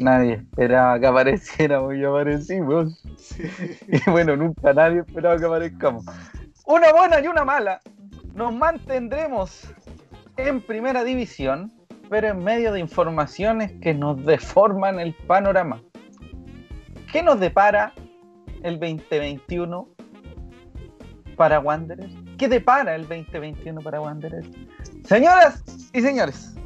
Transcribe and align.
Nadie 0.00 0.34
esperaba 0.34 0.98
que 0.98 1.06
apareciéramos 1.06 1.94
y 1.94 2.04
aparecimos. 2.04 3.02
Y 3.88 4.10
bueno, 4.10 4.36
nunca 4.36 4.72
nadie 4.72 5.00
esperaba 5.00 5.36
que 5.36 5.44
aparezcamos. 5.44 6.04
Una 6.66 6.92
buena 6.92 7.20
y 7.20 7.26
una 7.26 7.44
mala. 7.44 7.80
Nos 8.34 8.52
mantendremos 8.54 9.68
en 10.36 10.60
primera 10.60 11.04
división, 11.04 11.72
pero 12.08 12.28
en 12.28 12.44
medio 12.44 12.72
de 12.72 12.80
informaciones 12.80 13.72
que 13.80 13.94
nos 13.94 14.24
deforman 14.24 15.00
el 15.00 15.14
panorama. 15.26 15.82
¿Qué 17.12 17.22
nos 17.22 17.40
depara 17.40 17.92
el 18.62 18.78
2021 18.78 19.88
para 21.36 21.60
Wanderers? 21.60 22.14
¿Qué 22.36 22.48
depara 22.48 22.94
el 22.94 23.08
2021 23.08 23.80
para 23.80 24.00
Wanderers? 24.00 24.48
Señoras 25.04 25.64
y 25.92 26.00
señores, 26.00 26.57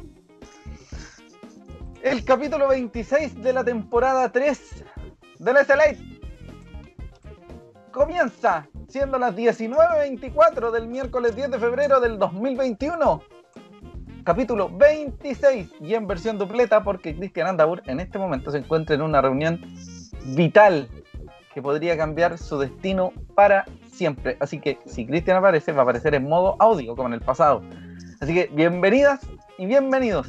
el 2.03 2.25
capítulo 2.25 2.67
26 2.67 3.41
de 3.41 3.53
la 3.53 3.63
temporada 3.63 4.29
3 4.29 4.83
del 5.39 5.57
SLA 5.57 5.95
comienza 7.91 8.67
siendo 8.89 9.17
las 9.17 9.33
19.24 9.33 10.71
del 10.71 10.87
miércoles 10.87 11.33
10 11.33 11.51
de 11.51 11.59
febrero 11.59 12.01
del 12.01 12.19
2021. 12.19 13.23
Capítulo 14.25 14.69
26 14.69 15.75
y 15.79 15.93
en 15.93 16.05
versión 16.05 16.37
dupleta 16.37 16.83
porque 16.83 17.15
Cristian 17.15 17.47
Andabur 17.47 17.81
en 17.85 18.01
este 18.01 18.19
momento 18.19 18.51
se 18.51 18.57
encuentra 18.57 18.95
en 18.95 19.01
una 19.01 19.21
reunión 19.21 19.61
vital 20.35 20.89
que 21.53 21.61
podría 21.61 21.95
cambiar 21.95 22.37
su 22.37 22.59
destino 22.59 23.13
para 23.33 23.63
siempre. 23.91 24.35
Así 24.41 24.59
que 24.59 24.77
si 24.85 25.05
Cristian 25.05 25.37
aparece, 25.37 25.71
va 25.71 25.79
a 25.79 25.83
aparecer 25.83 26.15
en 26.15 26.27
modo 26.27 26.57
audio 26.59 26.97
como 26.97 27.07
en 27.07 27.13
el 27.13 27.21
pasado. 27.21 27.61
Así 28.19 28.33
que 28.33 28.49
bienvenidas 28.53 29.21
y 29.57 29.67
bienvenidos. 29.67 30.27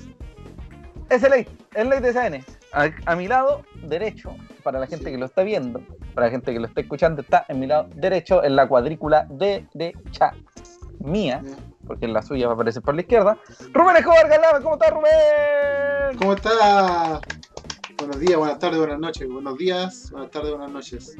Es 1.11 1.23
el 1.23 1.47
ley 1.75 2.01
de 2.01 2.13
SN. 2.13 2.45
A, 2.73 2.91
a, 3.07 3.17
mi 3.17 3.29
lado 3.29 3.63
derecho, 3.83 4.37
para 4.63 4.79
la 4.79 4.87
gente 4.87 5.11
que 5.11 5.19
lo 5.19 5.27
está 5.27 5.43
viendo, 5.43 5.81
para 6.15 6.27
la 6.27 6.31
gente 6.31 6.53
que 6.53 6.61
lo 6.61 6.67
está 6.67 6.81
escuchando, 6.81 7.23
está 7.23 7.45
en 7.49 7.61
mi 7.61 7.67
lado 7.67 7.89
derecho 7.95 8.43
en 8.43 8.57
la 8.57 8.67
cuadrícula 8.67 9.27
derecha 9.31 10.33
mía, 11.01 11.43
porque 11.87 12.07
en 12.07 12.13
la 12.13 12.23
suya 12.23 12.47
va 12.47 12.53
a 12.53 12.55
aparecer 12.55 12.83
por 12.83 12.95
la 12.95 13.03
izquierda. 13.03 13.39
Rubén 13.73 13.97
Escobar 13.97 14.29
Galán, 14.29 14.63
¿cómo 14.63 14.75
está 14.75 14.91
Rubén? 14.91 16.19
¿Cómo 16.19 16.35
está? 16.35 17.21
Buenos 17.99 18.19
días, 18.19 18.39
buenas 18.39 18.59
tardes, 18.59 18.79
buenas 18.79 18.99
noches. 18.99 19.29
Buenos 19.29 19.59
días, 19.59 20.11
buenas 20.11 20.31
tardes, 20.31 20.51
buenas 20.51 20.71
noches. 20.71 21.17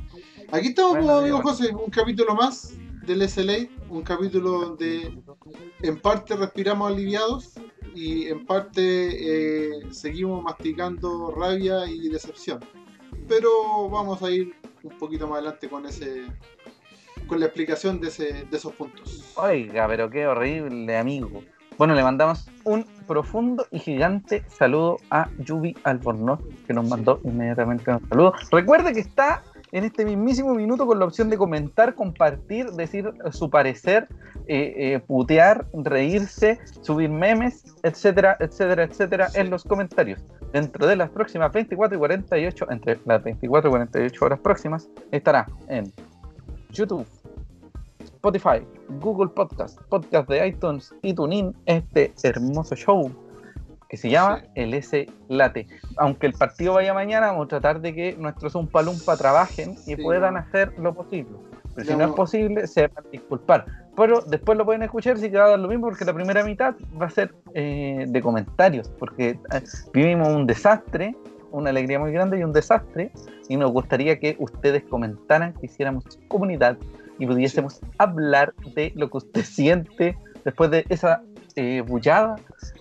Aquí 0.51 0.69
estamos, 0.69 0.93
Buenos 0.93 1.21
amigo 1.21 1.41
días, 1.41 1.51
José, 1.51 1.75
un 1.75 1.91
capítulo 1.91 2.35
más 2.35 2.75
del 3.07 3.29
SLA, 3.29 3.69
un 3.89 4.03
capítulo 4.03 4.51
donde 4.51 5.17
en 5.83 6.01
parte 6.01 6.37
respiramos 6.37 6.91
aliviados 6.91 7.55
y 7.95 8.27
en 8.29 8.45
parte 8.47 8.81
eh, 8.83 9.93
seguimos 9.93 10.43
masticando 10.43 11.33
rabia 11.37 11.87
y 11.87 12.09
decepción. 12.09 12.61
Pero 13.29 13.89
vamos 13.89 14.23
a 14.23 14.31
ir 14.31 14.55
un 14.83 14.99
poquito 14.99 15.27
más 15.27 15.39
adelante 15.39 15.69
con 15.69 15.87
ese 15.87 16.25
con 17.27 17.41
la 17.41 17.47
explicación 17.47 18.01
de, 18.01 18.09
ese, 18.09 18.45
de 18.45 18.57
esos 18.57 18.73
puntos. 18.75 19.33
Oiga, 19.37 19.87
pero 19.89 20.11
qué 20.11 20.27
horrible, 20.27 20.99
amigo. 20.99 21.43
Bueno, 21.79 21.95
le 21.95 22.03
mandamos 22.03 22.49
un 22.65 22.85
profundo 23.07 23.67
y 23.71 23.79
gigante 23.79 24.45
saludo 24.49 24.99
a 25.11 25.29
Yubi 25.39 25.77
Albornoz, 25.85 26.41
que 26.67 26.75
nos 26.75 26.89
mandó 26.89 27.21
inmediatamente 27.25 27.91
un 27.91 28.09
saludo. 28.09 28.35
Recuerde 28.51 28.93
que 28.93 29.01
está 29.01 29.43
en 29.75 29.83
este 29.83 30.05
mismísimo 30.05 30.55
minuto 30.55 30.87
con 30.87 31.01
la 31.01 31.05
opción 31.05 31.29
de 31.29 31.37
comentar, 31.37 31.97
compartir, 31.97 32.71
decir 32.71 33.13
su 33.33 33.51
parecer, 33.51 34.07
eh, 34.47 34.73
eh, 34.77 35.01
putear, 35.01 35.67
reírse, 35.73 36.61
subir 36.81 37.11
memes, 37.11 37.75
etcétera, 37.83 38.37
etcétera, 38.39 38.85
etcétera, 38.85 39.29
en 39.35 39.51
los 39.51 39.65
comentarios. 39.65 40.25
Dentro 40.53 40.87
de 40.87 40.95
las 40.95 41.11
próximas 41.11 41.53
24 41.53 41.97
y 41.97 41.99
48, 41.99 42.67
entre 42.71 43.01
las 43.05 43.25
24 43.25 43.69
y 43.69 43.73
48 43.73 44.25
horas 44.25 44.39
próximas, 44.39 44.89
estará 45.11 45.49
en 45.67 45.93
YouTube, 46.71 47.05
Spotify, 47.99 48.65
Google 49.01 49.31
Podcast, 49.31 49.81
Podcast 49.89 50.29
de 50.29 50.47
iTunes 50.47 50.95
y 51.03 51.15
TuneIn, 51.15 51.53
este 51.67 52.15
hermoso 52.23 52.77
show 52.77 53.11
que 53.95 53.99
se 53.99 54.11
llama 54.11 54.41
Sí. 54.41 54.47
el 54.57 54.75
S 54.75 55.07
Late. 55.29 55.69
Aunque 55.99 56.27
el 56.27 56.33
partido 56.33 56.75
vaya 56.75 56.93
mañana, 56.93 57.29
vamos 57.29 57.47
a 57.47 57.49
tratar 57.49 57.81
de 57.81 57.95
que 57.95 58.17
nuestros 58.19 58.57
Umpalumpa 58.57 59.17
trabajen 59.17 59.75
y 59.87 59.95
Sí, 59.95 59.97
puedan 59.97 60.37
hacer 60.37 60.77
lo 60.81 60.93
posible. 60.95 61.37
Pero 61.77 61.87
si 61.87 61.97
no 61.97 62.05
es 62.07 62.11
posible, 62.11 62.67
se 62.67 62.89
van 62.89 63.07
a 63.07 63.11
disculpar. 63.11 63.67
Pero 63.97 64.21
después 64.23 64.59
lo 64.59 64.65
pueden 64.65 64.83
escuchar 64.83 65.17
si 65.19 65.31
te 65.31 65.39
va 65.39 65.45
a 65.45 65.51
dar 65.51 65.61
lo 65.61 65.69
mismo, 65.69 65.87
porque 65.87 66.05
la 66.05 66.13
primera 66.13 66.43
mitad 66.43 66.75
va 67.01 67.07
a 67.07 67.11
ser 67.11 67.33
eh, 67.55 68.05
de 68.09 68.21
comentarios, 68.21 68.89
porque 68.99 69.31
eh, 69.53 69.63
vivimos 69.93 70.27
un 70.29 70.45
desastre, 70.49 71.15
una 71.53 71.71
alegría 71.71 72.01
muy 72.01 72.11
grande 72.11 72.41
y 72.41 72.43
un 72.43 72.53
desastre, 72.53 73.13
y 73.49 73.57
nos 73.57 73.71
gustaría 73.71 74.19
que 74.19 74.35
ustedes 74.41 74.83
comentaran, 74.91 75.53
que 75.55 75.67
hiciéramos 75.67 76.05
comunidad 76.27 76.77
y 77.21 77.27
pudiésemos 77.29 77.81
hablar 77.99 78.55
de 78.75 78.93
lo 78.97 79.09
que 79.09 79.19
usted 79.19 79.43
siente 79.45 80.19
después 80.45 80.73
de 80.73 80.85
esa 80.89 81.23
eh, 81.57 81.83
bullada 81.87 82.37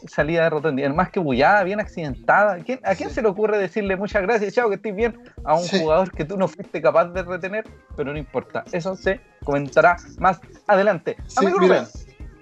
salida 0.07 0.43
de 0.43 0.49
Rotondi. 0.49 0.87
Más 0.89 1.09
que 1.11 1.19
bullada, 1.19 1.63
bien 1.63 1.79
accidentada. 1.79 2.57
¿Quién- 2.63 2.79
¿A 2.83 2.95
quién 2.95 3.09
Sí. 3.09 3.15
se 3.15 3.21
le 3.21 3.27
ocurre 3.27 3.57
decirle 3.57 3.95
muchas 3.95 4.21
gracias, 4.23 4.53
chao, 4.53 4.69
que 4.69 4.75
estés 4.75 4.95
bien? 4.95 5.17
A 5.43 5.55
un 5.55 5.63
Sí. 5.63 5.79
jugador 5.79 6.11
que 6.11 6.25
tú 6.25 6.37
no 6.37 6.47
fuiste 6.47 6.81
capaz 6.81 7.05
de 7.05 7.23
retener, 7.23 7.65
pero 7.95 8.11
no 8.11 8.17
importa. 8.17 8.63
Eso 8.71 8.95
se 8.95 9.19
comentará 9.43 9.97
más 10.19 10.39
adelante. 10.67 11.17
Sí, 11.27 11.45
Amigo 11.45 11.59
mira, 11.59 11.87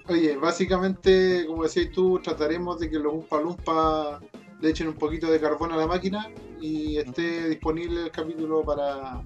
Oye, 0.08 0.36
básicamente, 0.36 1.44
como 1.46 1.62
decías 1.62 1.90
tú, 1.92 2.18
trataremos 2.18 2.80
de 2.80 2.90
que 2.90 2.98
los 2.98 3.12
Umpa 3.14 3.40
Lumpa 3.40 4.20
le 4.60 4.68
echen 4.70 4.88
un 4.88 4.94
poquito 4.94 5.30
de 5.30 5.38
carbón 5.40 5.70
a 5.72 5.76
la 5.76 5.86
máquina 5.86 6.28
y 6.60 6.96
esté 6.98 7.48
disponible 7.48 8.02
el 8.04 8.10
capítulo 8.10 8.62
para, 8.64 9.22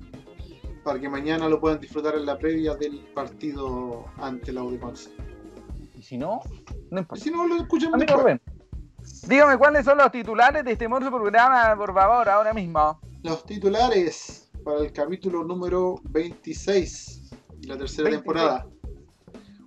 para 0.84 1.00
que 1.00 1.08
mañana 1.08 1.48
lo 1.48 1.60
puedan 1.60 1.80
disfrutar 1.80 2.14
en 2.16 2.26
la 2.26 2.36
previa 2.38 2.74
del 2.74 3.00
partido 3.14 4.04
ante 4.18 4.52
la 4.52 4.60
Audiconce. 4.60 5.10
Si 6.06 6.16
no, 6.16 6.40
no 6.92 7.00
importa. 7.00 7.24
si 7.24 7.30
no, 7.32 7.48
lo 7.48 7.56
escuchamos 7.56 7.94
Amigo. 7.94 8.20
Rubén, 8.20 8.40
dígame 9.26 9.58
cuáles 9.58 9.84
son 9.84 9.98
los 9.98 10.12
titulares 10.12 10.64
de 10.64 10.72
este 10.72 10.84
hermoso 10.84 11.10
programa, 11.10 11.74
por 11.76 11.92
favor, 11.92 12.28
ahora 12.28 12.54
mismo. 12.54 13.00
Los 13.24 13.44
titulares 13.44 14.48
para 14.64 14.78
el 14.82 14.92
capítulo 14.92 15.42
número 15.42 15.96
26 16.04 17.30
de 17.58 17.66
la 17.66 17.76
tercera 17.76 18.08
26. 18.08 18.22
temporada. 18.22 18.66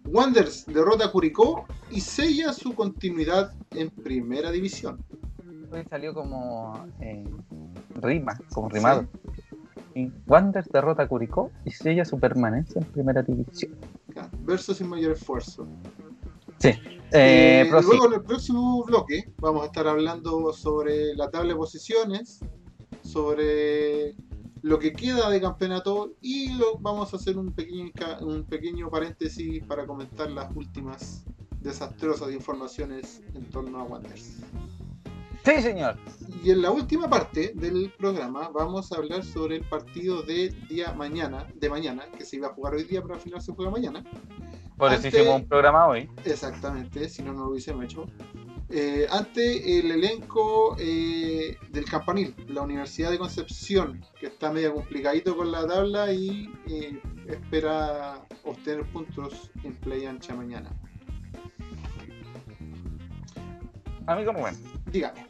Wanderers 0.06 0.66
derrota 0.68 1.08
a 1.08 1.12
Curicó 1.12 1.66
y 1.92 2.00
sella 2.00 2.54
su 2.54 2.74
continuidad 2.74 3.54
en 3.72 3.90
primera 3.90 4.50
división. 4.50 5.04
Hoy 5.70 5.84
salió 5.90 6.14
como 6.14 6.88
eh, 7.02 7.30
rima, 7.96 8.40
como 8.54 8.70
rimado. 8.70 9.06
Wanderers 10.26 10.70
derrota 10.70 11.04
a 11.04 11.08
Curicó 11.10 11.52
y 11.66 11.72
sella 11.72 12.06
su 12.06 12.18
permanencia 12.18 12.80
en 12.80 12.88
primera 12.88 13.22
división. 13.24 13.76
Verso 14.46 14.74
sin 14.74 14.88
mayor 14.88 15.12
esfuerzo. 15.12 15.68
Sí. 16.60 16.70
Eh, 17.12 17.62
Eh, 17.62 17.68
luego 17.70 18.06
en 18.06 18.14
el 18.14 18.22
próximo 18.22 18.84
bloque 18.84 19.32
vamos 19.38 19.64
a 19.64 19.66
estar 19.66 19.88
hablando 19.88 20.54
sobre 20.54 21.16
la 21.16 21.32
tabla 21.32 21.54
de 21.54 21.56
posiciones, 21.56 22.40
sobre 23.04 24.16
lo 24.62 24.78
que 24.78 24.94
queda 24.94 25.30
de 25.30 25.42
campeonato 25.42 26.12
y 26.22 26.54
lo, 26.54 26.78
vamos 26.80 27.12
a 27.14 27.18
hacer 27.18 27.38
un 27.38 27.52
pequeño, 27.52 27.92
un 28.22 28.44
pequeño 28.44 28.90
paréntesis 28.90 29.64
para 29.64 29.88
comentar 29.88 30.30
las 30.30 30.56
últimas 30.56 31.24
desastrosas 31.62 32.32
informaciones 32.32 33.22
en 33.34 33.50
torno 33.50 33.80
a 33.80 33.84
Wanderers. 33.84 34.38
Sí, 35.44 35.62
señor. 35.62 35.96
Y 36.44 36.52
en 36.52 36.62
la 36.62 36.70
última 36.70 37.10
parte 37.10 37.54
del 37.56 37.92
programa 37.98 38.50
vamos 38.50 38.92
a 38.92 38.98
hablar 38.98 39.24
sobre 39.24 39.56
el 39.56 39.64
partido 39.64 40.22
de 40.22 40.50
día 40.70 40.94
mañana, 40.94 41.48
de 41.56 41.70
mañana, 41.70 42.06
que 42.18 42.26
se 42.26 42.36
iba 42.36 42.48
a 42.48 42.54
jugar 42.54 42.76
hoy 42.76 42.84
día, 42.84 43.02
pero 43.02 43.16
al 43.16 43.22
final 43.22 43.42
se 43.42 43.54
juega 43.54 43.72
mañana. 43.72 44.04
Por 44.80 44.94
eso 44.94 45.08
hicimos 45.10 45.36
un 45.42 45.48
programa 45.48 45.88
hoy. 45.88 46.10
Exactamente, 46.26 47.10
si 47.10 47.22
no, 47.22 47.34
no 47.34 47.44
lo 47.46 47.50
hubiésemos 47.52 47.84
hecho. 47.84 48.06
Eh, 48.70 49.08
ante 49.12 49.80
el 49.80 49.92
elenco 49.92 50.76
eh, 50.80 51.58
del 51.70 51.86
Campanil, 51.86 52.34
la 52.48 52.62
Universidad 52.62 53.12
de 53.12 53.18
Concepción, 53.18 54.04
que 54.20 54.28
está 54.28 54.52
medio 54.52 54.74
complicadito 54.74 55.36
con 55.36 55.52
la 55.52 55.68
tabla 55.68 56.12
y 56.14 56.50
eh, 56.68 57.00
espera 57.28 58.22
obtener 58.46 58.86
puntos 58.92 59.52
en 59.64 59.76
Play 59.76 60.06
Ancha 60.06 60.34
mañana. 60.34 60.70
Amigo 64.08 64.32
Rubén, 64.34 64.56
Dígame. 64.88 65.26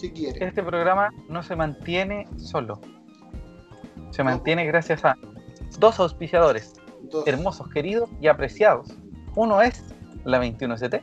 ¿Qué 0.00 0.12
quiere? 0.12 0.46
este 0.46 0.62
programa 0.62 1.10
no 1.28 1.42
se 1.42 1.56
mantiene 1.56 2.26
solo. 2.36 2.80
Se 4.10 4.22
No. 4.22 4.30
mantiene 4.30 4.64
gracias 4.66 5.04
a 5.04 5.16
dos 5.78 5.98
auspiciadores 6.00 6.74
Dos. 7.02 7.26
hermosos, 7.26 7.68
queridos 7.70 8.08
y 8.20 8.28
apreciados. 8.28 8.88
Uno 9.34 9.62
es 9.62 9.82
la 10.24 10.42
21ST 10.42 11.00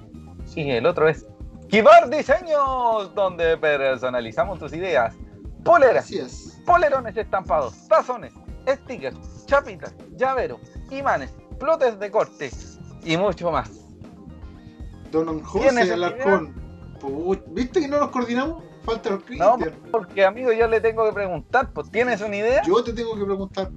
y 0.55 0.69
el 0.71 0.85
otro 0.85 1.07
es 1.07 1.25
Kibar 1.69 2.09
Diseños, 2.09 3.13
donde 3.15 3.57
personalizamos 3.57 4.59
tus 4.59 4.73
ideas. 4.73 5.15
Poleras, 5.63 6.11
es. 6.11 6.61
polerones 6.65 7.17
estampados, 7.17 7.87
tazones, 7.87 8.33
stickers, 8.67 9.45
chapitas, 9.47 9.95
llaveros, 10.15 10.59
imanes, 10.91 11.33
plotes 11.59 11.97
de 11.99 12.11
corte 12.11 12.51
y 13.03 13.17
mucho 13.17 13.51
más. 13.51 13.71
Don 15.11 15.39
¿Quién 15.39 15.77
es 15.79 15.89
José 15.89 15.93
Alarcón. 15.93 16.53
¿Viste 17.47 17.79
que 17.81 17.87
no 17.87 17.99
nos 17.99 18.09
coordinamos? 18.09 18.63
Falta 18.83 19.09
el 19.09 19.15
No, 19.37 19.55
Cristian. 19.55 19.73
porque 19.91 20.25
amigo, 20.25 20.51
yo 20.51 20.67
le 20.67 20.79
tengo 20.81 21.05
que 21.05 21.13
preguntar, 21.13 21.71
pues, 21.73 21.89
¿tienes 21.89 22.21
una 22.21 22.35
idea? 22.35 22.61
Yo 22.63 22.83
te 22.83 22.93
tengo 22.93 23.15
que 23.15 23.25
preguntar. 23.25 23.71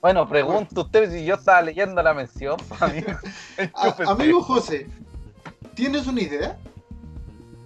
Bueno, 0.00 0.28
pregunto 0.28 0.82
usted 0.82 1.10
si 1.10 1.24
yo 1.24 1.34
estaba 1.34 1.62
leyendo 1.62 2.02
la 2.02 2.14
mención, 2.14 2.56
amigo. 2.80 3.12
A- 3.74 3.94
amigo 4.12 4.42
José, 4.42 4.86
¿tienes 5.74 6.06
una 6.06 6.20
idea? 6.20 6.56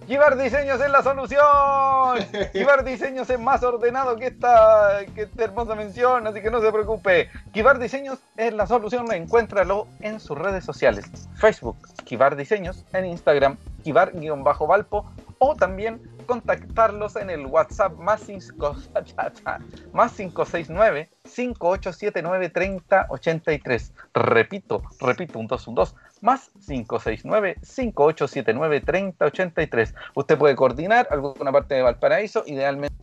Kibar 0.07 0.35
Diseños 0.37 0.81
es 0.81 0.91
la 0.91 1.01
solución. 1.01 2.41
Kibar 2.51 2.83
Diseños 2.83 3.29
es 3.29 3.39
más 3.39 3.63
ordenado 3.63 4.17
que 4.17 4.27
esta, 4.27 4.99
que 5.15 5.21
esta 5.21 5.43
hermosa 5.45 5.75
mención, 5.75 6.27
así 6.27 6.41
que 6.41 6.51
no 6.51 6.59
se 6.59 6.71
preocupe. 6.73 7.29
Kibar 7.53 7.79
Diseños 7.79 8.19
es 8.35 8.53
la 8.53 8.67
solución, 8.67 9.09
encuéntralo 9.13 9.87
en 10.01 10.19
sus 10.19 10.37
redes 10.37 10.65
sociales. 10.65 11.05
Facebook, 11.35 11.77
Kibar 12.03 12.35
Diseños, 12.35 12.83
en 12.91 13.05
Instagram, 13.05 13.55
Kibar-Valpo, 13.85 15.05
o 15.39 15.55
también 15.55 16.01
contactarlos 16.25 17.15
en 17.17 17.29
el 17.29 17.45
WhatsApp 17.45 17.97
más, 17.97 18.21
cinco- 18.21 18.75
más 19.93 20.13
569 20.13 21.09
5879 21.25 22.49
3083. 22.49 23.93
Repito, 24.13 24.83
repito, 24.99 25.39
un 25.39 25.47
2, 25.47 25.67
un 25.67 25.75
2, 25.75 25.95
más 26.21 26.49
569 26.65 27.57
5879 27.61 28.81
3083. 28.81 29.93
Usted 30.15 30.37
puede 30.37 30.55
coordinar 30.55 31.07
alguna 31.11 31.51
parte 31.51 31.75
de 31.75 31.81
Valparaíso, 31.81 32.43
idealmente 32.45 32.93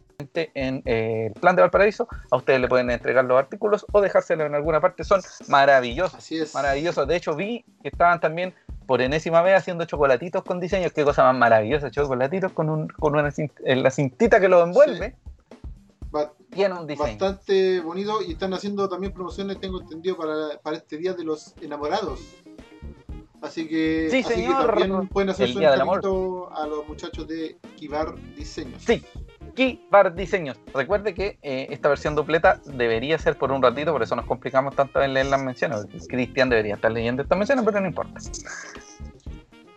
en 0.54 0.82
eh, 0.84 1.26
el 1.28 1.40
plan 1.40 1.56
de 1.56 1.62
Valparaíso, 1.62 2.06
a 2.30 2.36
ustedes 2.36 2.60
le 2.60 2.68
pueden 2.68 2.90
entregar 2.90 3.24
los 3.24 3.38
artículos 3.38 3.86
o 3.92 4.02
dejárselo 4.02 4.44
en 4.44 4.54
alguna 4.54 4.78
parte, 4.80 5.02
son 5.02 5.22
maravillosos 5.48 6.14
Así 6.18 6.38
es. 6.38 6.54
maravillosos. 6.54 7.08
De 7.08 7.16
hecho, 7.16 7.34
vi 7.34 7.64
que 7.82 7.88
estaban 7.88 8.20
también 8.20 8.54
por 8.90 9.02
enésima 9.02 9.40
vez 9.40 9.54
haciendo 9.56 9.84
chocolatitos 9.84 10.42
con 10.42 10.58
diseños. 10.58 10.90
Qué 10.92 11.04
cosa 11.04 11.22
más 11.22 11.36
maravillosa, 11.36 11.92
chocolatitos 11.92 12.50
con, 12.50 12.68
un, 12.68 12.88
con 12.88 13.14
una 13.14 13.28
cin- 13.30 13.52
en 13.64 13.84
la 13.84 13.90
cintita 13.92 14.40
que 14.40 14.48
lo 14.48 14.64
envuelve. 14.64 15.14
Ba- 16.10 16.32
Tiene 16.50 16.74
un 16.74 16.88
diseño. 16.88 17.06
bastante 17.08 17.78
bonito 17.82 18.20
y 18.20 18.32
están 18.32 18.52
haciendo 18.52 18.88
también 18.88 19.12
promociones, 19.12 19.60
tengo 19.60 19.80
entendido, 19.80 20.16
para, 20.16 20.58
para 20.60 20.78
este 20.78 20.96
día 20.96 21.12
de 21.14 21.22
los 21.22 21.54
enamorados. 21.62 22.18
Así 23.40 23.68
que, 23.68 24.08
Sí, 24.10 24.18
así 24.26 24.28
que 24.28 24.34
señor. 24.34 24.66
también 24.66 25.06
pueden 25.06 25.30
hacer 25.30 25.46
El 25.46 25.52
su 25.52 26.48
a 26.52 26.66
los 26.66 26.88
muchachos 26.88 27.28
de 27.28 27.58
Kibar 27.76 28.16
Diseños. 28.34 28.82
Sí, 28.84 29.04
Kibar 29.60 30.14
Diseños. 30.14 30.58
Recuerde 30.72 31.12
que 31.12 31.38
eh, 31.42 31.66
esta 31.68 31.90
versión 31.90 32.14
dupleta 32.14 32.62
debería 32.64 33.18
ser 33.18 33.36
por 33.36 33.52
un 33.52 33.62
ratito, 33.62 33.92
por 33.92 34.02
eso 34.02 34.16
nos 34.16 34.24
complicamos 34.24 34.74
tanto 34.74 35.02
en 35.02 35.12
leer 35.12 35.26
las 35.26 35.42
menciones. 35.42 35.86
Cristian 36.08 36.48
debería 36.48 36.76
estar 36.76 36.90
leyendo 36.90 37.22
estas 37.22 37.36
menciones, 37.36 37.62
pero 37.66 37.78
no 37.78 37.86
importa. 37.86 38.18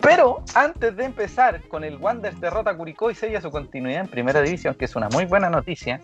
Pero 0.04 0.44
antes 0.54 0.96
de 0.98 1.06
empezar 1.06 1.62
con 1.70 1.84
el 1.86 1.96
Wanderers 1.98 2.40
derrota 2.42 2.76
Curicó 2.76 3.10
y 3.10 3.16
sella 3.16 3.40
su 3.40 3.50
continuidad 3.50 4.02
en 4.02 4.08
primera 4.10 4.42
división, 4.42 4.76
que 4.76 4.84
es 4.86 4.96
una 4.98 5.08
muy 5.10 5.24
buena 5.26 5.50
noticia, 5.50 6.02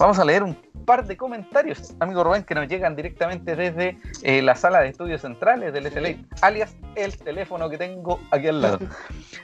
vamos 0.00 0.18
a 0.18 0.24
leer 0.24 0.42
un 0.42 0.56
par 0.84 1.06
de 1.06 1.16
comentarios, 1.16 1.94
amigo 2.00 2.24
Rubén, 2.24 2.42
que 2.42 2.54
nos 2.56 2.66
llegan 2.68 2.96
directamente 2.96 3.54
desde 3.54 3.98
eh, 4.22 4.42
la 4.42 4.56
sala 4.56 4.80
de 4.80 4.88
estudios 4.88 5.20
centrales 5.20 5.72
del 5.72 5.90
SLA, 5.90 6.16
alias 6.42 6.76
el 6.96 7.16
teléfono 7.16 7.70
que 7.70 7.78
tengo 7.78 8.18
aquí 8.30 8.48
al 8.48 8.62
lado. 8.62 8.78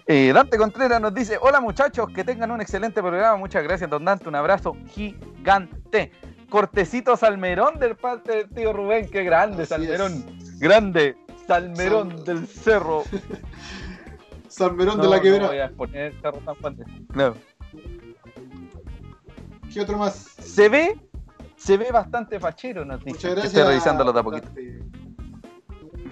Eh, 0.07 0.33
Dante 0.35 0.59
Contreras 0.59 1.01
nos 1.01 1.15
dice, 1.15 1.39
hola 1.41 1.61
muchachos, 1.61 2.09
que 2.13 2.25
tengan 2.25 2.51
un 2.51 2.61
excelente 2.61 3.01
programa, 3.01 3.37
muchas 3.37 3.63
gracias 3.63 3.89
don 3.89 4.05
Dante, 4.05 4.29
un 4.29 4.35
abrazo 4.35 4.77
gigante. 4.89 6.11
Cortecito 6.51 7.17
Salmerón 7.17 7.79
del 7.79 7.95
parte 7.95 8.37
del 8.37 8.49
tío 8.51 8.73
Rubén, 8.73 9.09
qué 9.09 9.23
grande 9.23 9.63
Así 9.63 9.71
Salmerón, 9.71 10.25
grande 10.59 11.17
Salmerón 11.47 12.11
Sal- 12.11 12.25
del 12.25 12.47
cerro. 12.49 13.05
Salmerón 14.53 14.97
de 14.99 15.05
No, 15.05 15.11
la 15.11 15.17
no 15.17 15.23
quebrada. 15.23 15.49
voy 15.49 15.59
a 15.59 15.71
poner 15.71 16.13
Cerro 16.21 16.41
San 16.45 16.55
Juan 16.57 16.77
de- 16.77 16.85
No. 17.15 17.35
¿Qué 19.73 19.81
otro 19.81 19.97
más? 19.99 20.15
Se 20.15 20.69
ve, 20.69 20.99
se 21.57 21.77
ve 21.79 21.91
bastante 21.91 22.39
fachero, 22.39 22.85
nos 22.85 22.99
dice. 23.01 23.11
Muchas 23.17 23.31
gracias. 23.33 23.55
Estoy 23.55 23.69
revisándolo 23.69 24.13
de 24.13 24.21
a 24.21 24.23
poquito. 24.23 24.49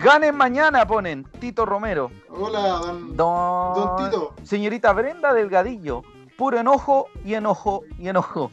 Ganen 0.03 0.35
mañana, 0.35 0.87
ponen 0.87 1.25
Tito 1.39 1.67
Romero. 1.67 2.11
Hola, 2.31 2.69
don, 2.79 3.17
Don, 3.17 3.75
don 3.75 3.97
Tito. 4.11 4.35
Señorita 4.43 4.93
Brenda 4.95 5.35
Delgadillo, 5.35 6.03
puro 6.39 6.59
enojo 6.59 7.07
y 7.25 7.35
enojo 7.35 7.83
y 7.99 8.09
enojo. 8.09 8.51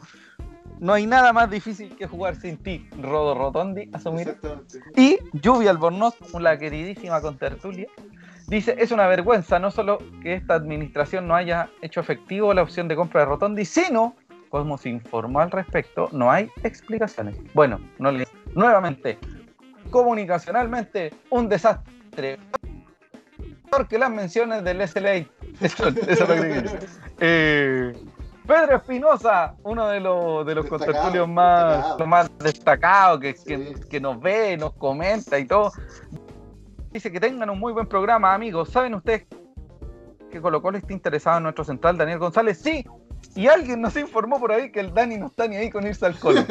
No 0.79 0.93
hay 0.93 1.07
nada 1.07 1.31
más 1.31 1.49
difícil 1.49 1.95
que 1.95 2.05
jugar 2.05 2.35
sin 2.35 2.57
ti, 2.57 2.87
Rodo 3.01 3.33
Rotondi, 3.33 3.89
asumir. 3.93 4.27
Exactamente. 4.27 4.79
Y 4.97 5.17
Lluvia 5.31 5.71
Albornoz, 5.71 6.15
la 6.39 6.59
queridísima 6.59 7.21
contertulia, 7.21 7.87
dice, 8.47 8.75
es 8.79 8.91
una 8.91 9.07
vergüenza 9.07 9.59
no 9.59 9.71
solo 9.71 9.99
que 10.21 10.33
esta 10.33 10.55
administración 10.55 11.27
no 11.27 11.35
haya 11.35 11.69
hecho 11.81 11.99
efectivo 11.99 12.53
la 12.53 12.63
opción 12.63 12.87
de 12.87 12.95
compra 12.95 13.21
de 13.21 13.27
Rotondi, 13.27 13.65
sino, 13.65 14.15
como 14.49 14.77
se 14.77 14.89
informó 14.89 15.41
al 15.41 15.51
respecto, 15.51 16.09
no 16.11 16.31
hay 16.31 16.49
explicaciones. 16.63 17.37
Bueno, 17.53 17.79
no 17.99 18.11
le... 18.11 18.27
nuevamente, 18.53 19.19
comunicacionalmente, 19.89 21.13
un 21.29 21.49
desastre. 21.49 22.39
Peor 23.69 23.87
que 23.87 23.97
las 23.97 24.09
menciones 24.09 24.63
del 24.63 24.87
SLA. 24.87 25.15
Eso, 25.61 25.87
eso 25.87 26.09
es 26.09 26.19
lo 26.19 26.35
que. 26.35 26.79
Eh, 27.19 27.93
Pedro 28.47 28.77
Espinosa, 28.77 29.55
uno 29.63 29.87
de 29.89 29.99
los, 29.99 30.45
de 30.45 30.55
los 30.55 30.67
contertulios 30.67 31.27
más, 31.27 31.97
destacado. 31.97 32.29
destacados, 32.39 33.19
que, 33.19 33.33
Sí. 33.33 33.43
que, 33.45 33.75
que 33.89 33.99
nos 33.99 34.21
ve, 34.21 34.55
nos 34.55 34.73
comenta 34.73 35.37
y 35.37 35.45
todo. 35.45 35.73
Dice 36.91 37.11
que 37.11 37.19
tengan 37.19 37.49
un 37.49 37.59
muy 37.59 37.73
buen 37.73 37.87
programa, 37.87 38.33
amigos. 38.33 38.69
¿Saben 38.69 38.95
ustedes 38.95 39.25
que 40.31 40.41
Colo 40.41 40.61
Colo 40.61 40.77
está 40.77 40.93
interesado 40.93 41.37
en 41.37 41.43
nuestro 41.43 41.63
central, 41.63 41.97
Daniel 41.97 42.19
González? 42.19 42.59
Sí. 42.59 42.85
Y 43.35 43.47
alguien 43.47 43.81
nos 43.81 43.95
informó 43.97 44.39
por 44.39 44.51
ahí 44.51 44.71
que 44.71 44.79
el 44.79 44.93
Dani 44.93 45.17
no 45.17 45.27
está 45.27 45.47
ni 45.47 45.57
ahí 45.57 45.69
con 45.69 45.85
irse 45.85 46.05
al 46.05 46.17
Colo. 46.17 46.43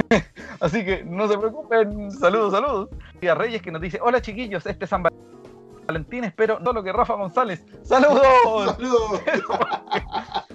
Así 0.60 0.84
que 0.84 1.04
no 1.04 1.28
se 1.28 1.38
preocupen. 1.38 2.10
Saludos, 2.10 2.52
saludos. 2.52 2.88
Y 3.20 3.28
a 3.28 3.34
Reyes 3.34 3.62
que 3.62 3.70
nos 3.70 3.80
dice, 3.80 3.98
hola 4.02 4.20
chiquillos, 4.20 4.66
este 4.66 4.84
es 4.84 4.90
San 4.90 5.04
Valentín, 5.86 6.24
espero 6.24 6.58
no 6.60 6.72
lo 6.72 6.82
que 6.82 6.92
Rafa 6.92 7.14
González. 7.14 7.64
¡Saludos! 7.82 8.74
Saludos. 8.76 9.22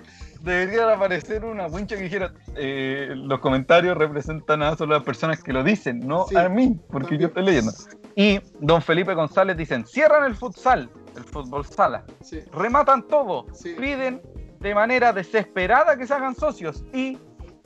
Debería 0.42 0.92
aparecer 0.92 1.46
una 1.46 1.68
wincha 1.68 1.96
que 1.96 2.04
dijera, 2.04 2.34
eh, 2.56 3.14
los 3.16 3.40
comentarios 3.40 3.96
representan 3.96 4.64
a 4.64 4.76
solo 4.76 4.96
las 4.96 5.04
personas 5.04 5.42
que 5.42 5.54
lo 5.54 5.64
dicen, 5.64 6.00
no 6.00 6.26
Sí, 6.28 6.36
a 6.36 6.50
mí, 6.50 6.80
porque 6.90 7.18
yo 7.18 7.28
estoy 7.28 7.44
leyendo. 7.44 7.72
Y 8.16 8.40
don 8.60 8.82
Felipe 8.82 9.14
González 9.14 9.56
dicen, 9.58 9.86
cierran 9.86 10.24
el 10.26 10.36
futsal, 10.36 10.90
el 11.16 11.24
fútbol 11.24 11.66
sala, 11.66 12.04
Sí, 12.22 12.40
rematan 12.54 13.08
todo, 13.08 13.46
Sí. 13.54 13.74
piden 13.80 14.22
de 14.60 14.76
manera 14.76 15.12
desesperada 15.14 15.98
que 15.98 16.06
se 16.06 16.14
hagan 16.14 16.36
socios 16.36 16.84
y 16.94 17.18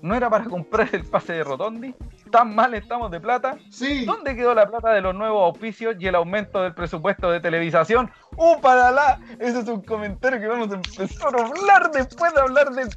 no 0.01 0.13
era 0.15 0.29
para 0.29 0.45
comprar 0.45 0.87
el 0.93 1.03
pase 1.03 1.33
de 1.33 1.43
Rotondi, 1.43 1.95
tan 2.31 2.53
mal 2.53 2.73
estamos 2.75 3.09
de 3.11 3.19
plata. 3.19 3.57
sí. 3.71 4.05
¿Dónde 4.05 4.35
quedó 4.35 4.53
la 4.53 4.67
plata 4.67 4.91
de 4.93 5.01
los 5.01 5.15
nuevos 5.15 5.43
auspicios 5.45 5.95
y 5.99 6.07
el 6.07 6.15
aumento 6.15 6.61
del 6.61 6.73
presupuesto 6.75 7.31
de 7.31 7.39
televisación? 7.39 8.11
¡Uh, 8.37 8.59
para 8.61 8.91
la! 8.91 9.19
Ese 9.39 9.59
es 9.59 9.67
un 9.67 9.81
comentario 9.81 10.39
que 10.39 10.47
vamos 10.47 10.71
a 10.71 10.75
empezar 10.75 11.35
a 11.35 11.45
hablar 11.47 11.91
después 11.91 12.33
de 12.33 12.41
hablar 12.41 12.71
del 12.71 12.89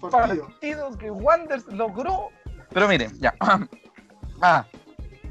Partido. 0.00 0.46
partido 0.46 0.90
que 0.98 1.10
Wanders 1.10 1.66
logró. 1.68 2.28
Pero 2.72 2.88
miren, 2.88 3.12
ya. 3.20 3.34
Ah, 4.42 4.64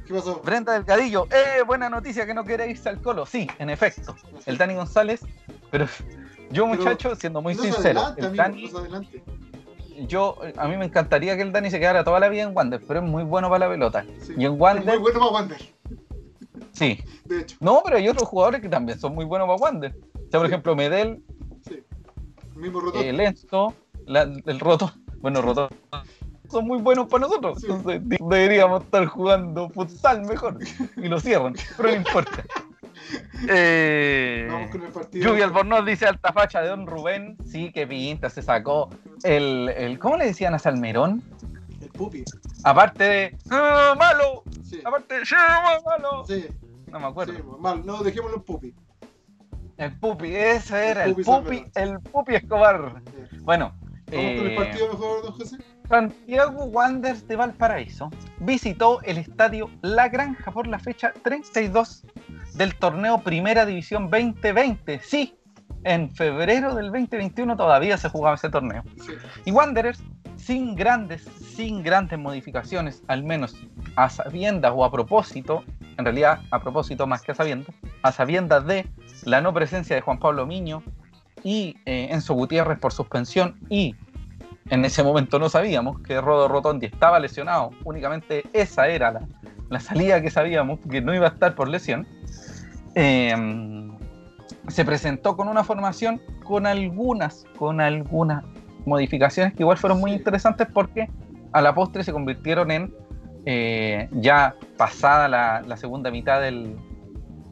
¿Qué 0.09 0.15
pasó? 0.15 0.41
Brenda 0.43 0.73
Delgadillo. 0.73 1.27
¡Eh! 1.29 1.61
Buena 1.67 1.87
noticia 1.87 2.25
que 2.25 2.33
no 2.33 2.43
quiere 2.43 2.67
irse 2.67 2.89
al 2.89 2.99
colo. 2.99 3.27
Sí, 3.27 3.47
en 3.59 3.69
efecto. 3.69 4.15
El 4.47 4.57
Dani 4.57 4.73
González. 4.73 5.21
Pero 5.69 5.85
yo, 6.51 6.65
muchacho, 6.65 7.15
siendo 7.15 7.43
muy 7.43 7.53
sincero, 7.53 7.99
adelante, 8.01 8.21
el 8.25 8.35
Dani, 8.35 8.71
adelante. 8.75 9.23
yo, 10.07 10.35
a 10.57 10.67
mí 10.67 10.77
me 10.77 10.85
encantaría 10.85 11.35
que 11.35 11.43
el 11.43 11.51
Dani 11.51 11.69
se 11.69 11.77
quedara 11.79 12.03
toda 12.03 12.19
la 12.19 12.27
vida 12.27 12.41
en 12.41 12.55
Wander, 12.57 12.81
pero 12.87 13.01
es 13.01 13.05
muy 13.05 13.23
bueno 13.23 13.49
para 13.51 13.67
la 13.67 13.71
pelota. 13.71 14.03
Sí. 14.23 14.33
Y 14.35 14.45
en 14.45 14.53
Es 14.53 14.59
Wander, 14.59 14.85
Muy 14.85 14.97
bueno 14.97 15.19
para 15.19 15.31
Wander, 15.31 15.61
sí. 16.71 17.03
de 17.25 17.41
hecho. 17.41 17.57
No, 17.59 17.81
pero 17.85 17.97
hay 17.97 18.09
otros 18.09 18.27
jugadores 18.27 18.61
que 18.61 18.69
también 18.69 18.99
son 18.99 19.13
muy 19.13 19.25
buenos 19.25 19.45
para 19.47 19.59
Wander. 19.59 19.95
O 20.15 20.31
sea, 20.31 20.39
por 20.39 20.47
Sí. 20.47 20.53
ejemplo, 20.53 20.75
Medel, 20.75 21.23
Sí. 21.67 21.83
Mismo 22.55 22.79
rotor. 22.79 23.03
eh, 23.03 23.13
Lenzo, 23.13 23.75
la- 24.07 24.23
el 24.23 24.59
Roto. 24.59 24.91
Bueno, 25.21 25.41
Roto. 25.43 25.69
Son 26.50 26.65
muy 26.65 26.79
buenos 26.82 27.08
para 27.08 27.22
nosotros. 27.27 27.60
Sí. 27.62 27.68
Entonces 27.70 28.01
deberíamos 28.20 28.84
estar 28.84 29.06
jugando 29.06 29.70
futsal 29.70 30.22
mejor. 30.25 30.58
Y 30.98 31.08
lo 31.08 31.20
cierran, 31.20 31.53
pero 31.77 31.89
no 31.89 31.96
importa. 31.96 32.44
Eh, 33.50 34.48
Vamos 34.51 34.70
con 34.72 34.84
el 34.84 34.91
partido. 34.91 35.25
Lluvia 35.29 35.46
Albornoz 35.46 35.86
dice 35.86 36.06
alta 36.06 36.32
facha 36.34 36.62
de 36.62 36.68
Don 36.70 36.86
Rubén. 36.86 37.38
Sí, 37.46 37.72
que 37.72 37.88
pinta, 37.88 38.29
se 38.29 38.41
sacó 38.41 38.89
el, 39.24 39.70
el. 39.75 39.98
¿Cómo 40.00 40.18
le 40.18 40.25
decían 40.25 40.53
a 40.53 40.60
Salmerón? 40.60 41.24
El 41.82 41.89
pupi. 41.89 42.24
Aparte 42.63 43.03
de. 43.03 43.38
"Ah, 43.50 43.96
¡Malo! 43.98 44.44
Sí. 44.63 44.82
Aparte 44.84 45.15
de. 45.15 45.22
"Ah, 45.36 45.79
malo! 45.86 46.25
Sí, 46.27 46.46
No 46.91 47.00
me 47.00 47.08
acuerdo. 47.08 47.34
sí, 47.34 47.39
mal. 47.60 47.84
No, 47.86 48.03
dejémoslo 48.03 48.38
en 48.38 48.44
pupi. 48.44 48.74
El 49.77 49.98
Pupi, 49.98 50.36
ese 50.36 50.89
era, 50.89 51.06
El 51.06 51.12
el 51.18 51.24
Pupi 51.24 51.65
el 51.75 52.00
Pupi 52.01 52.36
Escobar. 52.36 53.01
Sí. 53.32 53.38
Bueno, 53.41 53.74
Vamos 53.79 54.06
con 54.08 54.18
el 54.20 54.51
eh, 54.51 54.56
partido 54.58 54.89
mejor, 54.89 55.22
don 55.24 55.32
José. 55.34 55.58
Santiago 55.89 56.65
Wanderers 56.65 57.27
de 57.27 57.36
Valparaíso 57.36 58.12
visitó 58.41 59.01
el 59.01 59.17
estadio 59.17 59.72
La 59.81 60.08
Granja 60.08 60.51
por 60.51 60.67
la 60.67 60.77
fecha 60.77 61.12
32 61.24 62.05
del 62.53 62.75
torneo 62.75 63.17
Primera 63.22 63.65
División 63.65 64.03
2020. 64.12 65.00
Sí, 65.01 65.36
en 65.84 66.13
febrero 66.13 66.75
del 66.75 66.91
2021 66.91 67.58
todavía 67.58 67.98
se 67.98 68.08
jugaba 68.08 68.36
ese 68.36 68.50
torneo. 68.50 68.84
Y 69.46 69.51
Wanderers, 69.51 70.03
sin 70.36 70.75
grandes, 70.75 71.24
sin 71.24 71.81
grandes 71.81 72.19
modificaciones, 72.19 73.01
al 73.08 73.24
menos 73.24 73.55
a 73.96 74.12
sabiendas 74.12 74.72
o 74.75 74.86
a 74.86 74.91
propósito, 74.91 75.63
en 75.98 76.05
realidad 76.05 76.41
a 76.51 76.62
propósito 76.62 77.08
más 77.08 77.24
que 77.24 77.31
a 77.31 77.36
sabiendas, 77.36 77.74
a 78.03 78.12
sabiendas 78.12 78.63
de 78.67 78.88
la 79.24 79.41
no 79.41 79.55
presencia 79.55 79.96
de 79.96 80.03
Juan 80.03 80.19
Pablo 80.19 80.46
Miño 80.46 80.84
y 81.43 81.77
eh, 81.86 82.10
Enzo 82.12 82.36
Gutiérrez 82.36 82.77
por 82.77 82.93
suspensión 82.93 83.60
y 83.69 83.96
en 84.69 84.85
ese 84.85 85.03
momento 85.03 85.39
no 85.39 85.49
sabíamos 85.49 85.99
que 86.01 86.19
Rodo 86.21 86.47
Rotondi 86.47 86.85
estaba 86.88 87.19
lesionado, 87.19 87.71
únicamente 87.85 88.43
esa 88.53 88.88
era 88.88 89.11
la, 89.11 89.21
la 89.69 89.79
salida 89.79 90.21
que 90.21 90.29
sabíamos, 90.31 90.79
que 90.89 91.01
no 91.01 91.13
iba 91.13 91.27
a 91.27 91.29
estar 91.29 91.55
por 91.55 91.67
lesión. 91.67 92.07
Eh, 92.95 93.35
se 94.67 94.85
presentó 94.85 95.35
con 95.35 95.47
una 95.47 95.63
formación 95.63 96.21
con 96.43 96.65
algunas, 96.67 97.45
con 97.57 97.81
algunas 97.81 98.43
modificaciones 98.85 99.53
que 99.53 99.63
igual 99.63 99.77
fueron 99.77 99.99
muy 99.99 100.11
interesantes 100.13 100.67
porque 100.73 101.09
a 101.51 101.61
la 101.61 101.73
postre 101.73 102.03
se 102.03 102.11
convirtieron 102.11 102.69
en 102.71 102.93
eh, 103.45 104.09
ya 104.11 104.55
pasada 104.77 105.27
la, 105.27 105.61
la 105.65 105.77
segunda 105.77 106.11
mitad 106.11 106.41
del, 106.41 106.75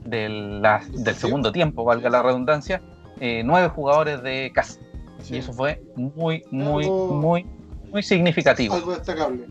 del, 0.05 0.61
la- 0.61 0.79
del 0.79 0.89
partido. 0.91 1.13
segundo 1.15 1.51
tiempo, 1.51 1.83
valga 1.83 2.09
la 2.09 2.21
redundancia, 2.21 2.81
eh, 3.19 3.41
nueve 3.43 3.69
jugadores 3.69 4.21
de 4.21 4.51
casa. 4.53 4.79
Sí. 5.23 5.35
Y 5.35 5.37
eso 5.39 5.53
fue 5.53 5.81
muy, 5.95 6.43
muy, 6.51 6.85
Algo- 6.85 7.13
muy, 7.15 7.45
muy 7.91 8.03
significativo. 8.03 8.75
Algo 8.75 8.91
destacable. 8.95 9.45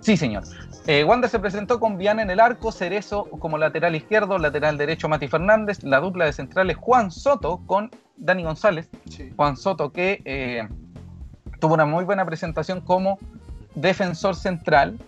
Sí, 0.00 0.16
señor. 0.16 0.44
Eh, 0.86 1.02
Wander 1.02 1.28
se 1.28 1.40
presentó 1.40 1.80
con 1.80 1.98
Viana 1.98 2.22
en 2.22 2.30
el 2.30 2.38
arco, 2.38 2.70
Cerezo 2.70 3.24
como 3.24 3.58
lateral 3.58 3.96
izquierdo, 3.96 4.38
lateral 4.38 4.78
derecho 4.78 5.08
Mati 5.08 5.26
Fernández, 5.26 5.82
la 5.82 5.98
dupla 5.98 6.26
de 6.26 6.32
centrales 6.32 6.76
Juan 6.76 7.10
Soto 7.10 7.60
con 7.66 7.90
Dani 8.16 8.44
González. 8.44 8.88
Sí. 9.10 9.32
Juan 9.34 9.56
Soto 9.56 9.90
que 9.90 10.22
eh, 10.24 10.68
tuvo 11.58 11.74
una 11.74 11.86
muy 11.86 12.04
buena 12.04 12.24
presentación 12.24 12.80
como 12.80 13.18
defensor 13.74 14.36
central 14.36 14.98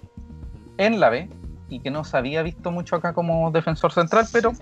en 0.78 0.98
la 0.98 1.10
B 1.10 1.28
y 1.68 1.78
que 1.80 1.90
no 1.92 2.02
se 2.02 2.16
había 2.16 2.42
visto 2.42 2.72
mucho 2.72 2.96
acá 2.96 3.12
como 3.12 3.50
defensor 3.52 3.92
central, 3.92 4.26
pero 4.32 4.52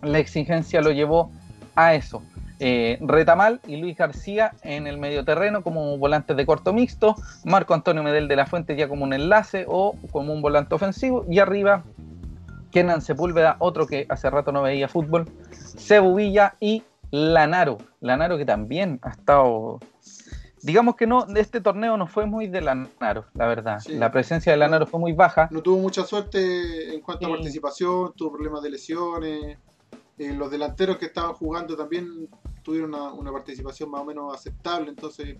la 0.00 0.18
exigencia 0.20 0.80
lo 0.80 0.90
llevó 0.90 1.30
a 1.74 1.94
eso. 1.94 2.22
Eh, 2.62 2.98
Retamal 3.00 3.60
y 3.66 3.78
Luis 3.78 3.96
García 3.96 4.52
en 4.62 4.86
el 4.86 4.98
medio 4.98 5.24
terreno 5.24 5.62
como 5.62 5.96
volantes 5.96 6.36
de 6.36 6.44
corto 6.44 6.74
mixto, 6.74 7.16
Marco 7.44 7.72
Antonio 7.72 8.02
Medel 8.02 8.28
de 8.28 8.36
la 8.36 8.44
Fuente 8.44 8.76
ya 8.76 8.86
como 8.86 9.04
un 9.04 9.14
enlace 9.14 9.64
o 9.66 9.96
como 10.12 10.34
un 10.34 10.42
volante 10.42 10.74
ofensivo, 10.74 11.24
y 11.26 11.38
arriba 11.38 11.84
Kenan 12.70 13.00
Sepúlveda, 13.00 13.56
otro 13.60 13.86
que 13.86 14.04
hace 14.10 14.28
rato 14.28 14.52
no 14.52 14.60
veía 14.60 14.88
fútbol, 14.88 15.26
Cebu 15.50 16.16
Villa 16.16 16.54
y 16.60 16.82
Lanaro. 17.10 17.78
Lanaro 18.00 18.36
que 18.36 18.44
también 18.44 19.00
ha 19.02 19.10
estado. 19.10 19.80
Digamos 20.62 20.96
que 20.96 21.06
no, 21.06 21.26
este 21.34 21.62
torneo 21.62 21.96
no 21.96 22.06
fue 22.06 22.26
muy 22.26 22.46
de 22.46 22.60
Lanaro, 22.60 23.24
la 23.32 23.46
verdad. 23.46 23.78
Sí. 23.80 23.94
La 23.94 24.12
presencia 24.12 24.52
de 24.52 24.58
Lanaro 24.58 24.86
fue 24.86 25.00
muy 25.00 25.12
baja. 25.12 25.48
No 25.50 25.62
tuvo 25.62 25.78
mucha 25.78 26.04
suerte 26.04 26.94
en 26.94 27.00
cuanto 27.00 27.26
a 27.26 27.30
participación, 27.30 28.12
tuvo 28.14 28.32
problemas 28.32 28.62
de 28.62 28.70
lesiones. 28.70 29.58
Eh, 30.18 30.34
los 30.34 30.50
delanteros 30.50 30.98
que 30.98 31.06
estaban 31.06 31.32
jugando 31.32 31.74
también 31.78 32.28
tuvieron 32.62 32.94
una, 32.94 33.12
una 33.12 33.32
participación 33.32 33.90
más 33.90 34.00
o 34.02 34.04
menos 34.04 34.34
aceptable, 34.34 34.90
entonces 34.90 35.36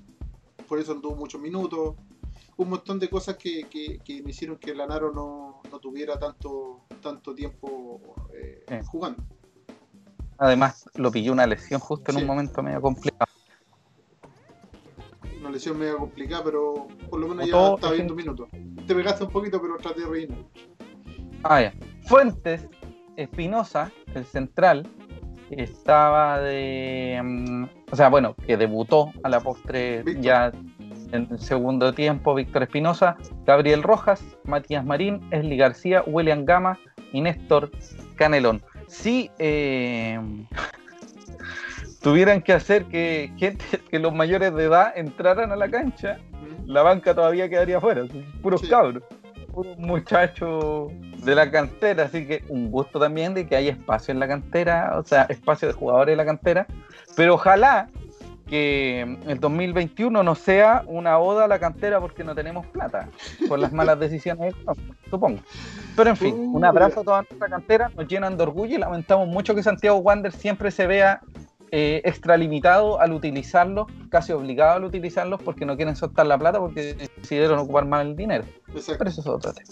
por 0.69 0.79
eso 0.79 0.95
no 0.95 1.01
tuvo 1.01 1.17
muchos 1.17 1.41
minutos. 1.41 1.97
Un 2.57 2.69
montón 2.71 2.99
de 2.99 3.09
cosas 3.09 3.37
que, 3.37 3.65
que, 3.69 3.99
que 4.05 4.23
me 4.23 4.31
hicieron 4.31 4.57
que 4.59 4.75
Lanaro 4.75 5.13
no, 5.13 5.63
no 5.71 5.79
tuviera 5.79 6.19
tanto, 6.19 6.83
tanto 7.01 7.35
tiempo 7.35 8.01
eh, 8.35 8.65
Sí. 8.69 8.75
jugando. 8.87 9.23
Además, 10.39 10.89
lo 10.95 11.11
pilló 11.11 11.33
una 11.33 11.47
lesión 11.47 11.81
justo 11.81 12.11
en 12.13 12.17
Sí. 12.19 12.23
un 12.23 12.27
momento 12.29 12.63
medio 12.63 12.81
complicado. 12.81 13.31
Una 15.39 15.51
lesión 15.51 15.79
medio 15.79 15.97
complicada, 15.99 16.45
pero 16.45 16.87
por 17.09 17.19
lo 17.21 17.29
menos 17.29 17.47
ya 17.47 17.53
Todo 17.53 17.75
estaba 17.77 17.93
es 17.93 17.99
viendo 17.99 18.15
minutos. 18.15 18.49
Te 18.87 18.95
pegaste 18.95 19.25
un 19.25 19.31
poquito, 19.31 19.61
pero 19.61 19.77
traté 19.79 20.01
de 20.01 20.07
reírme. 20.07 20.45
Ah, 21.43 21.63
ya. 21.63 21.75
Fuentes 22.07 22.67
Espinosa, 23.17 23.91
el 24.15 24.25
central, 24.25 24.87
estaba 25.51 26.41
de. 26.41 27.21
mm, 27.23 27.65
o 27.91 27.97
sea, 27.97 28.09
bueno, 28.09 28.35
que 28.47 28.57
debutó 28.57 29.11
a 29.23 29.29
la 29.29 29.41
postre 29.41 30.03
Víctor. 30.03 30.23
ya 30.25 30.53
en 31.13 31.29
el 31.31 31.39
segundo 31.41 31.93
tiempo. 31.93 32.35
Víctor 32.35 32.63
Espinosa, 32.65 33.17
Gabriel 33.47 33.83
Rojas, 33.83 34.23
Matías 34.45 34.85
Marín, 34.85 35.21
Esli 35.31 35.57
García, 35.57 36.03
William 36.07 36.45
Gama 36.45 36.79
y 37.13 37.21
Néstor 37.21 37.71
Canelón. 38.17 38.63
Si 38.87 39.31
eh, 39.39 40.21
tuvieran 42.03 42.43
que 42.43 42.53
hacer 42.53 42.85
que 42.87 43.33
gente, 43.37 43.65
que 43.91 43.99
los 43.99 44.15
mayores 44.15 44.55
de 44.55 44.65
edad 44.65 44.93
entraran 44.97 45.53
a 45.53 45.57
la 45.57 45.69
cancha, 45.69 46.19
la 46.67 46.83
banca 46.83 47.15
todavía 47.15 47.49
quedaría 47.49 47.81
fuera, 47.81 48.05
puros 48.43 48.61
Sí. 48.61 48.69
cabros, 48.69 49.03
puros 49.51 49.79
muchachos 49.79 50.93
de 51.25 51.35
la 51.35 51.51
cantera, 51.51 52.05
así 52.05 52.27
que 52.27 52.45
un 52.49 52.71
gusto 52.71 52.99
también 52.99 53.35
de 53.35 53.47
que 53.47 53.57
haya 53.57 53.73
espacio 53.73 54.13
en 54.13 54.21
la 54.21 54.29
cantera, 54.29 54.99
o 54.99 55.05
sea, 55.05 55.23
espacio 55.25 55.69
de 55.69 55.75
jugadores 55.75 56.13
de 56.13 56.17
la 56.17 56.25
cantera, 56.25 56.67
pero 57.17 57.35
ojalá 57.35 57.89
que 58.47 59.03
el 59.29 59.39
2021 59.39 60.25
no 60.25 60.35
sea 60.35 60.83
una 60.87 61.19
oda 61.19 61.45
a 61.45 61.49
la 61.49 61.61
cantera 61.61 62.01
porque 62.01 62.25
no 62.25 62.35
tenemos 62.35 62.67
plata, 62.67 63.09
por 63.49 63.61
las 63.61 63.73
malas 63.73 64.01
decisiones, 64.01 64.55
supongo. 65.09 65.39
Pero 65.95 66.11
en 66.11 66.17
fin, 66.17 66.35
un 66.53 66.65
abrazo 66.65 67.01
a 67.01 67.05
toda 67.05 67.23
nuestra 67.23 67.49
cantera, 67.49 67.91
nos 67.97 68.09
llenan 68.09 68.37
de 68.37 68.43
orgullo 68.43 68.75
y 68.75 68.79
lamentamos 68.79 69.29
mucho 69.29 69.55
que 69.55 69.63
Santiago 69.63 69.99
Wander 69.99 70.33
siempre 70.33 70.73
se 70.73 70.87
vea 70.87 71.21
eh, 71.73 72.03
extralimitado 72.05 73.01
al 73.01 73.13
utilizarlos, 73.13 73.87
casi 74.09 74.33
obligado 74.33 74.73
al 74.77 74.85
utilizarlos 74.85 75.41
porque 75.43 75.65
no 75.65 75.77
quieren 75.77 75.95
soltar 75.95 76.27
la 76.27 76.37
plata 76.37 76.59
porque 76.59 76.95
decidieron 77.17 77.61
ocupar 77.61 77.87
más 77.87 78.05
el 78.05 78.17
dinero. 78.17 78.45
Exacto. 78.75 78.99
Pero 78.99 79.11
eso 79.11 79.21
es 79.21 79.27
otro 79.27 79.53
tema. 79.53 79.69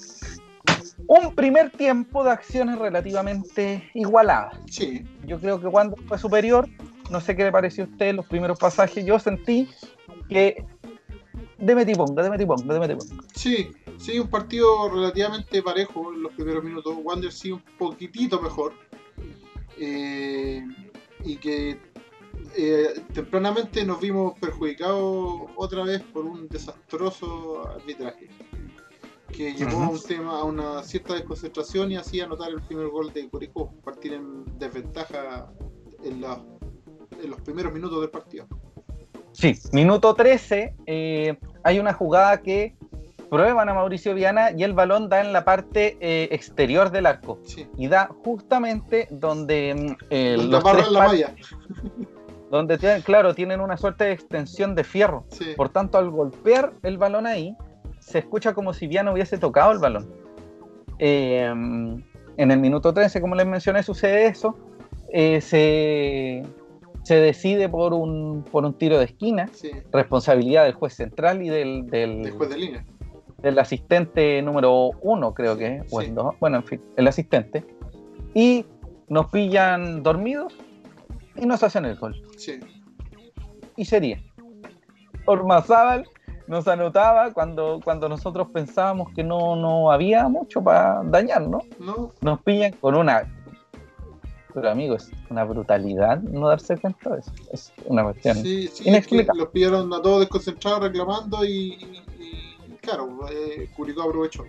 Un 1.08 1.34
primer 1.34 1.70
tiempo 1.70 2.22
de 2.22 2.30
acciones 2.30 2.78
relativamente 2.78 3.90
igualadas. 3.94 4.60
Sí, 4.70 5.04
Yo 5.26 5.40
creo 5.40 5.60
que 5.60 5.66
Wander 5.66 5.98
fue 6.06 6.18
superior. 6.18 6.68
No 7.10 7.20
sé 7.20 7.34
qué 7.34 7.44
le 7.44 7.50
pareció 7.50 7.84
a 7.84 7.86
usted 7.88 8.14
los 8.14 8.26
primeros 8.26 8.58
pasajes. 8.58 9.04
Yo 9.04 9.18
sentí 9.18 9.68
que 10.28 10.64
de 11.56 11.74
metiponga, 11.74 12.22
de 12.22 12.30
metiponga, 12.30 12.74
de 12.74 12.80
metiponga. 12.80 13.24
Sí, 13.34 13.70
sí, 13.96 14.18
un 14.18 14.28
partido 14.28 14.88
relativamente 14.88 15.62
parejo 15.62 16.12
en 16.12 16.22
los 16.22 16.32
primeros 16.32 16.62
minutos. 16.62 16.94
Wander 17.02 17.32
sí 17.32 17.50
un 17.50 17.62
poquitito 17.78 18.40
mejor. 18.40 18.72
Eh, 19.78 20.62
y 21.24 21.36
que 21.36 21.78
eh, 22.56 22.88
tempranamente 23.12 23.84
nos 23.84 24.00
vimos 24.00 24.38
perjudicados 24.38 25.42
otra 25.56 25.84
vez 25.84 26.02
por 26.02 26.24
un 26.24 26.48
desastroso 26.48 27.68
arbitraje. 27.68 28.28
Que 29.30 29.52
llevó 29.52 29.82
a 29.82 29.88
un 29.90 30.00
tema, 30.02 30.40
a 30.40 30.44
una 30.44 30.82
cierta 30.82 31.12
desconcentración 31.14 31.92
y 31.92 31.96
hacía 31.96 32.24
anotar 32.24 32.48
el 32.50 32.62
primer 32.62 32.88
gol 32.88 33.12
de 33.12 33.28
Curicó, 33.28 33.72
partir 33.84 34.14
en 34.14 34.44
desventaja 34.58 35.50
en, 36.02 36.20
la- 36.22 36.42
en 37.22 37.30
los 37.30 37.40
primeros 37.42 37.72
minutos 37.72 38.00
del 38.00 38.10
partido. 38.10 38.46
Sí, 39.32 39.54
minuto 39.72 40.14
13. 40.14 40.74
eh, 40.86 41.38
hay 41.62 41.78
una 41.78 41.92
jugada 41.92 42.40
que 42.40 42.74
prueban 43.28 43.68
a 43.68 43.74
Mauricio 43.74 44.14
Viana 44.14 44.50
y 44.56 44.62
el 44.62 44.72
balón 44.72 45.10
da 45.10 45.20
en 45.20 45.34
la 45.34 45.44
parte 45.44 45.98
eh, 46.00 46.28
exterior 46.32 46.90
del 46.90 47.04
arco. 47.04 47.38
Sí, 47.44 47.66
Y 47.76 47.86
da 47.88 48.08
justamente 48.24 49.06
donde 49.10 49.74
mm, 49.74 50.04
eh, 50.08 50.36
los 50.38 50.64
tres 50.64 50.90
la 50.90 50.98
malla. 51.06 51.34
Donde 52.50 52.78
tienen, 52.78 53.02
claro, 53.02 53.34
tienen 53.34 53.60
una 53.60 53.76
suerte 53.76 54.04
de 54.04 54.12
extensión 54.12 54.74
de 54.74 54.84
fierro. 54.84 55.24
Sí, 55.30 55.46
Por 55.56 55.68
tanto, 55.68 55.98
al 55.98 56.10
golpear 56.10 56.72
el 56.82 56.96
balón 56.98 57.26
ahí, 57.26 57.56
se 58.00 58.18
escucha 58.20 58.54
como 58.54 58.72
si 58.72 58.86
Viana 58.86 59.12
hubiese 59.12 59.38
tocado 59.38 59.72
el 59.72 59.78
balón. 59.78 60.08
Eh, 60.98 61.44
en 61.44 62.50
el 62.50 62.58
minuto 62.58 62.92
13, 62.94 63.20
como 63.20 63.34
les 63.34 63.46
mencioné, 63.46 63.82
sucede 63.82 64.26
eso. 64.26 64.56
Eh, 65.12 65.40
se, 65.40 66.42
se 67.02 67.14
decide 67.16 67.68
por 67.68 67.92
un, 67.94 68.44
por 68.50 68.64
un 68.64 68.74
tiro 68.74 68.98
de 68.98 69.06
esquina, 69.06 69.48
sí, 69.52 69.70
responsabilidad 69.92 70.64
del 70.64 70.74
juez 70.74 70.94
central 70.94 71.42
y 71.42 71.48
del, 71.48 71.86
del, 71.86 72.22
después 72.22 72.50
de 72.50 72.58
línea. 72.58 72.84
del 73.38 73.58
asistente 73.58 74.40
número 74.42 74.90
uno, 75.02 75.32
creo 75.34 75.56
que 75.56 75.76
es, 75.76 75.82
o 75.92 76.00
Sí. 76.00 76.08
el 76.08 76.14
dos, 76.14 76.34
bueno, 76.40 76.58
en 76.58 76.64
fin, 76.64 76.80
el 76.96 77.08
asistente. 77.08 77.64
Y 78.34 78.66
nos 79.08 79.26
pillan 79.30 80.02
dormidos 80.02 80.54
y 81.36 81.46
nos 81.46 81.62
hacen 81.62 81.84
el 81.86 81.96
gol. 81.96 82.14
Sí. 82.38 82.58
y 83.76 83.84
sería. 83.84 84.22
Ormazábal 85.26 86.08
nos 86.46 86.66
anotaba 86.66 87.32
cuando, 87.32 87.80
cuando 87.84 88.08
nosotros 88.08 88.48
pensábamos 88.52 89.12
que 89.14 89.22
no, 89.22 89.54
no 89.56 89.90
había 89.92 90.26
mucho 90.28 90.62
para 90.62 91.02
dañar, 91.04 91.42
¿no? 91.46 91.60
No, 91.78 92.12
Nos 92.22 92.40
pillan 92.42 92.72
con 92.72 92.94
una. 92.94 93.34
Pero 94.54 94.70
amigos, 94.70 95.10
una 95.28 95.44
brutalidad 95.44 96.20
no 96.22 96.48
darse 96.48 96.76
cuenta 96.78 97.10
de 97.10 97.20
eso. 97.20 97.32
Es 97.52 97.72
una 97.84 98.02
cuestión. 98.04 98.36
Sí, 98.38 98.62
sí, 98.62 98.66
es 98.68 98.80
que 98.80 98.88
Inexplicable. 98.88 99.42
los 99.42 99.50
pillaron 99.50 99.92
a 99.92 100.00
todos 100.00 100.20
desconcentrados 100.20 100.80
reclamando 100.84 101.44
y, 101.44 101.74
y- 101.74 102.02
y, 102.18 102.76
claro, 102.80 103.18
eh, 103.30 103.68
Curicó 103.76 104.02
aprovechó. 104.04 104.44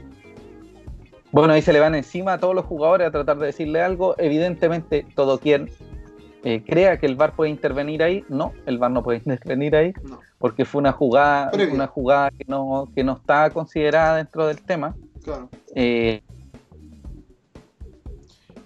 Bueno, 1.32 1.54
ahí 1.54 1.62
se 1.62 1.74
le 1.74 1.80
van 1.82 1.94
encima 1.96 2.34
a 2.34 2.38
todos 2.40 2.56
los 2.56 2.66
jugadores 2.66 3.08
a 3.08 3.12
tratar 3.12 3.38
de 3.38 3.48
decirle 3.48 3.82
algo. 3.82 4.16
Evidentemente, 4.18 5.06
todo 5.16 5.38
quien 5.38 5.70
eh, 6.44 6.64
crea 6.66 6.98
que 7.00 7.06
el 7.06 7.16
VAR 7.16 7.36
puede 7.36 7.52
intervenir 7.52 8.02
ahí. 8.04 8.24
No, 8.30 8.54
el 8.66 8.78
VAR 8.78 8.92
no 8.92 9.04
puede 9.04 9.18
intervenir 9.26 9.76
ahí 9.76 9.94
No. 10.04 10.20
porque 10.38 10.66
fue 10.66 10.80
una 10.80 10.92
jugada, 10.94 11.52
Previa. 11.52 11.74
una 11.74 11.88
jugada 11.88 12.32
que 12.32 12.46
no, 12.48 12.88
que 12.96 13.04
no 13.04 13.14
está 13.14 13.50
considerada 13.50 14.18
dentro 14.18 14.48
del 14.48 14.62
tema. 14.62 14.96
Claro. 15.24 15.50
Eh, 15.76 16.22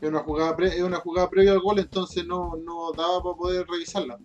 Es 0.01 0.09
una 0.09 0.19
jugada, 0.19 0.55
pre- 0.55 0.67
es 0.67 0.81
una 0.83 0.97
jugada 0.97 1.29
previa 1.29 1.53
al 1.53 1.61
gol, 1.61 1.79
entonces 1.79 2.25
no, 2.27 2.55
no 2.57 2.91
daba 2.91 3.23
para 3.23 3.35
poder 3.37 3.65
revisarla. 3.67 4.17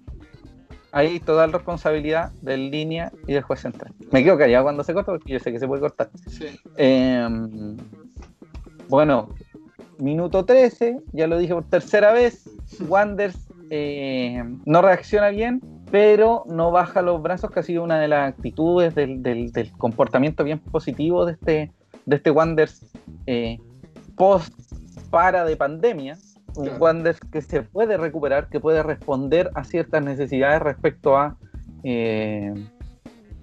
hay 0.90 1.20
total 1.20 1.52
responsabilidad 1.52 2.32
del 2.42 2.70
línea 2.70 3.12
y 3.28 3.34
del 3.34 3.42
juez 3.42 3.60
central. 3.60 3.92
Me 4.10 4.24
quedo 4.24 4.36
callado 4.38 4.64
cuando 4.64 4.82
se 4.82 4.92
corta 4.92 5.12
porque 5.12 5.32
yo 5.34 5.38
sé 5.38 5.52
que 5.52 5.58
se 5.60 5.68
puede 5.68 5.80
cortar. 5.82 6.10
Sí. 6.26 6.46
Eh, 6.76 7.28
bueno, 8.88 9.28
minuto 9.98 10.44
13, 10.44 11.00
ya 11.12 11.26
lo 11.26 11.38
dije 11.38 11.54
por 11.54 11.64
tercera 11.64 12.12
vez, 12.12 12.48
Wanders 12.88 13.48
eh, 13.70 14.42
no 14.64 14.82
reacciona 14.82 15.28
bien, 15.30 15.60
pero 15.90 16.44
no 16.48 16.70
baja 16.70 17.02
los 17.02 17.20
brazos, 17.22 17.50
que 17.50 17.60
ha 17.60 17.62
sido 17.62 17.82
una 17.82 17.98
de 17.98 18.08
las 18.08 18.28
actitudes 18.30 18.94
del, 18.94 19.22
del- 19.22 19.52
del 19.52 19.70
comportamiento 19.72 20.44
bien 20.44 20.58
positivo 20.58 21.24
de 21.26 21.32
este, 21.32 21.72
de 22.06 22.16
este 22.16 22.30
Wanders 22.30 22.84
eh, 23.26 23.58
post 24.16 24.52
para 25.10 25.44
de 25.44 25.56
pandemia. 25.56 26.16
Un 26.56 26.64
Claro. 26.64 26.78
Wanders 26.80 27.20
que 27.20 27.40
se 27.42 27.62
puede 27.62 27.96
recuperar, 27.98 28.48
que 28.48 28.58
puede 28.58 28.82
responder 28.82 29.50
a 29.54 29.64
ciertas 29.64 30.02
necesidades 30.02 30.60
respecto 30.62 31.16
a 31.16 31.36
eh, 31.84 32.52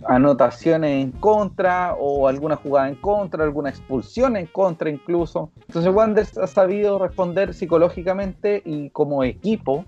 anotaciones 0.08 1.04
en 1.04 1.12
contra 1.12 1.96
o 1.98 2.28
alguna 2.28 2.56
jugada 2.56 2.90
en 2.90 2.96
contra, 2.96 3.44
alguna 3.44 3.70
expulsión 3.70 4.36
en 4.36 4.46
contra 4.48 4.90
incluso. 4.90 5.52
Entonces 5.68 5.94
Wanderers 5.94 6.38
ha 6.38 6.48
sabido 6.48 7.00
responder 7.00 7.54
psicológicamente 7.54 8.62
y 8.66 8.90
como 8.90 9.24
equipo, 9.24 9.86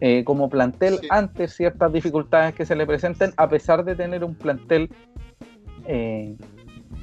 eh, 0.00 0.24
como 0.24 0.48
plantel 0.48 0.98
Sí. 1.00 1.08
ante 1.10 1.48
ciertas 1.48 1.92
dificultades 1.92 2.54
que 2.54 2.66
se 2.66 2.76
le 2.76 2.86
presenten, 2.86 3.32
a 3.36 3.48
pesar 3.48 3.84
de 3.84 3.96
tener 3.96 4.24
un 4.24 4.34
plantel 4.34 4.90
eh, 5.86 6.36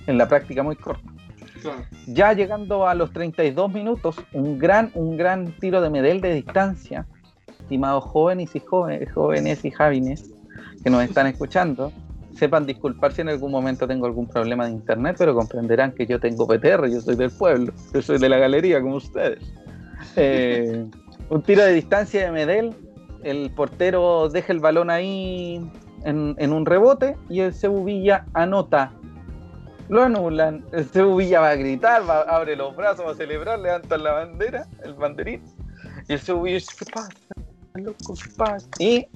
en 0.08 0.18
la 0.18 0.28
práctica 0.28 0.62
muy 0.62 0.76
corto. 0.76 1.10
Claro. 1.62 1.84
Ya 2.08 2.34
llegando 2.34 2.88
a 2.88 2.94
los 2.94 3.12
32 3.14 3.72
minutos, 3.72 4.18
un 4.34 4.60
gran, 4.60 4.92
un 4.94 5.16
gran 5.16 5.54
tiro 5.60 5.82
de 5.82 5.90
Medel 5.90 6.20
de 6.20 6.34
distancia, 6.34 7.08
estimados 7.62 8.04
jóvenes 8.04 8.54
y 8.56 8.60
jóvenes, 8.60 9.12
jóvenes 9.14 9.64
y 9.64 9.72
javines 9.72 10.30
que 10.84 10.90
nos 10.90 11.02
están 11.04 11.28
escuchando, 11.28 11.94
sepan 12.36 12.66
disculpar 12.66 13.12
si 13.14 13.22
en 13.22 13.30
algún 13.30 13.52
momento 13.52 13.88
tengo 13.88 14.06
algún 14.06 14.28
problema 14.28 14.66
de 14.66 14.72
internet, 14.72 15.16
pero 15.18 15.36
comprenderán 15.36 15.92
que 15.92 16.06
yo 16.06 16.20
tengo 16.20 16.48
PTR, 16.48 16.90
yo 16.90 17.02
soy 17.02 17.16
del 17.16 17.32
pueblo, 17.32 17.74
yo 17.94 18.02
soy 18.02 18.20
de 18.20 18.30
la 18.30 18.38
galería 18.38 18.82
como 18.82 18.96
ustedes. 18.96 19.40
Eh, 20.16 20.86
un 21.30 21.42
tiro 21.44 21.64
de 21.64 21.74
distancia 21.74 22.26
de 22.26 22.32
Medel, 22.32 22.76
el 23.24 23.52
portero 23.52 24.30
deja 24.30 24.52
el 24.52 24.60
balón 24.60 24.90
ahí 24.90 25.62
en, 26.04 26.36
en 26.38 26.54
un 26.54 26.66
rebote 26.66 27.16
y 27.30 27.42
el 27.42 27.54
Cebu 27.54 27.84
Villa 27.86 28.26
anota. 28.34 28.92
Lo 29.90 30.04
anulan, 30.04 30.66
el 30.72 30.86
Cebu 30.86 31.18
Villa 31.18 31.42
va 31.42 31.50
a 31.50 31.56
gritar, 31.56 32.08
va, 32.10 32.22
abre 32.22 32.56
los 32.56 32.76
brazos, 32.76 33.06
va 33.06 33.12
a 33.12 33.16
celebrar, 33.16 33.60
levanta 33.60 33.98
la 33.98 34.14
bandera, 34.14 34.66
el 34.84 34.94
banderín, 34.94 35.42
y 36.08 36.14
el 36.14 36.20
Cebu 36.20 36.44
Villa 36.44 36.56
dice, 36.56 36.72
¿qué 36.80 36.92
pasa? 36.92 37.10
Loco, 37.76 38.14
¿qué 38.14 38.30
pasa? 38.38 38.68
Y 38.80 39.08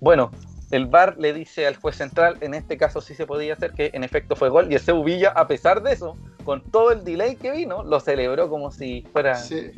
bueno, 0.00 0.30
el 0.70 0.86
VAR 0.86 1.16
le 1.18 1.32
dice 1.32 1.66
al 1.66 1.76
juez 1.76 1.96
central, 1.96 2.36
en 2.40 2.54
este 2.54 2.76
caso 2.76 3.00
sí 3.00 3.14
se 3.14 3.26
podía 3.26 3.52
hacer, 3.54 3.72
que 3.72 3.90
en 3.94 4.02
efecto 4.04 4.34
fue 4.36 4.48
gol, 4.48 4.72
y 4.72 4.78
Cebu 4.78 5.04
Villa, 5.04 5.30
a 5.30 5.46
pesar 5.46 5.82
de 5.82 5.92
eso, 5.92 6.16
con 6.44 6.62
todo 6.62 6.90
el 6.92 7.04
delay 7.04 7.36
que 7.36 7.50
vino, 7.52 7.82
lo 7.84 8.00
celebró 8.00 8.48
como 8.48 8.70
si 8.70 9.02
fuera 9.12 9.36
Sí. 9.36 9.70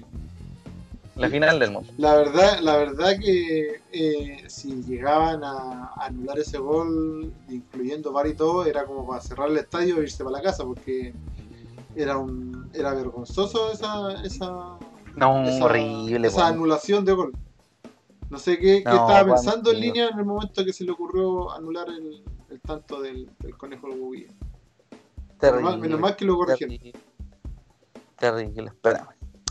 la 1.17 1.29
final 1.29 1.59
del 1.59 1.73
mundo. 1.73 1.91
La 1.99 2.15
verdad, 2.15 2.61
la 2.61 2.77
verdad 2.77 3.13
que 3.19 3.81
eh, 3.93 4.45
si 4.47 4.83
llegaban 4.85 5.43
a 5.45 5.91
anular 6.01 6.39
ese 6.39 6.59
gol, 6.59 7.33
incluyendo 7.49 8.13
VAR 8.13 8.29
y 8.29 8.35
todo, 8.35 8.65
era 8.65 8.85
como 8.85 9.07
para 9.07 9.21
cerrar 9.21 9.51
el 9.51 9.57
estadio 9.59 9.99
e 9.99 10.03
irse 10.05 10.23
para 10.25 10.37
la 10.39 10.43
casa, 10.43 10.65
porque 10.65 11.13
era 11.97 12.17
un 12.17 12.71
era 12.73 12.95
vergonzoso 12.95 13.73
esa 13.73 14.13
esa, 14.25 14.79
No, 15.17 15.43
esa, 15.45 15.65
horrible. 15.65 16.29
esa 16.29 16.47
anulación 16.47 17.05
de 17.05 17.13
gol. 17.13 17.33
No 18.31 18.39
sé 18.39 18.59
qué, 18.59 18.79
estaba 18.79 19.25
pensando 19.25 19.71
en 19.73 19.81
línea 19.81 20.09
en 20.09 20.19
el 20.19 20.25
momento 20.25 20.65
que 20.65 20.73
se 20.73 20.85
le 20.85 20.93
ocurrió 20.93 21.51
anular 21.51 21.89
el, 21.89 22.23
el 22.51 22.61
tanto 22.61 23.01
del, 23.01 23.31
del 23.39 23.57
conejo 23.57 23.89
del 23.89 23.99
Bobilla. 23.99 24.33
Menos 25.41 25.63
mal, 25.63 25.79
menos 25.79 26.01
mal 26.01 26.17
que 26.17 26.25
lo 26.25 26.37
corrigieron. 26.37 26.77
Terrible. 26.77 27.03
Terrible, 28.17 28.67
espérame. 28.67 29.09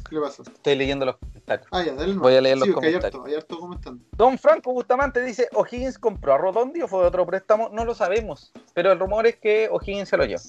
¿Qué 0.07 0.15
le 0.15 0.21
pasó? 0.21 0.43
Estoy 0.43 0.75
leyendo 0.75 1.05
los 1.05 1.17
comentarios. 1.17 1.67
Ah, 1.71 1.83
ya, 1.83 1.93
dale. 1.93 2.13
Voy 2.13 2.35
a 2.35 2.41
leer 2.41 2.57
los 2.57 2.67
hay 2.67 2.73
comentarios. 2.73 3.05
harto, 3.05 3.25
hay 3.25 3.35
harto 3.35 3.59
comentando. 3.59 4.05
Don 4.11 4.37
Franco 4.37 4.73
Bustamante 4.73 5.23
dice, 5.23 5.49
O'Higgins 5.53 5.97
compró 5.97 6.33
a 6.33 6.37
Rodondi 6.37 6.81
o 6.81 6.87
fue 6.87 7.03
otro 7.05 7.25
préstamo, 7.25 7.69
no 7.69 7.83
lo 7.83 7.93
sabemos, 7.95 8.51
pero 8.73 8.91
el 8.91 8.99
rumor 8.99 9.27
es 9.27 9.37
que 9.37 9.69
O'Higgins 9.71 10.09
se 10.09 10.17
lo 10.17 10.25
llevó. 10.25 10.41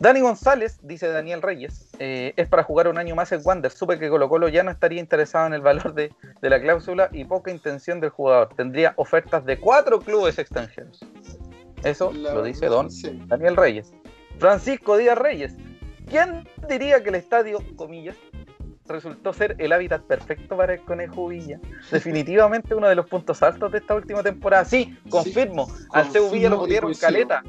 Dani 0.00 0.20
González, 0.22 0.78
dice 0.82 1.08
Daniel 1.08 1.42
Reyes, 1.42 1.90
eh, 1.98 2.32
es 2.36 2.48
para 2.48 2.62
jugar 2.64 2.88
un 2.88 2.96
año 2.96 3.14
más 3.14 3.32
en 3.32 3.42
Wander. 3.44 3.70
Supe 3.70 3.98
que 3.98 4.08
Colo 4.08 4.30
Colo 4.30 4.48
ya 4.48 4.62
no 4.62 4.70
estaría 4.70 4.98
interesado 4.98 5.46
en 5.46 5.52
el 5.52 5.60
valor 5.60 5.92
de, 5.92 6.10
de 6.40 6.50
la 6.50 6.58
cláusula 6.58 7.10
y 7.12 7.26
poca 7.26 7.50
intención 7.50 8.00
del 8.00 8.08
jugador. 8.08 8.48
Tendría 8.56 8.94
ofertas 8.96 9.44
de 9.44 9.58
cuatro 9.60 10.00
clubes 10.00 10.38
extranjeros. 10.38 11.00
Eso 11.84 12.12
La 12.12 12.32
lo 12.32 12.42
dice 12.42 12.66
Don 12.66 12.90
sí. 12.90 13.22
Daniel 13.26 13.56
Reyes. 13.56 13.92
Francisco 14.38 14.96
Díaz 14.96 15.18
Reyes. 15.18 15.54
¿Quién 16.08 16.48
diría 16.66 17.02
que 17.02 17.10
el 17.10 17.16
estadio, 17.16 17.58
comillas, 17.76 18.16
resultó 18.86 19.34
ser 19.34 19.54
el 19.58 19.70
hábitat 19.70 20.02
perfecto 20.04 20.56
para 20.56 20.72
el 20.74 20.80
Conejo 20.80 21.28
Villa? 21.28 21.60
Definitivamente 21.90 22.74
uno 22.74 22.88
de 22.88 22.94
los 22.94 23.06
puntos 23.06 23.42
altos 23.42 23.70
de 23.70 23.78
esta 23.78 23.94
última 23.94 24.22
temporada. 24.22 24.64
Sí, 24.64 24.98
confirmo. 25.10 25.68
Al 25.92 26.10
CEU 26.10 26.30
Villa 26.30 26.48
lo 26.48 26.58
pudieron 26.60 26.94
caleta, 26.94 27.42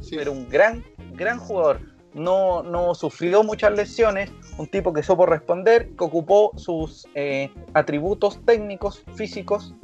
Sí. 0.00 0.16
pero 0.16 0.32
un 0.32 0.48
gran, 0.48 0.84
gran 1.14 1.38
jugador. 1.38 1.91
No, 2.14 2.62
no 2.62 2.94
sufrió 2.94 3.42
muchas 3.42 3.72
lesiones, 3.72 4.30
un 4.58 4.66
tipo 4.66 4.92
que 4.92 5.02
supo 5.02 5.24
responder, 5.24 5.88
que 5.96 6.04
ocupó 6.04 6.52
sus 6.56 7.08
eh, 7.14 7.50
atributos 7.72 8.38
técnicos, 8.44 9.02
físicos 9.14 9.74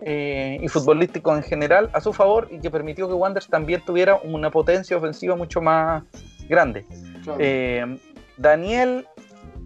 eh, 0.00 0.58
y 0.60 0.68
futbolísticos 0.68 1.36
en 1.36 1.44
general 1.44 1.90
a 1.92 2.00
su 2.00 2.12
favor 2.12 2.48
y 2.50 2.58
que 2.58 2.70
permitió 2.70 3.06
que 3.06 3.14
Wanderers 3.14 3.48
también 3.48 3.84
tuviera 3.84 4.16
una 4.24 4.50
potencia 4.50 4.96
ofensiva 4.96 5.36
mucho 5.36 5.60
más 5.60 6.02
grande. 6.48 6.84
Claro. 7.22 7.38
Eh, 7.40 7.98
Daniel 8.36 9.06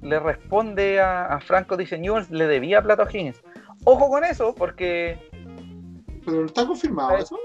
le 0.02 0.20
responde 0.20 1.00
a, 1.00 1.26
a 1.26 1.40
Franco, 1.40 1.76
dice 1.76 1.98
Newell's 1.98 2.30
le 2.30 2.46
debía 2.46 2.82
plata 2.82 3.04
a 3.04 3.08
Higgins. 3.10 3.42
Ojo 3.84 4.10
con 4.10 4.24
eso, 4.24 4.54
porque 4.54 5.18
pero 6.24 6.44
está 6.44 6.66
confirmado 6.66 7.16
eso. 7.16 7.38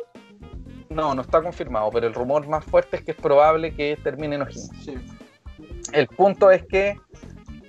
No, 0.95 1.13
no 1.13 1.21
está 1.21 1.41
confirmado, 1.41 1.91
pero 1.91 2.08
el 2.08 2.13
rumor 2.13 2.47
más 2.47 2.63
fuerte 2.63 2.97
es 2.97 3.03
que 3.03 3.12
es 3.12 3.17
probable 3.17 3.75
que 3.75 3.97
termine 4.01 4.36
en 4.36 4.43
O'Higgins. 4.43 4.71
Sí. 4.84 4.95
El 5.93 6.08
punto 6.08 6.49
es 6.49 6.65
que 6.65 6.97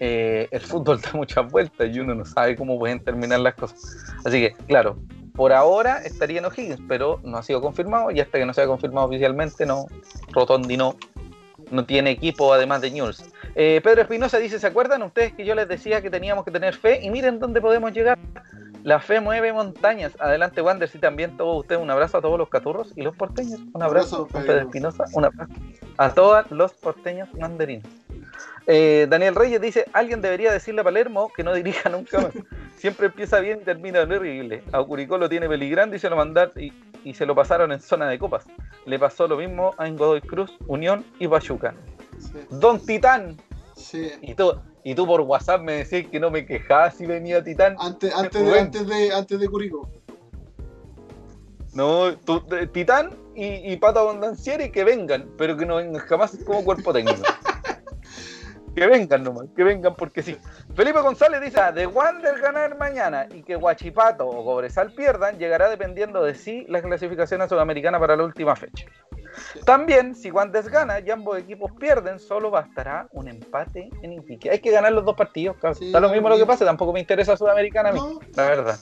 eh, 0.01 0.49
el 0.51 0.61
fútbol 0.61 1.01
da 1.03 1.11
muchas 1.13 1.51
vueltas 1.51 1.95
y 1.95 1.99
uno 1.99 2.15
no 2.15 2.25
sabe 2.25 2.57
cómo 2.57 2.79
pueden 2.79 3.03
terminar 3.03 3.41
las 3.41 3.55
cosas. 3.55 4.15
Así 4.25 4.41
que, 4.41 4.53
claro, 4.67 4.97
por 5.35 5.53
ahora 5.53 5.99
estaría 5.99 6.39
en 6.39 6.47
O'Higgins, 6.47 6.81
pero 6.89 7.21
no 7.25 7.37
ha 7.37 7.43
sido 7.43 7.61
confirmado 7.61 8.11
y 8.11 8.21
hasta 8.21 8.39
que 8.39 8.47
no 8.47 8.55
sea 8.55 8.67
confirmado 8.67 9.09
oficialmente, 9.09 9.67
no, 9.67 9.87
Rotondi 10.33 10.77
no, 10.77 10.97
no 11.71 11.85
tiene 11.85 12.11
equipo 12.11 12.53
además 12.53 12.81
de 12.81 12.91
News. 12.91 13.25
Eh, 13.55 13.81
Pedro 13.83 14.03
Espinosa 14.03 14.39
dice, 14.39 14.59
¿se 14.59 14.67
acuerdan 14.67 15.03
ustedes 15.03 15.33
que 15.33 15.45
yo 15.45 15.55
les 15.55 15.69
decía 15.69 16.03
que 16.03 16.11
teníamos 16.11 16.45
que 16.45 16.51
tener 16.51 16.75
fe? 16.75 17.01
Y 17.03 17.11
miren 17.11 17.39
dónde 17.39 17.61
podemos 17.61 17.93
llegar. 17.93 18.19
La 18.83 19.01
fe 19.01 19.21
mueve 19.21 19.53
montañas. 19.53 20.13
Adelante, 20.21 20.63
Wander, 20.63 20.89
y 20.93 20.99
también 20.99 21.37
todos 21.37 21.61
ustedes. 21.61 21.83
Un 21.83 21.91
abrazo 21.91 22.19
a 22.19 22.21
todos 22.21 22.39
los 22.39 22.49
caturros 22.49 22.93
y 22.95 23.03
los 23.03 23.17
porteños. 23.17 23.61
Un 23.73 23.83
abrazo, 23.83 24.29
a 24.31 24.33
Pedro. 24.33 24.47
Pedro 24.47 24.61
Espinosa. 24.61 25.05
Un 25.13 25.25
abrazo 25.25 25.53
a 25.99 26.15
todos 26.15 26.51
los 26.51 26.73
porteños 26.75 27.29
mandarinos. 27.35 27.89
Eh, 28.67 29.07
Daniel 29.09 29.35
Reyes 29.37 29.61
dice, 29.61 29.85
alguien 29.93 30.21
debería 30.21 30.53
decirle 30.53 30.81
a 30.81 30.85
Palermo 30.85 31.31
que 31.35 31.45
no 31.45 31.55
dirija 31.55 31.89
nunca 31.89 32.19
más. 32.21 32.33
Siempre 32.77 33.07
empieza 33.07 33.39
bien 33.41 33.61
y 33.63 33.65
termina 33.65 34.01
horrible. 34.03 34.63
A 34.73 34.83
Curicó 34.83 35.19
lo 35.19 35.29
tiene 35.29 35.49
peligrando 35.49 35.97
y 35.97 35.99
se 35.99 36.11
lo 36.11 36.17
mandaron 36.17 36.53
y, 36.61 36.73
y 37.05 37.15
se 37.15 37.25
lo 37.27 37.35
pasaron 37.35 37.73
en 37.73 37.81
zona 37.81 38.09
de 38.09 38.19
copas. 38.19 38.45
Le 38.85 38.99
pasó 38.99 39.27
lo 39.29 39.37
mismo 39.37 39.75
a 39.79 39.89
Godoy 39.89 40.21
Cruz, 40.21 40.57
Unión 40.67 41.05
y 41.19 41.29
Pachuca. 41.29 41.75
Sí. 42.19 42.33
Don 42.51 42.85
Titán. 42.85 43.37
sí. 43.75 44.11
Y 44.21 44.35
tú, 44.35 44.55
y 44.85 44.95
tú 44.95 45.07
por 45.07 45.21
WhatsApp 45.23 45.63
me 45.63 45.85
decís 45.85 46.09
que 46.11 46.19
no 46.21 46.31
me 46.31 46.45
quejaba 46.45 46.91
si 46.91 47.07
venía 47.07 47.43
Titán. 47.43 47.77
Antes, 47.79 48.15
antes, 48.15 48.45
de, 48.45 48.61
antes, 48.61 48.87
de, 48.87 49.13
antes 49.13 49.41
de 49.41 49.49
Curicó. 49.49 49.89
No, 51.73 52.17
tú- 52.19 52.43
eh, 52.53 52.67
Titán 52.67 53.11
y, 53.35 53.73
y 53.73 53.77
Pato 53.77 54.01
Abondancieri 54.01 54.71
que 54.71 54.83
vengan, 54.85 55.29
pero 55.37 55.57
que 55.57 55.67
no 55.67 55.77
vengan 55.77 56.01
jamás 56.07 56.37
como 56.45 56.65
cuerpo 56.65 56.93
técnico. 56.93 57.23
que 58.77 58.87
vengan 58.87 59.23
nomás, 59.23 59.47
que 59.57 59.65
vengan 59.65 59.95
porque 59.95 60.23
sí. 60.23 60.37
Felipe 60.75 61.01
González 61.01 61.41
dice, 61.41 61.59
"Ah, 61.59 61.73
de 61.73 61.87
Wander 61.87 62.39
ganar 62.41 62.77
mañana 62.77 63.27
y 63.33 63.43
que 63.43 63.57
Guachipato 63.57 64.29
o 64.29 64.45
Cobresal 64.45 64.93
pierdan, 64.93 65.39
llegará 65.39 65.71
dependiendo 65.71 66.23
de 66.23 66.35
sí 66.35 66.67
la 66.69 66.83
clasificación 66.83 67.41
a 67.41 67.49
Sudamericana 67.49 67.99
para 67.99 68.17
la 68.17 68.25
última 68.25 68.55
fecha. 68.55 68.85
También, 69.65 70.15
si 70.15 70.31
Wander 70.31 70.69
gana 70.69 71.01
y 71.01 71.11
ambos 71.11 71.39
equipos 71.39 71.73
pierden, 71.81 72.19
solo 72.19 72.51
bastará 72.51 73.09
un 73.13 73.29
empate 73.29 73.89
en 74.03 74.13
Iquique. 74.13 74.51
Hay 74.51 74.59
que 74.59 74.71
ganar 74.71 74.93
los 74.93 75.07
dos 75.07 75.17
partidos, 75.17 75.57
cabrón. 75.57 75.77
Sí, 75.77 75.91
da 75.91 75.99
lo 75.99 76.11
mismo 76.11 76.29
lo 76.29 76.37
que 76.37 76.45
pase, 76.45 76.67
tampoco 76.67 76.93
me 76.93 77.01
interesa 77.01 77.35
Sudamericana 77.35 77.89
a 77.89 77.93
mí, 77.93 77.99
No, 77.99 78.21
la 78.35 78.47
verdad. 78.47 78.79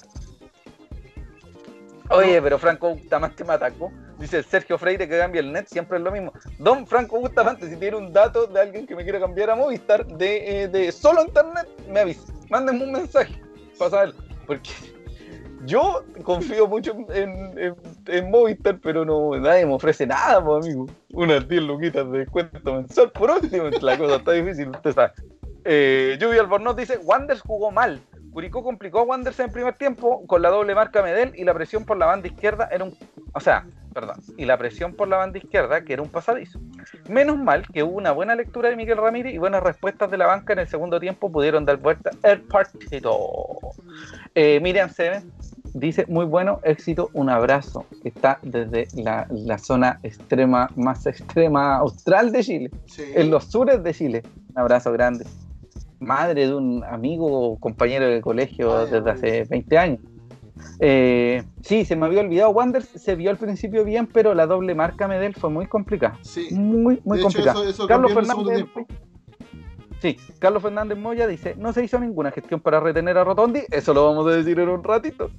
Oye, 2.10 2.42
pero 2.42 2.58
Franco 2.58 2.90
Bustamante 2.90 3.44
me 3.44 3.52
atacó. 3.52 3.92
Dice 4.18 4.42
Sergio 4.42 4.78
Freire 4.78 5.08
que 5.08 5.18
cambia 5.18 5.40
el 5.40 5.52
net, 5.52 5.66
siempre 5.66 5.98
es 5.98 6.04
lo 6.04 6.12
mismo. 6.12 6.32
Don 6.58 6.86
Franco 6.86 7.18
Bustamante, 7.18 7.68
si 7.68 7.76
tiene 7.76 7.96
un 7.96 8.12
dato 8.12 8.46
de 8.46 8.60
alguien 8.60 8.86
que 8.86 8.94
me 8.94 9.02
quiera 9.02 9.18
cambiar 9.18 9.50
a 9.50 9.56
Movistar 9.56 10.06
de, 10.06 10.62
eh, 10.62 10.68
de 10.68 10.92
solo 10.92 11.24
internet, 11.24 11.68
me 11.90 12.00
avisa. 12.00 12.32
Mándenme 12.48 12.84
un 12.84 12.92
mensaje 12.92 13.34
para 13.78 13.90
saber. 13.90 14.14
Porque 14.46 14.70
yo 15.66 16.04
confío 16.22 16.68
mucho 16.68 16.96
en, 17.10 17.74
en, 18.06 18.30
Movistar, 18.30 18.78
pero 18.80 19.04
no, 19.04 19.36
nadie 19.36 19.66
me 19.66 19.74
ofrece 19.74 20.06
nada, 20.06 20.44
pues, 20.44 20.64
amigo. 20.64 20.86
Unas 21.12 21.48
10 21.48 21.62
luquitas 21.62 22.10
de 22.10 22.18
descuento 22.18 22.74
mensual. 22.74 23.10
Por 23.10 23.30
último, 23.30 23.64
la 23.80 23.98
cosa 23.98 24.16
está 24.16 24.32
difícil, 24.32 24.68
usted 24.68 24.92
sabe. 24.92 25.12
Eh, 25.64 26.18
Albornoz 26.20 26.76
dice, 26.76 26.98
Wanders 26.98 27.40
jugó 27.40 27.70
mal. 27.70 28.00
Curicó 28.34 28.64
complicó 28.64 28.98
a 28.98 29.02
Wanderers 29.04 29.38
en 29.38 29.52
primer 29.52 29.74
tiempo 29.74 30.26
con 30.26 30.42
la 30.42 30.50
doble 30.50 30.74
marca 30.74 31.02
Medel 31.02 31.32
y 31.36 31.44
la 31.44 31.54
presión 31.54 31.84
por 31.84 31.96
la 31.96 32.06
banda 32.06 32.26
izquierda 32.26 32.68
era 32.72 32.82
un... 32.82 32.98
O 33.32 33.38
sea, 33.38 33.64
perdón, 33.94 34.16
y 34.36 34.44
la 34.44 34.58
presión 34.58 34.92
por 34.92 35.08
la 35.08 35.16
banda 35.16 35.38
izquierda 35.38 35.82
que 35.84 35.92
era 35.94 36.02
un 36.02 36.08
pasadizo. 36.10 36.58
Menos 37.08 37.38
mal 37.38 37.66
que 37.72 37.82
hubo 37.82 37.96
una 37.96 38.12
buena 38.12 38.34
lectura 38.34 38.68
de 38.68 38.76
Miguel 38.76 38.98
Ramírez 38.98 39.32
y 39.32 39.38
buenas 39.38 39.62
respuestas 39.62 40.10
de 40.10 40.18
la 40.18 40.26
banca 40.26 40.52
en 40.52 40.58
el 40.58 40.68
segundo 40.68 40.98
tiempo 41.00 41.30
pudieron 41.30 41.64
dar 41.64 41.76
vuelta 41.78 42.10
el 42.22 42.40
partido. 42.42 43.16
Eh, 44.34 44.58
Miriam 44.60 44.90
Seven 44.90 45.30
dice, 45.74 46.04
muy 46.08 46.24
bueno, 46.24 46.60
éxito, 46.64 47.10
un 47.12 47.30
abrazo. 47.30 47.86
Está 48.04 48.38
desde 48.42 48.88
la, 49.00 49.26
la 49.30 49.58
zona 49.58 50.00
extrema, 50.02 50.68
más 50.76 51.06
extrema 51.06 51.76
austral 51.76 52.32
de 52.32 52.42
Chile, 52.42 52.70
Sí. 52.86 53.04
en 53.14 53.30
los 53.30 53.44
sures 53.44 53.82
de 53.82 53.94
Chile. 53.94 54.22
Un 54.50 54.58
abrazo 54.58 54.92
grande. 54.92 55.24
Madre 56.00 56.46
de 56.48 56.54
un 56.54 56.84
amigo 56.84 57.26
o 57.52 57.58
compañero 57.58 58.06
de 58.06 58.20
colegio 58.20 58.86
desde 58.86 59.10
hace 59.10 59.44
20 59.44 59.78
años. 59.78 60.00
Eh, 60.80 61.42
sí, 61.62 61.84
se 61.84 61.96
me 61.96 62.06
había 62.06 62.20
olvidado. 62.20 62.50
Wanderers 62.50 62.88
se 62.88 63.14
vio 63.14 63.30
al 63.30 63.36
principio 63.36 63.84
bien, 63.84 64.06
pero 64.06 64.34
la 64.34 64.46
doble 64.46 64.74
marca 64.74 65.08
Medel 65.08 65.34
fue 65.34 65.50
muy 65.50 65.66
complicada. 65.66 66.18
Sí. 66.22 66.48
Muy, 66.52 67.00
muy 67.04 67.18
hecho, 67.18 67.24
complicada. 67.24 67.60
eso, 67.60 67.70
eso 67.70 67.86
Carlos 67.86 68.12
Fernández. 68.12 68.66
Sí, 70.00 70.18
Carlos 70.38 70.62
Fernández 70.62 70.98
Moya 70.98 71.26
dice: 71.26 71.54
No 71.56 71.72
se 71.72 71.82
hizo 71.82 71.98
ninguna 71.98 72.30
gestión 72.30 72.60
para 72.60 72.80
retener 72.80 73.16
a 73.16 73.24
Rotondi. 73.24 73.62
Eso 73.70 73.94
lo 73.94 74.04
vamos 74.04 74.26
a 74.26 74.36
decir 74.36 74.58
en 74.60 74.68
un 74.68 74.84
ratito. 74.84 75.30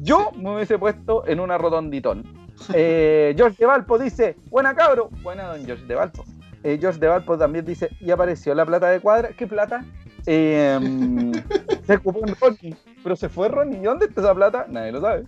Yo 0.00 0.30
me 0.36 0.54
hubiese 0.54 0.78
puesto 0.78 1.26
en 1.26 1.40
una 1.40 1.58
Rotonditón. 1.58 2.24
Eh, 2.72 3.34
George 3.36 3.56
de 3.58 3.66
Valpo 3.66 3.98
dice: 3.98 4.36
Buena 4.50 4.74
cabro. 4.74 5.10
Buena, 5.22 5.48
don 5.48 5.66
George 5.66 5.84
de 5.86 5.94
Valpo. 5.94 6.24
Eh, 6.62 6.78
George 6.80 7.00
de 7.00 7.08
Valpo 7.08 7.36
también 7.36 7.64
dice: 7.64 7.90
Y 8.00 8.10
apareció 8.10 8.54
la 8.54 8.64
plata 8.64 8.88
de 8.88 9.00
cuadra. 9.00 9.30
¿Qué 9.36 9.46
plata? 9.46 9.84
Eh, 10.26 10.78
se 11.86 11.94
ocupó 11.96 12.20
en 12.26 12.34
Ronnie. 12.36 12.76
Pero 13.04 13.14
se 13.14 13.28
fue 13.28 13.48
Ronnie. 13.48 13.78
¿Y 13.78 13.84
dónde 13.84 14.06
está 14.06 14.22
esa 14.22 14.34
plata? 14.34 14.66
Nadie 14.68 14.90
lo 14.90 15.00
sabe. 15.00 15.24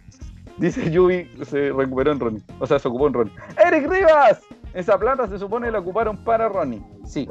Dice 0.57 0.91
Yubi, 0.91 1.31
se 1.45 1.71
recuperó 1.71 2.11
en 2.11 2.19
Ronnie. 2.19 2.43
O 2.59 2.67
sea, 2.67 2.79
se 2.79 2.89
ocupó 2.89 3.07
en 3.07 3.13
Ronnie. 3.13 3.35
¡Eric 3.65 3.89
Rivas! 3.89 4.41
Esa 4.75 4.99
plata 4.99 5.29
se 5.29 5.39
supone 5.39 5.71
la 5.71 5.79
ocuparon 5.79 6.17
para 6.25 6.49
Ronnie. 6.49 6.83
Sí. 7.05 7.29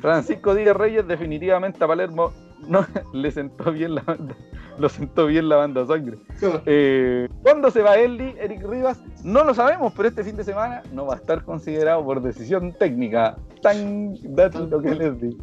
Francisco 0.00 0.54
Díaz 0.54 0.76
Reyes, 0.76 1.06
definitivamente 1.06 1.82
a 1.82 1.86
Palermo 1.86 2.32
no 2.68 2.86
le 3.12 3.30
sentó 3.30 3.72
bien 3.72 3.94
la 3.94 4.02
banda. 4.02 4.34
Lo 4.78 4.88
sentó 4.88 5.26
bien 5.26 5.48
la 5.48 5.56
banda 5.56 5.86
sangre. 5.86 6.18
Eh, 6.66 7.28
¿Cuándo 7.42 7.70
se 7.70 7.82
va 7.82 7.96
Eli, 7.96 8.34
Eric 8.38 8.66
Rivas? 8.66 9.00
No 9.22 9.44
lo 9.44 9.54
sabemos, 9.54 9.92
pero 9.96 10.08
este 10.08 10.24
fin 10.24 10.36
de 10.36 10.44
semana 10.44 10.82
no 10.92 11.06
va 11.06 11.14
a 11.14 11.16
estar 11.18 11.44
considerado 11.44 12.04
por 12.04 12.20
decisión 12.20 12.72
técnica. 12.72 13.36
Tan 13.62 14.14
dato 14.34 14.66
lo 14.66 14.82
que 14.82 14.94
les 14.94 15.20
digo. 15.20 15.38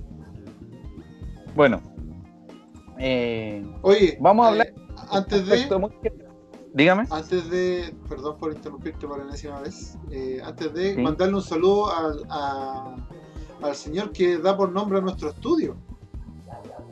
Bueno. 1.55 1.81
Eh, 3.03 3.65
Oye, 3.81 4.17
Vamos 4.21 4.45
a 4.45 4.49
hablar- 4.49 4.67
eh, 4.67 4.75
antes 5.09 5.45
de, 5.47 5.77
muy- 5.79 5.91
Dígame. 6.73 7.05
antes 7.09 7.49
de, 7.49 7.95
perdón 8.07 8.37
por 8.37 8.53
interrumpirte 8.53 9.07
por 9.07 9.19
enésima 9.19 9.59
vez, 9.59 9.97
eh, 10.11 10.39
antes 10.43 10.71
de 10.73 10.93
Sí. 10.95 11.01
mandarle 11.01 11.35
un 11.35 11.41
saludo 11.41 11.91
al, 11.91 12.23
a- 12.29 12.95
al 13.63 13.75
señor 13.75 14.11
que 14.11 14.37
da 14.37 14.55
por 14.55 14.71
nombre 14.71 14.99
a 14.99 15.01
nuestro 15.01 15.29
estudio. 15.29 15.75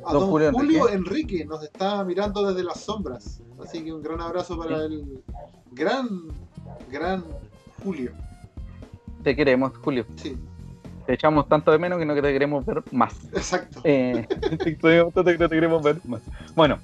A 0.05 0.13
Don 0.13 0.21
don, 0.21 0.29
Julio 0.31 0.51
Julio, 0.51 0.89
Enrique. 0.89 0.95
Enrique. 0.95 1.45
nos 1.45 1.63
está 1.63 2.03
mirando 2.03 2.43
desde 2.47 2.63
las 2.63 2.79
sombras. 2.81 3.41
Así 3.63 3.83
que 3.83 3.93
un 3.93 4.01
gran 4.01 4.19
abrazo 4.21 4.57
para 4.57 4.79
Sí. 4.79 4.83
el 4.85 5.23
gran, 5.71 6.07
gran 6.89 7.23
Julio. 7.83 8.13
Te 9.23 9.35
queremos, 9.35 9.73
Julio. 9.77 10.05
Sí, 10.15 10.37
Te 11.09 11.15
echamos 11.15 11.49
tanto 11.49 11.71
de 11.71 11.79
menos 11.79 11.97
que 11.97 12.05
no 12.05 12.13
te 12.13 12.21
queremos 12.21 12.63
ver 12.63 12.83
más. 12.91 13.15
exacto. 13.33 13.81
Eh, 13.83 14.27
te 14.63 14.77
queremos 14.77 15.11
tanto 15.11 15.31
que 15.31 15.39
no 15.39 15.49
te 15.49 15.55
queremos 15.55 15.81
ver 15.81 15.97
más. 16.05 16.21
Bueno, 16.55 16.77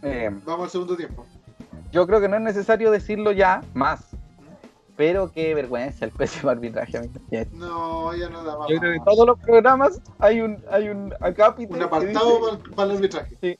eh, 0.00 0.30
Vamos 0.46 0.64
al 0.64 0.70
segundo 0.70 0.96
tiempo. 0.96 1.26
yo 1.92 2.06
creo 2.06 2.18
que 2.22 2.26
no 2.26 2.36
es 2.36 2.42
necesario 2.42 2.90
decirlo 2.90 3.32
ya 3.32 3.62
más. 3.74 4.00
Pero 4.96 5.30
qué 5.30 5.54
vergüenza 5.54 6.06
el 6.06 6.10
pésimo 6.10 6.48
arbitraje. 6.48 6.96
amigo. 6.96 7.20
No, 7.52 8.16
ya 8.16 8.30
no 8.30 8.44
da 8.44 8.56
más. 8.56 8.66
Yo 8.70 8.78
creo 8.78 8.92
que 8.92 8.96
en 8.96 9.04
todos 9.04 9.26
los 9.26 9.38
programas 9.40 10.00
hay 10.20 10.40
un, 10.40 10.56
hay 10.70 10.88
un 10.88 11.12
acápite 11.20 11.74
Un 11.74 11.82
apartado 11.82 12.30
dice, 12.56 12.62
para, 12.62 12.74
para 12.76 12.90
el 12.92 12.96
arbitraje. 12.96 13.58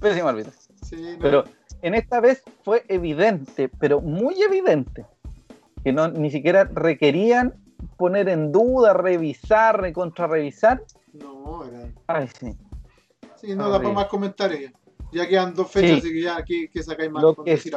pésimo 0.00 0.28
arbitraje. 0.28 0.58
Sí, 0.82 0.96
no. 0.96 1.18
Pero 1.20 1.44
en 1.82 1.94
esta 1.94 2.18
vez 2.18 2.42
fue 2.64 2.84
evidente, 2.88 3.68
pero 3.68 4.00
muy 4.00 4.42
evidente, 4.42 5.06
que 5.84 5.92
no 5.92 6.08
ni 6.08 6.32
siquiera 6.32 6.64
requerían 6.64 7.54
poner 7.96 8.28
en 8.28 8.52
duda, 8.52 8.92
revisar, 8.94 9.80
recontrarrevisar. 9.80 10.82
No, 11.12 11.64
era. 11.64 11.88
Ay, 12.06 12.28
sí. 12.38 12.54
Sí, 13.36 13.54
no 13.54 13.68
da 13.68 13.78
para 13.78 13.92
más 13.92 14.06
comentarios 14.06 14.60
ya. 14.72 14.72
Ya 15.12 15.28
quedan 15.28 15.54
dos 15.54 15.70
fechas, 15.70 15.90
Sí. 15.90 15.96
así 15.98 16.12
que 16.12 16.22
ya 16.22 16.36
aquí 16.36 16.68
que 16.68 16.82
sacáis 16.82 17.10
más 17.10 17.22
Lo 17.22 17.34
que 17.36 17.56
sí, 17.56 17.70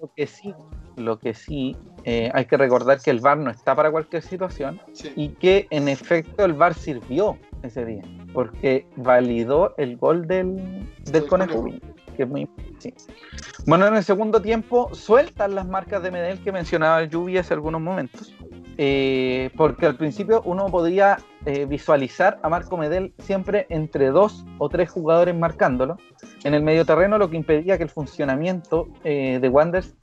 lo 0.00 0.10
que 0.14 0.26
sí, 0.26 0.54
lo 0.96 1.18
que 1.18 1.32
sí, 1.32 1.76
eh, 2.02 2.30
hay 2.34 2.46
que 2.46 2.56
recordar 2.56 3.00
que 3.00 3.10
el 3.10 3.20
VAR 3.20 3.38
no 3.38 3.50
está 3.50 3.76
para 3.76 3.90
cualquier 3.92 4.22
situación 4.22 4.80
Sí. 4.92 5.12
y 5.14 5.28
que 5.30 5.66
en 5.70 5.88
efecto 5.88 6.44
el 6.44 6.52
VAR 6.54 6.74
sirvió 6.74 7.38
ese 7.62 7.84
día, 7.84 8.02
porque 8.32 8.86
validó 8.96 9.74
el 9.78 9.96
gol 9.96 10.26
del, 10.26 10.88
del 11.04 11.26
Conejo. 11.26 11.64
que 12.16 12.22
es 12.24 12.28
muy 12.28 12.48
sí. 12.78 12.92
Bueno, 13.66 13.86
en 13.86 13.96
el 13.96 14.04
segundo 14.04 14.40
tiempo 14.42 14.92
sueltan 14.94 15.54
las 15.54 15.66
marcas 15.66 16.02
de 16.02 16.10
Medel 16.10 16.42
que 16.42 16.52
mencionaba 16.52 17.02
Lluvia 17.04 17.40
hace 17.40 17.54
algunos 17.54 17.80
momentos, 17.80 18.34
eh, 18.76 19.50
porque 19.56 19.86
al 19.86 19.96
principio 19.96 20.42
uno 20.44 20.66
podía 20.66 21.18
eh, 21.46 21.66
visualizar 21.66 22.38
a 22.42 22.48
Marco 22.48 22.76
Medel 22.76 23.14
siempre 23.18 23.66
entre 23.68 24.08
dos 24.10 24.44
o 24.58 24.68
tres 24.68 24.90
jugadores 24.90 25.34
marcándolo. 25.34 25.96
En 26.44 26.54
el 26.54 26.62
medio 26.62 26.84
terreno, 26.84 27.18
lo 27.18 27.30
que 27.30 27.36
impedía 27.36 27.76
que 27.76 27.84
el 27.84 27.90
funcionamiento 27.90 28.88
eh, 29.04 29.38
de 29.40 29.48
Wanderers 29.48 29.94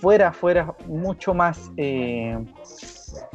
fuera, 0.00 0.32
fuera 0.32 0.74
mucho 0.86 1.34
más 1.34 1.70
eh, 1.76 2.38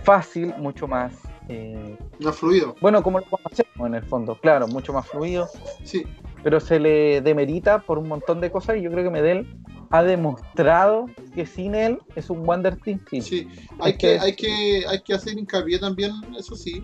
fácil, 0.04 0.54
mucho 0.58 0.88
más, 0.88 1.14
eh, 1.50 1.98
No 2.20 2.32
fluido. 2.34 2.76
bueno, 2.82 3.02
como 3.02 3.20
lo 3.20 3.26
conocemos 3.26 3.88
en 3.88 3.96
el 3.96 4.04
fondo, 4.04 4.36
claro, 4.40 4.68
mucho 4.68 4.94
más 4.94 5.08
fluido, 5.08 5.48
Sí, 5.84 6.04
pero 6.44 6.60
se 6.60 6.80
le 6.80 7.22
demerita 7.22 7.80
por 7.80 7.98
un 7.98 8.08
montón 8.08 8.42
de 8.42 8.52
cosas 8.52 8.78
y 8.78 8.82
yo 8.82 8.92
creo 8.92 9.04
que 9.04 9.10
Medel 9.10 9.48
ha 9.92 10.04
demostrado 10.04 11.08
que 11.36 11.46
sin 11.46 11.76
él 11.76 12.00
es 12.16 12.30
un 12.30 12.48
Wander 12.48 12.76
Team. 12.78 13.00
Sí. 13.22 13.48
Hay 13.80 13.98
que, 13.98 14.20
hay 14.20 14.36
que, 14.36 14.86
hay 14.88 15.02
que 15.02 15.14
hacer 15.14 15.38
hincapié 15.38 15.80
también, 15.80 16.12
eso 16.38 16.56
sí, 16.56 16.84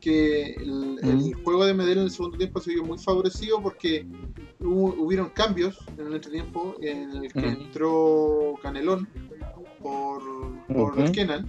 que 0.00 0.52
el, 0.54 0.98
el 1.02 1.16
Mm. 1.16 1.44
juego 1.44 1.64
de 1.66 1.74
Medellín 1.74 1.98
en 1.98 2.04
el 2.04 2.10
segundo 2.10 2.38
tiempo 2.38 2.60
se 2.60 2.70
vio 2.72 2.84
muy 2.84 2.98
favorecido 2.98 3.60
porque 3.60 4.06
hubo- 4.60 4.94
hubieron 4.98 5.28
cambios 5.30 5.76
en 5.98 6.06
el 6.06 6.14
entretiempo 6.14 6.76
en 6.80 7.10
el 7.16 7.32
que 7.32 7.40
Mm. 7.40 7.44
entró 7.62 8.54
Canelón 8.62 9.08
por, 9.82 10.22
por 10.68 10.98
el 11.00 11.10
Kenan 11.12 11.46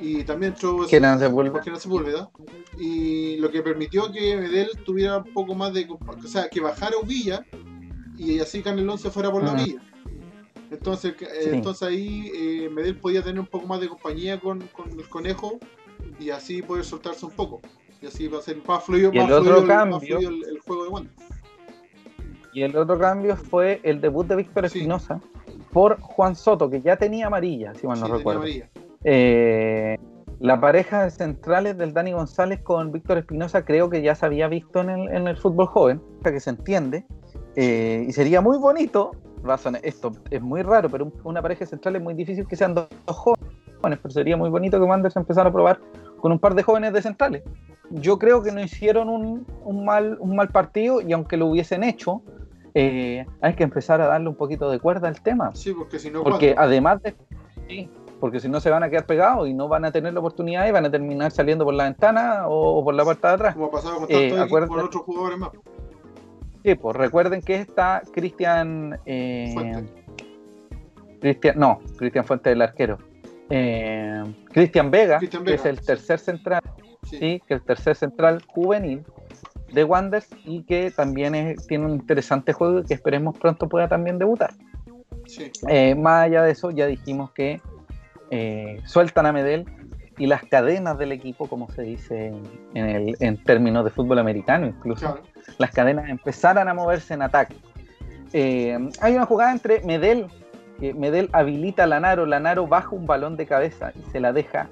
y 0.00 0.22
también 0.24 0.52
entró 0.52 0.86
Kenan 0.86 1.18
Sepúlveda. 1.18 1.62
Sepúlveda 1.78 2.30
y 2.78 3.36
lo 3.38 3.50
que 3.50 3.62
permitió 3.62 4.12
que 4.12 4.36
Medel 4.36 4.68
tuviera 4.84 5.18
un 5.18 5.32
poco 5.32 5.54
más 5.54 5.72
de 5.74 5.88
o 5.90 6.28
sea 6.28 6.48
que 6.48 6.60
bajara 6.60 6.96
Uvilla 7.02 7.44
y 8.16 8.38
así 8.40 8.62
Canelón 8.62 8.98
se 8.98 9.10
fuera 9.10 9.30
por 9.30 9.42
la 9.42 9.52
Mm. 9.52 9.54
orilla 9.54 9.82
entonces, 10.70 11.14
eh, 11.22 11.26
Sí. 11.44 11.50
entonces 11.52 11.88
ahí 11.88 12.30
eh, 12.34 12.68
Medel 12.70 12.96
podía 12.96 13.22
tener 13.22 13.40
un 13.40 13.46
poco 13.46 13.66
más 13.66 13.80
de 13.80 13.88
compañía 13.88 14.38
con, 14.40 14.60
con 14.68 14.90
el 14.98 15.08
conejo 15.08 15.58
y 16.20 16.30
así 16.30 16.62
poder 16.62 16.84
soltarse 16.84 17.24
un 17.26 17.32
poco. 17.32 17.60
Y 18.00 18.06
así 18.06 18.28
va 18.28 18.38
a 18.38 18.42
ser 18.42 18.58
más 18.66 18.84
fluido, 18.84 19.10
Y 19.12 19.18
más 19.18 19.26
el 19.26 19.32
otro 19.32 19.42
fluido, 19.56 19.66
más 19.66 19.76
cambio- 19.78 20.00
fluido 20.00 20.30
el, 20.30 20.44
el 20.50 20.58
juego 20.60 20.84
de 20.84 20.88
Wanda. 20.90 21.10
Y 22.52 22.62
el 22.62 22.76
otro 22.76 22.98
cambio 22.98 23.36
fue 23.36 23.80
el 23.82 24.00
debut 24.00 24.26
de 24.26 24.36
Víctor 24.36 24.68
Sí. 24.68 24.78
Espinosa 24.78 25.20
por 25.72 26.00
Juan 26.00 26.34
Soto, 26.34 26.70
que 26.70 26.80
ya 26.80 26.96
tenía 26.96 27.26
amarilla, 27.26 27.74
si 27.74 27.86
mal 27.86 27.96
Sí, 27.96 28.00
no 28.02 28.06
tenía 28.06 28.18
recuerdo. 28.18 28.40
amarilla. 28.40 28.68
Eh, 29.04 29.98
la 30.40 30.60
pareja 30.60 31.04
de 31.04 31.10
centrales 31.10 31.76
del 31.76 31.92
Dani 31.92 32.12
González 32.12 32.60
con 32.62 32.90
Víctor 32.92 33.18
Espinosa 33.18 33.64
creo 33.64 33.90
que 33.90 34.02
ya 34.02 34.14
se 34.14 34.24
había 34.26 34.48
visto 34.48 34.80
en 34.80 34.90
el, 34.90 35.08
en 35.14 35.28
el 35.28 35.36
fútbol 35.36 35.66
joven, 35.66 36.00
o 36.20 36.22
sea, 36.22 36.32
que 36.32 36.40
se 36.40 36.50
entiende. 36.50 37.04
Eh, 37.56 38.06
y 38.08 38.12
sería 38.12 38.40
muy 38.40 38.56
bonito, 38.58 39.12
sonar- 39.58 39.80
esto 39.84 40.12
es 40.30 40.42
muy 40.42 40.62
raro, 40.62 40.88
pero 40.88 41.06
un- 41.06 41.14
una 41.24 41.42
pareja 41.42 41.60
de 41.60 41.66
centrales 41.66 42.00
es 42.00 42.04
muy 42.04 42.14
difícil 42.14 42.46
que 42.46 42.56
sean 42.56 42.74
dos, 42.74 42.88
jóvenes, 43.06 43.98
pero 44.02 44.10
sería 44.10 44.36
muy 44.36 44.50
bonito 44.50 44.78
que 44.78 44.84
Wanderers 44.84 45.16
empezara 45.16 45.48
a 45.48 45.52
probar 45.52 45.78
con 46.20 46.32
un 46.32 46.38
par 46.38 46.54
de 46.54 46.62
jóvenes 46.62 46.92
de 46.92 47.02
centrales. 47.02 47.42
Yo 47.90 48.18
creo 48.18 48.42
que 48.42 48.52
no 48.52 48.60
hicieron 48.60 49.08
un, 49.08 49.46
un 49.64 49.84
mal, 49.84 50.18
un 50.20 50.36
mal 50.36 50.48
partido 50.48 51.00
y 51.00 51.12
aunque 51.12 51.36
lo 51.36 51.46
hubiesen 51.46 51.84
hecho, 51.84 52.22
eh, 52.74 53.24
hay 53.40 53.54
que 53.54 53.64
empezar 53.64 54.00
a 54.00 54.06
darle 54.08 54.28
un 54.28 54.34
poquito 54.34 54.70
de 54.70 54.78
cuerda 54.78 55.08
al 55.08 55.20
tema. 55.22 55.50
Sí, 55.54 55.72
porque 55.72 55.98
si 55.98 56.10
no. 56.10 56.22
Porque 56.22 56.54
además 56.56 57.02
de. 57.02 57.14
Sí, 57.66 57.88
porque 58.20 58.40
si 58.40 58.48
no 58.48 58.60
se 58.60 58.68
van 58.70 58.82
a 58.82 58.90
quedar 58.90 59.06
pegados 59.06 59.48
y 59.48 59.54
no 59.54 59.68
van 59.68 59.84
a 59.84 59.92
tener 59.92 60.12
la 60.12 60.20
oportunidad 60.20 60.66
y 60.66 60.70
van 60.72 60.84
a 60.84 60.90
terminar 60.90 61.30
saliendo 61.30 61.64
por 61.64 61.72
la 61.74 61.84
ventana 61.84 62.44
o, 62.48 62.82
por 62.84 62.94
la 62.94 63.04
puerta 63.04 63.28
de 63.28 63.34
atrás. 63.34 63.54
Como 63.54 63.66
ha 63.66 63.70
pasado 63.70 63.96
con, 64.00 64.06
eh, 64.10 64.46
con 64.48 64.80
otros 64.80 65.02
jugadores 65.04 65.38
más. 65.38 65.50
Sí, 66.64 66.74
pues 66.74 66.96
recuerden 66.96 67.40
que 67.40 67.56
está 67.56 68.02
Cristian. 68.12 68.98
Eh, 69.06 69.54
Cristian, 71.20 71.58
no, 71.58 71.80
Cristian 71.96 72.24
Fuente 72.24 72.50
del 72.50 72.62
arquero. 72.62 72.98
Eh, 73.50 74.22
Cristian 74.50 74.90
Vega, 74.90 75.18
que 75.18 75.54
es 75.54 75.64
el 75.64 75.80
tercer 75.80 76.18
central, 76.18 76.62
sí. 77.04 77.42
que 77.46 77.54
es 77.54 77.60
el 77.60 77.62
tercer 77.62 77.96
central 77.96 78.42
juvenil 78.46 79.04
de 79.72 79.84
Wanders 79.84 80.28
y 80.44 80.62
que 80.62 80.90
también 80.90 81.56
tiene 81.66 81.86
un 81.86 81.92
interesante 81.92 82.52
juego 82.52 82.80
y 82.80 82.84
que 82.84 82.94
esperemos 82.94 83.38
pronto 83.38 83.68
pueda 83.68 83.88
también 83.88 84.18
debutar. 84.18 84.50
Eh, 85.68 85.94
más 85.94 86.26
allá 86.26 86.42
de 86.42 86.52
eso, 86.52 86.70
ya 86.70 86.86
dijimos 86.86 87.30
que 87.32 87.60
eh, 88.30 88.80
sueltan 88.84 89.26
a 89.26 89.32
Medel 89.32 89.66
y 90.16 90.26
las 90.26 90.44
cadenas 90.44 90.98
del 90.98 91.12
equipo, 91.12 91.48
como 91.48 91.70
se 91.70 91.82
dice 91.82 92.32
en, 92.74 92.88
el, 92.88 93.16
en 93.20 93.42
términos 93.44 93.84
de 93.84 93.90
fútbol 93.90 94.18
americano, 94.18 94.66
incluso 94.66 95.20
las 95.58 95.70
cadenas 95.70 96.08
empezaran 96.08 96.68
a 96.68 96.74
moverse 96.74 97.14
en 97.14 97.22
ataque. 97.22 97.56
Eh, 98.32 98.78
hay 99.00 99.14
una 99.14 99.26
jugada 99.26 99.52
entre 99.52 99.80
Medel, 99.84 100.26
que 100.78 100.92
Medel 100.94 101.30
habilita 101.32 101.84
a 101.84 101.86
Lanaro, 101.86 102.26
Lanaro 102.26 102.66
baja 102.66 102.90
un 102.90 103.06
balón 103.06 103.36
de 103.36 103.46
cabeza 103.46 103.92
y 103.94 104.10
se 104.10 104.20
la 104.20 104.32
deja 104.32 104.68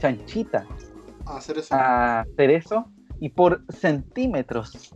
chanchita 0.00 0.64
a 1.26 1.36
hacer 1.36 1.58
eso, 1.58 1.74
a 1.74 2.20
hacer 2.20 2.50
eso 2.50 2.86
y 3.20 3.30
por 3.30 3.62
centímetros, 3.68 4.92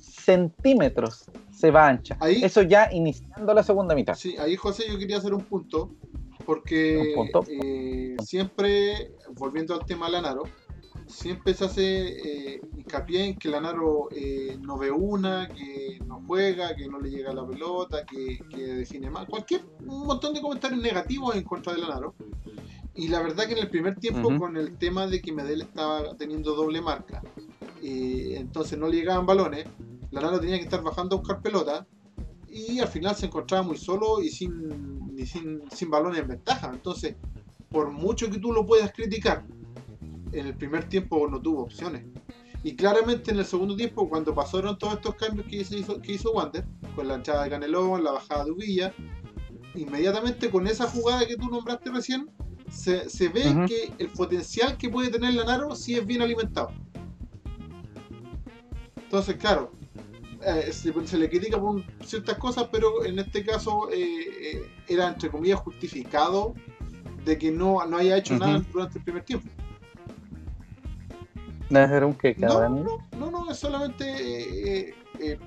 centímetros 0.00 1.26
se 1.52 1.70
va 1.70 1.88
ancha. 1.88 2.18
Eso 2.22 2.62
ya 2.62 2.90
iniciando 2.92 3.54
la 3.54 3.62
segunda 3.62 3.94
mitad. 3.94 4.14
Sí, 4.14 4.36
ahí 4.38 4.56
José 4.56 4.84
yo 4.90 4.98
quería 4.98 5.18
hacer 5.18 5.32
un 5.32 5.42
punto, 5.42 5.94
porque 6.44 7.14
eh, 7.48 8.16
siempre, 8.22 9.12
volviendo 9.34 9.74
al 9.74 9.84
tema 9.86 10.08
Lanaro, 10.08 10.44
siempre 11.06 11.54
se 11.54 11.64
hace 11.64 12.54
eh, 12.54 12.60
hincapié 12.76 13.24
en 13.24 13.38
que 13.38 13.48
Lanaro 13.48 14.08
eh, 14.10 14.58
no 14.60 14.76
ve 14.78 14.90
una, 14.90 15.48
que 15.48 15.98
no 16.06 16.22
juega, 16.26 16.74
que 16.74 16.88
no 16.88 16.98
le 16.98 17.10
llega 17.10 17.32
la 17.32 17.46
pelota, 17.46 18.04
que, 18.04 18.38
define 18.56 19.10
mal, 19.10 19.26
cualquier, 19.26 19.64
un 19.86 20.06
montón 20.06 20.34
de 20.34 20.40
comentarios 20.40 20.80
negativos 20.80 21.34
en 21.36 21.42
contra 21.42 21.72
de 21.72 21.80
Lanaro. 21.80 22.14
Y 22.94 23.08
la 23.08 23.20
verdad 23.22 23.46
que 23.46 23.52
en 23.52 23.58
el 23.58 23.70
primer 23.70 23.96
tiempo, 23.96 24.36
con 24.38 24.56
el 24.56 24.78
tema 24.78 25.06
de 25.06 25.20
que 25.20 25.32
Medel 25.32 25.62
estaba 25.62 26.16
teniendo 26.16 26.54
doble 26.54 26.80
marca, 26.80 27.22
entonces 27.82 28.78
no 28.78 28.88
le 28.88 28.96
llegaban 28.96 29.26
balones, 29.26 29.66
Lanaro 30.10 30.40
tenía 30.40 30.56
que 30.56 30.64
estar 30.64 30.82
bajando 30.82 31.16
a 31.16 31.18
buscar 31.18 31.42
pelota, 31.42 31.86
y 32.48 32.80
al 32.80 32.88
final 32.88 33.14
se 33.14 33.26
encontraba 33.26 33.62
muy 33.62 33.76
solo 33.76 34.22
y 34.22 34.30
sin, 34.30 35.14
sin, 35.26 35.62
sin 35.70 35.90
balones 35.90 36.20
en 36.20 36.28
ventaja. 36.28 36.70
Entonces, 36.72 37.14
por 37.68 37.90
mucho 37.90 38.30
que 38.30 38.38
tú 38.38 38.50
lo 38.50 38.64
puedas 38.64 38.92
criticar, 38.92 39.44
en 40.32 40.46
el 40.46 40.54
primer 40.54 40.88
tiempo 40.88 41.28
no 41.28 41.40
tuvo 41.40 41.62
opciones. 41.62 42.04
Y 42.62 42.74
claramente 42.74 43.30
en 43.30 43.38
el 43.38 43.44
segundo 43.44 43.76
tiempo, 43.76 44.08
cuando 44.08 44.34
pasaron 44.34 44.76
todos 44.76 44.94
estos 44.94 45.14
cambios 45.14 45.46
que 45.46 45.56
hizo, 45.56 46.00
que 46.00 46.12
hizo 46.12 46.32
Wander, 46.32 46.64
con 46.94 47.06
la 47.06 47.14
entrada 47.14 47.44
de 47.44 47.50
Canelón, 47.50 48.02
la 48.02 48.12
bajada 48.12 48.44
de 48.44 48.50
Uvilla, 48.50 48.92
inmediatamente 49.74 50.50
con 50.50 50.66
esa 50.66 50.88
jugada 50.88 51.26
que 51.26 51.36
tú 51.36 51.48
nombraste 51.48 51.90
recién, 51.90 52.30
se, 52.70 53.08
se 53.08 53.28
ve 53.28 53.66
que 53.68 53.92
el 53.98 54.08
potencial 54.08 54.76
que 54.76 54.88
puede 54.88 55.10
tener 55.10 55.34
Lanaro 55.34 55.76
sí 55.76 55.94
es 55.94 56.04
bien 56.04 56.22
alimentado. 56.22 56.72
Entonces, 58.96 59.36
claro, 59.36 59.70
eh, 60.44 60.72
se, 60.72 61.18
le 61.18 61.28
critica 61.30 61.60
por 61.60 61.82
ciertas 62.04 62.38
cosas, 62.38 62.68
pero 62.70 63.04
en 63.04 63.18
este 63.18 63.44
caso 63.44 63.88
eh, 63.92 63.98
eh, 63.98 64.70
era 64.88 65.08
entre 65.08 65.30
comillas 65.30 65.60
justificado 65.60 66.54
de 67.24 67.38
que 67.38 67.50
no, 67.50 67.84
no 67.86 67.96
haya 67.96 68.16
hecho 68.16 68.36
nada 68.36 68.64
durante 68.72 68.98
el 68.98 69.04
primer 69.04 69.24
tiempo. 69.24 69.48
¿No 71.70 72.06
un 72.06 72.14
que 72.14 72.34
no, 72.38 72.68
no, 72.68 73.30
no, 73.30 73.50
es 73.50 73.58
solamente 73.58 74.90
eh, 74.90 74.94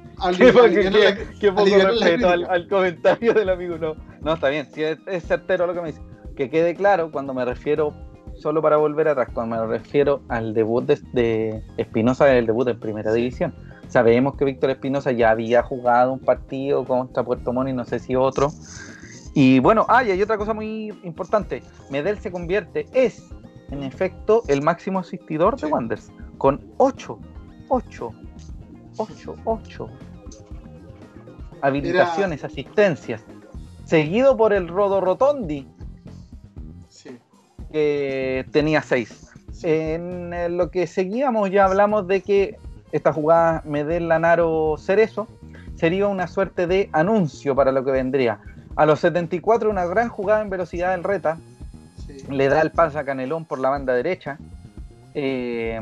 ¿Qué, 1.40 1.52
poco 1.52 1.66
respeto 1.66 2.30
al, 2.30 2.68
comentario 2.68 3.34
del 3.34 3.50
amigo. 3.50 3.78
No, 3.78 3.96
no 4.22 4.34
está 4.34 4.50
bien, 4.50 4.68
si 4.74 4.84
es, 4.84 4.98
certero 5.24 5.68
lo 5.68 5.74
que 5.74 5.82
me 5.82 5.88
dice. 5.88 6.02
Que 6.36 6.50
quede 6.50 6.76
claro 6.76 7.12
cuando 7.12 7.34
me 7.34 7.46
refiero, 7.46 7.94
solo 8.36 8.62
para 8.62 8.78
volver 8.78 9.08
atrás, 9.08 9.30
cuando 9.34 9.58
me 9.58 9.66
refiero 9.68 10.22
al 10.28 10.54
debut 10.54 10.86
de 10.86 11.64
Espinosa, 11.78 12.36
el 12.36 12.48
debut 12.48 12.68
en 12.68 12.80
primera 12.80 13.14
división 13.14 13.54
Sabemos 13.90 14.36
que 14.36 14.46
Víctor 14.46 14.70
Espinosa 14.70 15.12
ya 15.12 15.32
había 15.32 15.64
jugado 15.64 16.14
un 16.14 16.20
partido 16.20 16.86
contra 16.86 17.24
Puerto 17.24 17.52
Montt 17.52 17.70
y 17.70 17.74
no 17.74 17.86
sé 17.86 17.98
si 17.98 18.16
otro. 18.16 18.52
Y 19.34 19.60
bueno, 19.60 19.86
ah, 19.90 20.04
y 20.04 20.12
hay 20.12 20.22
otra 20.22 20.38
cosa 20.38 20.54
muy 20.54 20.90
importante. 21.04 21.64
Medel 21.90 22.20
se 22.20 22.32
convierte, 22.32 22.86
es 22.94 23.24
en 23.72 23.84
efecto 23.84 24.44
el 24.48 24.62
máximo 24.62 25.00
asistidor 25.00 25.60
de 25.60 25.68
Wanderers, 25.68 26.12
con 26.38 26.62
8, 26.78 27.20
8, 27.70 28.12
8, 28.98 29.36
8 29.46 29.90
habilitaciones, 31.62 32.44
asistencias, 32.44 33.24
seguido 33.86 34.38
por 34.38 34.54
el 34.54 34.68
Rodo 34.68 35.02
Rotondi, 35.02 35.68
que 37.72 38.46
tenía 38.52 38.82
6. 38.82 39.32
En 39.64 40.58
lo 40.58 40.72
que 40.72 40.88
seguíamos 40.88 41.52
ya 41.52 41.66
hablamos 41.66 42.08
de 42.08 42.22
que 42.22 42.58
esta 42.92 43.14
jugada 43.14 43.62
Medel 43.66 44.08
Lanaro 44.08 44.76
Cerezo 44.78 45.28
sería 45.76 46.08
una 46.08 46.28
suerte 46.28 46.66
de 46.66 46.90
anuncio 46.94 47.56
para 47.56 47.72
lo 47.72 47.84
que 47.84 47.92
vendría. 47.92 48.40
A 48.76 48.86
los 48.86 49.02
74, 49.02 49.70
una 49.70 49.86
gran 49.86 50.10
jugada 50.10 50.42
en 50.42 50.50
velocidad 50.50 50.92
del 50.92 51.04
Reta. 51.04 51.38
Le 52.30 52.48
da 52.48 52.62
el 52.62 52.72
pase 52.72 52.98
a 53.00 53.04
Canelón 53.04 53.46
por 53.46 53.60
la 53.60 53.70
banda 53.70 53.94
derecha. 53.94 54.38
Eh, 55.13 55.80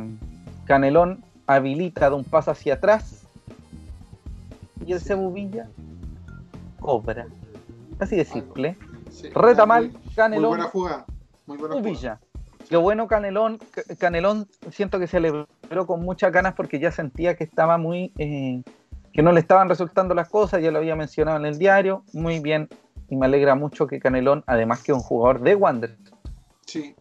Canelón 0.66 1.24
habilita 1.46 2.10
de 2.10 2.16
un 2.16 2.24
paso 2.24 2.52
hacia 2.52 2.76
atrás. 2.76 3.28
Y 4.86 4.94
el 4.94 5.02
Cebubilla 5.02 5.68
cobra. 6.80 7.28
Así 8.00 8.16
de 8.16 8.26
simple. 8.26 8.78
Reta 9.34 9.66
mal, 9.66 9.92
Canelón. 10.16 10.50
Muy 10.50 10.58
buena 10.58 10.72
jugada. 10.72 11.06
Muy 11.46 11.58
buena 11.58 11.76
jugada. 11.76 12.20
Qué 12.70 12.76
bueno 12.76 13.08
Canelón, 13.08 13.60
Canelón 13.98 14.48
siento 14.72 15.00
que 15.00 15.08
se 15.08 15.12
celebró 15.12 15.48
con 15.86 16.02
muchas 16.02 16.34
ganas 16.34 16.54
porque 16.54 16.80
ya 16.80 16.92
sentía 16.92 17.38
que 17.38 17.46
estaba 17.46 17.78
muy, 17.78 18.12
eh, 18.18 18.62
que 19.14 19.22
no 19.22 19.32
le 19.32 19.40
estaban 19.40 19.70
resultando 19.70 20.14
las 20.14 20.28
cosas, 20.28 20.62
ya 20.62 20.70
lo 20.70 20.80
había 20.80 20.96
mencionado 20.98 21.38
en 21.38 21.46
el 21.46 21.58
diario, 21.58 22.04
muy 22.12 22.40
bien, 22.40 22.68
y 23.10 23.16
me 23.16 23.26
alegra 23.26 23.56
mucho 23.56 23.88
que 23.88 24.00
Canelón, 24.00 24.44
además 24.48 24.84
que 24.84 24.92
un 24.92 25.00
jugador 25.00 25.40
de 25.40 25.56
Wander, 25.56 25.96
sí. 26.68 26.96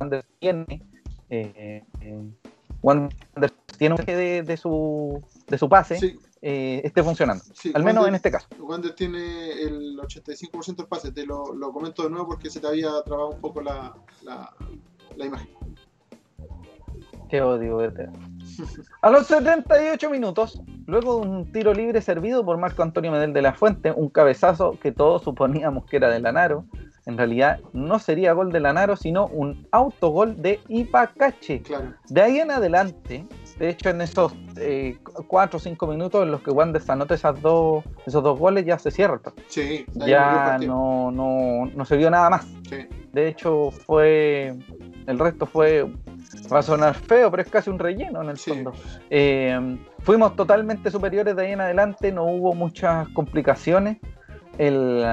Wander 0.00 0.24
tiene, 0.40 0.82
eh, 1.30 1.84
eh, 2.00 2.30
Wander 2.82 3.50
tiene 3.78 3.94
un 3.94 4.04
de, 4.04 4.42
de, 4.42 4.56
su, 4.56 5.22
de 5.46 5.58
su 5.58 5.68
pase, 5.68 5.98
sí 5.98 6.18
eh, 6.42 6.80
esté 6.84 7.04
funcionando. 7.04 7.44
al 7.72 7.84
menos 7.84 8.06
en 8.08 8.16
este 8.16 8.30
caso. 8.30 8.48
Wander 8.58 8.94
tiene 8.94 9.62
el 9.62 9.96
85% 9.96 10.76
del 10.76 10.86
pase. 10.86 11.12
Te 11.12 11.24
lo, 11.24 11.44
comento 11.72 12.02
de 12.02 12.10
nuevo 12.10 12.26
porque 12.26 12.50
se 12.50 12.58
te 12.58 12.66
había 12.66 12.90
trabado 13.04 13.30
un 13.30 13.40
poco 13.40 13.62
la, 13.62 13.94
la, 14.24 15.24
imagen. 15.24 15.48
Qué 17.30 17.40
odio 17.40 17.76
verte. 17.76 18.08
A 19.00 19.10
los 19.10 19.28
78 19.28 20.10
minutos, 20.10 20.60
luego 20.86 21.20
de 21.20 21.28
un 21.28 21.52
tiro 21.52 21.72
libre 21.72 22.02
servido 22.02 22.44
por 22.44 22.58
Marco 22.58 22.82
Antonio 22.82 23.12
Medel 23.12 23.32
de 23.32 23.40
la 23.40 23.54
Fuente, 23.54 23.92
un 23.92 24.08
cabezazo 24.08 24.78
que 24.80 24.90
todos 24.90 25.22
suponíamos 25.22 25.86
que 25.86 25.96
era 25.96 26.10
de 26.10 26.18
Lanaro, 26.18 26.66
en 27.04 27.18
realidad 27.18 27.58
no 27.72 27.98
sería 27.98 28.32
gol 28.32 28.52
de 28.52 28.60
Lanaro, 28.60 28.96
sino 28.96 29.26
un 29.26 29.66
autogol 29.72 30.40
de 30.40 30.60
Ipacache. 30.68 31.62
De 32.08 32.22
ahí 32.22 32.38
en 32.38 32.50
adelante, 32.50 33.26
de 33.58 33.68
hecho, 33.68 33.90
en 33.90 34.00
esos 34.02 34.32
eh, 34.56 34.98
cuatro 35.26 35.56
o 35.56 35.60
cinco 35.60 35.86
minutos 35.86 36.22
en 36.22 36.30
los 36.30 36.42
que 36.42 36.50
Wander 36.50 36.82
anota 36.88 37.14
esas 37.14 37.40
dos, 37.42 37.84
esos 38.06 38.22
dos 38.22 38.38
goles, 38.38 38.64
ya 38.64 38.78
se 38.78 38.90
cierra 38.90 39.20
Sí, 39.48 39.84
ya 39.94 40.58
no, 40.58 41.10
no, 41.10 41.66
no, 41.74 41.84
se 41.84 41.96
vio 41.96 42.10
nada 42.10 42.30
más. 42.30 42.46
De 43.12 43.28
hecho, 43.28 43.70
fue. 43.70 44.54
El 45.06 45.18
resto 45.18 45.46
fue. 45.46 45.90
Va 46.52 46.60
a 46.60 46.62
sonar 46.62 46.94
feo, 46.94 47.30
pero 47.30 47.42
es 47.42 47.50
casi 47.50 47.68
un 47.68 47.78
relleno 47.78 48.22
en 48.22 48.30
el 48.30 48.38
fondo. 48.38 48.72
Eh, 49.10 49.78
fuimos 50.00 50.34
totalmente 50.36 50.90
superiores 50.90 51.36
de 51.36 51.42
ahí 51.42 51.52
en 51.52 51.60
adelante, 51.60 52.12
no 52.12 52.24
hubo 52.24 52.54
muchas 52.54 53.08
complicaciones. 53.08 53.98
El, 54.58 55.04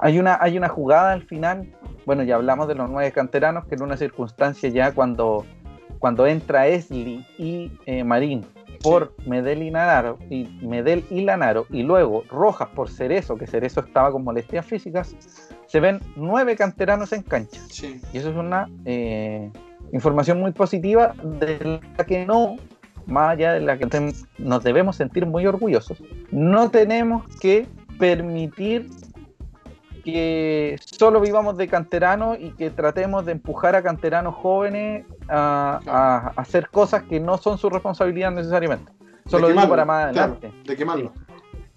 hay, 0.00 0.18
una, 0.18 0.38
hay 0.40 0.56
una 0.56 0.68
jugada 0.68 1.12
al 1.12 1.22
final. 1.22 1.68
Bueno, 2.06 2.22
ya 2.22 2.36
hablamos 2.36 2.68
de 2.68 2.74
los 2.74 2.90
nueve 2.90 3.12
canteranos, 3.12 3.66
que 3.66 3.74
en 3.74 3.82
una 3.82 3.96
circunstancia 3.96 4.68
ya 4.68 4.92
cuando 4.92 5.44
cuando 6.00 6.26
entra 6.26 6.66
Esli 6.66 7.26
y 7.38 7.70
eh, 7.86 8.02
Marín 8.02 8.44
por 8.82 9.14
Medel 9.26 9.62
y 9.62 9.70
Lanaro 9.70 10.18
y 10.30 10.44
Medel 10.62 11.04
y 11.10 11.20
Lanaro 11.20 11.66
y 11.68 11.82
luego 11.82 12.24
Rojas 12.30 12.70
por 12.74 12.88
Cerezo, 12.88 13.36
que 13.36 13.46
Cerezo 13.46 13.80
estaba 13.80 14.10
con 14.10 14.24
molestias 14.24 14.64
físicas, 14.64 15.14
se 15.66 15.78
ven 15.78 16.00
nueve 16.16 16.56
canteranos 16.56 17.12
en 17.12 17.22
cancha. 17.22 17.60
Y 18.12 18.18
eso 18.18 18.30
es 18.30 18.36
una 18.36 18.68
eh, 18.86 19.50
información 19.92 20.40
muy 20.40 20.52
positiva 20.52 21.14
de 21.22 21.80
la 21.98 22.06
que 22.06 22.24
no 22.24 22.56
más 23.06 23.30
allá 23.30 23.52
de 23.54 23.60
la 23.60 23.76
que 23.76 24.12
nos 24.38 24.62
debemos 24.62 24.96
sentir 24.96 25.26
muy 25.26 25.46
orgullosos, 25.46 26.02
no 26.30 26.70
tenemos 26.70 27.26
que 27.38 27.66
permitir 27.98 28.88
que 30.02 30.78
solo 30.84 31.20
vivamos 31.20 31.56
de 31.56 31.68
canteranos 31.68 32.38
y 32.40 32.50
que 32.52 32.70
tratemos 32.70 33.26
de 33.26 33.32
empujar 33.32 33.76
a 33.76 33.82
canteranos 33.82 34.34
jóvenes 34.34 35.06
a, 35.28 36.32
hacer 36.36 36.68
cosas 36.68 37.02
que 37.04 37.20
no 37.20 37.38
son 37.38 37.58
su 37.58 37.70
responsabilidad 37.70 38.30
necesariamente. 38.30 38.92
Solo 39.26 39.48
digo 39.48 39.68
para 39.68 39.84
más 39.84 40.04
adelante. 40.04 40.52
de 40.64 40.76
quemarlo. 40.76 41.12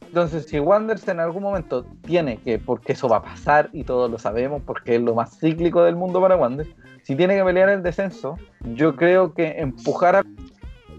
Entonces, 0.01 0.45
si 0.45 0.59
Wanderers 0.59 1.07
en 1.07 1.19
algún 1.19 1.41
momento 1.41 1.85
tiene 2.05 2.37
que, 2.37 2.59
porque 2.59 2.93
eso 2.93 3.09
va 3.09 3.17
a 3.17 3.23
pasar 3.23 3.69
y 3.73 3.83
todos 3.83 4.11
lo 4.11 4.19
sabemos, 4.19 4.61
porque 4.63 4.95
es 4.95 5.01
lo 5.01 5.15
más 5.15 5.39
cíclico 5.39 5.83
del 5.83 5.95
mundo 5.95 6.21
para 6.21 6.35
Wanderers, 6.35 6.71
si 7.01 7.15
tiene 7.15 7.35
que 7.35 7.43
pelear 7.43 7.69
el 7.69 7.81
descenso, 7.81 8.37
yo 8.61 8.95
creo 8.95 9.33
que 9.33 9.59
empujar 9.59 10.17
a 10.17 10.23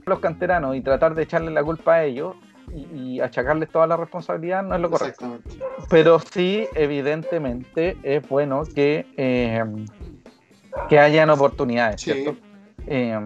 los 0.05 0.19
canteranos 0.19 0.75
y 0.75 0.81
tratar 0.81 1.15
de 1.15 1.23
echarle 1.23 1.51
la 1.51 1.63
culpa 1.63 1.95
a 1.95 2.05
ellos 2.05 2.35
y, 2.73 3.21
achacarles 3.21 3.71
toda 3.71 3.87
la 3.87 3.97
responsabilidad 3.97 4.63
no 4.63 4.75
es 4.75 4.81
lo 4.81 4.91
correcto. 4.91 5.39
Pero 5.89 6.19
sí, 6.19 6.67
evidentemente, 6.75 7.97
es 8.03 8.29
bueno 8.29 8.65
que, 8.65 9.07
eh, 9.17 9.65
que 10.89 10.99
hayan 10.99 11.31
oportunidades, 11.31 12.01
¿cierto? 12.01 12.37
Eh, 12.87 13.19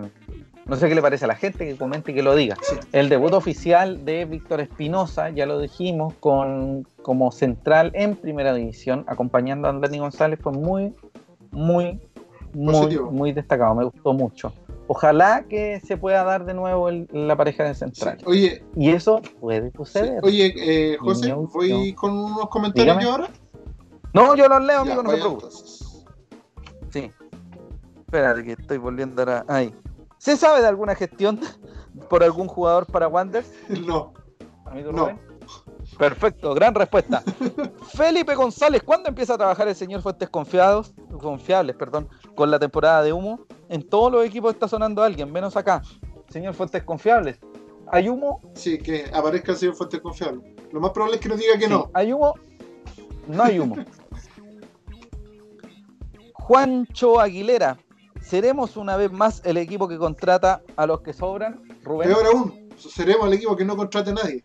no 0.68 0.76
sé 0.76 0.88
qué 0.88 0.94
le 0.94 1.00
parece 1.00 1.24
a 1.24 1.28
la 1.28 1.34
gente, 1.34 1.66
que 1.66 1.76
comente 1.76 2.12
y 2.12 2.14
que 2.14 2.22
lo 2.22 2.34
diga. 2.34 2.56
El 2.92 3.08
debut 3.08 3.32
oficial 3.32 4.04
de 4.04 4.26
Víctor 4.26 4.60
Espinosa, 4.60 5.30
ya 5.30 5.46
lo 5.46 5.58
dijimos, 5.60 6.12
con, 6.20 6.86
como 7.00 7.32
central 7.32 7.90
en 7.94 8.16
primera 8.16 8.52
división, 8.52 9.04
acompañando 9.08 9.66
a 9.66 9.70
Andrés 9.70 9.98
González, 9.98 10.38
fue 10.42 10.52
muy, 10.52 10.94
muy, 11.50 11.98
muy, 12.52 12.98
muy 12.98 13.32
destacado. 13.32 13.74
Me 13.74 13.84
gustó 13.84 14.12
mucho. 14.12 14.52
Ojalá 14.90 15.44
que 15.46 15.80
se 15.80 15.98
pueda 15.98 16.24
dar 16.24 16.46
de 16.46 16.54
nuevo 16.54 16.90
la 16.90 17.36
pareja 17.36 17.64
de 17.64 17.74
central. 17.74 18.16
Oye, 18.24 18.64
y 18.74 18.90
eso 18.90 19.20
puede 19.38 19.70
suceder. 19.72 20.20
Oye, 20.22 20.54
eh, 20.56 20.96
José, 20.96 21.34
¿voy 21.34 21.92
con 21.92 22.12
unos 22.12 22.48
comentarios 22.48 22.96
yo 23.02 23.10
ahora? 23.12 23.28
No, 24.14 24.34
yo 24.34 24.48
los 24.48 24.64
leo, 24.64 24.80
amigo, 24.80 25.02
no 25.02 25.10
se 25.10 25.16
preocupe. 25.16 25.46
Sí. 26.90 27.12
Espera, 27.98 28.42
que 28.42 28.52
estoy 28.52 28.78
volviendo 28.78 29.20
ahora. 29.20 29.44
Ahí. 29.46 29.74
¿Se 30.16 30.38
sabe 30.38 30.62
de 30.62 30.68
alguna 30.68 30.94
gestión 30.94 31.38
por 32.08 32.24
algún 32.24 32.48
jugador 32.48 32.86
para 32.86 33.08
Wanderers? 33.08 33.52
No. 33.86 34.14
no. 34.92 35.27
Perfecto, 35.98 36.54
gran 36.54 36.74
respuesta. 36.74 37.22
Felipe 37.94 38.34
González, 38.34 38.82
¿cuándo 38.82 39.08
empieza 39.08 39.34
a 39.34 39.38
trabajar 39.38 39.66
el 39.68 39.74
señor 39.74 40.00
Fuentes 40.00 40.28
Confiados, 40.28 40.94
Confiables 41.20 41.74
perdón, 41.76 42.08
con 42.36 42.50
la 42.50 42.58
temporada 42.58 43.02
de 43.02 43.12
humo? 43.12 43.40
En 43.68 43.82
todos 43.82 44.12
los 44.12 44.24
equipos 44.24 44.54
está 44.54 44.68
sonando 44.68 45.02
alguien, 45.02 45.32
menos 45.32 45.56
acá. 45.56 45.82
Señor 46.28 46.54
Fuentes 46.54 46.84
Confiables, 46.84 47.38
¿hay 47.90 48.08
humo? 48.08 48.40
Sí, 48.54 48.78
que 48.78 49.10
aparezca 49.12 49.52
el 49.52 49.58
señor 49.58 49.74
Fuentes 49.74 50.00
Confiables. 50.00 50.44
Lo 50.72 50.80
más 50.80 50.92
probable 50.92 51.16
es 51.16 51.22
que 51.22 51.28
nos 51.28 51.38
diga 51.38 51.58
que 51.58 51.68
no. 51.68 51.90
¿Hay 51.94 52.12
humo? 52.12 52.34
No 53.26 53.42
hay 53.42 53.58
humo. 53.58 53.76
Juancho 56.34 57.20
Aguilera, 57.20 57.76
¿Seremos 58.28 58.76
una 58.76 58.98
vez 58.98 59.10
más 59.10 59.40
el 59.46 59.56
equipo 59.56 59.88
que 59.88 59.96
contrata 59.96 60.60
a 60.76 60.86
los 60.86 61.00
que 61.00 61.14
sobran, 61.14 61.62
Rubén? 61.82 62.10
Peor 62.10 62.26
aún, 62.26 62.68
seremos 62.76 63.26
el 63.26 63.32
equipo 63.32 63.56
que 63.56 63.64
no 63.64 63.74
contrate 63.74 64.10
a 64.10 64.12
nadie. 64.12 64.44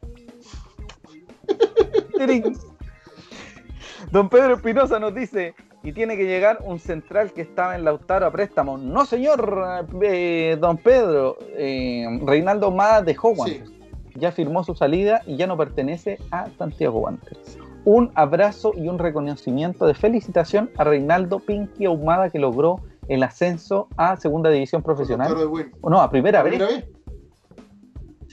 Don 4.12 4.30
Pedro 4.30 4.56
Espinosa 4.56 5.00
nos 5.00 5.16
dice, 5.16 5.56
y 5.84 5.92
tiene 5.92 6.16
que 6.16 6.26
llegar 6.26 6.60
un 6.64 6.80
central 6.80 7.34
que 7.34 7.42
estaba 7.42 7.76
en 7.76 7.84
Lautaro 7.84 8.26
a 8.26 8.32
préstamo. 8.32 8.78
No, 8.78 9.06
señor 9.06 9.88
eh, 10.02 10.58
Don 10.60 10.78
Pedro, 10.78 11.38
eh, 11.58 12.06
Reinaldo 12.26 12.72
Mada 12.72 13.02
dejó 13.02 13.30
Wanderers. 13.32 13.72
Ya 14.16 14.32
firmó 14.32 14.64
su 14.64 14.76
salida 14.76 15.22
y 15.26 15.36
ya 15.36 15.48
no 15.48 15.58
pertenece 15.58 16.20
a 16.32 16.48
Santiago 16.58 17.00
Wanderers. 17.00 17.58
Un 17.84 18.12
abrazo 18.16 18.72
y 18.76 18.88
un 18.88 18.98
reconocimiento 18.98 19.86
de 19.86 19.94
felicitación 19.94 20.70
a 20.78 20.86
Reinaldo 20.86 21.40
Pinky 21.40 21.86
Ahumada 21.86 22.30
que 22.30 22.40
logró 22.40 22.80
el 23.10 23.24
ascenso 23.24 23.90
a 23.98 24.16
segunda 24.16 24.50
división 24.50 24.82
profesional. 24.84 25.36
No, 25.84 26.02
a 26.02 26.10
primera, 26.10 26.44
vez. 26.44 26.62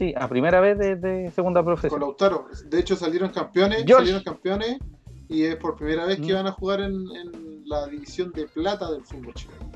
Sí, 0.01 0.15
a 0.17 0.29
primera 0.29 0.61
vez 0.61 0.79
de, 0.79 1.31
segunda 1.35 1.63
profesional. 1.63 2.01
Con 2.01 2.09
Lautaro. 2.09 2.49
De 2.71 2.81
hecho, 2.81 2.97
salieron 2.97 3.29
campeones, 3.29 3.85
salieron 3.87 4.23
campeones 4.23 4.79
y 5.29 5.45
es 5.45 5.57
por 5.57 5.77
primera 5.77 6.07
vez 6.07 6.17
que 6.17 6.33
mm. 6.33 6.37
van 6.37 6.47
a 6.47 6.53
jugar 6.53 6.81
en, 6.81 7.05
la 7.67 7.87
división 7.87 8.33
de 8.33 8.47
plata 8.47 8.91
del 8.91 9.05
fútbol 9.05 9.35
chileno. 9.35 9.71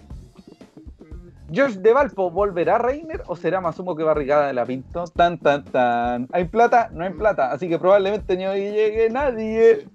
George 1.52 1.78
de 1.78 1.92
Valpo, 1.92 2.30
¿volverá 2.30 2.78
Reiner 2.78 3.22
o 3.26 3.36
será 3.36 3.60
más 3.60 3.78
humo 3.78 3.94
que 3.94 4.02
barricada 4.02 4.46
de 4.46 4.54
la 4.54 4.64
Pinto? 4.64 5.04
Tan, 5.14 5.38
tan, 5.38 5.62
tan. 5.62 6.26
¿Hay 6.32 6.46
plata? 6.46 6.88
No 6.90 7.04
hay 7.04 7.12
plata, 7.12 7.52
así 7.52 7.68
que 7.68 7.78
probablemente 7.78 8.34
no 8.38 8.54
llegue 8.54 9.10
nadie. 9.10 9.86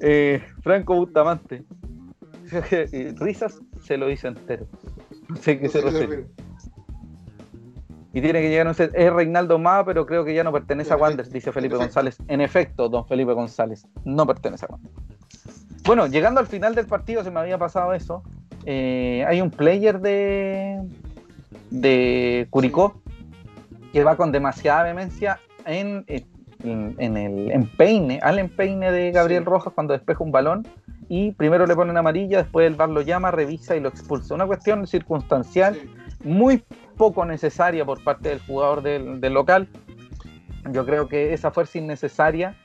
Eh, 0.00 0.42
Franco 0.62 0.94
Bustamante. 0.94 1.62
Risas 3.20 3.60
se 3.82 3.98
lo 3.98 4.10
hizo 4.10 4.28
entero. 4.28 4.66
No 5.28 5.36
sé 5.36 5.60
qué 5.60 5.68
se 5.68 5.82
refiere. 5.82 6.24
Y 8.14 8.20
tiene 8.20 8.40
que 8.40 8.48
llegar, 8.48 8.64
no 8.64 8.74
sé, 8.74 8.90
es 8.94 9.12
Reinaldo 9.12 9.58
Má, 9.58 9.84
pero 9.84 10.06
creo 10.06 10.24
que 10.24 10.32
ya 10.32 10.44
no 10.44 10.52
pertenece 10.52 10.92
a 10.92 10.96
Wanderers, 10.96 11.32
dice 11.32 11.50
Felipe 11.50 11.74
González. 11.74 12.16
En 12.28 12.40
efecto, 12.40 12.88
don 12.88 13.04
Felipe 13.06 13.32
González, 13.32 13.88
no 14.04 14.24
pertenece 14.24 14.66
a 14.66 14.72
Wanderers. 14.72 15.04
Bueno, 15.84 16.06
llegando 16.06 16.38
al 16.38 16.46
final 16.46 16.76
del 16.76 16.86
partido, 16.86 17.24
se 17.24 17.32
me 17.32 17.40
había 17.40 17.58
pasado 17.58 17.92
eso. 17.92 18.22
Eh, 18.66 19.24
hay 19.26 19.40
un 19.40 19.50
player 19.50 20.00
de, 20.00 20.80
de 21.70 22.46
Curicó 22.50 23.02
que 23.92 24.04
va 24.04 24.16
con 24.16 24.30
demasiada 24.30 24.84
vehemencia 24.84 25.40
en, 25.66 26.04
en, 26.62 27.16
el 27.16 27.50
empeine, 27.50 28.20
al 28.22 28.38
empeine 28.38 28.92
de 28.92 29.10
Gabriel 29.10 29.44
Rojas 29.44 29.72
cuando 29.74 29.92
despeja 29.92 30.22
un 30.22 30.32
balón 30.32 30.66
y 31.08 31.32
primero 31.32 31.66
le 31.66 31.74
ponen 31.74 31.96
amarilla, 31.96 32.38
después 32.38 32.66
el 32.66 32.76
bar 32.76 32.88
lo 32.88 33.02
llama, 33.02 33.30
revisa 33.30 33.76
y 33.76 33.80
lo 33.80 33.88
expulsa. 33.88 34.34
Una 34.34 34.46
cuestión 34.46 34.86
circunstancial 34.86 35.76
muy 36.24 36.64
poco 36.96 37.24
necesaria 37.24 37.84
por 37.84 38.02
parte 38.02 38.30
del 38.30 38.40
jugador 38.40 38.82
del, 38.82 39.32
local. 39.32 39.68
Yo 40.72 40.84
creo 40.86 41.08
que 41.08 41.34
esa 41.34 41.50
fuerza 41.50 41.78
innecesaria, 41.78 42.56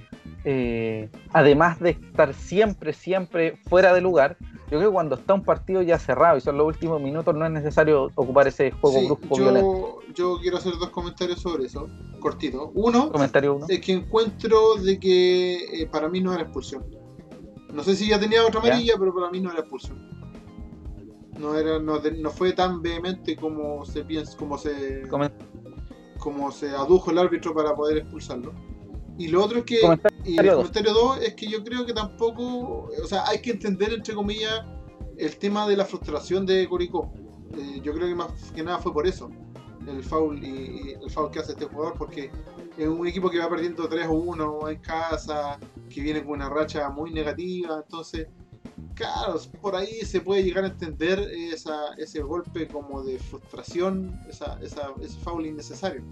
eh, 0.46 1.10
además 1.34 1.80
de 1.80 1.92
estar 1.92 2.34
siempre, 2.34 2.94
siempre 2.94 3.58
fuera 3.68 3.94
de 3.94 4.02
lugar, 4.02 4.38
yo 4.72 4.78
creo 4.78 4.92
que 4.92 4.94
cuando 4.94 5.16
está 5.16 5.34
un 5.34 5.44
partido 5.44 5.82
ya 5.82 5.98
cerrado 5.98 6.38
y 6.38 6.42
son 6.42 6.58
los 6.58 6.68
últimos 6.68 7.02
minutos, 7.02 7.34
no 7.34 7.44
es 7.44 7.52
necesario 7.52 8.12
ocupar 8.14 8.48
ese 8.48 8.70
juego 8.70 9.04
brusco 9.04 9.36
yo, 9.36 9.44
violento. 9.44 10.00
Yo 10.14 10.38
quiero 10.40 10.58
hacer 10.58 10.74
dos 10.74 10.90
comentarios 10.92 11.42
sobre 11.42 11.66
eso, 11.66 11.90
cortito. 12.20 12.72
Uno, 12.76 13.12
Comentario 13.12 13.56
uno. 13.56 13.66
es 13.68 13.82
que 13.82 13.94
encuentro 13.94 14.76
de 14.76 15.00
que 15.00 15.82
eh, 15.82 15.88
para 15.88 16.08
mí 16.08 16.22
no 16.22 16.34
era 16.34 16.44
expulsión. 16.44 16.86
No 17.74 17.84
sé 17.84 17.96
si 17.96 18.10
ya 18.10 18.20
tenía 18.20 18.46
otra 18.46 18.60
amarilla, 18.60 18.94
pero 19.00 19.14
para 19.14 19.32
mí 19.32 19.40
no 19.40 19.52
era 19.52 19.62
expulsión. 19.62 20.19
No 21.40 21.56
era, 21.56 21.80
no, 21.80 22.00
fue 22.32 22.52
tan 22.54 22.82
vehemente 22.82 23.36
como 23.36 23.86
se 23.86 24.04
piensa, 24.04 24.38
como 24.38 24.58
se 24.58 25.08
como 26.20 26.52
se 26.52 26.70
adujo 26.70 27.12
el 27.12 27.18
árbitro 27.18 27.54
para 27.54 27.74
poder 27.74 28.00
expulsarlo. 28.00 28.54
Y 29.18 29.28
lo 29.28 29.44
otro 29.44 29.60
es 29.60 29.66
que, 29.66 29.80
y 30.24 30.38
el 30.38 30.52
comentario 30.52 30.94
2 30.94 31.22
es 31.24 31.36
que 31.36 31.50
yo 31.50 31.64
creo 31.64 31.86
que 31.86 31.94
tampoco, 31.94 32.90
o 33.02 33.08
sea, 33.08 33.26
hay 33.28 33.42
que 33.42 33.52
entender 33.52 33.94
entre 33.94 34.14
comillas 34.14 34.66
el 35.18 35.38
tema 35.38 35.68
de 35.68 35.76
la 35.76 35.86
frustración 35.86 36.46
de 36.46 36.68
Curicó. 36.68 37.12
Eh, 37.58 37.82
yo 37.84 37.94
creo 37.94 38.08
que 38.08 38.16
más 38.16 38.52
que 38.56 38.64
nada 38.64 38.78
fue 38.78 38.94
por 38.94 39.08
eso, 39.08 39.30
el 39.88 40.04
foul 40.04 40.42
y, 40.44 40.94
el 41.02 41.10
foul 41.10 41.32
que 41.32 41.40
hace 41.40 41.52
este 41.54 41.66
jugador, 41.66 41.96
porque 41.98 42.32
es 42.78 42.88
un 42.88 43.06
equipo 43.08 43.30
que 43.30 43.40
va 43.40 43.50
perdiendo 43.50 43.88
3 43.90 44.08
o 44.08 44.14
1 44.14 44.70
en 44.70 44.80
casa, 44.80 45.60
que 45.90 46.02
viene 46.02 46.24
con 46.24 46.34
una 46.36 46.50
racha 46.50 46.90
muy 46.90 47.12
negativa, 47.12 47.82
entonces, 47.84 48.28
claro, 48.94 49.40
por 49.62 49.76
ahí 49.76 50.06
se 50.06 50.22
puede 50.22 50.44
llegar 50.44 50.64
a 50.64 50.68
entender 50.68 51.20
esa, 51.20 51.94
ese 51.98 52.22
golpe 52.22 52.68
como 52.68 53.04
de 53.04 53.20
frustración, 53.20 54.18
esa, 54.30 54.58
esa, 54.62 54.94
ese 55.02 55.18
foul 55.20 55.46
innecesario. 55.46 56.04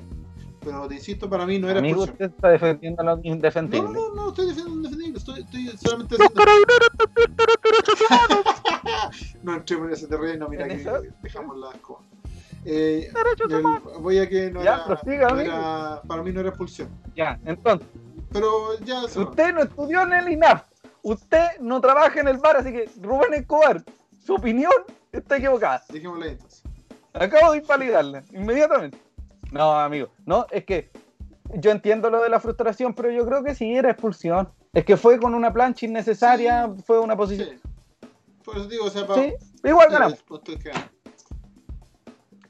Pero 0.61 0.87
te 0.87 0.95
insisto, 0.95 1.29
para 1.29 1.45
mí 1.45 1.59
no 1.59 1.69
era 1.69 1.77
Amigo, 1.79 2.03
usted 2.03 2.25
está 2.25 2.49
defendiendo 2.49 3.03
lo 3.03 3.19
indefendible. 3.23 3.89
No, 3.89 4.09
no, 4.09 4.15
no, 4.15 4.29
estoy 4.29 4.47
defendiendo 4.47 4.81
lo 4.81 4.87
indefendible, 4.87 5.19
estoy, 5.19 5.41
estoy 5.41 5.67
solamente 5.77 6.15
haciendo... 6.15 6.43
no 9.43 9.55
entremos 9.55 9.87
en 9.87 9.93
ese 9.93 10.07
terreno, 10.07 10.49
mira 10.49 10.67
que 10.67 10.85
dejamos 11.21 11.57
las 11.57 11.77
cosas. 11.77 12.05
Eh, 12.65 13.09
voy 14.01 14.17
a 14.17 14.27
que 14.27 14.51
no, 14.51 14.61
ya, 14.61 14.83
era, 15.05 16.01
para 16.05 16.21
mí 16.21 16.33
no 16.33 16.41
era 16.41 16.49
expulsión. 16.49 16.89
Ya, 17.15 17.39
entonces. 17.45 17.87
Pero 18.31 18.77
ya. 18.79 19.05
Usted 19.05 19.53
no 19.53 19.63
estudió 19.63 20.01
en 20.01 20.13
el 20.13 20.31
INAF. 20.33 20.63
Usted 21.03 21.59
no 21.59 21.79
trabaja 21.81 22.19
en 22.19 22.27
el 22.27 22.37
bar, 22.37 22.57
así 22.57 22.71
que 22.71 22.89
Rubén 23.01 23.33
Escobar, 23.33 23.83
su 24.25 24.35
opinión 24.35 24.71
está 25.11 25.37
equivocada. 25.37 25.83
Dejémosla 25.89 26.27
entonces. 26.27 26.63
Acabo 27.13 27.53
de 27.53 27.59
invalidarla 27.59 28.23
inmediatamente. 28.31 28.97
No, 29.51 29.71
amigo, 29.79 30.09
no, 30.25 30.45
es 30.51 30.65
que 30.65 30.91
yo 31.53 31.71
entiendo 31.71 32.09
lo 32.09 32.21
de 32.21 32.29
la 32.29 32.39
frustración, 32.39 32.93
pero 32.93 33.09
yo 33.09 33.25
creo 33.25 33.43
que 33.43 33.55
sí 33.55 33.75
era 33.75 33.91
expulsión. 33.91 34.49
Es 34.73 34.85
que 34.85 34.97
fue 34.97 35.19
con 35.19 35.33
una 35.33 35.51
plancha 35.53 35.85
innecesaria, 35.85 36.69
fue 36.85 36.99
una 36.99 37.15
posición. 37.15 37.49
Sí. 37.49 37.61
Por 38.43 38.57
eso 38.57 38.67
digo, 38.67 38.85
o 38.85 38.89
sea, 38.89 39.07
para... 39.07 39.21
sí, 39.21 39.33
igual 39.63 39.89
ganamos. 39.89 40.23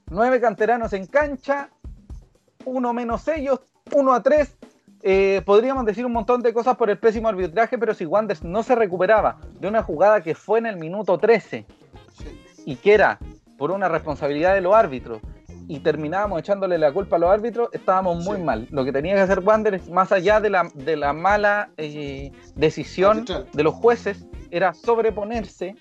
Nueve 0.10 0.42
canteranos 0.42 0.94
en 0.94 1.06
cancha, 1.06 1.70
uno 2.66 2.94
menos 2.94 3.28
ellos, 3.28 3.60
1 3.94 4.14
a 4.14 4.24
3. 4.24 4.58
Eh, 5.04 5.42
podríamos 5.46 5.86
decir 5.86 6.06
un 6.06 6.12
montón 6.14 6.42
de 6.42 6.54
cosas 6.54 6.76
por 6.76 6.90
el 6.90 6.98
pésimo 6.98 7.28
arbitraje, 7.30 7.78
pero 7.78 7.94
si 7.94 8.06
Wanderers 8.06 8.44
no 8.44 8.64
se 8.64 8.76
recuperaba 8.76 9.38
de 9.60 9.68
una 9.68 9.84
jugada 9.84 10.22
que 10.22 10.34
fue 10.36 10.60
en 10.60 10.66
el 10.66 10.78
minuto 10.78 11.18
13 11.18 11.66
y 12.66 12.76
que 12.76 12.94
era 12.94 13.20
por 13.58 13.72
una 13.72 13.88
responsabilidad 13.90 14.54
de 14.56 14.62
los 14.62 14.74
árbitros 14.76 15.22
y 15.68 15.80
terminábamos 15.82 16.40
echándole 16.40 16.78
la 16.78 16.92
culpa 16.92 17.18
a 17.18 17.20
los 17.20 17.30
árbitros, 17.30 17.70
estábamos 17.74 18.24
muy 18.26 18.38
Sí. 18.38 18.44
mal. 18.44 18.68
Lo 18.72 18.86
que 18.86 18.92
tenía 18.92 19.14
que 19.16 19.22
hacer 19.22 19.40
Wanderers, 19.40 19.90
más 19.90 20.12
allá 20.12 20.40
de 20.40 20.50
la, 20.50 20.70
de 20.74 20.96
la 20.96 21.14
mala 21.14 21.70
eh, 21.78 22.32
decisión 22.56 23.18
Arbitral. 23.18 23.48
de 23.54 23.64
los 23.64 23.74
jueces, 23.76 24.26
era 24.50 24.74
sobreponerse 24.74 25.76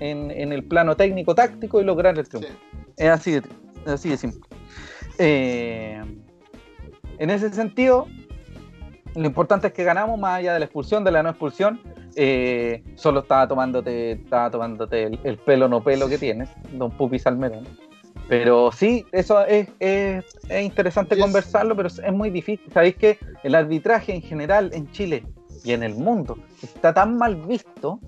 en, 0.00 0.30
en 0.30 0.52
el 0.52 0.64
plano 0.64 0.96
técnico 0.96 1.34
táctico 1.34 1.80
y 1.80 1.84
lograr 1.84 2.18
el 2.18 2.24
Sí. 2.24 2.30
triunfo. 2.30 2.52
Es 2.96 3.10
así 3.10 3.32
de, 3.32 3.42
así 3.86 4.08
de 4.08 4.16
simple. 4.16 4.40
Eh, 5.18 6.02
en 7.18 7.30
ese 7.30 7.52
sentido, 7.52 8.06
lo 9.14 9.26
importante 9.26 9.68
es 9.68 9.72
que 9.72 9.84
ganamos 9.84 10.18
más 10.18 10.38
allá 10.38 10.52
de 10.54 10.58
la 10.60 10.64
expulsión, 10.66 11.04
de 11.04 11.10
la 11.10 11.22
no 11.22 11.30
expulsión. 11.30 11.80
eh, 12.20 12.82
solo 12.96 13.20
estaba 13.20 13.46
tomándote, 13.46 14.12
estaba 14.12 14.50
tomándote 14.50 15.04
el, 15.04 15.20
el 15.22 15.36
pelo 15.38 15.68
no 15.68 15.82
pelo 15.84 16.08
que 16.08 16.18
tienes, 16.18 16.48
Don 16.72 16.90
Pupi 16.90 17.18
Salmerón. 17.18 17.64
Pero 18.28 18.72
sí, 18.72 19.06
eso 19.12 19.44
es, 19.46 19.68
es- 19.78 20.24
es 20.48 20.62
interesante 20.64 21.14
Yes. 21.14 21.24
conversarlo, 21.24 21.76
pero 21.76 21.88
es, 21.88 22.12
muy 22.12 22.30
difícil. 22.30 22.70
Sabéis 22.72 22.96
que 22.96 23.18
el 23.44 23.54
arbitraje 23.54 24.12
en 24.14 24.22
general 24.22 24.70
en 24.74 24.90
Chile 24.90 25.24
y 25.64 25.72
en 25.72 25.82
el 25.84 25.94
mundo 25.94 26.36
está 26.62 26.92
tan 26.92 27.16
mal 27.16 27.36
visto 27.36 28.00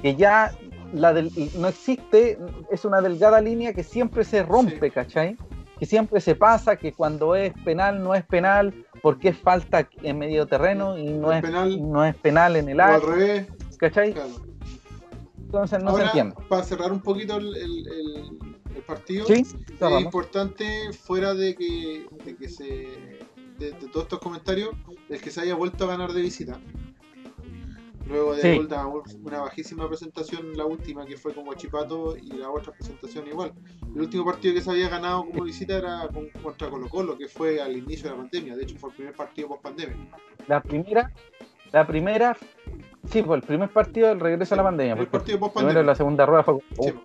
que 0.00 0.14
ya 0.16 0.50
la 0.94 1.12
del- 1.12 1.30
no 1.58 1.68
existe, 1.68 2.38
es 2.70 2.84
una 2.86 3.00
delgada 3.02 3.40
línea 3.40 3.72
que 3.74 3.82
siempre 3.82 4.24
se 4.24 4.42
rompe, 4.44 4.80
Sí. 4.86 4.90
¿cachai? 4.90 5.36
Que 5.78 5.84
siempre 5.84 6.20
se 6.22 6.34
pasa, 6.34 6.76
que 6.76 6.92
cuando 6.94 7.34
es 7.36 7.52
penal 7.64 8.02
no 8.02 8.14
es 8.14 8.24
penal, 8.24 8.72
porque 9.02 9.28
es 9.30 9.38
falta 9.38 9.88
en 10.02 10.18
medio 10.18 10.46
terreno 10.46 10.96
y 10.98 11.10
no 11.10 11.32
es 11.32 11.42
penal, 11.42 11.90
no 11.92 12.04
es 12.04 12.14
penal 12.16 12.56
en 12.56 12.68
el 12.68 12.80
o 12.80 12.82
al 12.82 12.94
área, 12.94 13.06
revés, 13.08 13.46
¿cachai? 13.78 14.12
claro. 14.12 14.30
Entonces 15.38 15.82
no 15.82 15.96
se 15.96 16.02
entiende. 16.04 16.34
para 16.48 16.64
cerrar 16.64 16.92
un 16.92 17.00
poquito 17.00 17.36
el, 17.36 17.56
el- 17.56 17.86
el- 17.88 18.38
el 18.76 18.82
partido, 18.82 19.24
Sí, 19.26 19.32
es 19.34 19.54
importante, 20.00 20.92
fuera 20.92 21.32
de 21.34 21.54
que, 21.54 22.06
de 22.24 22.36
que 22.36 22.48
se. 22.48 22.64
De, 23.58 23.70
de 23.70 23.88
todos 23.90 24.02
estos 24.02 24.18
comentarios, 24.18 24.70
el 25.08 25.18
que 25.18 25.30
se 25.30 25.40
haya 25.40 25.54
vuelto 25.54 25.84
a 25.84 25.86
ganar 25.88 26.12
de 26.12 26.20
visita. 26.20 26.60
Luego 28.08 28.34
de 28.36 28.42
Sí. 28.42 28.58
una, 28.58 28.86
una 28.86 29.40
bajísima 29.40 29.88
presentación, 29.88 30.56
la 30.56 30.64
última 30.64 31.04
que 31.04 31.16
fue 31.16 31.34
con 31.34 31.44
Guachipato 31.44 32.16
y 32.16 32.28
la 32.32 32.50
otra 32.50 32.72
presentación 32.72 33.26
igual. 33.26 33.52
El 33.94 34.00
último 34.02 34.24
partido 34.24 34.54
que 34.54 34.60
se 34.60 34.70
había 34.70 34.88
ganado 34.88 35.24
como 35.26 35.42
visita 35.42 35.76
era 35.76 36.08
con- 36.14 36.28
contra 36.42 36.70
Colo 36.70 36.88
Colo, 36.88 37.18
que 37.18 37.26
fue 37.28 37.60
al 37.60 37.76
inicio 37.76 38.04
de 38.04 38.10
la 38.16 38.22
pandemia. 38.22 38.56
De 38.56 38.62
hecho, 38.62 38.76
fue 38.78 38.90
el 38.90 38.96
primer 38.96 39.14
partido 39.14 39.48
post 39.48 39.62
pandemia. 39.62 39.96
La 40.46 40.62
primera, 40.62 41.10
la 41.72 41.84
primera, 41.86 42.36
sí, 43.10 43.22
pues 43.22 43.40
el 43.42 43.46
primer 43.46 43.70
partido 43.70 44.08
del 44.08 44.20
regreso 44.20 44.54
a 44.54 44.58
la 44.58 44.62
pandemia, 44.62 44.92
El 44.92 44.98
porque 45.00 45.10
partido 45.10 45.38
post 45.40 45.54
pandemia. 45.54 45.82
la 45.82 45.94
segunda 45.96 46.26
rueda 46.26 46.42
fue 46.44 46.58
Sí, 46.80 46.90
oh, 46.90 46.94
po. 46.94 47.04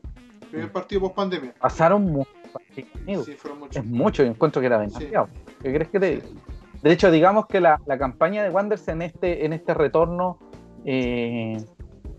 primer 0.52 0.72
partido 0.72 1.02
post 1.02 1.16
pandemia. 1.16 1.54
pasaron 1.60 2.04
muchos 2.04 2.34
partidos. 2.54 3.26
Sí, 3.26 3.34
fueron 3.34 3.60
muchos. 3.60 3.78
Es 3.78 3.86
mucho, 3.86 4.24
yo 4.24 4.30
encuentro 4.30 4.60
que 4.60 4.68
era 4.68 4.78
demasiado. 4.80 5.30
¿Qué 5.64 5.74
crees 5.74 5.90
que 5.90 6.00
te? 6.00 6.22
De 6.84 6.92
hecho, 6.92 7.10
digamos 7.12 7.46
que 7.48 7.60
la, 7.60 7.80
la 7.88 7.98
campaña 7.98 8.44
de 8.44 8.50
Wanderers 8.52 8.88
en 8.88 9.02
este, 9.04 9.46
en 9.46 9.54
este 9.54 9.74
retorno, 9.74 10.38
eh, 10.86 11.64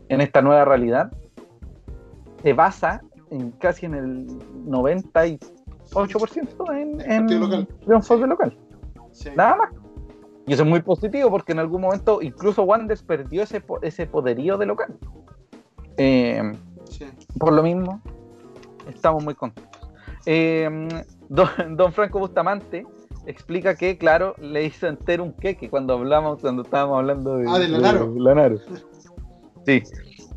en 0.08 0.20
esta 0.20 0.42
nueva 0.42 0.64
realidad, 0.64 1.12
se 2.42 2.52
basa 2.52 3.02
en 3.30 3.50
casi 3.52 3.86
en 3.86 3.94
el 3.94 4.26
98% 4.66 5.38
en, 6.74 7.00
en 7.10 7.40
local. 7.40 7.68
de 8.20 8.26
local. 8.26 8.58
Sí. 9.12 9.30
Nada 9.36 9.56
más. 9.56 9.70
Y 10.46 10.52
eso 10.54 10.62
es 10.64 10.68
muy 10.68 10.82
positivo 10.82 11.30
porque 11.30 11.52
en 11.52 11.60
algún 11.60 11.80
momento 11.82 12.20
incluso 12.20 12.64
Wanderers 12.64 13.02
perdió 13.02 13.42
ese, 13.44 13.60
po- 13.60 13.80
ese 13.82 14.06
poderío 14.06 14.58
de 14.58 14.66
local. 14.66 14.96
Eh, 15.96 16.42
Sí. 16.84 17.06
por 17.38 17.52
lo 17.54 17.62
mismo, 17.62 18.02
estamos 18.88 19.24
muy 19.24 19.34
contentos. 19.34 19.88
Eh, 20.26 20.68
don, 21.28 21.48
don 21.76 21.92
Franco 21.92 22.18
Bustamante 22.18 22.84
explica 23.26 23.74
que, 23.76 23.98
claro, 23.98 24.34
le 24.38 24.64
hizo 24.64 24.86
entero 24.86 25.24
un 25.24 25.32
queque 25.32 25.70
cuando 25.70 25.94
hablamos, 25.94 26.40
cuando 26.40 26.62
estábamos 26.62 26.98
hablando 26.98 27.36
de, 27.38 27.46
Ah, 27.48 27.58
de 27.58 27.68
Lanaro. 27.68 28.14
Lanaro. 28.16 28.58
Sí. 29.66 29.82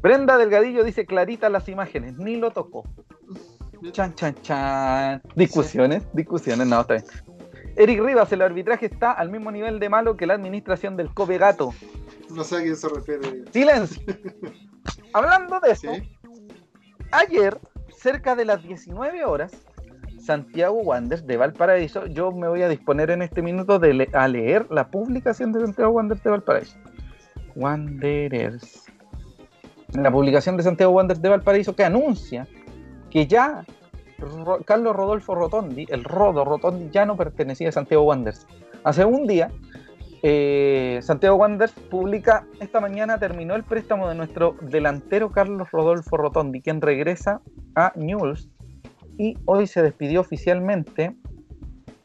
Brenda 0.01 0.37
Delgadillo 0.37 0.83
dice 0.83 1.05
clarita 1.05 1.49
las 1.49 1.67
imágenes, 1.67 2.17
ni 2.17 2.35
lo 2.35 2.51
tocó. 2.51 2.83
Chan, 3.91 4.13
chan, 4.15 4.35
chan. 4.41 5.21
Discusiones, 5.35 6.03
discusiones, 6.13 6.67
no, 6.67 6.81
está 6.81 6.95
bien. 6.95 7.05
Eric 7.75 8.01
Rivas, 8.01 8.31
el 8.31 8.41
arbitraje 8.41 8.85
está 8.85 9.11
al 9.11 9.29
mismo 9.31 9.51
nivel 9.51 9.79
de 9.79 9.89
malo 9.89 10.15
que 10.15 10.25
la 10.25 10.35
administración 10.35 10.95
del 10.95 11.13
Cope 11.13 11.37
Gato. 11.37 11.73
No 12.29 12.43
sé 12.43 12.57
a 12.57 12.61
quién 12.61 12.75
se 12.75 12.87
refiere. 12.87 13.43
Silencio. 13.51 14.01
Hablando 15.13 15.59
de 15.59 15.71
eso, 15.71 15.93
Sí. 15.93 16.17
ayer, 17.11 17.59
cerca 17.97 18.35
de 18.35 18.45
las 18.45 18.63
19 18.63 19.25
horas, 19.25 19.51
Santiago 20.25 20.81
Wanderers 20.81 21.27
de 21.27 21.37
Valparaíso, 21.37 22.07
yo 22.07 22.31
me 22.31 22.47
voy 22.47 22.63
a 22.63 22.67
disponer 22.67 23.11
en 23.11 23.21
este 23.21 23.43
minuto 23.43 23.77
de 23.77 24.09
a 24.13 24.27
leer 24.27 24.65
la 24.71 24.87
publicación 24.89 25.51
de 25.51 25.61
Santiago 25.61 25.91
Wanderers 25.91 26.23
de 26.23 26.29
Valparaíso. 26.31 26.77
Wanderers. 27.55 28.85
La 29.93 30.11
publicación 30.11 30.57
de 30.57 30.63
Santiago 30.63 30.93
Wanderers 30.93 31.21
de 31.21 31.29
Valparaíso 31.29 31.75
que 31.75 31.85
anuncia 31.85 32.47
que 33.11 33.27
ya 33.27 33.65
Carlos 34.65 34.95
Rodolfo 34.95 35.35
Rotondi, 35.35 35.85
el 35.89 36.03
Rodo 36.03 36.43
Rotondi, 36.43 36.89
ya 36.91 37.05
no 37.05 37.15
pertenecía 37.15 37.69
a 37.69 37.71
Santiago 37.71 38.03
Wanderers. 38.03 38.47
Hace 38.83 39.05
un 39.05 39.27
día, 39.27 39.51
eh, 40.23 40.99
Santiago 41.03 41.35
Wanderers 41.35 41.73
publica, 41.73 42.47
esta 42.59 42.79
mañana 42.79 43.19
terminó 43.19 43.55
el 43.55 43.63
préstamo 43.63 44.09
de 44.09 44.15
nuestro 44.15 44.55
delantero 44.61 45.31
Carlos 45.31 45.69
Rodolfo 45.71 46.17
Rotondi, 46.17 46.61
quien 46.61 46.81
regresa 46.81 47.41
a 47.75 47.93
Newell's 47.95 48.49
y 49.17 49.37
hoy 49.45 49.67
se 49.67 49.81
despidió 49.81 50.21
oficialmente 50.21 51.15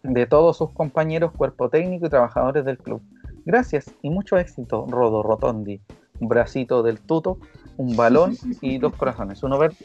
de 0.02 0.26
todos 0.26 0.56
sus 0.56 0.72
compañeros, 0.72 1.32
cuerpo 1.32 1.68
técnico 1.68 2.06
y 2.06 2.10
trabajadores 2.10 2.64
del 2.64 2.78
club. 2.78 3.02
Gracias 3.44 3.92
y 4.02 4.10
mucho 4.10 4.38
éxito, 4.38 4.86
Rodo 4.88 5.22
Rotondi. 5.22 5.80
Un 6.20 6.28
bracito 6.28 6.82
del 6.82 7.00
tuto, 7.00 7.38
un 7.76 7.96
balón 7.96 8.36
y 8.60 8.78
dos 8.78 8.94
corazones, 8.94 9.42
uno 9.42 9.58
verde. 9.58 9.76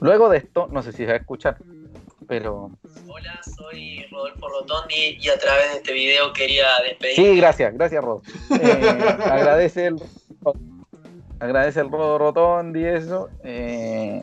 Luego 0.00 0.28
de 0.28 0.38
esto, 0.38 0.68
no 0.70 0.82
sé 0.82 0.92
si 0.92 0.98
se 0.98 1.06
va 1.06 1.12
a 1.14 1.16
escuchar, 1.16 1.58
pero 2.28 2.70
Hola, 3.08 3.40
soy 3.42 4.04
Rodolfo 4.10 4.48
Rotondi 4.48 5.18
y 5.20 5.28
a 5.28 5.38
través 5.38 5.72
de 5.72 5.76
este 5.78 5.92
video 5.92 6.32
quería 6.32 6.66
despedir. 6.86 7.16
Sí, 7.16 7.36
gracias, 7.36 7.74
gracias, 7.74 8.04
Rodo. 8.04 8.22
Eh, 8.50 8.88
agradece 9.24 9.86
el 9.86 9.96
agradece 11.40 11.80
el 11.80 11.90
Rodo 11.90 12.18
Rotondi 12.18 12.84
eso. 12.84 13.28
Eh, 13.42 14.22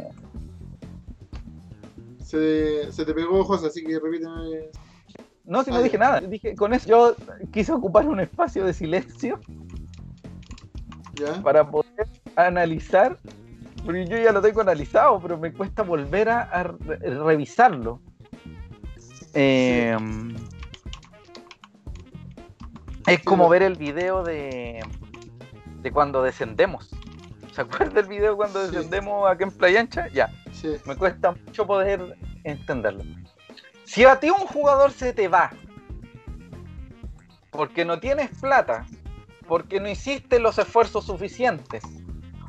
Se, 2.26 2.92
se 2.92 3.06
te 3.06 3.14
pegó 3.14 3.40
ojos, 3.40 3.64
así 3.64 3.84
que 3.84 4.00
repíteme. 4.00 4.72
no, 5.46 5.64
si 5.64 5.70
no 5.70 5.78
Ah, 5.78 5.82
dije 5.84 5.98
nada. 5.98 6.20
Dije, 6.22 6.56
con 6.56 6.74
eso 6.74 6.88
yo 6.90 7.16
quise 7.52 7.72
ocupar 7.72 8.08
un 8.08 8.20
espacio 8.20 8.66
de 8.66 8.74
silencio 8.74 9.40
¿Ya? 11.14 11.40
para 11.44 11.70
poder 11.70 12.08
analizar, 12.36 13.20
porque 13.86 14.08
yo 14.08 14.18
ya 14.18 14.32
lo 14.32 14.42
tengo 14.42 14.62
analizado, 14.62 15.20
pero 15.22 15.38
me 15.38 15.54
cuesta 15.54 15.84
volver 15.84 16.30
a, 16.30 16.42
a 16.42 16.64
re- 16.64 16.98
revisarlo. 16.98 18.02
Eh, 19.36 19.96
Es 23.06 23.22
como 23.24 23.48
ver 23.50 23.62
el 23.62 23.76
video 23.76 24.24
de, 24.24 24.84
de 25.82 25.92
cuando 25.92 26.24
descendemos. 26.24 26.90
¿Se 27.56 27.62
acuerda 27.62 28.02
del 28.02 28.08
video 28.08 28.36
cuando 28.36 28.66
Sí. 28.66 28.72
descendemos 28.76 29.30
aquí 29.32 29.44
en 29.44 29.52
Playa 29.52 29.80
Ancha? 29.80 30.08
Ya, 30.10 30.30
Sí. 30.52 30.76
me 30.86 30.96
cuesta 30.98 31.32
mucho 31.32 31.66
poder 31.66 32.18
entenderlo. 32.44 33.04
Si 33.86 34.04
a 34.04 34.20
ti 34.20 34.30
un 34.30 34.46
jugador 34.48 34.92
se 34.92 35.14
te 35.14 35.30
va 35.30 35.52
porque 37.52 37.86
no 37.86 37.98
tienes 38.00 38.30
plata, 38.42 38.86
porque 39.48 39.80
no 39.80 39.88
hiciste 39.88 40.40
los 40.40 40.58
esfuerzos 40.60 41.06
suficientes, 41.06 41.84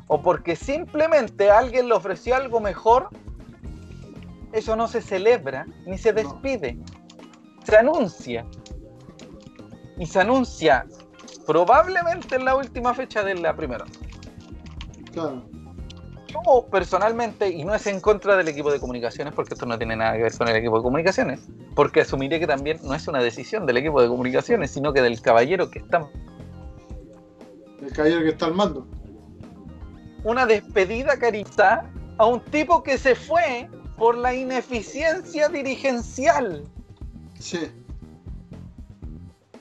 o 0.07 0.21
porque 0.21 0.57
simplemente 0.57 1.49
alguien 1.49 1.87
le 1.87 1.93
ofreció 1.93 2.35
algo 2.35 2.59
mejor, 2.59 3.09
eso 4.51 4.75
no 4.75 4.89
se 4.89 5.01
celebra 5.01 5.65
ni 5.85 5.97
se 5.97 6.11
No. 6.11 6.15
despide. 6.21 6.77
Se 7.63 7.77
anuncia. 7.77 8.45
Y 9.97 10.05
se 10.05 10.19
anuncia 10.19 10.85
probablemente 11.45 12.35
en 12.35 12.43
la 12.43 12.55
última 12.55 12.93
fecha 12.93 13.23
de 13.23 13.35
la 13.35 13.55
primera. 13.55 13.85
Claro. 15.17 15.41
Yo 16.27 16.67
personalmente, 16.69 17.49
y 17.49 17.63
no 17.63 17.73
es 17.73 17.87
en 17.87 17.99
contra 18.01 18.35
del 18.35 18.47
equipo 18.49 18.71
de 18.71 18.79
comunicaciones, 18.79 19.33
porque 19.33 19.55
esto 19.55 19.65
no 19.65 19.77
tiene 19.77 19.95
nada 19.95 20.13
que 20.13 20.23
ver 20.23 20.37
con 20.37 20.47
el 20.47 20.55
equipo 20.57 20.77
de 20.77 20.83
comunicaciones, 20.83 21.39
porque 21.73 22.01
asumiré 22.01 22.39
que 22.39 22.45
también 22.45 22.79
no 22.83 22.93
es 22.93 23.07
una 23.07 23.19
decisión 23.23 23.65
del 23.65 23.77
equipo 23.77 24.01
de 24.01 24.09
comunicaciones, 24.09 24.71
sino 24.71 24.93
que 24.93 25.01
del 25.01 25.19
caballero 25.21 25.71
que 25.71 25.79
está. 25.79 26.07
El 27.81 27.91
caballero 27.93 28.21
que 28.21 28.29
está 28.29 28.45
al 28.45 28.53
mando. 28.53 28.85
Una 30.23 30.45
despedida 30.45 31.17
cariza 31.17 31.85
a 32.17 32.25
un 32.25 32.41
tipo 32.45 32.83
que 32.83 32.97
se 32.97 33.15
fue 33.15 33.69
por 33.97 34.17
la 34.17 34.35
ineficiencia 34.35 35.49
dirigencial. 35.49 36.63
Sí. 37.39 37.71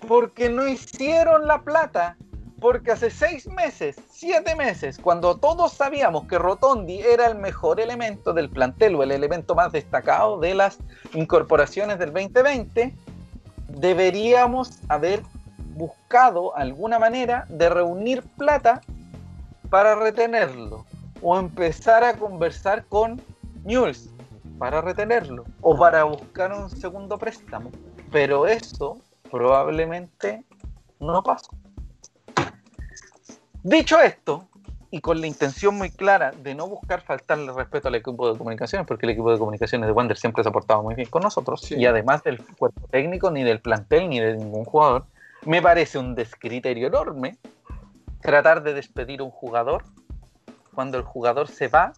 porque 0.09 0.49
no 0.49 0.67
hicieron 0.67 1.47
la 1.47 1.63
plata. 1.63 2.17
Porque 2.61 2.93
hace 2.93 3.11
seis 3.11 3.47
meses, 3.49 3.97
siete 4.11 4.55
meses, 4.57 4.99
cuando 4.99 5.37
todos 5.37 5.73
sabíamos 5.73 6.25
que 6.25 6.39
Rotondi 6.39 7.01
era 7.01 7.27
el 7.27 7.37
mejor 7.37 7.81
elemento 7.81 8.33
del 8.33 8.49
plantel 8.49 8.95
o 8.95 9.03
el 9.03 9.13
elemento 9.13 9.55
más 9.55 9.73
destacado 9.73 10.39
de 10.41 10.55
las 10.55 10.79
incorporaciones 11.13 11.99
del 11.99 12.13
2020, 12.13 12.95
deberíamos 13.69 14.79
haber 14.89 15.23
buscado 15.75 16.57
alguna 16.57 16.99
manera 16.99 17.45
de 17.51 17.69
reunir 17.69 18.23
plata 18.39 18.81
para 19.69 19.95
retenerlo 19.95 20.87
o 21.21 21.39
empezar 21.39 22.05
a 22.05 22.15
conversar 22.15 22.87
con 22.87 23.21
Mules 23.65 24.11
para 24.59 24.81
retenerlo 24.81 25.45
o 25.61 25.77
para 25.77 26.05
buscar 26.05 26.53
un 26.53 26.71
segundo 26.71 27.19
préstamo. 27.19 27.71
Pero 28.11 28.47
eso 28.47 28.99
probablemente 29.31 30.45
no 31.01 31.23
pasó. 31.23 31.51
Dicho 33.69 33.99
esto, 34.01 34.47
y 34.93 35.01
con 35.01 35.21
la 35.21 35.27
intención 35.27 35.75
muy 35.75 35.91
clara 35.91 36.31
de 36.31 36.55
no 36.55 36.69
buscar 36.69 37.01
faltarle 37.01 37.53
respeto 37.53 37.89
al 37.89 37.97
equipo 37.97 38.31
de 38.33 38.39
comunicaciones, 38.39 38.87
porque 38.87 39.07
el 39.07 39.11
equipo 39.11 39.33
de 39.33 39.39
comunicaciones 39.41 39.89
de 39.89 39.93
Wander 39.93 40.17
siempre 40.17 40.45
se 40.45 40.51
ha 40.51 40.53
portado 40.53 40.85
muy 40.85 40.95
bien 40.95 41.09
con 41.11 41.23
nosotros, 41.23 41.63
Sí. 41.63 41.75
y 41.75 41.85
además 41.85 42.23
del 42.23 42.41
cuerpo 42.45 42.87
técnico, 42.93 43.29
ni 43.33 43.43
del 43.43 43.61
plantel, 43.61 44.09
ni 44.09 44.21
de 44.21 44.37
ningún 44.37 44.65
jugador, 44.65 45.07
me 45.45 45.61
parece 45.61 45.99
un 45.99 46.15
descriterio 46.15 46.87
enorme 46.87 47.39
tratar 48.21 48.63
de 48.63 48.73
despedir 48.73 49.19
a 49.19 49.25
un 49.25 49.33
jugador 49.33 49.83
cuando 50.73 50.97
el 50.97 51.03
jugador 51.03 51.49
se 51.49 51.67
va 51.67 51.93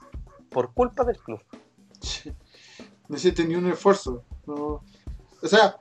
por 0.48 0.72
culpa 0.72 1.04
del 1.04 1.18
club. 1.18 1.42
No 3.08 3.16
hiciste 3.16 3.44
ni 3.44 3.56
un 3.56 3.70
esfuerzo. 3.70 4.22
no. 4.46 4.82
O 5.42 5.46
sea, 5.46 5.76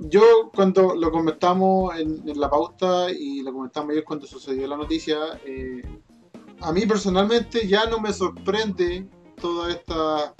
yo 0.00 0.50
cuando 0.54 0.94
lo 0.94 1.10
comentamos 1.10 1.98
en, 1.98 2.28
en 2.28 2.40
la 2.40 2.48
pauta 2.48 3.10
y 3.10 3.42
lo 3.42 3.52
comentamos 3.52 3.90
ayer 3.90 4.04
cuando 4.04 4.26
sucedió 4.26 4.66
la 4.66 4.76
noticia, 4.76 5.16
eh, 5.44 5.82
a 6.60 6.72
mí 6.72 6.86
personalmente 6.86 7.66
ya 7.66 7.86
no 7.86 8.00
me 8.00 8.12
sorprende 8.12 9.06
toda 9.40 9.70
esta 9.70 10.34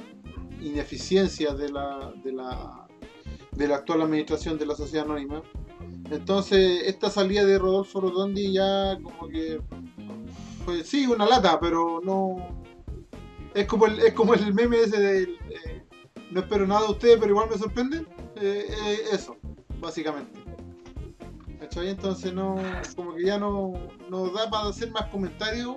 ineficiencia 0.61 1.55
de 1.55 1.71
la, 1.71 2.13
de 2.25 2.33
la, 2.33 2.87
de 3.53 3.69
la 3.69 3.77
actual 3.77 4.03
administración 4.03 4.59
de 4.59 4.67
la 4.67 4.75
sociedad 4.75 5.05
anónima. 5.05 5.43
Entonces, 6.11 6.83
esta 6.87 7.11
salida 7.11 7.45
de 7.45 7.59
Rodolfo 7.59 8.01
Rotondi 8.01 8.53
ya 8.53 8.99
como 9.03 9.29
que 9.29 9.61
fue, 10.65 10.83
sí, 10.85 11.07
una 11.07 11.27
lata, 11.27 11.59
pero 11.61 12.01
no... 12.03 12.65
Es 13.55 13.67
como 13.67 13.87
el, 13.87 13.99
es 14.01 14.13
como 14.13 14.35
el 14.35 14.53
meme 14.55 14.81
ese 14.81 15.01
del... 15.01 15.39
eh, 15.51 15.83
no 16.31 16.41
espero 16.41 16.67
nada 16.67 16.83
de 16.83 16.93
ustedes, 16.93 17.17
pero 17.19 17.31
igual 17.31 17.49
me 17.51 17.59
sorprenden. 17.59 18.07
Eh, 18.41 18.66
eh, 18.70 18.99
eso, 19.12 19.36
básicamente. 19.80 20.41
¿Cachai? 21.61 21.89
Entonces 21.91 22.32
no, 22.32 22.57
como 22.95 23.14
que 23.14 23.24
ya 23.24 23.39
no, 23.39 23.72
no 24.09 24.28
da 24.30 24.49
para 24.49 24.68
hacer 24.68 24.91
más 24.93 25.07
comentarios, 25.07 25.76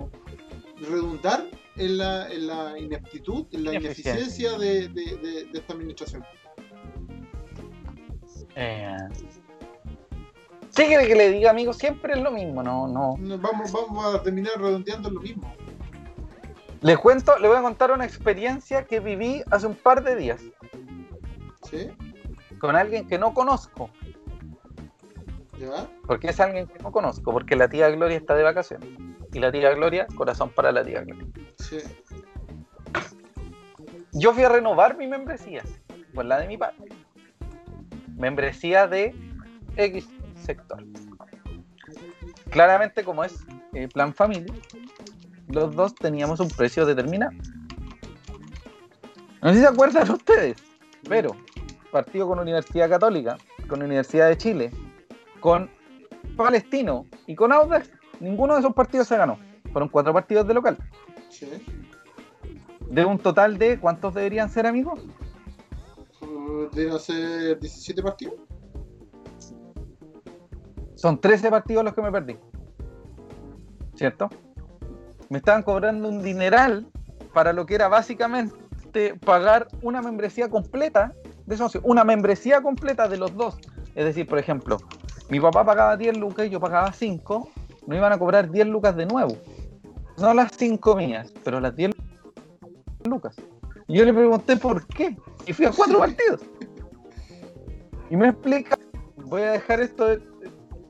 redundar 0.80 1.44
en 1.76 1.98
la, 1.98 2.30
en 2.30 2.46
la 2.46 2.78
ineptitud, 2.78 3.46
en 3.52 3.64
la 3.64 3.74
Ineficiencia. 3.74 4.56
de, 4.58 4.88
de- 4.88 5.16
de- 5.16 5.44
de 5.46 5.58
esta 5.58 5.72
administración. 5.72 6.24
Eh, 8.54 8.96
¿Qué 10.74 10.86
quiere 10.86 11.06
que 11.06 11.14
le 11.14 11.30
diga, 11.30 11.50
amigo? 11.50 11.72
Siempre 11.72 12.14
es 12.14 12.20
lo 12.20 12.30
mismo, 12.30 12.62
no, 12.62 12.86
no. 12.86 13.16
Vamos, 13.38 13.72
vamos 13.72 14.14
a 14.14 14.22
terminar 14.22 14.52
redondeando 14.58 15.10
lo 15.10 15.20
mismo. 15.20 15.52
Les 16.80 16.98
cuento, 16.98 17.38
le 17.38 17.48
voy 17.48 17.56
a 17.58 17.62
contar 17.62 17.92
una 17.92 18.04
experiencia 18.04 18.84
que 18.84 19.00
viví 19.00 19.42
hace 19.50 19.66
un 19.68 19.74
par 19.76 20.02
de 20.02 20.16
días 20.16 20.40
¿Sí? 21.70 21.88
Con 22.62 22.76
alguien 22.76 23.08
que 23.08 23.18
no 23.18 23.34
conozco, 23.34 23.90
¿Ya? 25.58 25.88
porque 26.06 26.28
es 26.28 26.38
alguien 26.38 26.68
que 26.68 26.78
no 26.78 26.92
conozco, 26.92 27.32
porque 27.32 27.56
la 27.56 27.68
tía 27.68 27.90
Gloria 27.90 28.16
está 28.16 28.36
de 28.36 28.44
vacaciones. 28.44 28.88
Y 29.32 29.40
la 29.40 29.50
tía 29.50 29.74
Gloria, 29.74 30.06
corazón 30.14 30.48
para 30.50 30.70
la 30.70 30.84
tía 30.84 31.00
Gloria. 31.00 31.26
Sí. 31.58 31.78
Yo 34.12 34.32
fui 34.32 34.44
a 34.44 34.48
renovar 34.48 34.96
mi 34.96 35.08
membresía, 35.08 35.64
pues 36.14 36.24
la 36.24 36.38
de 36.38 36.46
mi 36.46 36.56
padre. 36.56 36.76
Membresía 38.14 38.86
de 38.86 39.12
X 39.76 40.08
sector. 40.36 40.84
Claramente, 42.48 43.02
como 43.02 43.24
es 43.24 43.44
eh, 43.72 43.88
plan 43.88 44.14
familia, 44.14 44.54
los 45.48 45.74
dos 45.74 45.96
teníamos 45.96 46.38
un 46.38 46.48
precio 46.48 46.86
determinado. 46.86 47.32
No 49.42 49.48
sé 49.48 49.54
si 49.56 49.60
se 49.62 49.66
acuerdan 49.66 50.08
ustedes, 50.08 50.62
pero 51.08 51.34
partido 51.92 52.26
con 52.26 52.40
Universidad 52.40 52.88
Católica, 52.88 53.36
con 53.68 53.82
Universidad 53.82 54.28
de 54.28 54.36
Chile, 54.36 54.70
con 55.40 55.70
Palestino 56.36 57.06
y 57.26 57.36
con 57.36 57.52
Audax, 57.52 57.92
ninguno 58.18 58.54
de 58.54 58.60
esos 58.60 58.74
partidos 58.74 59.06
se 59.06 59.16
ganó. 59.16 59.38
Fueron 59.72 59.88
cuatro 59.88 60.12
partidos 60.12 60.48
de 60.48 60.54
local. 60.54 60.78
Sí. 61.28 61.48
De 62.88 63.04
un 63.04 63.18
total 63.18 63.58
de, 63.58 63.78
¿cuántos 63.78 64.14
deberían 64.14 64.50
ser 64.50 64.66
amigos? 64.66 65.00
Uh, 66.22 66.68
Deben 66.72 66.98
ser 66.98 67.60
17 67.60 68.02
partidos. 68.02 68.34
Son 70.94 71.20
13 71.20 71.50
partidos 71.50 71.84
los 71.84 71.94
que 71.94 72.02
me 72.02 72.10
perdí. 72.10 72.36
¿Cierto? 73.94 74.30
Me 75.28 75.38
estaban 75.38 75.62
cobrando 75.62 76.08
un 76.08 76.22
dineral 76.22 76.86
para 77.34 77.52
lo 77.52 77.66
que 77.66 77.74
era 77.74 77.88
básicamente 77.88 79.14
pagar 79.24 79.68
una 79.82 80.02
membresía 80.02 80.48
completa 80.48 81.14
de 81.46 81.56
socio. 81.56 81.80
Una 81.84 82.04
membresía 82.04 82.62
completa 82.62 83.08
de 83.08 83.16
los 83.18 83.34
dos. 83.34 83.58
Es 83.94 84.04
decir, 84.04 84.26
por 84.26 84.38
ejemplo, 84.38 84.78
mi 85.28 85.40
papá 85.40 85.64
pagaba 85.64 85.96
10 85.96 86.16
lucas 86.16 86.46
y 86.46 86.50
yo 86.50 86.60
pagaba 86.60 86.92
5. 86.92 87.48
No 87.86 87.96
iban 87.96 88.12
a 88.12 88.18
cobrar 88.18 88.50
10 88.50 88.66
lucas 88.66 88.96
de 88.96 89.06
nuevo. 89.06 89.36
No 90.18 90.34
las 90.34 90.52
5 90.56 90.96
mías, 90.96 91.32
pero 91.44 91.58
las 91.60 91.74
10 91.74 91.92
lucas. 93.04 93.36
Y 93.88 93.98
yo 93.98 94.04
le 94.04 94.12
pregunté 94.14 94.56
por 94.56 94.86
qué. 94.86 95.16
Y 95.46 95.52
fui 95.52 95.66
a 95.66 95.72
cuatro 95.72 95.98
partidos. 95.98 96.40
Y 98.10 98.16
me 98.16 98.28
explica. 98.28 98.78
Voy 99.16 99.42
a 99.42 99.52
dejar 99.52 99.80
esto 99.80 100.06
de- 100.06 100.22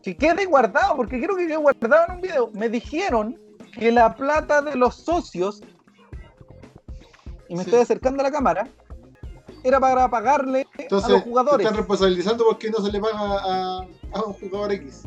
que 0.03 0.17
quede 0.17 0.45
guardado, 0.47 0.97
porque 0.97 1.19
quiero 1.19 1.37
que 1.37 1.47
quede 1.47 1.57
guardado 1.57 2.05
en 2.09 2.15
un 2.17 2.21
video. 2.21 2.51
Me 2.55 2.69
dijeron 2.69 3.39
que 3.79 3.91
la 3.93 4.15
plata 4.15 4.61
de 4.61 4.75
los 4.77 4.97
socios, 4.97 5.63
y 7.49 7.55
me 7.55 7.63
Sí. 7.63 7.71
estoy 7.71 7.83
acercando 7.83 8.21
a 8.21 8.25
la 8.25 8.33
cámara, 8.33 8.69
era 9.65 9.81
para 9.81 10.09
pagarle 10.09 10.67
Entonces, 10.79 11.09
a 11.11 11.13
los 11.13 11.23
jugadores. 11.23 11.65
están 11.65 11.77
responsabilizando 11.79 12.45
porque 12.45 12.71
no 12.71 12.85
se 12.85 12.93
le 12.93 13.01
paga 13.01 13.19
a, 13.19 13.87
a 14.15 14.23
un 14.25 14.33
jugador 14.35 14.73
X. 14.73 15.03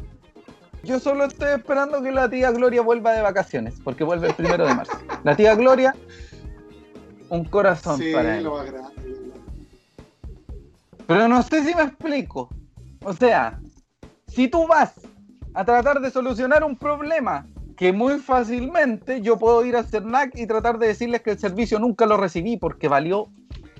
Yo 0.83 0.99
solo 0.99 1.25
estoy 1.25 1.49
esperando 1.53 2.01
que 2.01 2.11
la 2.11 2.29
tía 2.29 2.51
Gloria 2.51 2.81
vuelva 2.81 3.13
de 3.13 3.21
vacaciones, 3.21 3.75
porque 3.83 4.03
vuelve 4.03 4.27
el 4.27 4.35
primero 4.35 4.67
de 4.67 4.75
marzo. 4.75 4.93
La 5.23 5.35
tía 5.35 5.55
Gloria, 5.55 5.95
un 7.29 7.43
corazón 7.45 7.97
Sí, 7.97 8.13
para 8.13 8.39
lo 8.39 8.55
grande. 8.57 8.81
Pero 11.07 11.27
no 11.27 11.41
sé 11.43 11.63
si 11.63 11.73
me 11.75 11.83
explico. 11.83 12.49
O 13.03 13.13
sea, 13.13 13.59
si 14.27 14.47
tú 14.47 14.67
vas 14.67 14.93
a 15.53 15.65
tratar 15.65 16.01
de 16.01 16.11
solucionar 16.11 16.63
un 16.63 16.75
problema 16.75 17.45
que 17.77 17.91
muy 17.91 18.19
fácilmente 18.19 19.21
yo 19.21 19.37
puedo 19.37 19.65
ir 19.65 19.75
a 19.75 19.83
CERNAC 19.83 20.37
y 20.37 20.47
tratar 20.47 20.77
de 20.79 20.87
decirles 20.87 21.21
que 21.21 21.31
el 21.31 21.39
servicio 21.39 21.79
nunca 21.79 22.05
lo 22.05 22.17
recibí 22.17 22.57
porque 22.57 22.87
valió 22.87 23.27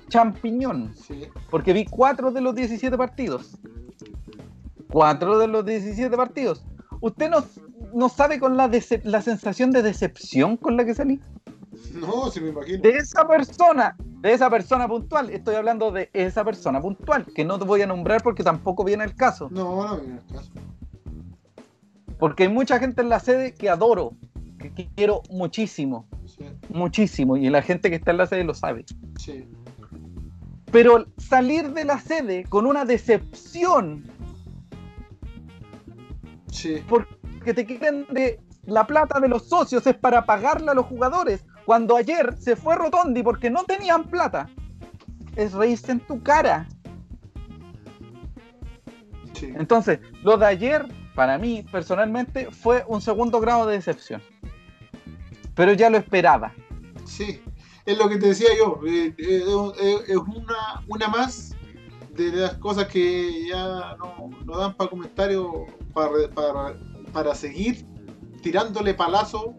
champiñón. 0.08 0.94
Sí. 0.94 1.24
Porque 1.50 1.72
vi 1.72 1.84
cuatro 1.84 2.30
de 2.30 2.40
los 2.40 2.54
17 2.54 2.96
partidos. 2.96 3.58
Cuatro 4.90 5.38
de 5.38 5.48
los 5.48 5.64
17 5.64 6.16
partidos. 6.16 6.64
¿Usted 7.00 7.28
no, 7.30 7.44
no 7.94 8.08
sabe 8.08 8.38
con 8.38 8.56
la, 8.56 8.70
la 9.04 9.22
sensación 9.22 9.70
de 9.70 9.82
decepción 9.82 10.56
con 10.56 10.76
la 10.76 10.84
que 10.84 10.94
salí? 10.94 11.20
No, 11.94 12.30
se 12.30 12.40
me 12.40 12.48
imagino. 12.50 12.78
de 12.82 12.90
esa 12.90 13.26
persona, 13.26 13.96
de 13.98 14.32
esa 14.32 14.48
persona 14.48 14.88
puntual. 14.88 15.30
Estoy 15.30 15.56
hablando 15.56 15.90
de 15.90 16.08
esa 16.14 16.44
persona 16.44 16.80
puntual, 16.80 17.26
que 17.34 17.44
no 17.44 17.58
te 17.58 17.64
voy 17.64 17.82
a 17.82 17.86
nombrar 17.86 18.22
porque 18.22 18.42
tampoco 18.42 18.84
viene 18.84 19.04
el 19.04 19.14
caso. 19.14 19.48
No, 19.50 19.86
no 19.86 20.00
viene 20.00 20.20
el 20.26 20.34
caso. 20.34 20.50
Porque 22.18 22.44
hay 22.44 22.48
mucha 22.48 22.78
gente 22.78 23.02
en 23.02 23.08
la 23.10 23.20
sede 23.20 23.52
que 23.54 23.68
adoro, 23.68 24.12
que 24.58 24.72
que 24.72 24.88
quiero 24.94 25.22
muchísimo, 25.30 26.06
Sí, 26.24 26.44
muchísimo, 26.70 27.36
y 27.36 27.48
la 27.50 27.60
gente 27.62 27.90
que 27.90 27.96
está 27.96 28.10
en 28.10 28.16
la 28.18 28.26
sede 28.26 28.44
lo 28.44 28.54
sabe. 28.54 28.84
sí. 29.18 29.46
Pero 30.72 31.06
salir 31.16 31.72
de 31.72 31.84
la 31.84 31.98
sede 32.00 32.44
con 32.44 32.66
una 32.66 32.84
decepción 32.84 34.04
Sí, 36.56 36.82
porque 36.88 37.52
te 37.52 37.66
quieren 37.66 38.06
de 38.10 38.40
la 38.64 38.86
plata 38.86 39.20
de 39.20 39.28
los 39.28 39.48
socios 39.48 39.86
es 39.86 39.94
para 39.94 40.24
pagarle 40.24 40.70
a 40.70 40.74
los 40.74 40.86
jugadores, 40.86 41.44
cuando 41.66 41.96
ayer 41.96 42.34
se 42.38 42.56
fue 42.56 42.76
Rotondi 42.76 43.22
porque 43.22 43.50
no 43.50 43.64
tenían 43.64 44.04
plata, 44.04 44.48
es 45.36 45.52
reírse 45.52 45.92
en 45.92 46.00
tu 46.00 46.22
cara. 46.22 46.66
sí. 49.34 49.52
Entonces, 49.54 50.00
lo 50.22 50.38
de 50.38 50.46
ayer, 50.46 50.86
para 51.14 51.36
mí, 51.36 51.62
personalmente, 51.70 52.50
fue 52.50 52.84
un 52.88 53.02
segundo 53.02 53.38
grado 53.38 53.66
de 53.66 53.74
decepción. 53.74 54.22
Pero 55.54 55.74
ya 55.74 55.90
lo 55.90 55.98
esperaba. 55.98 56.54
Sí, 57.04 57.42
es 57.86 57.98
lo 57.98 58.08
que 58.08 58.18
te 58.18 58.28
decía 58.28 58.48
yo. 58.58 58.80
eh, 58.86 59.14
eh, 59.16 59.44
eh, 59.80 59.98
Es 60.08 60.16
una, 60.16 60.82
una 60.88 61.08
más 61.08 61.54
de 62.14 62.32
las 62.32 62.54
cosas 62.54 62.86
que 62.88 63.48
ya 63.48 63.96
no, 63.98 64.30
no 64.44 64.58
dan 64.58 64.74
para 64.74 64.90
comentarios 64.90 65.46
para, 65.92 66.10
para, 66.34 66.74
para 67.12 67.34
seguir 67.34 67.86
tirándole 68.42 68.94
palazo 68.94 69.54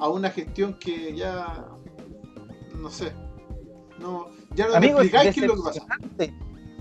a 0.00 0.08
una 0.08 0.30
gestión 0.30 0.74
que 0.74 1.14
ya 1.14 1.64
no 2.76 2.90
sé 2.90 3.12
no 4.00 4.26
ya 4.54 4.66
no 4.66 4.70
me 4.72 4.76
Amigo, 4.78 5.00
es 5.00 5.06
explicáis 5.06 5.34
qué 5.34 5.40
es 5.42 5.46
lo 5.46 5.56
que 5.56 5.62
pasa. 5.62 5.86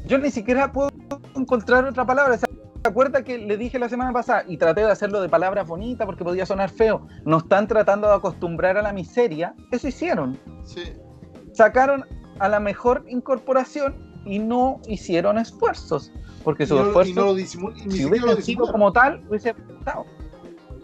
Yo 0.08 0.18
ni 0.18 0.32
siquiera 0.32 0.72
puedo 0.72 0.90
encontrar 1.36 1.86
otra 1.86 2.06
palabra. 2.06 2.38
¿Se 2.38 2.48
acuerda 2.84 3.24
que 3.24 3.38
le 3.38 3.58
dije 3.58 3.78
la 3.78 3.88
semana 3.88 4.12
pasada 4.12 4.44
y 4.48 4.58
traté 4.58 4.82
de 4.82 4.92
hacerlo 4.92 5.22
de 5.22 5.30
palabras 5.30 5.68
bonitas 5.68 6.06
porque 6.06 6.24
podía 6.24 6.46
sonar 6.46 6.72
feo? 6.72 7.08
Nos 7.26 7.44
están 7.44 7.68
tratando 7.68 8.08
de 8.08 8.16
acostumbrar 8.16 8.78
a 8.78 8.82
la 8.82 8.92
miseria. 8.92 9.54
Eso 9.72 9.88
hicieron. 9.88 10.40
Sí 10.64 10.94
Sacaron 11.54 12.06
a 12.40 12.50
la 12.50 12.60
mejor 12.60 13.06
incorporación 13.08 13.96
y 14.26 14.40
no 14.40 14.80
hicieron 14.88 15.38
esfuerzos. 15.38 16.12
Porque 16.44 16.66
no, 16.66 17.38
y 17.38 17.42
ni 17.42 17.46
si 17.46 18.42
sido 18.42 18.72
como 18.72 18.92
tal, 18.92 19.24
hubiese 19.30 19.54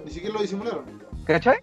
ni 0.05 0.11
siquiera 0.11 0.35
lo 0.35 0.41
disimularon 0.41 0.85
¿Cachai? 1.25 1.57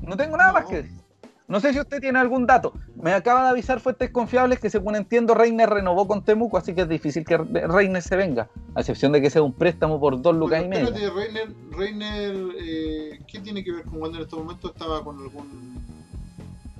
No 0.00 0.16
tengo 0.16 0.36
nada 0.36 0.52
más 0.52 0.66
que 0.66 0.76
decir. 0.76 1.04
No 1.46 1.60
sé 1.60 1.74
si 1.74 1.80
usted 1.80 2.00
tiene 2.00 2.18
algún 2.18 2.46
dato. 2.46 2.72
Me 2.96 3.12
acaba 3.12 3.44
de 3.44 3.50
avisar 3.50 3.80
fuentes 3.80 4.10
confiables 4.10 4.58
que 4.60 4.70
según 4.70 4.96
entiendo 4.96 5.34
Reiner 5.34 5.68
renovó 5.68 6.08
con 6.08 6.24
Temuco, 6.24 6.56
así 6.56 6.74
que 6.74 6.82
es 6.82 6.88
difícil 6.88 7.24
que 7.24 7.36
Reiner 7.36 8.00
se 8.00 8.16
venga, 8.16 8.48
a 8.74 8.80
excepción 8.80 9.12
de 9.12 9.20
que 9.20 9.28
sea 9.28 9.42
un 9.42 9.52
préstamo 9.52 10.00
por 10.00 10.22
dos 10.22 10.34
lucas 10.34 10.64
y 10.64 10.68
medio. 10.68 10.90
Reiner, 11.14 11.52
Reiner 11.70 12.34
eh, 12.58 13.18
¿qué 13.26 13.40
tiene 13.40 13.62
que 13.62 13.72
ver 13.72 13.84
con 13.84 14.00
Wander 14.00 14.20
en 14.20 14.24
este 14.24 14.36
momento? 14.36 14.68
Estaba 14.68 15.04
con 15.04 15.20
algún 15.20 15.84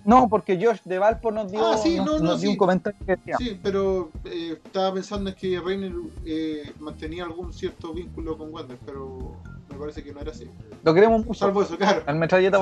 No, 0.05 0.29
porque 0.29 0.63
Josh 0.63 0.81
de 0.85 0.99
Valpo 0.99 1.31
nos 1.33 1.51
dio, 1.51 1.65
Ah, 1.67 1.79
sí, 1.79 1.97
nos, 1.97 2.07
no, 2.07 2.19
no, 2.19 2.25
nos 2.25 2.41
dio 2.41 2.49
sí. 2.51 2.53
un 2.53 2.59
comentario 2.59 2.99
que 3.07 3.17
decía, 3.17 3.37
Sí, 3.39 3.59
pero 3.63 4.11
eh, 4.25 4.59
estaba 4.65 4.93
pensando 4.95 5.31
en 5.31 5.37
que 5.37 5.59
Reiner 5.61 5.93
eh, 6.27 6.73
mantenía 6.79 7.25
algún 7.25 7.53
cierto 7.53 7.93
vínculo 7.95 8.37
con 8.37 8.53
Wander, 8.53 8.77
pero 8.85 9.37
me 9.71 9.77
parece 9.79 10.03
que 10.05 10.13
no 10.13 10.21
era 10.21 10.31
así. 10.31 10.49
lo 10.83 10.95
queremos 10.95 11.25
mucho. 11.25 11.41
Salvo 11.41 11.63
eso, 11.63 11.77
claro. 11.79 12.03
Al 12.07 12.17
metralleta 12.17 12.59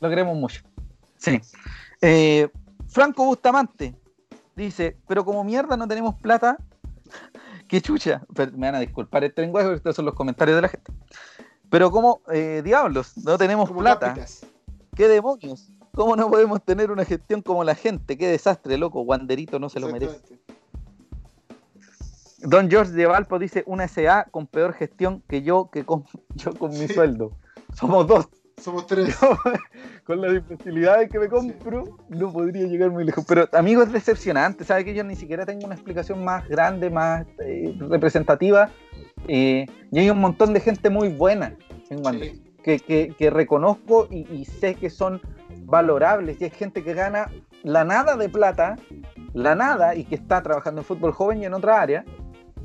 lo 0.00 0.08
queremos 0.08 0.36
mucho. 0.36 0.62
Sí. 1.18 1.40
Eh, 2.00 2.48
Franco 2.88 3.24
Bustamante 3.24 3.94
dice, 4.54 4.96
pero 5.06 5.24
como 5.24 5.44
mierda 5.44 5.76
no 5.76 5.86
tenemos 5.88 6.14
plata, 6.16 6.56
qué 7.68 7.80
chucha. 7.80 8.22
Pero 8.34 8.52
me 8.52 8.66
van 8.66 8.76
a 8.76 8.80
disculpar 8.80 9.24
este 9.24 9.42
lenguaje, 9.42 9.66
porque 9.66 9.76
estos 9.78 9.96
son 9.96 10.04
los 10.06 10.14
comentarios 10.14 10.56
de 10.56 10.62
la 10.62 10.68
gente. 10.68 10.92
Pero 11.68 11.90
como 11.90 12.20
eh, 12.32 12.62
diablos, 12.64 13.16
no 13.18 13.36
tenemos 13.36 13.68
Como 13.68 13.80
plata. 13.80 14.14
¿Qué 14.94 15.08
demonios? 15.08 15.68
¿Cómo 15.96 16.14
no 16.14 16.28
podemos 16.30 16.62
tener 16.62 16.90
una 16.90 17.06
gestión 17.06 17.40
como 17.40 17.64
la 17.64 17.74
gente? 17.74 18.18
Qué 18.18 18.28
desastre, 18.28 18.76
loco. 18.76 19.00
Wanderito 19.00 19.58
no 19.58 19.70
se 19.70 19.80
lo 19.80 19.88
merece. 19.88 20.20
Don 22.42 22.68
George 22.70 22.92
de 22.92 23.06
Valpo 23.06 23.38
dice 23.38 23.64
una 23.66 23.88
SA 23.88 24.26
con 24.30 24.46
peor 24.46 24.74
gestión 24.74 25.22
que 25.26 25.40
yo 25.42 25.70
que 25.72 25.84
con, 25.84 26.04
yo 26.34 26.52
con 26.52 26.70
mi 26.70 26.86
sueldo. 26.86 27.32
Somos 27.74 28.06
dos. 28.06 28.28
Somos 28.58 28.86
tres. 28.86 29.18
Yo, 29.20 29.38
con 30.04 30.20
las 30.20 30.34
imbecilidades 30.34 31.10
que 31.10 31.18
me 31.18 31.28
compro, 31.28 31.84
no 32.10 32.30
podría 32.30 32.66
llegar 32.66 32.90
muy 32.90 33.04
lejos. 33.04 33.24
Pero, 33.26 33.48
amigo, 33.52 33.82
es 33.82 33.90
decepcionante. 33.90 34.64
¿Sabe 34.64 34.84
que 34.84 34.94
yo 34.94 35.02
ni 35.02 35.16
siquiera 35.16 35.46
tengo 35.46 35.64
una 35.64 35.74
explicación 35.76 36.22
más 36.24 36.46
grande, 36.46 36.90
más 36.90 37.26
eh, 37.40 37.74
representativa? 37.78 38.70
Eh, 39.28 39.64
y 39.90 39.98
hay 39.98 40.10
un 40.10 40.20
montón 40.20 40.52
de 40.52 40.60
gente 40.60 40.90
muy 40.90 41.08
buena 41.08 41.54
en 41.88 42.04
Wander. 42.04 42.32
Sí. 42.32 42.42
que, 42.62 42.78
que- 42.80 43.14
que 43.18 43.30
reconozco 43.30 44.08
y, 44.10 44.30
y 44.32 44.44
sé 44.44 44.74
que 44.74 44.90
son 44.90 45.20
valorables. 45.66 46.40
Y 46.40 46.44
hay 46.44 46.50
gente 46.50 46.82
que 46.82 46.94
gana 46.94 47.30
la 47.62 47.84
nada 47.84 48.16
de 48.16 48.28
plata, 48.28 48.76
la 49.34 49.54
nada, 49.54 49.94
y 49.94 50.04
que 50.04 50.14
está 50.14 50.42
trabajando 50.42 50.80
en 50.80 50.84
fútbol 50.86 51.12
joven 51.12 51.42
y 51.42 51.44
en 51.46 51.54
otra 51.54 51.80
área, 51.80 52.04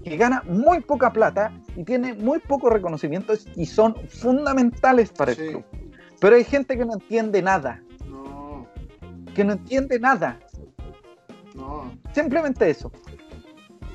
que 0.03 0.17
gana 0.17 0.41
muy 0.47 0.79
poca 0.81 1.11
plata 1.11 1.51
y 1.75 1.83
tiene 1.83 2.13
muy 2.13 2.39
poco 2.39 2.69
reconocimiento 2.69 3.33
y 3.55 3.65
son 3.65 3.95
fundamentales 4.07 5.11
para 5.11 5.31
el 5.31 5.37
Sí. 5.37 5.47
club. 5.49 5.63
Pero 6.19 6.35
hay 6.35 6.43
gente 6.43 6.77
que 6.77 6.85
no 6.85 6.93
entiende 6.93 7.41
nada, 7.41 7.81
No, 8.07 8.67
que 9.35 9.43
no 9.43 9.53
entiende 9.53 9.99
nada. 9.99 10.39
no. 11.55 11.91
Simplemente 12.13 12.69
eso. 12.69 12.91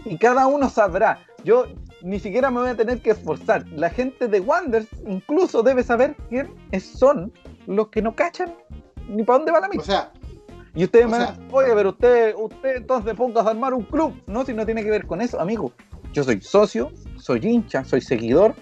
Y 0.04 0.16
cada 0.18 0.46
uno 0.46 0.68
sabrá. 0.68 1.18
Yo 1.44 1.66
ni 2.02 2.20
siquiera 2.20 2.50
me 2.50 2.60
voy 2.60 2.70
a 2.70 2.76
tener 2.76 3.00
que 3.00 3.10
esforzar. 3.10 3.66
La 3.68 3.90
gente 3.90 4.28
de 4.28 4.40
Wanders 4.40 4.88
incluso 5.06 5.62
debe 5.62 5.82
saber 5.82 6.14
quiénes 6.28 6.84
son 6.84 7.32
los 7.66 7.88
que 7.88 8.02
no 8.02 8.14
cachan 8.14 8.54
ni 9.08 9.22
para 9.22 9.38
dónde 9.38 9.52
va 9.52 9.60
la 9.60 9.66
O 9.68 9.70
misa. 9.70 9.84
sea, 9.84 10.12
Y 10.74 10.84
ustedes 10.84 11.06
o 11.06 11.08
me 11.08 11.18
van, 11.18 11.48
oye, 11.52 11.70
pero 11.74 11.90
usted, 11.90 12.34
usted 12.36 12.76
entonces 12.76 13.14
pongas 13.14 13.46
a 13.46 13.50
armar 13.50 13.74
un 13.74 13.82
club. 13.84 14.14
No, 14.26 14.44
si 14.44 14.52
no 14.54 14.64
tiene 14.66 14.84
que 14.84 14.90
ver 14.90 15.06
con 15.06 15.20
eso, 15.20 15.40
amigo. 15.40 15.72
Yo 16.12 16.24
soy 16.24 16.40
socio, 16.40 16.90
soy 17.16 17.40
hincha, 17.42 17.84
soy 17.84 18.00
seguidor. 18.00 18.54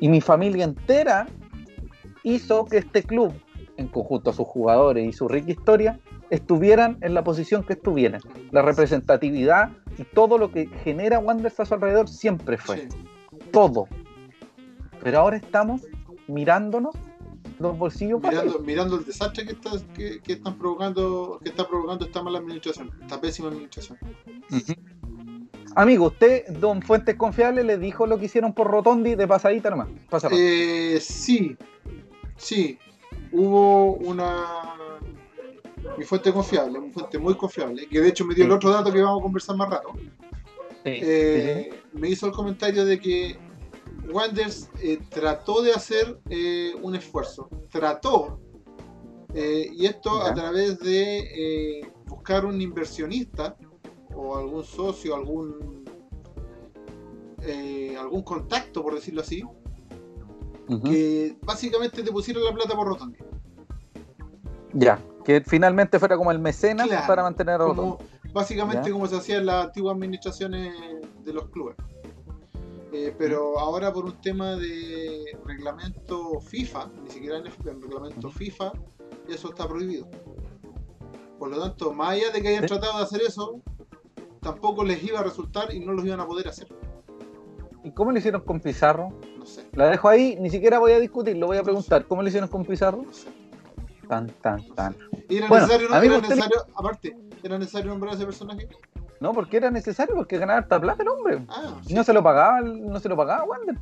Y 0.00 0.08
mi 0.08 0.20
familia 0.20 0.64
entera 0.64 1.26
hizo 2.22 2.64
que 2.64 2.78
este 2.78 3.02
club, 3.02 3.32
en 3.76 3.88
conjunto 3.88 4.30
a 4.30 4.32
sus 4.32 4.46
jugadores 4.46 5.06
y 5.08 5.12
su 5.12 5.28
rica 5.28 5.50
historia, 5.50 5.98
estuvieran 6.30 6.98
en 7.02 7.14
la 7.14 7.22
posición 7.22 7.62
que 7.64 7.74
estuvieran. 7.74 8.20
La 8.50 8.62
representatividad 8.62 9.70
y 9.98 10.04
todo 10.04 10.38
lo 10.38 10.50
que 10.50 10.66
genera 10.82 11.18
Wanderers 11.18 11.60
a 11.60 11.64
su 11.64 11.74
alrededor 11.74 12.08
siempre 12.08 12.56
fue. 12.56 12.88
sí. 12.88 12.88
Todo. 13.52 13.86
Pero 15.02 15.20
ahora 15.20 15.36
estamos 15.36 15.82
mirándonos 16.28 16.94
los 17.58 17.78
bolsillos 17.78 18.20
mirando, 18.22 18.58
mirando 18.60 18.96
el 18.96 19.04
desastre 19.04 19.44
que, 19.44 19.52
está, 19.52 19.70
que, 19.94 20.20
que 20.20 20.32
están 20.34 20.58
provocando, 20.58 21.40
que 21.42 21.50
está 21.50 21.66
provocando 21.68 22.04
esta 22.04 22.22
mala 22.22 22.38
administración, 22.38 22.90
esta 23.00 23.20
pésima 23.20 23.48
administración. 23.48 23.98
Amigo, 25.76 26.06
usted, 26.06 26.46
don 26.48 26.82
Fuentes 26.82 27.16
Confiable, 27.16 27.64
le 27.64 27.78
dijo 27.78 28.06
lo 28.06 28.18
que 28.18 28.26
hicieron 28.26 28.52
por 28.52 28.68
Rotondi 28.68 29.14
de 29.14 29.26
pasadita 29.26 29.70
nomás. 29.70 29.88
Pasa, 30.08 30.28
pasa. 30.28 30.40
Eh, 30.40 30.98
sí, 31.00 31.56
sí, 32.36 32.78
hubo 33.32 33.94
una 33.94 34.74
mi 35.98 36.04
fuente 36.04 36.32
confiable, 36.32 36.80
mi 36.80 36.90
fuente 36.90 37.18
muy 37.18 37.34
confiable, 37.34 37.86
que 37.86 38.00
de 38.00 38.08
hecho 38.08 38.24
me 38.24 38.34
dio 38.34 38.44
el 38.44 38.52
otro 38.52 38.70
dato 38.70 38.92
que 38.92 39.00
vamos 39.00 39.20
a 39.20 39.22
conversar 39.22 39.56
más 39.56 39.70
rato. 39.70 39.92
Sí, 39.94 41.00
Eh, 41.02 41.70
me 41.92 42.08
hizo 42.10 42.26
el 42.26 42.32
comentario 42.32 42.84
de 42.84 42.98
que 43.00 43.36
Wanders 44.12 44.68
eh, 44.82 44.98
trató 45.10 45.62
de 45.62 45.72
hacer 45.72 46.20
eh, 46.30 46.74
un 46.82 46.94
esfuerzo, 46.94 47.48
trató, 47.70 48.38
eh, 49.34 49.68
y 49.72 49.86
esto 49.86 50.22
a 50.22 50.32
través 50.32 50.78
de 50.78 51.80
eh, 51.80 51.92
buscar 52.06 52.44
un 52.44 52.60
inversionista 52.60 53.56
o 54.14 54.36
algún 54.36 54.62
socio, 54.64 55.14
algún 55.16 55.84
eh, 57.42 57.96
algún 57.98 58.22
contacto, 58.22 58.82
por 58.82 58.94
decirlo 58.94 59.20
así, 59.22 59.42
que 60.84 61.36
básicamente 61.42 62.02
te 62.02 62.10
pusiera 62.10 62.40
la 62.40 62.52
plata 62.54 62.74
por 62.74 62.86
Rotondi. 62.88 63.18
Ya, 64.72 64.98
que 65.24 65.40
finalmente 65.42 65.98
fuera 65.98 66.16
como 66.16 66.30
el 66.30 66.38
mecenas 66.38 66.86
Claro, 66.86 67.06
para 67.06 67.22
mantener 67.22 67.56
a 67.56 67.58
Rotondi. 67.58 68.04
Básicamente 68.32 68.86
Ya. 68.88 68.92
como 68.92 69.06
se 69.06 69.16
hacía 69.16 69.38
en 69.38 69.46
las 69.46 69.66
antiguas 69.66 69.94
administraciones 69.94 70.74
de 71.24 71.32
los 71.32 71.48
clubes. 71.50 71.76
Eh, 72.96 73.12
pero 73.18 73.58
ahora 73.58 73.92
por 73.92 74.04
un 74.04 74.20
tema 74.20 74.54
de 74.54 75.36
reglamento 75.44 76.38
FIFA, 76.38 76.92
ni 77.02 77.10
siquiera 77.10 77.38
en 77.38 77.44
reglamento 77.82 78.28
Ujú. 78.28 78.38
FIFA, 78.38 78.72
eso 79.28 79.48
está 79.48 79.66
prohibido. 79.66 80.08
Por 81.36 81.50
lo 81.50 81.60
tanto, 81.60 81.92
más 81.92 82.10
allá 82.10 82.30
de 82.30 82.40
que 82.40 82.48
hayan 82.48 82.66
tratado 82.66 82.98
de 82.98 83.02
hacer 83.02 83.20
eso, 83.22 83.60
tampoco 84.40 84.84
les 84.84 85.02
iba 85.02 85.18
a 85.18 85.24
resultar 85.24 85.74
y 85.74 85.80
no 85.80 85.92
los 85.92 86.04
iban 86.04 86.20
a 86.20 86.26
poder 86.26 86.46
hacer. 86.46 86.68
¿Y 87.82 87.90
cómo 87.90 88.12
lo 88.12 88.18
hicieron 88.18 88.42
con 88.42 88.60
Pizarro? 88.60 89.08
No 89.36 89.44
sé, 89.44 89.66
La 89.72 89.90
dejo 89.90 90.08
ahí, 90.08 90.36
ni 90.40 90.48
siquiera 90.48 90.78
voy 90.78 90.92
a 90.92 91.00
discutir, 91.00 91.36
lo 91.36 91.48
voy 91.48 91.56
a 91.56 91.64
preguntar. 91.64 92.06
¿Cómo 92.06 92.22
lo 92.22 92.28
hicieron 92.28 92.48
con 92.48 92.64
Pizarro? 92.64 93.02
no 93.02 93.12
sé. 93.12 93.28
Tan, 94.08 94.26
tan, 94.42 94.62
tan. 94.74 94.96
Y 95.28 95.38
era 95.38 95.48
Bueno, 95.48 95.66
necesario, 95.66 96.16
usted- 96.16 96.72
aparte, 96.76 97.16
era 97.42 97.58
necesario 97.58 97.90
nombrar 97.90 98.12
a 98.12 98.16
ese 98.16 98.24
personaje. 98.24 98.68
No, 99.20 99.32
porque 99.32 99.56
era 99.56 99.70
necesario, 99.70 100.14
porque 100.14 100.38
ganaba 100.38 100.58
harta 100.58 100.80
plata 100.80 101.02
el 101.02 101.08
hombre. 101.08 101.44
Ah, 101.48 101.80
no 101.90 102.04
se 102.04 102.12
lo 102.12 102.22
pagaba, 102.22 102.60
no 102.60 102.98
se 103.00 103.08
lo 103.08 103.16
pagaba 103.16 103.44
Wander. 103.44 103.76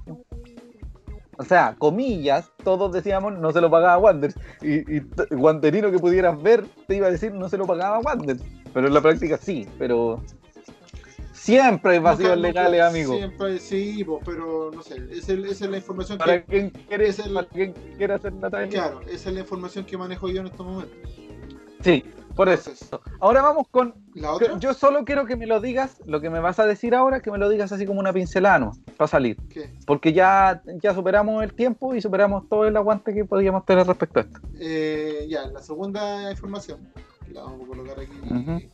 O 1.38 1.44
sea, 1.44 1.74
comillas, 1.78 2.50
todos 2.62 2.92
decíamos 2.92 3.38
no 3.38 3.50
se 3.52 3.60
lo 3.60 3.70
pagaba 3.70 3.98
Wander. 3.98 4.34
Y, 4.60 4.98
y 4.98 5.02
Wanderino 5.34 5.90
que 5.90 5.98
pudieras 5.98 6.40
ver 6.40 6.64
te 6.86 6.96
iba 6.96 7.08
a 7.08 7.10
decir 7.10 7.32
no 7.32 7.48
se 7.48 7.58
lo 7.58 7.66
pagaba 7.66 7.98
Wander. 8.00 8.36
Pero 8.72 8.86
en 8.86 8.94
la 8.94 9.00
práctica 9.00 9.36
sí, 9.36 9.66
pero 9.78 10.22
siempre 11.43 11.93
hay 11.93 11.99
vacíos 11.99 12.30
Nunca- 12.36 12.40
legales, 12.49 12.72
nunca- 12.80 12.88
amigo. 12.88 13.14
Siempre, 13.16 13.59
sí, 13.59 14.07
pero 14.24 14.70
no 14.72 14.82
sé, 14.82 14.97
esa 15.11 15.32
es, 15.32 15.61
la 15.62 15.76
información 15.76 16.18
que 16.18 16.45
quien 16.45 16.70
quiere, 16.70 17.09
es 17.09 17.18
el- 17.18 17.34
para 17.34 17.49
quien 17.49 17.72
quiera 17.97 18.14
hacer 18.16 18.32
la 18.34 18.51
talla. 18.51 18.68
Claro, 18.70 19.01
esa 19.03 19.28
es 19.28 19.34
la 19.34 19.40
información 19.40 19.84
que 19.84 19.97
manejo 19.99 20.28
yo 20.28 20.40
en 20.40 20.47
estos 20.47 20.64
momentos. 20.66 20.97
Sí, 21.82 22.05
por 22.36 22.49
eso. 22.49 22.70
Ahora 23.20 23.43
vamos 23.43 23.66
con. 23.68 23.95
la 24.14 24.32
otra, 24.32 24.59
Yo 24.61 24.72
solo 24.72 25.05
quiero 25.05 25.26
que 25.26 25.34
me 25.36 25.47
lo 25.47 25.61
digas, 25.61 26.01
lo 26.07 26.20
que 26.20 26.30
me 26.30 26.38
vas 26.38 26.59
a 26.61 26.66
decir 26.66 26.95
ahora, 26.95 27.20
que 27.20 27.30
me 27.32 27.38
lo 27.38 27.49
digas 27.49 27.72
así 27.72 27.86
como 27.86 27.99
una 27.99 28.12
pincelada, 28.12 28.59
¿no? 28.61 28.72
Para 28.97 29.09
salir. 29.09 29.36
¿qué? 29.51 29.68
Porque 29.86 30.12
ya, 30.12 30.62
ya 30.80 30.95
superamos 30.95 31.43
el 31.43 31.53
tiempo 31.55 31.95
y 31.95 32.01
superamos 32.01 32.49
todo 32.49 32.66
el 32.66 32.76
aguante 32.76 33.12
que 33.12 33.24
podíamos 33.24 33.66
tener 33.66 33.86
respecto 33.86 34.20
a 34.20 34.22
esto. 34.22 34.40
Eh, 34.61 35.26
ya, 35.28 35.47
la 35.47 35.61
segunda 35.61 36.30
información, 36.30 36.78
la 37.32 37.43
vamos 37.43 37.62
a 37.64 37.66
colocar 37.66 37.99
aquí, 38.01 38.68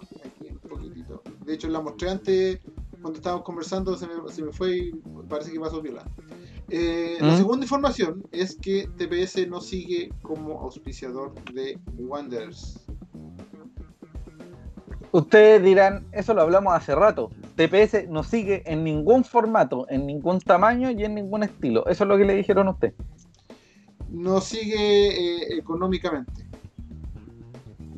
poquitito 0.78 1.22
De 1.44 1.54
hecho, 1.54 1.68
la 1.68 1.80
mostré 1.80 2.10
antes 2.10 2.60
cuando 3.00 3.18
estábamos 3.18 3.44
conversando, 3.44 3.96
se 3.96 4.06
me, 4.06 4.14
se 4.32 4.42
me 4.42 4.52
fue 4.52 4.76
y 4.76 4.92
parece 5.28 5.52
que 5.52 5.60
pasó 5.60 5.80
viola. 5.80 6.04
Eh, 6.70 7.16
La 7.20 7.32
¿Mm? 7.32 7.36
segunda 7.36 7.64
información 7.64 8.22
es 8.32 8.56
que 8.56 8.88
TPS 8.96 9.48
no 9.48 9.60
sigue 9.60 10.10
como 10.22 10.60
auspiciador 10.60 11.32
de 11.52 11.78
Wanderers. 11.96 12.84
Ustedes 15.10 15.62
dirán, 15.62 16.06
eso 16.12 16.34
lo 16.34 16.42
hablamos 16.42 16.74
hace 16.74 16.94
rato. 16.94 17.30
TPS 17.56 18.08
no 18.08 18.22
sigue 18.22 18.62
en 18.70 18.84
ningún 18.84 19.24
formato, 19.24 19.86
en 19.88 20.06
ningún 20.06 20.38
tamaño 20.40 20.90
y 20.90 21.02
en 21.04 21.14
ningún 21.14 21.42
estilo. 21.42 21.86
Eso 21.86 22.04
es 22.04 22.08
lo 22.08 22.18
que 22.18 22.24
le 22.24 22.34
dijeron 22.34 22.68
a 22.68 22.72
usted. 22.72 22.92
No 24.10 24.40
sigue 24.40 25.08
eh, 25.08 25.58
económicamente. 25.58 26.46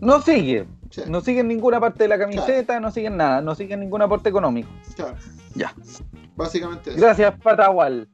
No 0.01 0.22
sigue. 0.22 0.66
No 1.07 1.20
sigue 1.20 1.41
en 1.41 1.49
ninguna 1.49 1.78
parte 1.80 2.05
de 2.05 2.09
la 2.09 2.18
camiseta, 2.18 2.80
no 2.80 2.91
sigue 2.91 3.07
en 3.09 3.16
nada, 3.16 3.41
no 3.41 3.55
sigue 3.55 3.74
en 3.74 3.80
ningún 3.80 4.03
aporte 4.03 4.28
económico. 4.28 4.68
claro, 4.97 5.16
Ya. 5.55 5.74
básicamente 6.36 6.91
eso. 6.91 7.01
Gracias, 7.01 7.34
Patagual. 7.41 8.09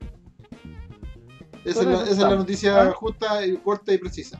Esa 1.64 1.80
es, 1.80 1.86
la, 1.86 1.94
esa 2.02 2.10
es 2.12 2.18
la 2.18 2.36
noticia 2.36 2.80
Ah. 2.82 2.92
justa, 2.92 3.44
y 3.46 3.56
corta 3.56 3.92
y 3.92 3.98
precisa. 3.98 4.38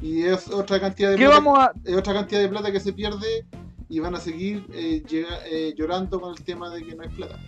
Y 0.00 0.22
es 0.24 0.48
otra 0.48 0.80
cantidad 0.80 1.10
de 1.10 1.16
¿Qué 1.16 1.24
plata, 1.26 1.40
vamos 1.40 1.58
a, 1.58 1.72
es 1.84 1.96
otra 1.96 2.14
cantidad 2.14 2.40
de 2.40 2.48
plata 2.48 2.72
que 2.72 2.80
se 2.80 2.92
pierde 2.92 3.46
y 3.88 4.00
van 4.00 4.14
a 4.14 4.20
seguir 4.20 4.66
eh, 4.72 5.02
llega- 5.08 5.38
eh, 5.46 5.74
llorando 5.76 6.20
con 6.20 6.30
el 6.36 6.42
tema 6.44 6.70
de 6.70 6.84
que 6.84 6.94
no 6.94 7.02
hay 7.02 7.08
plata. 7.10 7.38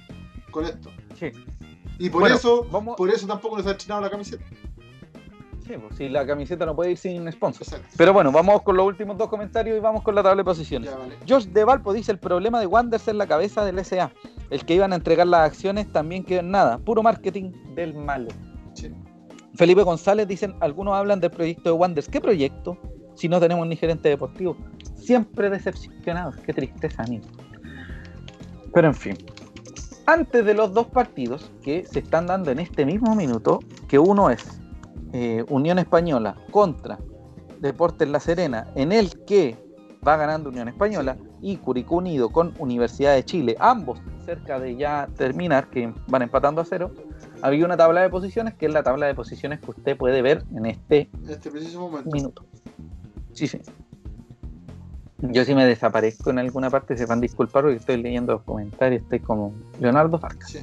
Con 0.51 0.65
esto. 0.65 0.91
Sí. 1.19 1.31
Y 1.99 2.09
por 2.11 2.23
Bueno, 2.23 2.37
eso, 2.37 2.65
vamos- 2.71 2.97
por 2.97 3.09
eso 3.11 3.27
tampoco 3.27 3.57
les 3.59 3.67
ha 3.67 3.73
estrenado 3.73 4.03
la 4.03 4.11
camiseta. 4.11 4.45
Sí, 5.71 5.77
pues, 5.79 5.97
si 5.97 6.09
la 6.09 6.27
camiseta 6.27 6.67
no 6.67 6.75
puede 6.75 6.91
ir 6.91 6.97
sin 6.97 7.31
sponsor. 7.31 7.63
Exacto. 7.63 7.87
Pero 7.97 8.13
bueno, 8.13 8.33
vamos 8.33 8.63
con 8.63 8.77
los 8.77 8.85
últimos 8.85 9.17
dos 9.17 9.29
comentarios 9.29 9.77
y 9.77 9.81
vamos 9.81 10.03
con 10.03 10.17
la 10.17 10.23
tabla 10.23 10.41
de 10.41 10.45
posiciones. 10.45 10.91
Ya, 10.91 10.97
vale. 10.97 11.15
Josh 11.29 11.45
De 11.47 11.65
Valpo 11.65 11.93
dice: 11.93 12.11
el 12.11 12.19
problema 12.19 12.59
de 12.59 12.67
Wanderers 12.67 13.07
es 13.07 13.15
la 13.15 13.29
cabeza 13.29 13.65
del 13.65 13.79
SA. 13.85 14.11
El 14.51 14.65
que 14.65 14.75
iban 14.75 14.93
a 14.93 14.97
entregar 14.97 15.29
las 15.29 15.43
acciones 15.43 15.87
también 15.93 16.25
quedó 16.25 16.41
en 16.41 16.51
nada. 16.51 16.79
Puro 16.79 17.05
marketing 17.05 17.53
del 17.77 17.95
malo. 17.95 18.31
Sí. 18.75 18.93
Felipe 19.55 19.85
González 19.85 20.27
dicen: 20.27 20.57
algunos 20.59 20.95
hablan 20.95 21.21
del 21.21 21.31
proyecto 21.31 21.71
de 21.71 21.77
Wanderers. 21.77 22.09
¿Qué 22.09 22.21
proyecto? 22.21 22.77
Si 23.15 23.29
no 23.29 23.39
tenemos 23.39 23.65
ni 23.69 23.77
gerente 23.77 24.09
deportivo. 24.09 24.57
Siempre 24.97 25.51
decepcionados. 25.51 26.37
Qué 26.39 26.53
tristeza, 26.53 27.05
amigo. 27.05 27.27
Pero 28.75 28.89
en 28.89 28.95
fin. 28.95 29.19
Antes 30.07 30.45
de 30.45 30.55
los 30.55 30.75
dos 30.75 30.89
partidos 30.89 31.53
que 31.63 31.87
se 31.87 32.01
están 32.01 32.27
dando 32.27 32.51
en 32.51 32.59
este 32.59 32.85
mismo 32.85 33.15
minuto, 33.15 33.61
que 33.87 34.01
uno 34.01 34.31
es 34.31 34.60
eh, 35.13 35.45
Unión 35.49 35.79
Española 35.79 36.37
contra 36.51 36.99
Deportes 37.61 38.09
La 38.09 38.21
Serena, 38.21 38.69
en 38.75 38.93
el 38.93 39.25
que 39.25 39.57
va 40.07 40.17
ganando 40.17 40.49
Unión 40.51 40.69
Española, 40.69 41.17
y 41.43 41.57
Curicó 41.57 41.97
Unido 41.97 42.31
con 42.31 42.55
Universidad 42.59 43.15
de 43.15 43.25
Chile, 43.25 43.57
ambos 43.59 43.99
cerca 44.25 44.59
de 44.59 44.77
ya 44.77 45.09
terminar, 45.17 45.69
que 45.71 45.93
van 46.07 46.23
empatando 46.23 46.61
a 46.61 46.65
cero, 46.65 46.91
había 47.43 47.65
una 47.65 47.77
tabla 47.77 48.03
de 48.03 48.11
posiciones, 48.11 48.55
que 48.55 48.67
es 48.67 48.73
la 48.73 48.83
tabla 48.83 49.07
de 49.07 49.15
posiciones 49.15 49.61
que 49.61 49.71
usted 49.71 49.97
puede 49.97 50.23
ver 50.23 50.45
en 50.55 50.67
este 50.67 51.11
este 51.29 51.51
preciso 51.51 51.81
momento. 51.81 52.11
minuto. 52.11 52.45
Sí, 53.33 53.47
sí. 53.47 53.61
Yo 55.19 55.45
si 55.45 55.55
me 55.55 55.67
desaparezco 55.67 56.31
en 56.31 56.39
alguna 56.39 56.71
parte, 56.71 56.97
se 56.97 57.07
van 57.07 57.19
a 57.19 57.23
disculpar 57.23 57.63
porque 57.63 57.77
estoy 57.77 58.03
leyendo 58.03 58.33
los 58.35 58.43
comentarios, 58.43 59.03
estoy 59.03 59.21
como 59.21 59.53
Leonardo 59.79 60.19
Farcas. 60.19 60.51
Sí. 60.51 60.61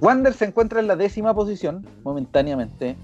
Wander 0.00 0.32
se 0.32 0.44
encuentra 0.46 0.80
en 0.80 0.86
la 0.86 0.96
décima 0.96 1.34
posición, 1.34 1.84
momentáneamente. 2.04 2.96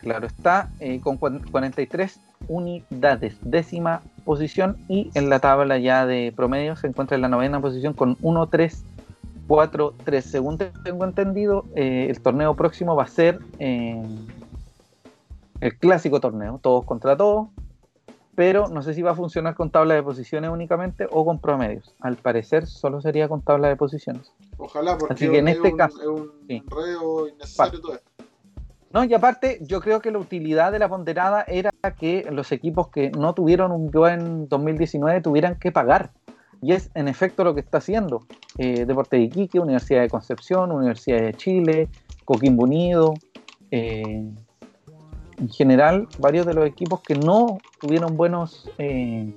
Claro 0.00 0.26
está, 0.26 0.70
eh, 0.80 1.00
con 1.00 1.16
cuan- 1.16 1.42
43 1.50 2.20
unidades, 2.46 3.36
décima 3.42 4.00
posición. 4.24 4.76
Y 4.88 5.10
en 5.14 5.28
la 5.28 5.40
tabla 5.40 5.78
ya 5.78 6.06
de 6.06 6.32
promedio 6.34 6.76
se 6.76 6.86
encuentra 6.86 7.16
en 7.16 7.22
la 7.22 7.28
novena 7.28 7.60
posición 7.60 7.94
con 7.94 8.16
1, 8.22 8.46
3, 8.46 8.84
4, 9.48 9.94
3. 10.04 10.24
Según 10.24 10.56
tengo 10.58 11.04
entendido, 11.04 11.64
eh, 11.74 12.06
el 12.10 12.20
torneo 12.20 12.54
próximo 12.54 12.94
va 12.94 13.04
a 13.04 13.08
ser 13.08 13.40
eh, 13.58 14.00
el 15.60 15.76
clásico 15.78 16.20
torneo, 16.20 16.60
todos 16.62 16.84
contra 16.84 17.16
todos. 17.16 17.48
Pero 18.38 18.68
no 18.68 18.82
sé 18.82 18.94
si 18.94 19.02
va 19.02 19.10
a 19.10 19.14
funcionar 19.16 19.56
con 19.56 19.68
tabla 19.72 19.94
de 19.94 20.02
posiciones 20.04 20.48
únicamente 20.48 21.08
o 21.10 21.24
con 21.24 21.40
promedios. 21.40 21.96
Al 21.98 22.14
parecer 22.18 22.68
solo 22.68 23.00
sería 23.00 23.28
con 23.28 23.42
tabla 23.42 23.66
de 23.66 23.74
posiciones. 23.74 24.32
Ojalá, 24.56 24.96
porque 24.96 25.14
Así 25.14 25.28
que 25.28 25.38
en 25.38 25.48
es 25.48 25.56
este 25.56 25.72
un, 25.72 25.76
caso- 25.76 26.00
es 26.00 26.06
un 26.06 26.30
sí. 26.46 26.62
innecesario 27.32 27.80
todo 27.80 27.94
esto. 27.94 28.08
No, 28.92 29.02
y 29.02 29.12
aparte, 29.12 29.58
yo 29.62 29.80
creo 29.80 30.00
que 30.00 30.12
la 30.12 30.18
utilidad 30.20 30.70
de 30.70 30.78
la 30.78 30.88
ponderada 30.88 31.42
era 31.48 31.70
que 31.98 32.28
los 32.30 32.52
equipos 32.52 32.90
que 32.90 33.10
no 33.10 33.34
tuvieron 33.34 33.72
un 33.72 33.90
buen 33.90 34.48
2019 34.48 35.20
tuvieran 35.20 35.58
que 35.58 35.72
pagar. 35.72 36.12
Y 36.62 36.74
es 36.74 36.92
en 36.94 37.08
efecto 37.08 37.42
lo 37.42 37.54
que 37.54 37.60
está 37.60 37.78
haciendo. 37.78 38.20
Eh, 38.56 38.84
Deporte 38.86 39.16
de 39.16 39.22
Iquique, 39.24 39.58
Universidad 39.58 40.02
de 40.02 40.08
Concepción, 40.10 40.70
Universidad 40.70 41.22
de 41.22 41.34
Chile, 41.34 41.88
Coquimbo 42.24 42.62
Unido. 42.62 43.14
eh, 43.72 44.24
en 45.38 45.48
general, 45.48 46.08
varios 46.18 46.46
de 46.46 46.54
los 46.54 46.66
equipos 46.66 47.00
que 47.02 47.14
no 47.14 47.58
tuvieron 47.80 48.16
buenos 48.16 48.70
eh, 48.78 49.32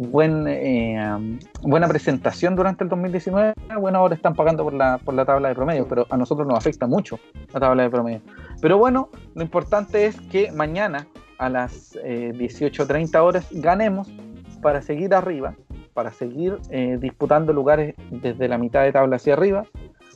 eh, 0.00 1.14
um, 1.14 1.38
buena 1.62 1.86
presentación 1.86 2.56
durante 2.56 2.84
el 2.84 2.90
2019, 2.90 3.52
bueno, 3.78 3.98
ahora 3.98 4.14
están 4.14 4.34
pagando 4.34 4.64
por 4.64 4.72
la, 4.72 4.96
por 4.98 5.14
la 5.14 5.26
tabla 5.26 5.48
de 5.48 5.54
promedio, 5.54 5.86
pero 5.86 6.06
a 6.08 6.16
nosotros 6.16 6.48
nos 6.48 6.56
afecta 6.56 6.86
mucho 6.86 7.18
la 7.52 7.60
tabla 7.60 7.82
de 7.82 7.90
promedio. 7.90 8.20
Pero 8.62 8.78
bueno, 8.78 9.10
lo 9.34 9.42
importante 9.42 10.06
es 10.06 10.18
que 10.22 10.52
mañana 10.52 11.06
a 11.36 11.50
las 11.50 11.98
eh, 12.02 12.32
18.30 12.34 13.18
horas 13.18 13.46
ganemos 13.50 14.08
para 14.62 14.80
seguir 14.80 15.14
arriba, 15.14 15.54
para 15.92 16.12
seguir 16.12 16.58
eh, 16.70 16.96
disputando 16.98 17.52
lugares 17.52 17.94
desde 18.10 18.48
la 18.48 18.56
mitad 18.56 18.82
de 18.82 18.92
tabla 18.92 19.16
hacia 19.16 19.34
arriba, 19.34 19.66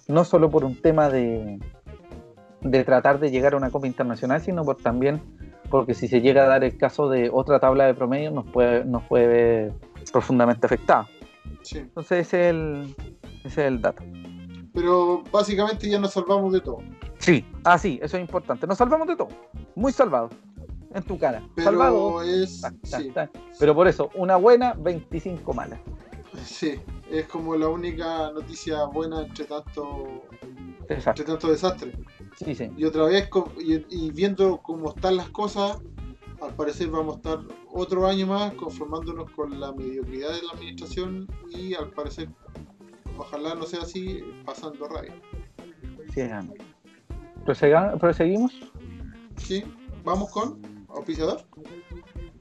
no 0.09 0.25
solo 0.25 0.49
por 0.51 0.65
un 0.65 0.81
tema 0.81 1.11
de, 1.11 1.59
de 2.65 2.83
tratar 2.85 3.21
de 3.21 3.31
llegar 3.31 3.55
a 3.55 3.57
una 3.57 3.71
Copa 3.71 3.87
Internacional, 3.87 4.41
sino 4.41 4.65
por 4.65 4.77
también 4.77 5.21
porque 5.71 5.95
si 5.95 6.09
se 6.09 6.21
llega 6.21 6.45
a 6.45 6.47
dar 6.49 6.65
el 6.65 6.77
caso 6.77 7.09
de 7.09 7.31
otra 7.33 7.59
tabla 7.61 7.85
de 7.87 7.95
promedio 7.95 8.31
nos 8.31 8.47
puede, 8.47 8.85
nos 8.85 9.03
puede 9.05 9.27
ver 9.27 9.73
profundamente 10.13 10.67
afectado. 10.67 11.07
Sí. 11.63 11.79
Entonces 11.79 12.27
ese 12.27 12.49
es 12.49 12.55
el, 12.55 12.97
ese 13.45 13.49
es 13.49 13.59
el 13.59 13.81
dato. 13.81 14.03
Pero 14.73 15.23
básicamente 15.31 15.89
ya 15.89 15.99
nos 16.01 16.13
salvamos 16.13 16.53
de 16.53 16.61
todo. 16.61 16.79
Sí, 17.19 17.45
ah 17.65 17.79
sí, 17.79 17.99
eso 18.03 18.17
es 18.17 18.21
importante. 18.23 18.67
Nos 18.67 18.79
salvamos 18.79 19.07
de 19.07 19.17
todo. 19.17 19.29
Muy 19.75 19.93
salvados. 19.93 20.33
En 20.93 21.03
tu 21.03 21.19
cara. 21.19 21.43
Pero 21.57 21.71
Salvados. 21.71 22.27
es. 22.27 22.61
Ta, 22.61 22.71
ta, 22.89 22.99
Sí, 23.01 23.11
ta. 23.11 23.31
Pero 23.59 23.75
por 23.75 23.89
eso, 23.89 24.11
una 24.15 24.37
buena, 24.37 24.75
25 24.75 25.53
malas. 25.53 25.81
sí, 26.45 26.79
es 27.11 27.27
como 27.27 27.57
la 27.57 27.67
única 27.69 28.31
noticia 28.31 28.85
buena 28.85 29.23
entre 29.23 29.45
tanto, 29.45 30.23
Exacto. 30.89 31.23
entre 31.23 31.25
tanto 31.25 31.49
desastre. 31.51 31.93
Sí, 32.37 32.55
sí. 32.55 32.71
Y 32.77 32.85
otra 32.85 33.05
vez, 33.05 33.29
y, 33.61 33.75
y 33.89 34.11
viendo 34.11 34.59
cómo 34.59 34.91
están 34.91 35.17
las 35.17 35.29
cosas, 35.31 35.79
al 36.41 36.55
parecer 36.55 36.89
vamos 36.89 37.15
a 37.15 37.17
estar 37.17 37.39
otro 37.73 38.07
año 38.07 38.27
más 38.27 38.53
conformándonos 38.55 39.31
con 39.31 39.59
la 39.59 39.73
mediocridad 39.73 40.33
de 40.33 40.43
la 40.43 40.53
administración 40.53 41.29
y 41.51 41.75
al 41.75 41.91
parecer, 41.91 42.29
ojalá 43.17 43.55
no 43.55 43.65
sea 43.65 43.81
así, 43.81 44.21
pasando 44.45 44.89
rabia. 44.89 45.15
sí, 46.13 46.23
Proseguimos. 47.45 48.53
¿Sí? 49.37 49.65
Vamos 50.05 50.31
con 50.31 50.61
auspiciador. 50.89 51.43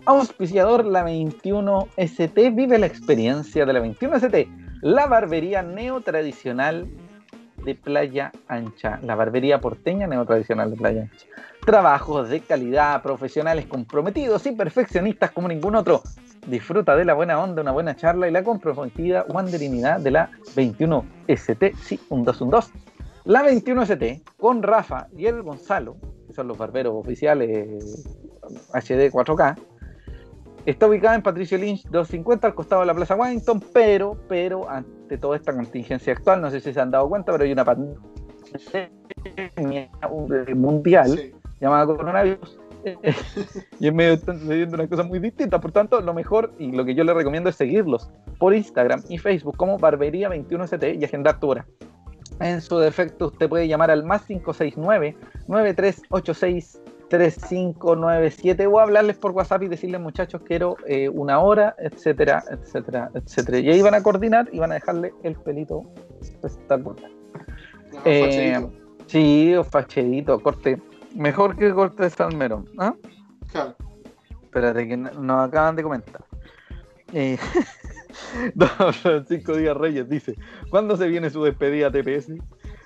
Auspiciador 0.05 0.85
la 0.85 1.05
21ST. 1.05 2.55
Vive 2.55 2.77
la 2.77 2.85
experiencia 2.85 3.65
de 3.65 3.73
la 3.73 3.83
21ST. 3.83 4.79
La 4.81 5.07
barbería 5.07 5.61
neotradicional 5.61 6.87
de 7.64 7.76
Playa 7.76 8.32
Ancha. 8.47 8.99
La 9.03 9.16
barbería 9.16 9.59
porteña 9.59 10.07
neotradicional 10.07 10.72
de 10.72 10.78
Playa 10.78 11.01
Ancha. 11.03 11.26
Trabajos 11.66 12.30
de 12.30 12.41
calidad, 12.41 13.01
profesionales 13.01 13.66
comprometidos 13.66 14.45
y 14.45 14.51
perfeccionistas 14.51 15.32
como 15.32 15.47
ningún 15.47 15.76
otro. 15.76 16.01
Disfruta 16.47 16.95
de 16.95 17.05
la 17.05 17.14
buena 17.14 17.41
onda, 17.41 17.61
una 17.61 17.72
buena 17.72 17.95
charla 17.95 18.28
y 18.28 18.32
la 18.32 18.43
comprometida 18.43 19.26
wanderinidad 19.30 19.99
de 19.99 20.11
la 20.11 20.30
21ST. 20.55 21.76
Sí, 21.76 21.99
un 22.09 22.24
2, 22.24 22.41
un 22.41 22.49
2. 22.49 22.72
La 23.26 23.43
21ST 23.43 24.22
con 24.38 24.61
Rafa 24.61 25.07
y 25.16 25.28
el 25.28 25.41
Gonzalo, 25.41 25.95
que 26.28 26.34
son 26.34 26.49
los 26.49 26.57
barberos 26.57 26.93
oficiales 26.93 28.05
HD 28.74 29.09
4K, 29.09 29.57
está 30.66 30.88
ubicada 30.88 31.16
en 31.16 31.22
Patricio 31.22 31.57
Lynch 31.57 31.84
250 31.89 32.47
al 32.47 32.55
costado 32.55 32.82
de 32.82 32.88
la 32.88 32.93
Plaza 32.93 33.16
Washington, 33.16 33.64
pero, 33.74 34.18
pero 34.28 34.70
ante 34.70 35.18
toda 35.18 35.38
esta 35.38 35.53
contingencia 35.53 36.14
actual, 36.14 36.41
no 36.41 36.49
sé 36.49 36.59
si 36.59 36.74
se 36.74 36.80
han 36.80 36.91
dado 36.91 37.07
cuenta, 37.09 37.32
pero 37.32 37.43
hay 37.43 37.51
una 37.51 37.66
pandemia 37.66 37.97
mundial 40.55 41.18
Sí. 41.18 41.32
llamada 41.59 41.86
coronavirus. 41.86 42.59
y 43.80 43.88
en 43.88 43.95
medio 43.95 44.14
están 44.14 44.39
sucediendo 44.39 44.76
unas 44.76 44.89
cosas 44.89 45.07
muy 45.07 45.20
distintas. 45.20 45.61
Por 45.61 45.72
tanto, 45.72 46.01
lo 46.01 46.14
mejor 46.14 46.51
y 46.59 46.72
lo 46.74 46.84
que 46.84 46.93
yo 46.95 47.05
les 47.05 47.16
recomiendo 47.16 47.49
es 47.49 47.55
seguirlos 47.55 48.11
por 48.39 48.53
Instagram 48.53 49.01
y 49.07 49.18
Facebook 49.18 49.55
como 49.55 49.80
Barbería21ST 49.80 50.99
y 50.99 51.05
agendar 51.05 51.39
tu 51.39 51.51
hora. 51.51 51.66
En 52.41 52.59
su 52.61 52.78
defecto, 52.80 53.28
usted 53.28 53.47
puede 53.47 53.68
llamar 53.70 53.89
al 53.91 54.03
más 54.03 54.28
569-9386 54.28 56.80
3597 57.14 58.66
o 58.66 58.80
hablarles 58.80 59.18
por 59.18 59.32
WhatsApp 59.32 59.61
y 59.64 59.68
decirles 59.68 60.01
muchachos 60.01 60.41
quiero 60.45 60.78
eh, 60.88 61.09
una 61.09 61.39
hora, 61.39 61.76
etcétera, 61.78 62.43
etcétera, 62.49 63.11
etcétera. 63.14 63.59
Y 63.59 63.70
ahí 63.70 63.82
van 63.84 63.93
a 63.93 64.01
coordinar 64.01 64.49
y 64.51 64.57
van 64.57 64.72
a 64.72 64.76
dejarle 64.76 65.14
el 65.24 65.36
pelito 65.36 65.84
espectacular. 66.22 67.11
Ah, 67.97 68.01
Eh, 68.05 68.68
sí, 69.05 69.53
o 69.55 69.64
facherito, 69.64 70.39
corte. 70.39 70.82
Mejor 71.16 71.55
que 71.55 71.72
corte 71.72 72.01
de 72.03 72.09
salmero. 72.09 72.66
¿ah? 72.80 72.95
Claro. 73.51 73.76
Espérate, 74.41 74.88
que 74.88 74.97
no- 74.97 75.11
nos 75.11 75.47
acaban 75.47 75.76
de 75.76 75.84
comentar. 75.84 76.24
Eh, 77.14 77.38
Don 78.55 78.70
Francisco 78.93 79.55
Díaz 79.55 79.78
Reyes 79.78 80.09
dice: 80.09 80.36
¿Cuándo 80.72 80.97
se 80.97 81.07
viene 81.07 81.30
su 81.30 81.43
despedida 81.43 81.91
TPS? 81.91 82.32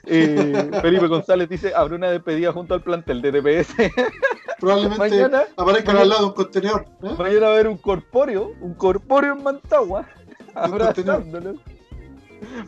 Eh, 0.10 0.70
Felipe 0.82 1.08
González 1.08 1.50
dice: 1.50 1.74
Habrá 1.76 1.96
una 1.96 2.10
despedida 2.12 2.52
junto 2.54 2.74
al 2.74 2.82
plantel 2.82 3.22
de 3.22 3.32
TPS. 3.32 3.76
Probablemente 4.60 4.98
Mañana- 5.10 5.44
aparezcan 5.56 5.96
mañana- 5.96 6.02
al 6.04 6.10
lado 6.10 6.28
un 6.28 6.34
contenedor. 6.34 6.86
¿eh? 7.04 7.10
Mañana 7.18 7.40
va 7.42 7.48
a 7.48 7.54
haber 7.54 7.68
un 7.68 7.78
corpóreo, 7.78 8.54
un 8.62 8.74
corpóreo 8.74 9.34
en 9.34 9.44
Mantagua, 9.44 10.08
abrazándolo. 10.56 11.56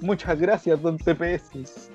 Muchas 0.01 0.39
gracias, 0.39 0.81
don 0.81 0.97
TPS. 0.97 1.49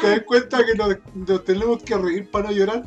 ¿Te 0.00 0.08
das 0.10 0.22
cuenta 0.26 0.58
que 0.64 0.74
nos, 0.74 0.96
nos 1.14 1.44
tenemos 1.44 1.82
que 1.82 1.96
reír 1.96 2.30
para 2.30 2.48
no 2.50 2.52
llorar? 2.52 2.84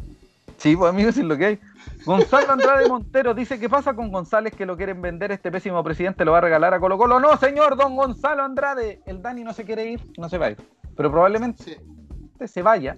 Sí, 0.58 0.76
pues 0.76 0.90
amigos, 0.90 1.18
es 1.18 1.24
lo 1.24 1.38
que 1.38 1.46
hay. 1.46 1.60
Gonzalo 2.06 2.52
Andrade 2.54 2.88
Montero 2.88 3.34
dice: 3.34 3.60
¿Qué 3.60 3.70
pasa 3.70 3.96
con 3.96 4.12
González 4.12 4.54
que 4.56 4.66
lo 4.66 4.76
quieren 4.76 5.02
vender? 5.02 5.32
Este 5.32 5.52
pésimo 5.52 5.84
presidente 5.84 6.26
lo 6.26 6.34
va 6.34 6.40
a 6.40 6.42
regalar 6.42 6.74
a 6.74 6.80
Colo 6.80 6.98
Colo. 6.98 7.20
No, 7.20 7.38
señor, 7.38 7.78
don 7.78 7.96
Gonzalo 7.96 8.44
Andrade. 8.44 9.02
El 9.06 9.22
Dani 9.22 9.44
no 9.44 9.54
se 9.54 9.64
quiere 9.64 9.90
ir, 9.92 10.02
no 10.18 10.28
se 10.30 10.38
va 10.38 10.48
a 10.48 10.52
ir. 10.52 10.58
Pero 10.96 11.10
probablemente 11.12 11.64
Sí. 11.64 12.48
se 12.48 12.62
vaya 12.62 12.98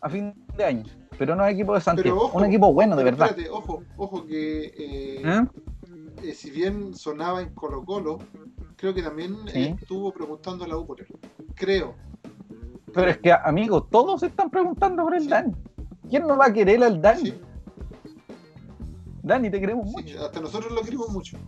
a 0.00 0.08
fin 0.08 0.34
de 0.56 0.64
año. 0.64 0.84
Pero 1.18 1.34
no 1.36 1.44
es 1.46 1.54
equipo 1.54 1.74
de 1.74 1.80
Santiago. 1.80 2.24
Ojo, 2.24 2.38
un 2.38 2.44
equipo 2.44 2.72
bueno, 2.72 2.96
de 2.96 3.04
verdad. 3.04 3.28
Espérate, 3.30 3.50
ojo, 3.50 3.82
ojo 3.96 4.26
que 4.26 4.64
eh, 4.66 5.22
¿Eh? 5.24 5.42
eh, 6.24 6.34
si 6.34 6.50
bien 6.50 6.94
sonaba 6.94 7.42
en 7.42 7.54
Colo 7.54 7.84
Colo, 7.84 8.18
creo 8.76 8.92
que 8.94 9.02
también 9.02 9.36
Sí. 9.48 9.76
estuvo 9.80 10.12
preguntando 10.12 10.64
a 10.64 10.68
la 10.68 10.76
U 10.76 10.86
por 10.86 11.00
él. 11.00 11.06
Creo. 11.54 11.94
Pero 12.92 13.10
es 13.10 13.18
que, 13.18 13.32
amigos, 13.32 13.88
todos 13.90 14.22
están 14.22 14.50
preguntando 14.50 15.02
por 15.04 15.14
el 15.14 15.22
Sí. 15.22 15.28
Dani. 15.28 15.52
¿Quién 16.10 16.26
no 16.26 16.36
va 16.36 16.46
a 16.46 16.52
querer 16.52 16.82
al 16.84 17.00
Dani? 17.00 17.34
Dani, 19.22 19.50
te 19.50 19.60
queremos 19.60 19.86
sí, 19.88 19.92
mucho. 19.96 20.24
hasta 20.26 20.40
nosotros 20.40 20.72
lo 20.72 20.82
queremos 20.82 21.08
mucho. 21.10 21.38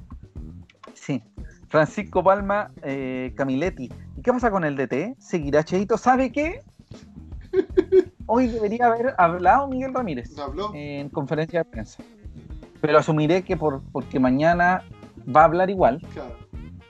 Sí. 0.94 1.22
Francisco 1.68 2.22
Palma 2.22 2.70
eh, 2.82 3.32
Camiletti. 3.36 3.90
¿Y 4.16 4.22
qué 4.22 4.32
pasa 4.32 4.50
con 4.50 4.64
el 4.64 4.76
DT? 4.76 5.16
¿Seguirá 5.18 5.64
Cheito? 5.64 5.98
¿Sabe 5.98 6.30
qué? 6.30 6.62
Hoy 8.26 8.46
debería 8.46 8.86
haber 8.86 9.14
hablado 9.18 9.68
Miguel 9.68 9.92
Ramírez 9.92 10.34
¿No 10.36 10.44
habló? 10.44 10.70
en 10.74 11.08
conferencia 11.08 11.60
de 11.60 11.64
prensa. 11.70 12.02
Pero 12.80 12.98
asumiré 12.98 13.42
que 13.42 13.56
por, 13.56 13.82
porque 13.92 14.18
mañana 14.20 14.82
va 15.34 15.42
a 15.42 15.44
hablar 15.44 15.70
igual, 15.70 16.00
Claro. 16.12 16.36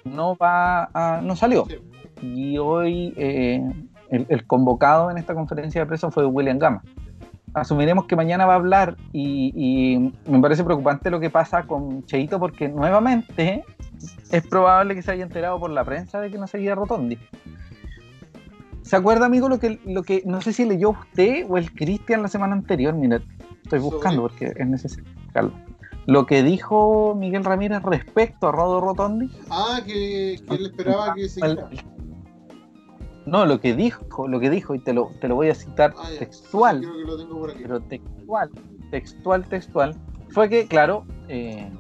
no 0.05 0.37
va 0.37 0.91
a, 0.93 1.21
no 1.23 1.35
salió. 1.37 1.67
Sí. 1.67 1.77
Y 2.23 2.59
hoy 2.59 3.15
eh, 3.17 3.63
el, 4.11 4.27
el 4.29 4.47
convocado 4.47 5.11
en 5.11 5.19
esta 5.19 5.35
conferencia 5.35 5.81
de 5.83 5.87
prensa 5.87 6.11
fue 6.11 6.27
William 6.27 6.59
Gama. 6.59 6.83
Asumiremos 7.55 8.07
que 8.07 8.17
mañana 8.17 8.47
va 8.47 8.55
a 8.55 8.57
hablar 8.57 8.97
y, 9.13 9.53
y 9.55 10.31
me 10.31 10.41
parece 10.41 10.65
preocupante 10.65 11.09
lo 11.11 11.21
que 11.21 11.31
pasa 11.31 11.63
con 11.63 12.05
Cheito 12.05 12.39
porque 12.41 12.69
nuevamente 12.69 13.65
es 14.33 14.47
probable 14.47 14.95
que 14.97 15.03
se 15.03 15.13
haya 15.13 15.23
enterado 15.23 15.61
por 15.61 15.71
la 15.71 15.85
prensa 15.85 16.21
de 16.21 16.31
que 16.31 16.39
no 16.39 16.47
seguía 16.49 16.75
Rotondi. 16.75 17.17
¿Se 18.83 18.97
acuerda, 18.97 19.27
amigo, 19.27 19.49
lo 19.49 19.59
que, 19.59 19.81
lo 19.87 20.03
que 20.03 20.23
no 20.27 20.41
sé 20.43 20.53
si 20.53 20.65
leyó 20.67 20.91
usted 20.91 21.47
o 21.49 21.57
el 21.57 21.73
Cristian 21.73 22.23
la 22.23 22.29
semana 22.29 22.55
anterior? 22.55 22.93
Mira, 22.95 23.23
estoy 23.63 23.79
buscando 23.79 24.23
porque 24.23 24.53
es 24.55 24.67
necesario. 24.67 25.05
buscarlo. 25.25 25.53
Lo 26.07 26.27
que 26.27 26.43
dijo 26.43 27.15
Miguel 27.15 27.45
Ramírez 27.45 27.83
respecto 27.83 28.49
a 28.49 28.53
Rodo 28.53 28.83
Rotondi 28.83 29.31
Ah, 29.49 29.81
que, 29.87 30.39
que 30.47 30.55
él 30.55 30.67
esperaba 30.67 31.15
que 31.15 31.29
siguiera. 31.31 31.71
No, 33.27 33.47
lo 33.47 33.61
que 33.61 33.75
dijo, 33.75 34.29
lo 34.29 34.39
que 34.39 34.51
dijo, 34.51 34.75
y 34.75 34.79
te 34.79 34.93
lo, 34.93 35.11
te 35.21 35.29
lo 35.29 35.35
voy 35.37 35.49
a 35.49 35.55
citar 35.55 35.95
Ah, 35.97 36.09
textual, 36.19 36.81
Sí, 36.81 36.87
creo 36.87 36.97
que 36.97 37.05
lo 37.05 37.17
tengo 37.19 37.39
por 37.41 37.51
aquí. 37.51 37.63
pero 37.63 37.81
textual, 37.81 38.51
textual, 38.91 39.45
textual, 39.47 39.95
fue 40.31 40.49
que, 40.49 40.67
claro, 40.67 41.05
eh, 41.29 41.71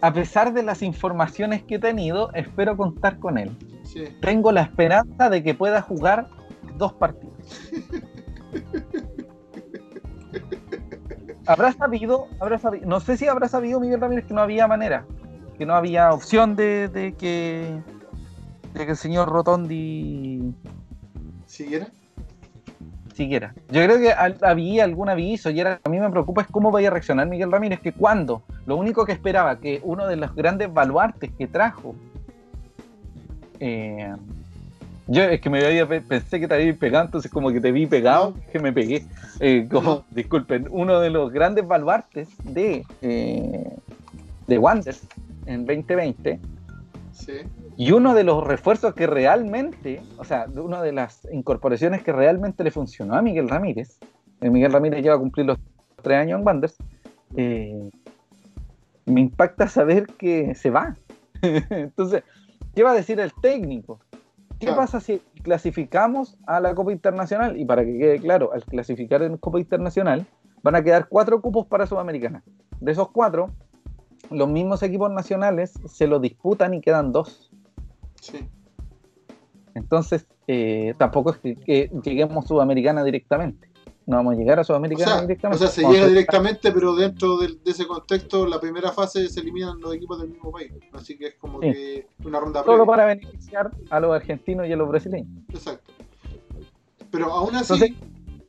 a 0.00 0.12
pesar 0.12 0.52
de 0.52 0.62
las 0.62 0.82
informaciones 0.82 1.62
que 1.64 1.76
he 1.76 1.78
tenido, 1.78 2.32
espero 2.34 2.76
contar 2.76 3.18
con 3.18 3.36
él. 3.38 3.50
Sí. 3.82 4.04
Tengo 4.20 4.52
la 4.52 4.62
esperanza 4.62 5.28
de 5.30 5.42
que 5.42 5.54
pueda 5.54 5.82
jugar 5.82 6.28
dos 6.76 6.92
partidos. 6.92 7.34
Habrá 11.46 11.72
sabido, 11.72 12.26
habrá 12.40 12.58
sabido, 12.58 12.86
no 12.88 12.98
sé 12.98 13.16
si 13.16 13.28
habrá 13.28 13.46
sabido 13.48 13.78
Miguel 13.78 14.00
Ramírez 14.00 14.26
que 14.26 14.34
no 14.34 14.40
había 14.40 14.66
manera, 14.66 15.06
que 15.56 15.64
no 15.64 15.74
había 15.74 16.12
opción 16.12 16.56
de, 16.56 16.88
de 16.88 17.14
que, 17.14 17.80
de 18.78 18.84
que 18.84 18.90
el 18.92 18.96
señor 18.96 19.28
Rotondi 19.28 20.52
¿Siguiera? 21.46 21.88
siquiera. 23.14 23.54
Yo 23.70 23.82
creo 23.82 23.98
que 23.98 24.12
al- 24.12 24.36
había 24.42 24.84
algún 24.84 25.08
aviso 25.08 25.48
y 25.50 25.58
era, 25.60 25.80
a 25.82 25.88
mí 25.88 25.98
me 25.98 26.10
preocupa 26.10 26.42
es 26.42 26.48
cómo 26.48 26.70
vaya 26.70 26.88
a 26.88 26.90
reaccionar 26.90 27.26
Miguel 27.26 27.50
Ramírez, 27.50 27.80
que 27.80 27.92
cuando 27.92 28.42
lo 28.66 28.76
único 28.76 29.06
que 29.06 29.12
esperaba 29.12 29.58
que 29.58 29.80
uno 29.84 30.06
de 30.06 30.16
los 30.16 30.34
grandes 30.34 30.70
baluartes 30.72 31.30
que 31.38 31.46
trajo, 31.46 31.94
eh, 33.60 34.14
yo 35.06 35.22
es 35.22 35.40
que 35.40 35.48
me 35.48 35.64
había, 35.64 35.86
pe- 35.88 36.02
pensé 36.02 36.38
que 36.40 36.46
te 36.48 36.54
había 36.56 36.74
pegado, 36.74 37.06
entonces 37.06 37.30
como 37.30 37.50
que 37.52 37.60
te 37.60 37.72
vi 37.72 37.86
pegado, 37.86 38.34
que 38.52 38.58
me 38.58 38.72
pegué. 38.72 39.06
Eh, 39.40 39.66
como, 39.70 39.90
No. 39.96 40.04
Disculpen, 40.10 40.66
uno 40.70 41.00
de 41.00 41.08
los 41.10 41.32
grandes 41.32 41.66
baluartes 41.66 42.28
de, 42.44 42.84
eh, 43.00 43.76
de 44.46 44.58
Wander 44.58 44.96
en 45.46 45.64
2020 45.64 46.38
Sí. 47.12 47.32
Y 47.76 47.92
uno 47.92 48.14
de 48.14 48.24
los 48.24 48.42
refuerzos 48.44 48.94
que 48.94 49.06
realmente, 49.06 50.00
o 50.18 50.24
sea, 50.24 50.46
una 50.54 50.82
de 50.82 50.92
las 50.92 51.26
incorporaciones 51.32 52.02
que 52.02 52.12
realmente 52.12 52.64
le 52.64 52.70
funcionó 52.70 53.14
a 53.14 53.22
Miguel 53.22 53.48
Ramírez, 53.48 53.98
eh, 54.40 54.50
Miguel 54.50 54.72
Ramírez 54.72 55.02
lleva 55.02 55.16
a 55.16 55.18
cumplir 55.18 55.46
los 55.46 55.58
tres 56.02 56.18
años 56.18 56.40
en 56.40 56.46
Wanderers, 56.46 56.76
eh, 57.36 57.90
me 59.04 59.20
impacta 59.20 59.68
saber 59.68 60.06
que 60.06 60.54
se 60.54 60.70
va. 60.70 60.96
Entonces, 61.42 62.22
¿qué 62.74 62.82
va 62.82 62.92
a 62.92 62.94
decir 62.94 63.20
el 63.20 63.32
técnico? 63.40 64.00
¿Qué 64.58 64.66
Claro. 64.66 64.80
pasa 64.80 65.00
si 65.00 65.20
clasificamos 65.42 66.38
a 66.46 66.60
la 66.60 66.74
Copa 66.74 66.90
Internacional? 66.92 67.58
Y 67.58 67.66
para 67.66 67.84
que 67.84 67.98
quede 67.98 68.20
claro, 68.20 68.52
al 68.54 68.64
clasificar 68.64 69.22
en 69.22 69.36
Copa 69.36 69.60
Internacional, 69.60 70.26
van 70.62 70.74
a 70.76 70.82
quedar 70.82 71.08
cuatro 71.08 71.42
cupos 71.42 71.66
para 71.66 71.86
Sudamericana. 71.86 72.42
De 72.80 72.92
esos 72.92 73.10
cuatro, 73.10 73.50
los 74.30 74.48
mismos 74.48 74.82
equipos 74.82 75.10
nacionales 75.12 75.74
se 75.86 76.06
lo 76.06 76.18
disputan 76.20 76.72
y 76.72 76.80
quedan 76.80 77.12
dos. 77.12 77.50
Sí. 78.20 78.38
Entonces, 79.74 80.26
eh, 80.46 80.94
tampoco 80.98 81.30
es 81.32 81.38
que, 81.38 81.54
que 81.56 81.90
lleguemos 82.02 82.46
Sudamericana 82.46 83.04
directamente. 83.04 83.68
No 84.06 84.16
vamos 84.18 84.34
a 84.34 84.36
llegar 84.36 84.58
a 84.58 84.62
O 84.62 84.64
Sudamericana 84.64 85.06
sea, 85.12 85.18
o 85.18 85.22
directamente. 85.22 85.58
sea, 85.64 85.68
se 85.68 85.82
Vamos 85.82 85.96
a 85.96 85.98
llega 85.98 86.08
directamente, 86.10 86.72
pero 86.72 86.94
dentro 86.94 87.36
de, 87.38 87.58
ese 87.64 87.86
contexto, 87.86 88.46
la 88.46 88.60
primera 88.60 88.92
fase 88.92 89.28
se 89.28 89.40
eliminan 89.40 89.80
los 89.80 89.92
equipos 89.94 90.20
del 90.20 90.30
mismo 90.30 90.52
país. 90.52 90.72
Así 90.92 91.18
que 91.18 91.26
es 91.28 91.34
como 91.34 91.60
Sí. 91.60 91.72
que 91.72 92.06
una 92.24 92.38
ronda 92.38 92.60
Solo 92.62 92.84
previa. 92.84 92.86
para 92.86 93.06
beneficiar 93.06 93.70
a 93.90 94.00
los 94.00 94.14
argentinos 94.14 94.66
y 94.68 94.72
a 94.72 94.76
los 94.76 94.88
brasileños. 94.88 95.28
Exacto. 95.48 95.92
Pero 97.10 97.32
aún 97.32 97.56
así, 97.56 97.72
Entonces- 97.74 97.96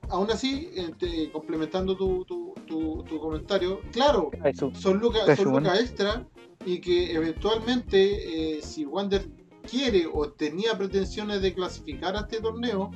aún 0.09 0.32
así, 0.32 0.70
eh, 0.76 0.91
te- 0.97 1.32
complementando 1.32 1.97
tu, 1.97 2.24
tu, 2.26 2.53
tu, 2.68 3.03
tu 3.03 3.20
comentario, 3.20 3.82
claro, 3.91 4.30
son 4.74 4.99
lucas, 4.99 5.38
son 5.38 5.51
lucas 5.53 5.80
extra 5.80 6.26
y 6.65 6.80
que 6.80 7.13
eventualmente, 7.13 8.57
eh, 8.57 8.61
si 8.61 8.86
Wander 8.86 9.28
quiere 9.70 10.07
o 10.11 10.30
tenía 10.32 10.78
pretensiones 10.78 11.41
de 11.41 11.53
clasificar 11.53 12.15
a 12.15 12.22
este 12.22 12.41
torneo, 12.41 12.91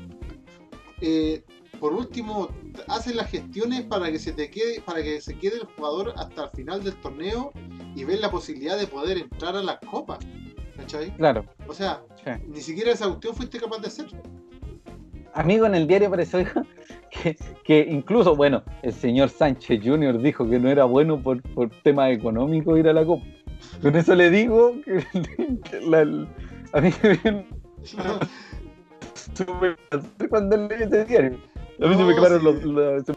eh, 1.02 1.44
por 1.80 1.94
último, 1.94 2.50
hace 2.88 3.14
las 3.14 3.30
gestiones 3.32 3.82
para 3.82 4.12
que 4.12 4.20
se 4.20 4.34
te 4.34 4.50
quede, 4.52 4.82
para 4.82 5.02
que 5.02 5.20
se 5.20 5.36
quede 5.36 5.56
el 5.56 5.66
jugador 5.76 6.14
hasta 6.16 6.44
el 6.46 6.50
final 6.52 6.84
del 6.84 6.96
torneo 6.98 7.52
y 7.96 8.04
ver 8.04 8.20
la 8.20 8.30
posibilidad 8.30 8.78
de 8.78 8.86
poder 8.88 9.18
entrar 9.18 9.56
a 9.56 9.64
la 9.64 9.80
copa. 9.80 10.20
¿Cachai? 10.78 11.16
Claro. 11.18 11.46
O 11.68 11.74
sea, 11.74 12.02
sí. 12.24 12.32
ni 12.48 12.62
siquiera 12.62 12.92
esa 12.92 13.08
cuestión 13.08 13.36
fuiste 13.36 13.60
capaz 13.60 13.80
de 13.80 13.88
hacer. 13.88 14.08
Amigo, 15.34 15.66
en 15.66 15.76
el 15.76 15.88
diario 15.88 16.08
apareció 16.10 16.40
que, 17.10 17.36
que 17.64 17.80
incluso, 17.90 18.36
bueno, 18.36 18.64
el 18.84 18.94
señor 18.94 19.30
Sánchez 19.30 19.82
Jr. 19.84 20.22
dijo 20.22 20.48
que 20.48 20.60
no 20.60 20.70
era 20.70 20.86
bueno 20.86 21.22
por, 21.22 21.42
por 21.54 21.70
temas 21.84 22.12
económicos 22.12 22.78
ir 22.78 22.88
a 22.90 22.94
la 22.94 23.06
Copa. 23.06 23.24
Con 23.82 23.96
eso 23.96 24.14
le 24.16 24.30
digo 24.30 24.76
que, 24.84 25.04
que 25.70 25.82
la- 25.82 26.28
a 26.74 26.82
mí 26.82 26.92
me 29.62 30.28
cuando 30.30 30.58
leí 30.58 30.84
ese 30.84 31.06
diario. 31.06 31.38
A 31.82 31.88
mí 31.88 31.96
se 31.96 32.04
me 32.04 32.14
quemaron, 32.14 32.40
sí. 32.40 32.46
los, 32.46 33.06
se 33.06 33.14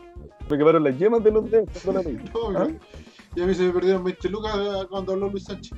me 0.50 0.58
quemaron 0.58 0.84
las 0.84 0.98
yemas 0.98 1.22
de 1.22 1.30
los 1.30 1.50
dedos 1.50 1.68
cuando 1.84 2.02
la 2.02 2.08
leí. 2.08 2.18
No, 2.32 2.58
¿Ah? 2.58 2.68
Y 3.36 3.42
a 3.42 3.46
mí 3.46 3.54
se 3.54 3.64
me 3.64 3.72
perdieron 3.72 4.04
20 4.04 4.28
lucas 4.28 4.86
cuando 4.88 5.12
habló 5.12 5.28
Luis 5.28 5.44
Sánchez. 5.44 5.76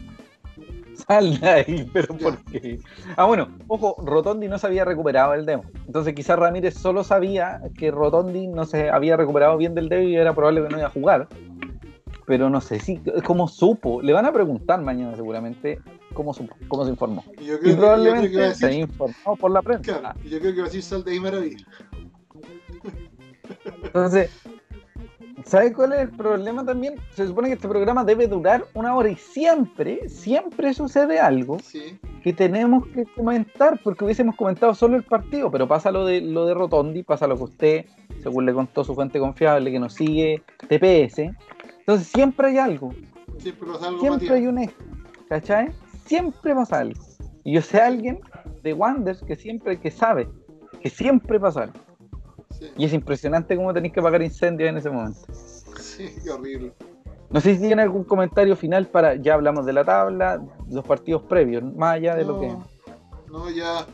Sal 0.94 1.38
de 1.40 1.48
ahí, 1.48 1.90
pero. 1.92 2.16
¿por 2.16 2.36
qué? 2.44 2.78
Ah, 3.16 3.24
bueno, 3.24 3.48
ojo, 3.68 3.96
Rotondi 4.04 4.48
no 4.48 4.58
se 4.58 4.66
había 4.66 4.84
recuperado 4.84 5.32
del 5.32 5.46
demo. 5.46 5.64
Entonces 5.86 6.14
quizás 6.14 6.38
Ramírez 6.38 6.74
solo 6.74 7.04
sabía 7.04 7.60
que 7.76 7.90
Rotondi 7.90 8.46
no 8.48 8.64
se 8.64 8.90
había 8.90 9.16
recuperado 9.16 9.56
bien 9.56 9.74
del 9.74 9.88
demo 9.88 10.08
y 10.08 10.16
era 10.16 10.34
probable 10.34 10.62
que 10.62 10.68
no 10.68 10.78
iba 10.78 10.86
a 10.86 10.90
jugar. 10.90 11.28
Pero 12.26 12.50
no 12.50 12.60
sé 12.60 12.80
si, 12.80 13.00
cómo 13.24 13.46
supo. 13.46 14.02
Le 14.02 14.12
van 14.12 14.26
a 14.26 14.32
preguntar 14.32 14.80
mañana 14.82 15.14
seguramente 15.16 15.80
cómo 16.16 16.84
se 16.84 16.90
informó. 16.90 17.24
Y 17.40 17.44
yo 17.46 17.54
Y 17.54 17.58
creo, 17.58 17.60
que, 17.60 17.68
yo 17.70 17.76
creo 17.76 17.76
que 17.76 17.76
probablemente 17.76 18.38
decir, 18.38 18.68
se 18.68 18.74
informó 18.74 19.36
por 19.38 19.50
la 19.50 19.62
prensa. 19.62 20.00
claro, 20.00 20.18
y 20.24 20.28
yo 20.30 20.40
creo 20.40 20.52
que 20.54 20.58
va 20.60 20.64
a 20.64 20.68
decir 20.68 20.82
sal 20.82 21.04
de 21.04 21.12
ahí 21.12 21.20
maravilla. 21.20 21.64
Entonces, 23.84 24.30
¿sabes 25.44 25.72
cuál 25.74 25.92
es 25.92 26.00
el 26.00 26.10
problema 26.10 26.64
también? 26.64 26.96
Se 27.14 27.26
supone 27.26 27.48
que 27.48 27.54
este 27.54 27.68
programa 27.68 28.04
debe 28.04 28.26
durar 28.26 28.64
una 28.74 28.94
hora 28.96 29.08
y 29.10 29.16
siempre, 29.16 30.08
siempre 30.08 30.74
sucede 30.74 31.18
algo 31.20 31.58
Sí, 31.60 31.98
que 32.22 32.32
tenemos 32.32 32.86
que 32.88 33.04
comentar, 33.14 33.80
porque 33.82 34.04
hubiésemos 34.04 34.34
comentado 34.36 34.74
solo 34.74 34.96
el 34.96 35.04
partido, 35.04 35.50
pero 35.50 35.68
pasa 35.68 35.90
lo 35.90 36.04
de 36.04 36.20
lo 36.20 36.46
de 36.46 36.54
Rotondi, 36.54 37.02
pasa 37.02 37.26
lo 37.26 37.36
que 37.36 37.44
usted, 37.44 37.84
según 38.22 38.46
le 38.46 38.52
contó 38.54 38.84
su 38.84 38.94
fuente 38.94 39.18
confiable, 39.18 39.70
que 39.70 39.78
nos 39.78 39.94
sigue 39.94 40.42
TPS. 40.68 41.30
Entonces 41.80 42.08
siempre 42.08 42.48
hay 42.48 42.58
algo, 42.58 42.92
siempre 43.38 43.68
pasa 43.70 43.88
algo 43.88 44.00
siempre 44.00 44.28
Matías. 44.28 44.32
hay 44.40 44.46
un 44.48 44.58
eje, 44.58 44.74
¿cachai? 45.28 45.72
Siempre 46.06 46.54
pasa 46.54 46.78
algo. 46.78 47.00
Y 47.44 47.52
yo 47.52 47.62
sé 47.62 47.80
a 47.80 47.86
alguien 47.86 48.20
de 48.62 48.72
Wanders 48.72 49.22
que 49.22 49.36
siempre, 49.36 49.78
que 49.78 49.90
sabe, 49.90 50.28
que 50.80 50.90
siempre 50.90 51.38
pasa 51.38 51.64
algo. 51.64 51.78
Sí, 52.50 52.70
Y 52.76 52.84
es 52.86 52.92
impresionante 52.92 53.54
cómo 53.54 53.72
tenéis 53.74 53.92
que 53.92 54.00
apagar 54.00 54.22
incendios 54.22 54.70
en 54.70 54.78
ese 54.78 54.90
momento. 54.90 55.20
sí, 55.78 56.08
qué 56.24 56.30
horrible. 56.30 56.72
No 57.28 57.40
sé 57.40 57.54
si 57.54 57.60
tiene 57.60 57.82
algún 57.82 58.04
comentario 58.04 58.54
final 58.56 58.86
para, 58.86 59.16
ya 59.16 59.34
hablamos 59.34 59.66
de 59.66 59.72
la 59.72 59.84
tabla, 59.84 60.42
los 60.70 60.86
partidos 60.86 61.22
previos, 61.22 61.62
más 61.74 61.96
allá 61.96 62.14
de 62.14 62.24
lo 62.24 62.40
que... 62.40 62.56
No, 63.28 63.50
ya 63.50 63.84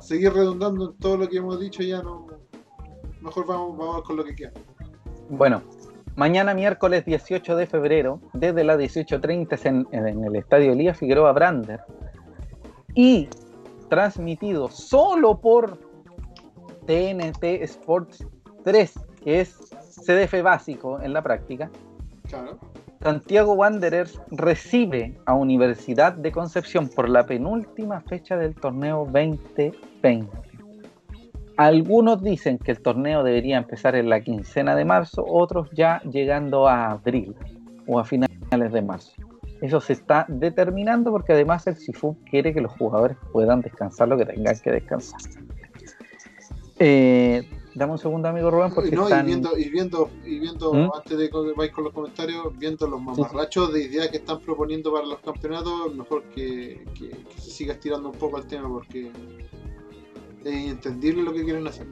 seguir 0.00 0.32
redundando 0.32 0.90
en 0.90 0.98
todo 0.98 1.18
lo 1.18 1.28
que 1.28 1.36
hemos 1.36 1.60
dicho 1.60 1.82
ya 1.82 2.02
no. 2.02 2.26
Mejor 3.20 3.46
vamos, 3.46 3.76
vamos 3.76 4.02
con 4.02 4.16
lo 4.16 4.24
que 4.24 4.34
queda. 4.34 4.52
Bueno, 5.28 5.62
mañana 6.18 6.52
miércoles 6.52 7.04
18 7.04 7.54
de 7.54 7.66
febrero, 7.66 8.20
desde 8.32 8.64
las 8.64 8.76
18.30 8.76 9.86
en, 9.92 10.06
en 10.08 10.24
el 10.24 10.34
estadio 10.34 10.72
Elías 10.72 10.98
Figueroa 10.98 11.30
Brander, 11.32 11.80
y 12.94 13.28
transmitido 13.88 14.68
solo 14.68 15.40
por 15.40 15.78
TNT 16.86 17.44
Sports 17.62 18.26
3, 18.64 18.94
que 19.22 19.40
es 19.40 19.54
CDF 20.04 20.42
básico 20.42 21.00
en 21.00 21.12
la 21.12 21.22
práctica, 21.22 21.70
Claro. 22.28 22.58
Santiago 23.00 23.52
Wanderers 23.52 24.20
recibe 24.32 25.16
a 25.24 25.34
Universidad 25.34 26.14
de 26.14 26.32
Concepción 26.32 26.88
por 26.88 27.08
la 27.08 27.24
penúltima 27.24 28.00
fecha 28.00 28.36
del 28.36 28.56
torneo 28.56 29.06
2020. 29.12 30.47
Algunos 31.58 32.22
dicen 32.22 32.56
que 32.58 32.70
el 32.70 32.80
torneo 32.80 33.24
debería 33.24 33.58
empezar 33.58 33.96
en 33.96 34.08
la 34.08 34.20
quincena 34.20 34.76
de 34.76 34.84
marzo, 34.84 35.24
otros 35.26 35.68
ya 35.72 36.00
llegando 36.02 36.68
a 36.68 36.92
abril 36.92 37.34
o 37.88 37.98
a 37.98 38.04
finales 38.04 38.72
de 38.72 38.80
marzo. 38.80 39.10
Eso 39.60 39.80
se 39.80 39.94
está 39.94 40.24
determinando 40.28 41.10
porque 41.10 41.32
además 41.32 41.66
el 41.66 41.74
SIFU 41.74 42.16
quiere 42.30 42.54
que 42.54 42.60
los 42.60 42.70
jugadores 42.72 43.16
puedan 43.32 43.60
descansar 43.60 44.06
lo 44.06 44.16
que 44.16 44.24
tengan 44.26 44.56
que 44.60 44.70
descansar. 44.70 45.18
Eh, 46.78 47.42
dame 47.74 47.90
un 47.90 47.98
segundo, 47.98 48.28
amigo 48.28 48.52
Rubén, 48.52 48.72
porque 48.72 48.92
No, 48.94 49.02
están... 49.02 49.24
y 49.24 49.26
viendo, 49.26 49.58
y 49.58 49.68
viendo, 49.68 50.10
y 50.24 50.38
viendo 50.38 50.72
¿Mm? 50.72 50.90
antes 50.96 51.18
de 51.18 51.28
que 51.28 51.36
vais 51.56 51.72
con 51.72 51.82
los 51.82 51.92
comentarios, 51.92 52.56
viendo 52.56 52.86
los 52.86 53.02
mamarrachos 53.02 53.72
de 53.72 53.82
ideas 53.82 54.06
que 54.10 54.18
están 54.18 54.38
proponiendo 54.42 54.92
para 54.92 55.06
los 55.06 55.18
campeonatos, 55.18 55.92
mejor 55.92 56.22
que, 56.32 56.84
que- 56.96 57.08
que 57.10 57.40
se 57.40 57.50
siga 57.50 57.72
estirando 57.72 58.10
un 58.10 58.14
poco 58.16 58.38
el 58.38 58.46
tema 58.46 58.68
porque 58.68 59.10
es 60.44 60.70
entendible 60.70 61.22
lo 61.22 61.32
que 61.32 61.44
quieren 61.44 61.66
hacer. 61.66 61.86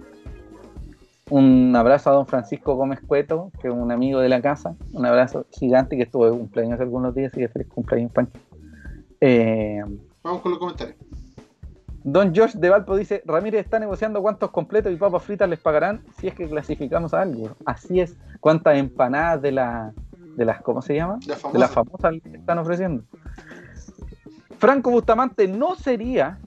Un 1.28 1.74
abrazo 1.74 2.10
a 2.10 2.12
don 2.12 2.26
Francisco 2.26 2.76
Gómez 2.76 3.00
Cueto, 3.04 3.50
que 3.60 3.68
es 3.68 3.74
un 3.74 3.90
amigo 3.90 4.20
de 4.20 4.28
la 4.28 4.40
casa. 4.40 4.76
Un 4.92 5.06
abrazo 5.06 5.44
gigante 5.50 5.96
que 5.96 6.04
estuvo 6.04 6.24
de 6.26 6.30
cumpleaños 6.30 6.74
hace 6.74 6.84
algunos 6.84 7.14
días, 7.14 7.32
así 7.32 7.40
que 7.40 7.48
feliz 7.48 7.68
cumpleaños, 7.68 8.12
Pancho. 8.12 8.38
Eh, 9.20 9.82
Vamos 10.22 10.40
con 10.42 10.50
los 10.52 10.58
comentarios. 10.60 10.96
don 12.04 12.32
Josh 12.34 12.52
de 12.54 12.68
Valpo 12.70 12.96
dice: 12.96 13.22
Ramírez 13.26 13.64
está 13.64 13.80
negociando 13.80 14.22
cuántos 14.22 14.50
completos 14.52 14.92
y 14.92 14.96
papas 14.96 15.24
fritas 15.24 15.48
les 15.48 15.58
pagarán 15.58 16.02
si 16.16 16.28
es 16.28 16.34
que 16.34 16.48
clasificamos 16.48 17.12
a 17.12 17.22
algo. 17.22 17.56
Así 17.64 17.98
es, 18.00 18.16
cuántas 18.38 18.76
empanadas 18.78 19.42
de, 19.42 19.50
la, 19.50 19.92
de 20.36 20.44
las, 20.44 20.62
¿cómo 20.62 20.80
se 20.80 20.94
llama? 20.94 21.18
La 21.26 21.36
De 21.52 21.58
las 21.58 21.70
famosas 21.72 22.12
le 22.12 22.38
están 22.38 22.58
ofreciendo. 22.58 23.02
Franco 24.58 24.90
Bustamante 24.92 25.48
no 25.48 25.74
sería, 25.74 26.38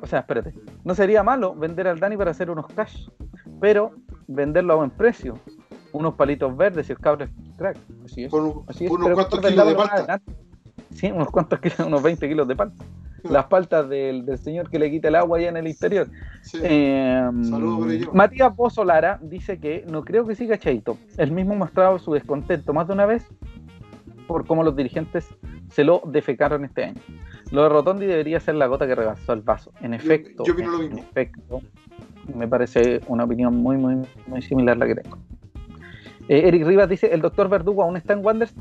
o 0.00 0.06
sea, 0.06 0.20
espérate, 0.20 0.52
no 0.84 0.94
sería 0.94 1.22
malo 1.22 1.54
vender 1.54 1.88
al 1.88 1.98
Dani 2.00 2.16
para 2.16 2.30
hacer 2.30 2.50
unos 2.50 2.66
cash, 2.68 3.08
pero 3.60 3.92
venderlo 4.26 4.74
a 4.74 4.76
buen 4.76 4.90
precio. 4.90 5.38
Unos 5.92 6.14
palitos 6.14 6.54
verdes 6.56 6.88
y 6.88 6.92
el 6.92 6.98
cabro 6.98 7.24
es 7.24 7.30
crack. 7.56 7.76
Así 8.04 8.24
es. 8.24 8.32
un- 8.32 8.64
Así 8.68 8.84
es, 8.84 8.90
unos 8.90 9.10
cuantos 9.14 9.40
kilos 9.40 9.66
de 9.68 9.74
palta. 9.74 10.20
Sí, 10.94 11.10
unos 11.10 11.28
cuantos 11.30 11.60
kilos, 11.60 11.78
unos 11.80 12.02
20 12.02 12.28
kilos 12.28 12.46
de 12.48 12.56
palta. 12.56 12.84
Las 13.24 13.46
paltas 13.46 13.88
del, 13.88 14.24
del 14.26 14.38
señor 14.38 14.70
que 14.70 14.78
le 14.78 14.90
quita 14.90 15.08
el 15.08 15.16
agua 15.16 15.38
allá 15.38 15.48
en 15.48 15.56
el 15.56 15.66
interior. 15.66 16.08
Sí. 16.42 16.58
Eh, 16.62 17.28
Saludos 17.42 17.78
por 17.80 17.90
ello. 17.90 18.10
Matías 18.12 18.54
Bozolara 18.54 19.18
dice 19.22 19.58
que 19.58 19.84
no 19.90 20.04
creo 20.04 20.24
que 20.26 20.34
siga 20.36 20.56
Chaito. 20.58 20.96
Él 21.16 21.32
mismo 21.32 21.54
ha 21.54 21.56
mostrado 21.56 21.98
su 21.98 22.12
descontento 22.12 22.72
más 22.72 22.86
de 22.86 22.92
una 22.94 23.06
vez 23.06 23.26
por 24.28 24.46
cómo 24.46 24.62
los 24.62 24.76
dirigentes 24.76 25.26
se 25.70 25.84
lo 25.84 26.02
defecaron 26.06 26.64
este 26.64 26.84
año. 26.84 27.00
Lo 27.50 27.62
de 27.62 27.68
Rotondi 27.70 28.06
debería 28.06 28.40
ser 28.40 28.56
la 28.56 28.66
gota 28.66 28.86
que 28.86 28.94
rebasó 28.94 29.32
el 29.32 29.40
vaso. 29.40 29.72
En 29.80 29.94
efecto, 29.94 30.44
yo 30.44 30.54
lo 30.54 30.74
en 30.76 30.80
mismo. 30.80 30.98
efecto, 30.98 31.62
me 32.34 32.46
parece 32.46 33.00
una 33.08 33.24
opinión 33.24 33.56
muy, 33.56 33.76
muy, 33.76 33.96
muy 34.26 34.42
similar 34.42 34.76
a 34.76 34.78
la 34.80 34.86
que 34.86 34.94
tengo. 34.96 35.18
Eh, 36.28 36.42
Eric 36.46 36.66
Rivas 36.66 36.88
dice, 36.88 37.12
el 37.12 37.22
doctor 37.22 37.48
Verdugo 37.48 37.82
aún 37.82 37.96
está 37.96 38.12
en 38.12 38.24
Wanderers. 38.24 38.54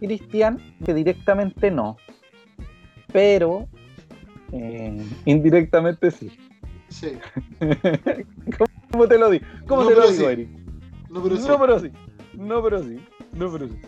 Cristian, 0.00 0.58
que 0.84 0.92
directamente 0.92 1.70
no, 1.70 1.96
pero 3.12 3.66
eh, 4.52 5.02
indirectamente 5.24 6.10
sí. 6.10 6.30
Sí. 6.88 7.12
¿Cómo 8.90 9.06
te 9.08 9.18
lo 9.18 9.30
digo? 9.30 9.46
¿Cómo 9.66 9.82
No, 9.82 9.88
te 9.88 9.94
lo 9.94 10.02
digo, 10.10 10.12
sí. 10.14 10.24
Eric? 10.24 10.48
No, 11.10 11.22
pero 11.22 11.36
sí. 11.36 11.46
No, 11.48 11.58
pero 11.58 11.78
sí. 11.78 11.90
No, 12.34 12.62
pero 12.62 12.78
sí. 12.82 13.00
No, 13.32 13.52
pero 13.52 13.68
sí. 13.68 13.78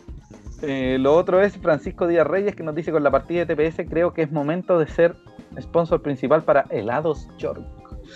Eh, 0.63 0.97
lo 0.99 1.15
otro 1.15 1.43
es 1.43 1.57
Francisco 1.59 2.07
Díaz 2.07 2.27
Reyes 2.27 2.55
que 2.55 2.63
nos 2.63 2.75
dice 2.75 2.91
con 2.93 3.03
la 3.03 3.11
partida 3.11 3.45
de 3.45 3.55
TPS 3.55 3.89
creo 3.89 4.13
que 4.15 4.23
es 4.23 4.33
momento 4.33 4.79
de 4.79 4.87
ser 4.87 5.15
sponsor 5.61 6.01
principal 6.03 6.43
para 6.43 6.65
helados 6.71 7.29
York. 7.39 7.63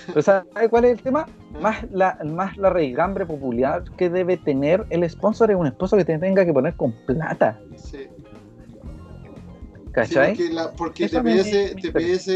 Pero 0.06 0.22
¿sabe 0.22 0.68
cuál 0.70 0.84
es 0.86 0.92
el 0.98 1.02
tema? 1.02 1.26
Más 1.60 1.84
la, 1.90 2.16
más 2.24 2.56
la 2.56 2.70
raigambre 2.70 3.26
popular 3.26 3.82
que 3.96 4.08
debe 4.08 4.36
tener 4.36 4.86
el 4.90 5.08
sponsor 5.10 5.50
es 5.50 5.56
un 5.56 5.66
sponsor 5.68 5.98
que 5.98 6.04
te 6.04 6.18
tenga 6.18 6.44
que 6.44 6.52
poner 6.52 6.74
con 6.76 6.92
plata. 7.06 7.58
Sí. 7.76 8.06
Sí, 8.06 9.92
¿Cachai? 9.92 10.36
porque 10.76 11.08
la- 11.08 11.20
TPS, 11.20 11.74
TPS, 11.82 12.28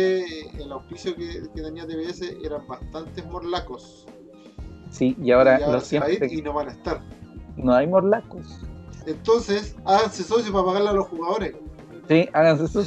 el 0.58 0.72
auspicio 0.72 1.14
que, 1.14 1.42
que 1.54 1.62
tenía 1.62 1.86
TPS 1.86 2.22
eran 2.44 2.66
bastantes 2.66 3.24
morlacos. 3.26 4.06
Sí, 4.90 5.16
y 5.22 5.30
ahora, 5.30 5.60
y 5.60 5.62
ahora 5.62 5.76
lo 5.78 5.80
siempre 5.80 6.26
y 6.30 6.42
no 6.42 6.52
van 6.52 6.68
a 6.68 6.72
estar. 6.72 7.00
no 7.56 7.72
hay 7.72 7.86
morlacos. 7.86 8.66
Entonces, 9.06 9.76
háganse 9.84 10.22
socios 10.24 10.50
para 10.50 10.64
pagarle 10.64 10.88
a 10.90 10.92
los 10.92 11.08
jugadores. 11.08 11.54
Sí, 12.08 12.28
háganse 12.32 12.64
eso. 12.64 12.82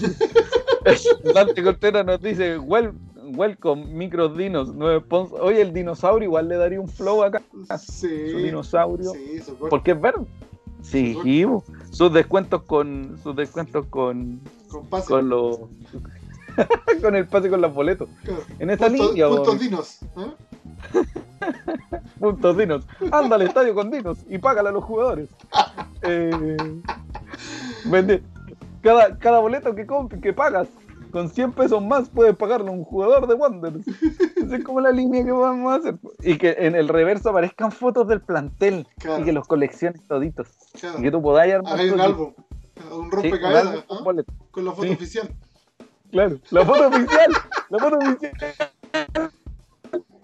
Dante 1.34 1.64
Contreras 1.64 2.06
nos 2.06 2.22
dice, 2.22 2.58
"Wel- 2.60 2.94
welcome, 3.36 3.86
micros 3.86 4.38
dinos, 4.38 4.74
nuevo 4.74 5.00
sponsor. 5.02 5.42
Oye, 5.42 5.62
el 5.62 5.74
dinosaurio 5.74 6.28
igual 6.28 6.48
le 6.48 6.56
daría 6.58 6.80
un 6.80 6.88
flow 6.88 7.24
acá. 7.24 7.42
Sí. 7.78 8.32
Su 8.32 8.38
dinosaurio. 8.38 9.12
Sí, 9.12 9.40
su 9.40 9.46
cuerpo, 9.58 9.70
Porque 9.70 9.92
es 9.92 10.02
verde. 10.02 10.26
Sí, 10.82 11.18
sus 11.92 12.14
descuentos 12.14 12.64
con 12.64 13.18
sus 13.22 13.36
descuentos 13.36 13.86
con 13.90 14.40
con 14.70 14.86
pase. 14.88 15.08
con 15.10 15.28
los 15.28 15.60
con 17.02 17.16
el 17.16 17.28
pase 17.28 17.50
con 17.50 17.60
los 17.62 17.74
boletos. 17.74 18.08
Claro. 18.24 18.42
En 18.60 18.70
esta 18.70 18.88
línea, 18.88 19.28
puntos 19.28 19.60
dinos. 19.60 20.00
¿eh? 20.18 20.32
puntos 22.20 22.58
dinos. 22.58 22.86
Anda 23.12 23.36
al 23.36 23.42
estadio 23.42 23.74
con 23.76 23.92
dinos 23.92 24.20
y 24.30 24.38
págale 24.38 24.70
a 24.70 24.72
los 24.72 24.84
jugadores. 24.84 25.30
Eh, 26.04 26.58
vende 27.86 28.24
cada, 28.82 29.18
cada 29.18 29.40
boleto 29.40 29.74
que 29.76 29.86
que 30.22 30.34
pagas 30.34 30.68
con 31.12 31.30
100 31.30 31.54
pesos 31.54 31.82
más 31.84 32.10
puedes 32.10 32.36
pagarle 32.36 32.70
a 32.70 32.72
un 32.74 32.84
jugador 32.84 33.28
de 33.28 33.34
Wanderers. 33.36 33.88
Esa 34.36 34.56
es 34.58 34.64
como 34.64 34.82
la 34.82 34.92
línea 34.92 35.24
que 35.24 35.32
vamos 35.32 35.72
a 35.74 35.76
hacer. 35.78 35.96
Y 36.22 36.38
que 36.38 36.56
en 36.60 36.76
el 36.76 36.88
reverso 36.90 37.30
aparezcan 37.30 37.72
fotos 37.72 38.08
del 38.08 38.22
plantel 38.22 38.86
Claro. 39.00 39.22
y 39.22 39.26
que 39.26 39.32
los 39.32 39.48
colecciones 39.48 40.06
toditos. 40.08 40.50
Claro. 40.80 41.00
Y 41.00 41.02
que 41.04 41.12
tú 41.12 41.22
podáis 41.22 41.54
armar 41.56 41.80
un 41.94 42.00
álbum. 42.02 42.34
Un 42.92 43.06
Sí, 43.06 43.10
rompecabezas. 43.12 43.86
álbum 43.90 44.24
con 44.52 44.64
¿ah? 44.64 44.66
la 44.66 44.72
foto 44.74 44.88
Sí. 44.88 44.94
oficial. 44.94 45.36
Claro, 46.12 46.38
la 46.52 46.66
foto 46.66 46.88
oficial, 46.88 47.32
la 47.70 47.80
foto 47.80 47.98
oficial 47.98 48.32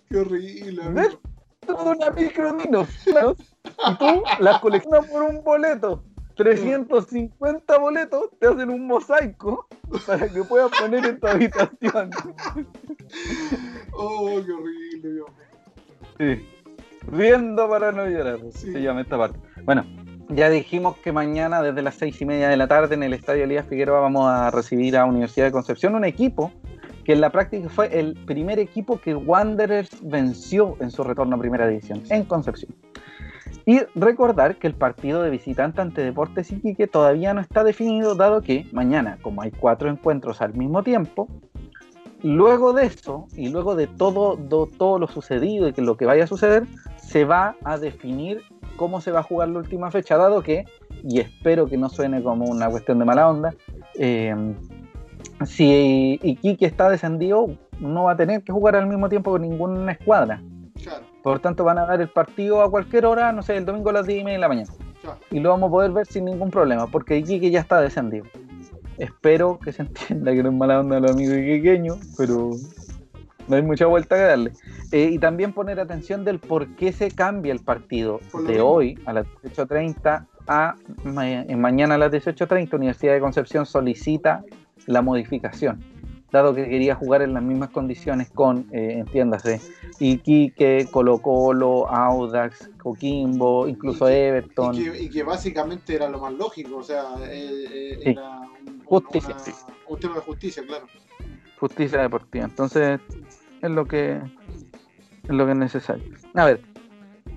Qué 0.09 0.17
horrible. 0.17 0.83
De 1.67 1.73
una 1.73 2.09
micro 2.11 2.53
dinos, 2.53 2.87
claro, 3.05 3.35
y 3.65 3.95
tú 3.97 4.23
las 4.39 4.59
coleccionas 4.59 5.05
por 5.07 5.23
un 5.23 5.43
boleto. 5.43 6.03
350 6.35 7.77
boletos, 7.77 8.29
te 8.39 8.47
hacen 8.47 8.69
un 8.71 8.87
mosaico 8.87 9.67
para 10.07 10.27
que 10.27 10.43
puedas 10.43 10.71
poner 10.79 11.05
en 11.05 11.19
tu 11.19 11.27
habitación. 11.27 12.09
Oh, 13.93 14.41
qué 14.45 14.51
horrible, 14.51 15.13
Dios. 15.13 15.27
Sí. 16.17 16.49
Riendo 17.11 17.69
para 17.69 17.91
no 17.91 18.07
llorar, 18.07 18.39
Sí. 18.53 18.71
se 18.71 18.81
llama 18.81 19.01
esta 19.01 19.17
parte. 19.17 19.37
Bueno, 19.63 19.85
ya 20.29 20.49
dijimos 20.49 20.97
que 20.97 21.11
mañana 21.11 21.61
desde 21.61 21.81
las 21.81 21.95
seis 21.95 22.19
y 22.21 22.25
media 22.25 22.49
de 22.49 22.57
la 22.57 22.67
tarde 22.67 22.95
en 22.95 23.03
el 23.03 23.13
Estadio 23.13 23.43
Elías 23.43 23.67
Figueroa 23.67 23.99
vamos 23.99 24.27
a 24.27 24.49
recibir 24.51 24.97
a 24.97 25.05
Universidad 25.05 25.45
de 25.47 25.51
Concepción 25.51 25.95
un 25.95 26.05
equipo 26.05 26.51
que 27.03 27.13
en 27.13 27.21
la 27.21 27.29
práctica 27.29 27.69
fue 27.69 27.99
el 27.99 28.13
primer 28.25 28.59
equipo 28.59 28.99
que 28.99 29.13
Wanderers 29.15 29.89
venció 30.03 30.75
en 30.79 30.89
su 30.91 31.03
retorno 31.03 31.35
a 31.35 31.39
Primera 31.39 31.67
División, 31.67 32.01
en 32.09 32.23
Concepción. 32.23 32.73
Y 33.65 33.79
recordar 33.95 34.57
que 34.57 34.67
el 34.67 34.73
partido 34.73 35.21
de 35.21 35.29
visitante 35.29 35.81
ante 35.81 36.03
Deportes 36.03 36.51
Iquique 36.51 36.87
todavía 36.87 37.33
no 37.33 37.39
está 37.41 37.63
definido, 37.63 38.15
dado 38.15 38.41
que 38.41 38.65
mañana, 38.73 39.17
como 39.21 39.41
hay 39.41 39.51
cuatro 39.51 39.89
encuentros 39.89 40.41
al 40.41 40.53
mismo 40.53 40.83
tiempo, 40.83 41.27
luego 42.23 42.73
de 42.73 42.85
eso 42.85 43.27
y 43.35 43.49
luego 43.49 43.75
de 43.75 43.87
todo, 43.87 44.35
do- 44.35 44.67
todo 44.77 44.99
lo 44.99 45.07
sucedido 45.07 45.67
y 45.67 45.73
que 45.73 45.81
lo 45.81 45.95
que 45.97 46.05
vaya 46.05 46.25
a 46.25 46.27
suceder, 46.27 46.65
se 46.97 47.25
va 47.25 47.55
a 47.63 47.77
definir 47.77 48.41
cómo 48.75 49.01
se 49.01 49.11
va 49.11 49.19
a 49.19 49.23
jugar 49.23 49.49
la 49.49 49.59
última 49.59 49.91
fecha, 49.91 50.17
dado 50.17 50.41
que, 50.41 50.65
y 51.07 51.19
espero 51.19 51.67
que 51.67 51.77
no 51.77 51.89
suene 51.89 52.23
como 52.23 52.45
una 52.45 52.69
cuestión 52.69 52.99
de 52.99 53.05
mala 53.05 53.29
onda, 53.29 53.53
eh, 53.95 54.35
si 55.45 56.19
Iquique 56.21 56.65
está 56.65 56.89
descendido, 56.89 57.47
no 57.79 58.03
va 58.05 58.11
a 58.13 58.17
tener 58.17 58.43
que 58.43 58.51
jugar 58.51 58.75
al 58.75 58.87
mismo 58.87 59.09
tiempo 59.09 59.31
con 59.31 59.41
ninguna 59.41 59.91
escuadra. 59.91 60.41
Claro, 60.81 61.03
Por 61.21 61.39
tanto, 61.39 61.63
van 61.63 61.77
a 61.77 61.85
dar 61.85 62.01
el 62.01 62.09
partido 62.09 62.61
a 62.61 62.69
cualquier 62.69 63.05
hora, 63.05 63.31
no 63.31 63.41
sé, 63.43 63.57
el 63.57 63.65
domingo 63.65 63.89
a 63.89 63.93
las 63.93 64.07
10 64.07 64.21
y 64.21 64.23
media 64.23 64.37
de 64.37 64.41
la 64.41 64.47
mañana. 64.47 64.69
claro. 65.01 65.19
Y 65.31 65.39
lo 65.39 65.49
vamos 65.49 65.67
a 65.67 65.71
poder 65.71 65.91
ver 65.91 66.05
sin 66.07 66.25
ningún 66.25 66.49
problema, 66.51 66.87
porque 66.87 67.17
Iquique 67.17 67.51
ya 67.51 67.59
está 67.61 67.79
descendido. 67.81 68.25
Espero 68.97 69.59
que 69.59 69.71
se 69.71 69.81
entienda 69.83 70.31
que 70.33 70.43
no 70.43 70.49
es 70.49 70.55
mala 70.55 70.79
onda 70.79 70.97
a 70.97 70.99
los 70.99 71.11
amigos 71.11 71.37
iquiqueños, 71.37 71.97
pero 72.17 72.51
no 73.47 73.55
hay 73.55 73.61
mucha 73.61 73.85
vuelta 73.85 74.15
que 74.15 74.21
darle. 74.23 74.51
Eh, 74.91 75.09
y 75.11 75.17
también 75.19 75.53
poner 75.53 75.79
atención 75.79 76.23
del 76.23 76.39
por 76.39 76.67
qué 76.75 76.91
se 76.91 77.09
cambia 77.11 77.51
el 77.51 77.59
partido 77.59 78.19
de 78.45 78.53
mismo. 78.53 78.67
hoy 78.67 78.99
a 79.05 79.13
las 79.13 79.25
18.30 79.43 80.25
a 80.47 80.75
ma- 81.03 81.45
mañana 81.57 81.95
a 81.95 81.97
las 81.97 82.11
18.30. 82.11 82.73
Universidad 82.75 83.13
de 83.13 83.19
Concepción 83.19 83.65
solicita 83.65 84.43
la 84.87 85.01
modificación, 85.01 85.83
dado 86.31 86.53
que 86.55 86.67
quería 86.67 86.95
jugar 86.95 87.21
en 87.21 87.33
las 87.33 87.43
mismas 87.43 87.69
condiciones 87.69 88.29
con, 88.29 88.67
eh, 88.71 88.95
entiéndase, 88.99 89.61
Iquique, 89.99 90.87
Colo 90.91 91.19
Colo, 91.19 91.87
Audax, 91.89 92.69
Coquimbo, 92.81 93.67
incluso 93.67 94.09
Y 94.09 94.13
que- 94.13 94.27
Everton. 94.27 94.75
Y 94.75 94.83
que, 94.89 95.03
y 95.03 95.09
que 95.09 95.23
básicamente 95.23 95.95
era 95.95 96.09
lo 96.09 96.19
más 96.19 96.33
lógico, 96.33 96.77
o 96.77 96.83
sea, 96.83 97.03
eh, 97.21 97.65
eh, 97.71 97.99
Sí. 98.03 98.09
era 98.09 98.39
un, 98.39 98.81
Justicia. 98.85 99.35
una- 99.35 99.75
un 99.87 99.99
tema 99.99 100.15
de 100.15 100.21
justicia, 100.21 100.63
claro. 100.65 100.85
justicia 101.59 102.01
deportiva. 102.01 102.45
Entonces, 102.45 102.99
es 103.61 103.71
lo 103.71 103.85
que 103.85 104.19
es 105.23 105.29
lo 105.29 105.45
que 105.45 105.51
es 105.53 105.57
necesario. 105.57 106.03
A 106.33 106.45
ver. 106.45 106.61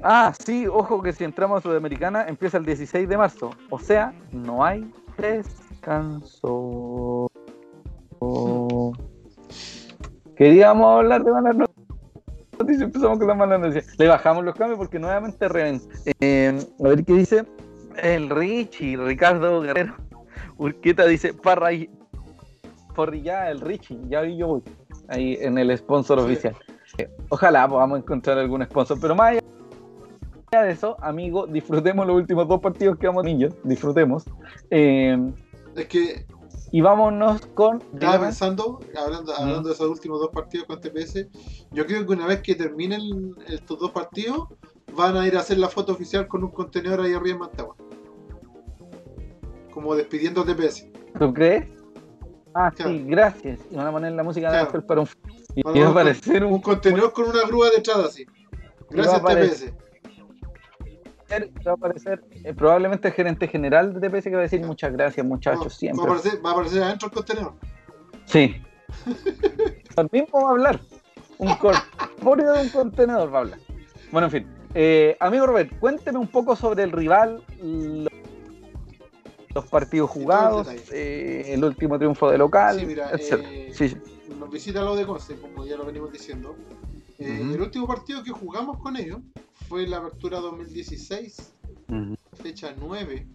Ah, 0.03 0.32
sí, 0.44 0.66
ojo 0.66 1.01
que 1.03 1.12
si 1.12 1.22
entramos 1.24 1.59
a 1.59 1.62
Sudamericana 1.62 2.26
empieza 2.26 2.59
el 2.59 2.64
16 2.66 3.09
de 3.09 3.16
marzo. 3.16 3.51
O 3.70 3.78
sea, 3.78 4.12
no 4.32 4.64
hay 4.64 4.90
descanso. 5.16 7.30
Queríamos 10.37 10.99
hablar 10.99 11.25
de 11.25 11.33
malas 11.33 11.57
noticias, 12.59 12.83
empezamos 12.83 13.19
con 13.19 13.27
las 13.29 13.37
malas 13.37 13.61
noticias. 13.61 13.99
Le 13.99 14.09
bajamos 14.09 14.45
los 14.45 14.55
cambios 14.55 14.79
porque 14.79 14.99
nuevamente 14.99 15.49
revent. 15.49 15.83
Eh, 16.21 16.59
a 16.79 16.89
ver 16.89 17.05
qué 17.05 17.12
dice 17.14 17.45
el 18.03 18.29
Richie, 18.29 18.97
Ricardo 18.97 19.61
Guerrero. 19.62 19.95
Urqueta 20.59 21.07
dice, 21.07 21.35
Parra, 21.35 21.71
Porrilla, 22.95 23.51
el 23.51 23.61
Richie, 23.61 23.99
ya 24.09 24.23
vi 24.23 24.37
yo 24.37 24.47
voy. 24.49 24.62
Ahí 25.09 25.39
en 25.41 25.59
el 25.59 25.77
sponsor 25.77 26.19
oficial. 26.19 26.57
Eh, 26.99 27.09
Ojalá 27.29 27.69
podamos 27.69 27.99
encontrar 27.99 28.39
algún 28.39 28.64
sponsor, 28.64 28.99
pero 29.01 29.14
más 29.14 29.33
allá 29.33 30.62
de 30.62 30.73
eso, 30.73 30.97
amigo, 31.01 31.47
disfrutemos 31.47 32.07
los 32.07 32.17
últimos 32.17 32.49
dos 32.49 32.61
partidos 32.61 32.99
que 32.99 33.07
vamos 33.07 33.25
niños, 33.25 33.55
disfrutemos. 33.64 34.25
Eh, 34.71 35.19
Es 35.77 35.87
que 35.87 36.27
y 36.73 36.81
vámonos 36.81 37.47
con. 37.55 37.83
estaba 37.95 38.21
pensando, 38.21 38.81
hablando, 38.97 39.35
hablando 39.35 39.69
de 39.69 39.75
esos 39.75 39.89
últimos 39.89 40.21
dos 40.21 40.31
partidos 40.33 40.67
con 40.67 40.81
TPS, 40.81 41.27
yo 41.71 41.87
creo 41.87 42.07
que 42.07 42.12
una 42.12 42.27
vez 42.27 42.41
que 42.43 42.55
terminen 42.55 43.35
estos 43.49 43.79
dos 43.79 43.91
partidos, 43.93 44.49
van 44.95 45.17
a 45.17 45.27
ir 45.27 45.37
a 45.37 45.41
hacer 45.41 45.59
la 45.59 45.69
foto 45.69 45.93
oficial 45.93 46.27
con 46.29 46.43
un 46.45 46.51
contenedor 46.51 47.01
ahí 47.01 47.12
arriba 47.12 47.35
en 47.35 47.39
Mantagua. 47.39 47.77
Como 49.73 49.95
despidiendo 49.95 50.41
a 50.43 50.45
TPS. 50.47 50.89
¿Tú 51.19 51.33
crees? 51.35 51.67
Ah, 52.55 52.71
Claro. 52.75 52.91
sí, 52.93 53.05
gracias. 53.07 53.61
Y 53.71 53.77
van 53.77 53.87
a 53.87 53.93
poner 53.93 54.12
la 54.12 54.23
música 54.23 54.51
de 54.51 54.67
Claro. 54.67 54.87
Para 54.87 55.01
un. 55.03 55.09
Y 55.55 55.62
va 55.62 55.87
a 55.87 55.91
aparecer 55.91 56.45
Un 56.45 56.55
un. 56.55 56.61
contenedor 56.62 57.12
con 57.12 57.29
una 57.29 57.47
grúa 57.47 57.69
detrás 57.71 57.99
así. 57.99 58.25
Gracias 58.91 59.23
va 59.23 59.86
va 61.66 61.70
a 61.72 61.74
aparecer 61.74 62.22
eh, 62.45 62.55
probablemente 62.55 63.09
el 63.09 63.14
gerente 63.14 63.49
general 63.49 63.99
de 63.99 64.09
TPS 64.09 64.24
que 64.24 64.31
va 64.35 64.39
a 64.39 64.43
decir 64.43 64.61
muchas 64.64 64.93
gracias, 64.93 65.27
muchachos, 65.27 65.62
va 65.64 65.66
a 65.66 65.70
siempre. 65.70 66.05
aparecer, 66.05 66.45
va 66.45 66.51
a 66.51 66.53
aparecer 66.53 66.83
adentro 66.83 67.09
el 67.09 67.14
contenedor. 67.14 67.53
Sí. 68.27 68.57
El 69.97 70.09
mismo 70.12 70.43
va 70.43 70.49
a 70.49 70.51
hablar. 70.53 70.81
Un 71.39 71.55
corpóreo 71.57 72.53
de 72.53 72.62
un 72.62 72.68
contenedor 72.70 73.33
va 73.33 73.39
a 73.39 73.41
hablar. 73.43 73.59
Bueno, 74.12 74.27
en 74.27 74.31
fin. 74.31 74.47
Eh, 74.74 75.16
amigo 75.20 75.47
Robert, 75.47 75.70
cuénteme 75.79 76.18
un 76.18 76.29
poco 76.29 76.55
sobre 76.55 76.83
el 76.83 76.93
rival, 76.93 77.43
lo- 77.62 78.11
los 79.55 79.64
partidos 79.66 80.11
el 80.11 80.14
jugados, 80.22 80.68
eh, 80.93 81.45
el 81.49 81.64
último 81.64 81.99
triunfo 81.99 82.31
de 82.31 82.37
local, 82.39 82.79
Sí, 82.79 82.87
mira, 82.87 83.11
etc. 83.11 83.33
eh, 83.51 83.70
sí. 83.72 83.97
nos 84.39 84.51
visita 84.51 84.83
lo 84.83 84.95
de 84.95 85.07
Conce, 85.07 85.37
como 85.41 85.64
ya 85.64 85.77
lo 85.77 85.87
venimos 85.87 86.12
diciendo. 86.12 86.55
Eh. 87.19 87.41
El 87.55 87.61
último 87.61 87.87
partido 87.87 88.23
que 88.23 88.31
jugamos 88.31 88.79
con 88.79 88.97
ellos 88.97 89.21
fue 89.69 89.87
la 89.87 89.99
apertura 89.99 90.39
2016, 90.41 91.53
Ujú. 91.89 92.14
fecha 92.35 92.75
9. 92.79 93.27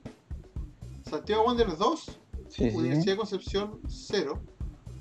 Santiago 1.04 1.44
Wanderers 1.46 1.78
2, 1.78 2.20
Sí, 2.48 2.70
sí. 2.70 2.76
Universidad 2.78 3.14
de 3.14 3.18
Concepción 3.18 3.80
0. 3.88 4.40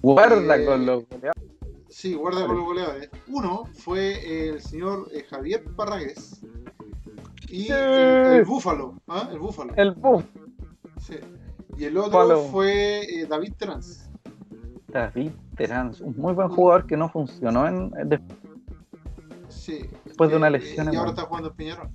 Guarda 0.03 0.57
Eh, 0.57 0.65
con 0.65 0.87
los 0.87 1.05
goleados. 1.09 1.43
Sí, 1.89 2.15
guarda 2.15 2.47
con 2.47 2.57
los 2.57 2.65
goleadores. 2.65 3.11
Uno 3.29 3.65
fue 3.75 4.49
el 4.49 4.61
señor 4.63 5.09
eh, 5.13 5.25
Javier 5.29 5.65
Parragués. 5.77 6.41
Y 7.49 7.65
Sí. 7.65 7.73
el, 7.73 7.79
el 8.39 8.45
Búfalo, 8.45 8.95
¿ah? 9.09 9.29
El 9.33 9.41
Búfalo. 9.41 9.75
El 9.77 9.95
sí. 11.01 11.15
Y 11.77 11.85
el 11.85 11.97
otro 11.97 12.11
Búfalo. 12.23 12.43
fue 12.45 13.01
eh, 13.03 13.27
David 13.27 13.55
Trans. 13.59 14.09
David 14.89 15.33
Terán, 15.57 15.93
un 16.01 16.17
muy 16.17 16.33
buen 16.33 16.49
jugador 16.49 16.87
que 16.87 16.97
no 16.97 17.09
funcionó 17.09 17.67
en, 17.67 17.93
Sí. 19.71 19.87
después 20.05 20.31
de 20.31 20.37
una 20.37 20.49
Eh, 20.49 20.53
lesión 20.53 20.87
Y 20.87 20.91
en 20.91 20.97
ahora 20.97 21.11
está 21.11 21.23
jugando 21.23 21.51
en 21.51 21.57
Peñarol. 21.57 21.89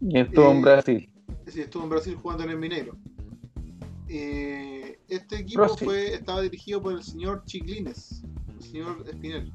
Y 0.00 0.18
estuvo 0.18 0.50
en 0.50 0.62
Brasil. 0.62 1.08
Sí, 1.46 1.60
estuvo 1.60 1.84
en 1.84 1.88
Brasil 1.90 2.14
jugando 2.16 2.44
en 2.44 2.50
el 2.50 2.58
Mineiro. 2.58 2.96
Eh, 4.08 4.98
este 5.08 5.36
equipo 5.38 5.68
fue, 5.76 6.14
estaba 6.14 6.42
dirigido 6.42 6.82
por 6.82 6.92
el 6.92 7.02
señor 7.02 7.44
Chiglines, 7.46 8.22
el 8.56 8.62
señor 8.62 9.04
Espinel, 9.08 9.52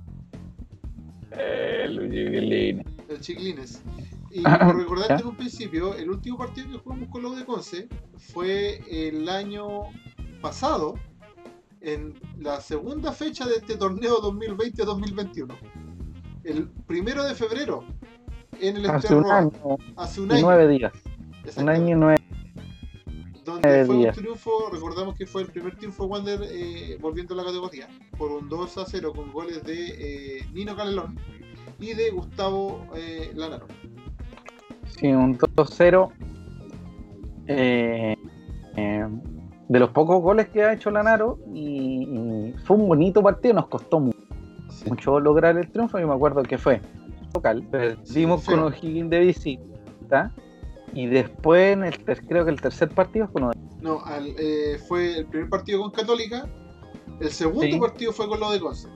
Eh, 1.31 1.87
Luigi 1.89 2.23
Guilini. 2.29 2.83
el 3.09 3.19
Chiglines. 3.19 3.81
Y 4.31 4.41
como 4.43 4.73
recordaste 4.73 5.21
en 5.21 5.27
un 5.27 5.35
principio, 5.37 5.93
el 5.95 6.09
último 6.09 6.37
partido 6.37 6.69
que 6.71 6.77
jugamos 6.77 7.09
con 7.09 7.21
los 7.23 7.37
de 7.37 7.45
Conce 7.45 7.87
fue 8.17 8.81
el 8.89 9.27
año 9.29 9.67
pasado, 10.41 10.95
en 11.81 12.13
la 12.39 12.59
segunda 12.61 13.11
fecha 13.11 13.45
de 13.45 13.57
este 13.57 13.77
torneo 13.77 14.19
2020-2021. 14.21 15.55
El 16.47 16.67
primero 16.87 17.23
de 17.23 17.35
febrero, 17.35 17.83
en 18.61 18.77
el 18.77 18.89
Hace 18.89 19.13
un 19.13 19.25
año 19.29 19.51
hace 19.97 20.21
un 20.21 20.31
año. 20.31 20.41
nueve 20.41 20.67
días. 20.69 20.93
Un 21.57 21.69
año 21.69 21.89
y 21.89 21.95
nueve. 21.99 22.17
donde 23.43 23.61
Nueve 23.69 23.85
fue 23.85 23.95
un 23.95 24.01
días. 24.01 24.15
triunfo, 24.17 24.51
recordamos 24.71 25.15
que 25.15 25.25
fue 25.25 25.41
el 25.41 25.47
primer 25.49 25.75
triunfo 25.77 26.03
de 26.05 26.09
Wander 26.09 26.39
eh, 26.43 26.97
volviendo 27.01 27.33
a 27.33 27.37
la 27.37 27.43
categoría, 27.45 27.87
por 28.17 28.31
un 28.31 28.49
2 28.49 28.77
a 28.77 28.85
0 28.85 29.13
con 29.15 29.31
goles 29.31 29.63
de 29.63 30.37
eh, 30.39 30.45
Nino 30.53 30.75
Canelón 30.75 31.17
y 31.79 31.93
de 31.93 32.09
Gustavo 32.11 32.85
eh, 32.95 33.31
Lanaro. 33.35 33.67
Sí, 34.99 35.07
un 35.07 35.37
2-0. 35.37 36.11
Eh, 37.47 38.15
eh, 38.75 39.07
de 39.69 39.79
los 39.79 39.89
pocos 39.91 40.21
goles 40.21 40.47
que 40.49 40.63
ha 40.63 40.73
hecho 40.73 40.91
Lanaro 40.91 41.39
y, 41.53 42.03
y 42.03 42.53
fue 42.65 42.75
un 42.77 42.87
bonito 42.87 43.21
partido, 43.21 43.53
nos 43.55 43.67
costó 43.67 43.99
mu- 43.99 44.11
Sí. 44.11 44.16
Mucho 44.89 45.19
lograr 45.19 45.57
el 45.57 45.69
triunfo, 45.69 45.99
yo 45.99 46.07
me 46.07 46.13
acuerdo 46.13 46.43
que 46.43 46.57
fue 46.57 46.81
local, 47.33 47.63
perdimos 47.69 48.41
Sí, 48.43 48.51
con. 48.51 48.59
O'Higgins 48.61 49.09
de 49.09 49.19
visita 49.19 50.31
y 50.93 51.07
después 51.07 51.73
en 51.73 51.83
el 51.83 52.03
ter- 52.03 52.25
creo 52.25 52.45
que 52.45 52.51
el 52.51 52.61
tercer 52.61 52.89
partido 52.89 53.27
fue 53.27 53.41
uno 53.41 53.51
de 53.51 53.57
No, 53.81 54.03
al- 54.05 54.33
eh, 54.39 54.79
fue 54.87 55.19
el 55.19 55.25
primer 55.27 55.49
partido 55.49 55.81
con 55.81 55.91
Católica, 55.91 56.47
el 57.19 57.29
segundo 57.31 57.61
Sí. 57.63 57.79
partido 57.79 58.11
fue 58.11 58.27
con 58.27 58.39
lo 58.39 58.51
de 58.51 58.59
Conce. 58.59 58.87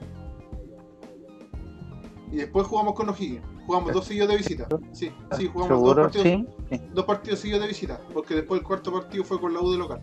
Y 2.30 2.36
después 2.36 2.66
jugamos 2.66 2.94
con 2.94 3.08
O'Higgins. 3.10 3.42
Jugamos 3.66 3.92
dos 3.92 4.06
seguidos 4.06 4.28
de 4.30 4.36
visita. 4.38 4.66
Sí, 4.92 5.12
sí, 5.36 5.46
jugamos 5.52 5.82
dos 5.82 5.94
partidos, 5.94 6.26
Sí. 6.26 6.46
sí. 6.70 6.80
dos 6.92 7.04
partidos 7.04 7.38
seguidos 7.38 7.60
de 7.62 7.68
visita. 7.68 8.00
Porque 8.12 8.34
después 8.34 8.60
el 8.60 8.66
cuarto 8.66 8.92
partido 8.92 9.22
fue 9.22 9.38
con 9.38 9.52
la 9.54 9.60
U 9.60 9.70
de 9.70 9.78
local. 9.78 10.02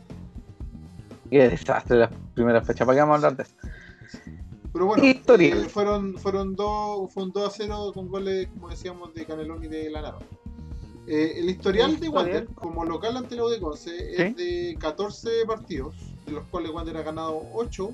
Qué 1.30 1.50
desastre 1.50 1.98
la 1.98 2.10
primera 2.34 2.62
fecha. 2.62 2.86
¿Para 2.86 2.96
qué 2.96 3.02
vamos 3.02 3.14
a 3.14 3.28
hablar 3.28 3.36
de 3.36 3.44
eso? 3.44 3.56
Pero 4.72 4.86
bueno, 4.86 5.04
Historia. 5.04 5.56
eh, 5.56 5.70
fueron, 5.70 6.18
fueron 6.18 6.56
dos, 6.56 7.12
fue 7.14 7.24
un 7.24 7.32
2 7.32 7.48
a 7.48 7.50
0 7.56 7.92
con 7.94 8.08
goles, 8.08 8.48
como 8.50 8.70
decíamos, 8.70 9.14
de 9.14 9.26
Canelón 9.26 9.64
y 9.64 9.68
de 9.68 9.90
Lanaro. 9.90 10.20
Eh, 11.08 11.34
el 11.38 11.50
historial 11.50 12.00
de. 12.00 12.08
Wander, 12.10 12.46
como 12.54 12.86
local 12.86 13.18
ante 13.18 13.36
la 13.36 13.46
U 13.46 13.50
de 13.50 13.60
Conce, 13.60 14.14
es 14.30 14.36
de 14.36 14.78
14 14.80 15.30
partidos, 15.48 15.96
de 16.28 16.34
los 16.34 16.46
cuales 16.48 16.72
Wander 16.72 16.98
ha 16.98 17.02
ganado 17.04 17.42
8. 17.54 17.90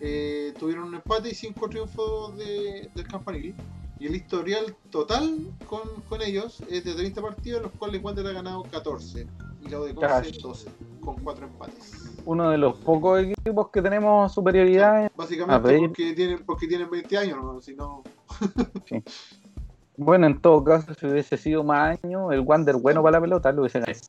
eh, 0.00 0.52
tuvieron 0.58 0.88
un 0.88 0.96
empate 0.96 1.30
y 1.30 1.34
5 1.34 1.68
triunfos 1.68 2.36
de- 2.36 2.90
del 2.94 3.06
campanil. 3.06 3.54
Y 4.00 4.06
el 4.06 4.16
historial 4.16 4.76
total 4.90 5.38
con, 5.66 5.80
con 6.08 6.20
ellos 6.20 6.60
es 6.68 6.84
de 6.84 6.92
30 6.94 7.22
partidos, 7.22 7.60
de 7.60 7.68
los 7.68 7.72
cuales 7.78 8.02
Wander 8.02 8.26
ha 8.26 8.32
ganado 8.32 8.64
14. 8.64 9.26
Y 9.64 9.68
la 9.68 9.80
U 9.80 9.84
de 9.84 9.94
Conce 9.94 10.08
Cash. 10.08 10.40
12, 10.40 10.68
con 11.00 11.16
4 11.22 11.46
empates. 11.46 11.92
Uno 12.26 12.50
de 12.50 12.58
los 12.58 12.76
pocos 12.80 13.20
equipos 13.22 13.70
que 13.70 13.82
tenemos 13.82 14.32
superioridad. 14.32 15.00
en- 15.00 15.06
A 15.06 15.10
Básicamente 15.16 15.78
porque 15.78 16.12
tienen, 16.14 16.44
porque 16.44 16.66
tienen 16.66 16.90
20 16.90 17.18
años, 17.18 17.38
¿no? 17.42 17.60
si 17.60 17.74
no... 17.74 18.02
Bueno, 19.96 20.26
en 20.26 20.40
todo 20.40 20.64
caso, 20.64 20.92
si 20.94 21.06
hubiese 21.06 21.36
sido 21.36 21.62
más 21.62 21.96
años, 22.02 22.32
el 22.32 22.40
Wander 22.40 22.74
bueno 22.74 23.00
para 23.00 23.18
la 23.18 23.20
pelota 23.20 23.52
lo 23.52 23.60
hubiese 23.62 23.78
ganado. 23.78 24.00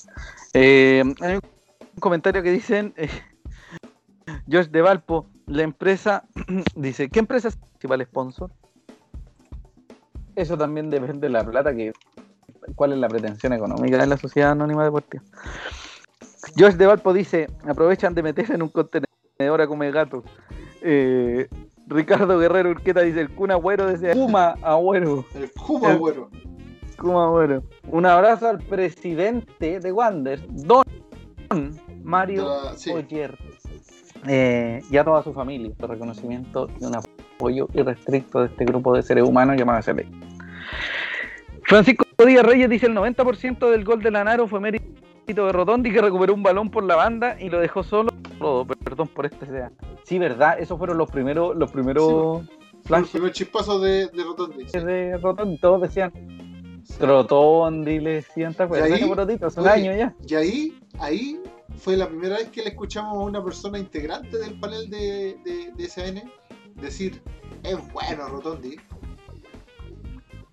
Eh, 0.56 1.03
hay 1.22 1.36
un 1.36 1.99
comentario 1.99 2.41
que 2.41 2.49
dicen, 2.52 2.91
eh, 2.98 3.07
George 4.48 4.72
de 4.72 4.82
Valpo, 4.82 5.27
la 5.45 5.61
empresa, 5.61 6.23
dice, 6.76 7.10
¿qué 7.10 7.19
empresa 7.19 7.49
es 7.49 7.53
el 7.53 7.60
principal 7.69 8.03
sponsor? 8.03 8.52
Eso 10.36 10.57
también 10.57 10.90
depende 10.90 11.27
de 11.27 11.30
la 11.30 11.45
plata 11.45 11.76
que, 11.76 11.94
cuál 12.76 12.93
es 12.93 12.97
la 12.99 13.07
pretensión 13.07 13.53
económica 13.53 13.97
de 13.97 14.07
la 14.07 14.17
sociedad 14.17 14.51
anónima 14.51 14.84
deportiva. 14.84 15.23
George 16.55 16.77
de 16.77 16.85
Valpo 16.85 17.13
dice, 17.13 17.47
aprovechan 17.67 18.13
de 18.13 18.23
meterse 18.23 18.53
en 18.53 18.61
un 18.61 18.69
contenedor 18.69 19.61
a 19.61 19.67
comer 19.67 19.91
gato. 19.91 20.23
Eh, 20.81 21.47
Ricardo 21.88 22.38
Guerrero 22.39 22.69
Urqueta 22.69 23.01
dice, 23.01 23.22
el 23.22 23.30
Kun 23.30 23.51
Agüero 23.51 23.88
desde 23.88 24.13
Puma 24.13 24.55
Agüero. 24.61 25.26
El 25.35 25.51
Kuma, 25.51 25.91
El- 25.91 25.97
bueno. 25.99 26.30
Como 26.97 27.22
Agüero. 27.22 27.63
Un 27.91 28.05
abrazo 28.05 28.47
al 28.47 28.59
presidente 28.59 29.80
de 29.80 29.91
Wander, 29.91 30.39
Don 30.47 30.84
Mario 32.03 32.47
sí. 32.76 32.91
Oyer. 32.91 33.38
Eh, 34.27 34.81
y 34.89 34.97
a 34.97 35.03
toda 35.03 35.22
su 35.23 35.34
familia, 35.34 35.72
por 35.77 35.89
reconocimiento 35.89 36.67
y 36.80 36.85
un 36.85 36.95
apoyo 36.95 37.67
irrestricto 37.73 38.39
de 38.39 38.47
este 38.47 38.65
grupo 38.65 38.95
de 38.95 39.03
seres 39.03 39.23
humanos 39.23 39.57
llamado 39.57 39.81
SLA. 39.81 40.03
Francisco 41.63 42.05
Díaz 42.23 42.45
Reyes 42.45 42.69
dice 42.69 42.85
el 42.85 42.95
90% 42.95 43.69
del 43.69 43.83
gol 43.83 44.01
de 44.01 44.11
Lanaro 44.11 44.47
fue 44.47 44.59
mérito 44.59 44.85
de 45.27 45.51
Rotondi 45.51 45.91
que 45.91 46.01
recuperó 46.01 46.33
un 46.33 46.43
balón 46.43 46.69
por 46.69 46.83
la 46.83 46.95
banda 46.95 47.35
y 47.39 47.49
lo 47.49 47.59
dejó 47.59 47.83
solo. 47.83 48.11
Perdón 48.83 49.07
por 49.07 49.25
este 49.25 49.45
sea. 49.45 49.71
Sí, 50.03 50.19
verdad, 50.19 50.59
esos 50.59 50.77
fueron 50.77 50.97
los 50.97 51.09
primeros, 51.09 51.55
los 51.55 51.71
primeros 51.71 52.43
flashes 52.83 53.09
primer 53.09 53.31
chispazo 53.31 53.79
de, 53.79 54.07
de 54.07 54.23
Rotondi. 54.23 54.69
sí. 54.69 54.79
de 54.79 55.17
Rotondi. 55.17 55.57
Todos 55.57 55.81
decían 55.81 56.13
Rotondi, 56.99 57.99
le 57.99 58.13
decían, 58.15 58.53
¿te 58.53 58.63
acuerdas? 58.63 58.91
Hace 59.41 59.61
un 59.61 59.67
año 59.67 59.95
ya. 59.95 60.13
Y 60.27 60.35
ahí, 60.35 60.79
ahí 60.99 61.39
fue 61.77 61.97
la 61.97 62.07
primera 62.07 62.37
vez 62.37 62.49
que 62.49 62.61
le 62.61 62.69
escuchamos 62.69 63.13
a 63.13 63.19
una 63.19 63.43
persona 63.43 63.79
integrante 63.79 64.37
del 64.37 64.59
panel 64.59 64.89
de, 64.89 65.37
de, 65.43 65.71
de 65.75 65.89
SAN 65.89 66.21
decir, 66.75 67.21
es 67.63 67.77
bueno 67.93 68.27
Rotondi. 68.27 68.77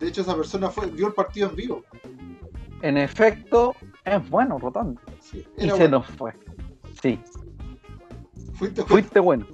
De 0.03 0.09
hecho, 0.09 0.23
esa 0.23 0.35
persona 0.35 0.69
fue, 0.69 0.89
vio 0.89 1.07
el 1.07 1.13
partido 1.15 1.49
en 1.49 1.55
vivo. 1.55 1.85
En 2.83 2.97
efecto, 2.97 3.77
es 4.05 4.29
bueno 4.29 4.59
Rotondi. 4.59 4.99
Sí, 5.21 5.47
Y 5.57 5.65
era 5.67 5.75
se 5.77 5.83
bueno. 5.83 5.99
nos 5.99 6.07
fue. 6.09 6.33
Sí, 7.01 7.21
Fuiste, 8.55 8.83
fuiste 8.83 9.21
bueno. 9.21 9.47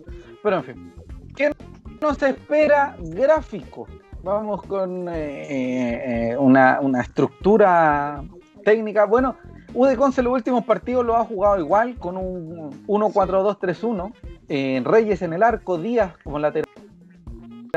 Pero 0.43 0.57
en 0.57 0.65
fin. 0.65 0.93
¿Qué 1.37 1.53
nos 2.01 2.23
espera 2.23 2.97
gráfico? 2.99 3.87
Vamos 4.23 4.63
con 4.63 5.07
eh, 5.11 6.31
eh, 6.31 6.37
una, 6.39 6.81
una 6.81 7.03
estructura 7.03 8.25
técnica. 8.65 9.05
Bueno, 9.05 9.37
UDEConce 9.75 10.23
los 10.23 10.33
últimos 10.33 10.65
partidos 10.65 11.05
lo 11.05 11.15
ha 11.15 11.25
jugado 11.27 11.59
igual, 11.61 11.95
con 11.99 12.17
un 12.17 12.87
1-4-2-3-1. 12.87 14.13
eh, 14.49 14.81
Reyes 14.83 15.21
en 15.21 15.35
el 15.35 15.43
arco, 15.43 15.77
Díaz 15.77 16.17
como 16.25 16.39
lateral 16.39 16.67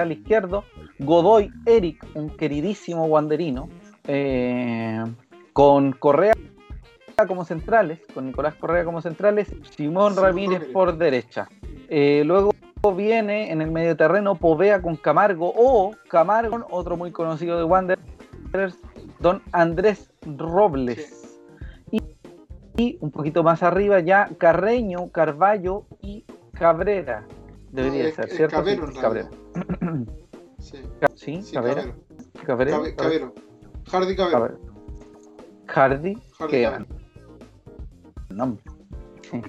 izquierdo, 0.09 0.63
Godoy, 1.01 1.51
Eric, 1.65 2.05
un 2.13 2.29
queridísimo 2.29 3.07
guanderino, 3.07 3.69
eh, 4.07 5.03
con 5.51 5.93
Correa 5.93 6.33
como 7.27 7.45
centrales, 7.45 7.99
con 8.13 8.27
Nicolás 8.27 8.55
Correa 8.55 8.83
como 8.83 9.01
centrales, 9.01 9.53
Simón 9.75 10.15
Ramírez 10.15 10.63
por 10.71 10.97
derecha. 10.97 11.47
Eh, 11.89 12.23
luego 12.25 12.51
viene 12.95 13.51
en 13.51 13.61
el 13.61 13.71
medio 13.71 13.95
terreno 13.95 14.35
Povea 14.35 14.81
con 14.81 14.95
Camargo 14.95 15.53
o 15.55 15.91
Camargo, 16.07 16.51
con 16.51 16.65
otro 16.71 16.97
muy 16.97 17.11
conocido 17.11 17.57
de 17.57 17.63
Wanderers, 17.63 18.77
don 19.19 19.41
Andrés 19.51 20.11
Robles. 20.23 21.39
Y, 21.91 22.01
y 22.77 22.97
un 23.01 23.11
poquito 23.11 23.43
más 23.43 23.61
arriba 23.61 23.99
ya 23.99 24.29
Carreño, 24.37 25.09
Carballo 25.11 25.85
y 26.01 26.25
Cabrera. 26.53 27.25
Debería 27.71 28.05
No, 28.05 28.11
ser, 28.15 28.25
es 28.25 28.35
¿cierto? 28.35 28.65
Sí, 28.65 28.77
Cabrera. 28.99 29.29
Sí, 30.61 30.77
Sí, 31.15 31.41
sí. 31.41 31.53
Cabero. 31.53 31.93
Cabero. 32.45 32.71
Hardy 32.81 32.95
Cabero. 32.95 33.33
Hardy, 35.67 36.15
Hardy 36.37 36.51
que 36.51 36.63
Cabero. 36.63 36.85
nombre. 38.29 38.63
Sí. 39.29 39.41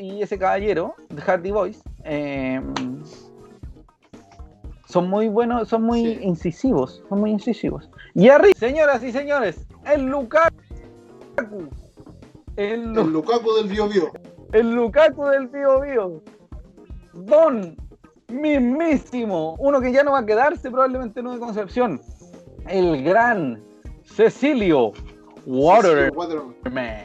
Y 0.00 0.22
ese 0.22 0.38
caballero, 0.38 0.94
de 1.10 1.20
Hardy 1.22 1.50
Boys, 1.50 1.82
eh, 2.04 2.60
son 4.88 5.08
muy 5.10 5.28
buenos, 5.28 5.68
son 5.68 5.82
muy 5.82 6.00
Sí. 6.16 6.18
incisivos, 6.22 7.02
son 7.08 7.20
muy 7.20 7.30
incisivos. 7.30 7.90
Y 8.14 8.28
arriba, 8.28 8.54
señoras 8.58 9.02
y 9.02 9.12
señores, 9.12 9.66
el 9.84 10.06
Lukaku. 10.06 10.56
El, 12.56 12.92
Lu- 12.94 13.00
El 13.02 13.12
Lukaku 13.12 13.52
del 13.56 13.68
Bio 13.68 13.88
Bio. 13.88 14.10
el 14.52 14.74
Lukaku 14.74 15.24
del 15.26 15.48
Bio 15.48 15.80
Bio. 15.80 16.22
Don 17.12 17.76
mismísimo. 18.28 19.54
Uno 19.58 19.80
que 19.80 19.92
ya 19.92 20.02
no 20.02 20.12
va 20.12 20.20
a 20.20 20.26
quedarse 20.26 20.70
probablemente 20.70 21.20
en 21.20 21.26
una 21.28 21.38
Concepción. 21.38 22.00
El 22.68 23.02
gran 23.04 23.62
Cecilio 24.04 24.92
Water. 25.46 26.12
Waterman. 26.14 26.96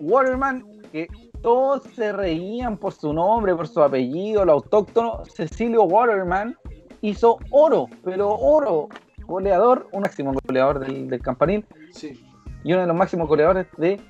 Waterman. 0.00 0.64
Que 0.92 1.08
todos 1.42 1.82
se 1.94 2.12
reían 2.12 2.76
por 2.76 2.92
su 2.92 3.12
nombre, 3.12 3.54
por 3.54 3.68
su 3.68 3.82
apellido, 3.82 4.42
el 4.42 4.50
autóctono. 4.50 5.22
Cecilio 5.24 5.84
Waterman 5.84 6.56
hizo 7.00 7.38
oro, 7.50 7.86
pero 8.04 8.28
oro. 8.34 8.88
Goleador, 9.26 9.88
un 9.92 10.00
máximo 10.02 10.32
goleador 10.44 10.80
del, 10.80 11.08
del 11.08 11.22
campanil 11.22 11.64
Sí. 11.92 12.20
y 12.64 12.72
uno 12.72 12.80
de 12.82 12.88
los 12.88 12.96
máximos 12.96 13.28
goleadores 13.28 13.68
del 13.78 14.00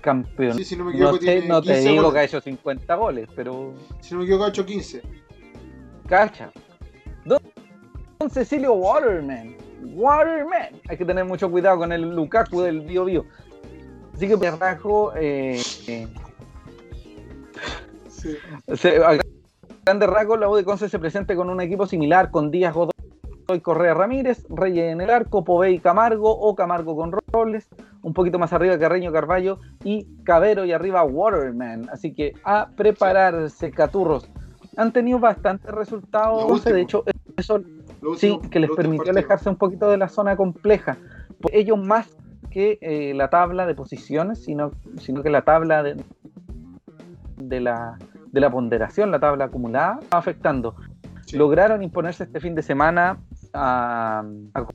campeón. 0.00 0.54
sí, 0.56 0.64
si 0.64 0.74
no 0.74 0.84
me 0.84 0.92
equivoco, 0.92 1.12
no 1.12 1.18
te, 1.18 1.26
tiene 1.26 1.48
no 1.48 1.60
te 1.60 1.66
15 1.74 1.80
digo 1.90 1.94
goles. 2.04 2.12
que 2.14 2.18
ha 2.18 2.24
hecho 2.24 2.40
50 2.40 2.94
goles, 2.94 3.28
pero 3.36 3.74
Si 4.00 4.14
no 4.14 4.20
me 4.20 4.24
equivoco, 4.24 4.44
ha 4.46 4.48
hecho 4.48 4.64
15. 4.64 5.02
Cacha. 6.10 6.50
Don, 7.24 7.38
don 8.18 8.28
Cecilio 8.28 8.74
Waterman. 8.74 9.56
Waterman. 9.94 10.74
Hay 10.88 10.96
que 10.98 11.04
tener 11.06 11.24
mucho 11.24 11.50
cuidado 11.50 11.78
con 11.78 11.92
el 11.92 12.02
Lukaku 12.14 12.60
del 12.60 12.82
Bio 12.82 13.04
Bio. 13.06 13.24
Así 14.14 14.28
que 14.28 14.36
Perrajo 14.36 15.14
eh, 15.16 15.58
eh, 15.86 16.08
Sí. 18.08 18.36
Se- 18.76 19.02
a 19.02 19.18
grandes 19.86 20.10
rasgos, 20.10 20.38
la 20.38 20.48
U 20.50 20.56
de 20.56 20.64
Conce 20.64 20.88
se 20.90 20.98
presenta 20.98 21.34
con 21.34 21.48
un 21.48 21.60
equipo 21.62 21.86
similar 21.86 22.30
con 22.30 22.50
Díaz 22.50 22.74
Godoy 22.74 23.60
Correa 23.62 23.94
Ramírez, 23.94 24.44
Reyes 24.50 24.92
en 24.92 25.00
el 25.00 25.08
arco, 25.08 25.42
Povey 25.42 25.78
Camargo 25.78 26.30
o 26.30 26.54
Camargo 26.54 26.94
con 26.96 27.12
Robles, 27.32 27.66
un 28.02 28.12
poquito 28.12 28.38
más 28.38 28.52
arriba 28.52 28.78
Carreño 28.78 29.10
Carballo 29.10 29.58
y 29.84 30.06
Cabero 30.22 30.66
y 30.66 30.72
arriba 30.72 31.02
Waterman. 31.02 31.88
Así 31.90 32.12
que 32.12 32.34
a 32.44 32.68
prepararse, 32.76 33.70
caturros. 33.70 34.28
Han 34.76 34.92
tenido 34.92 35.18
bastantes 35.18 35.70
resultados, 35.70 36.64
de 36.64 36.80
hecho, 36.80 37.04
eso 37.36 37.60
Lo 38.00 38.14
sí, 38.14 38.38
que 38.50 38.60
les 38.60 38.70
permitió 38.70 38.98
partido. 39.04 39.18
alejarse 39.18 39.48
un 39.48 39.56
poquito 39.56 39.90
de 39.90 39.96
la 39.96 40.08
zona 40.08 40.36
compleja. 40.36 40.96
Pues 41.40 41.54
Ellos 41.54 41.78
más 41.78 42.16
que 42.50 42.78
eh, 42.80 43.14
la 43.14 43.30
tabla 43.30 43.66
de 43.66 43.74
posiciones, 43.74 44.42
sino, 44.44 44.72
sino 44.98 45.22
que 45.22 45.30
la 45.30 45.42
tabla 45.42 45.82
de, 45.82 46.02
de, 47.36 47.60
la, 47.60 47.98
de 48.32 48.40
la 48.40 48.50
ponderación, 48.50 49.10
la 49.10 49.20
tabla 49.20 49.46
acumulada, 49.46 50.00
afectando. 50.10 50.74
Sí. 51.26 51.36
Lograron 51.36 51.82
imponerse 51.82 52.24
este 52.24 52.40
fin 52.40 52.54
de 52.54 52.62
semana 52.62 53.18
a, 53.52 54.24
a 54.54 54.66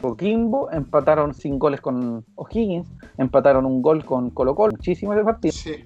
Coquimbo, 0.00 0.70
empataron 0.70 1.34
sin 1.34 1.58
goles 1.58 1.80
con 1.80 2.24
O'Higgins, 2.34 2.88
empataron 3.18 3.66
un 3.66 3.82
gol 3.82 4.04
con 4.04 4.30
Colo 4.30 4.54
Colo, 4.54 4.72
muchísimo 4.72 5.12
ese 5.14 5.24
partido. 5.24 5.52
Sí. 5.52 5.84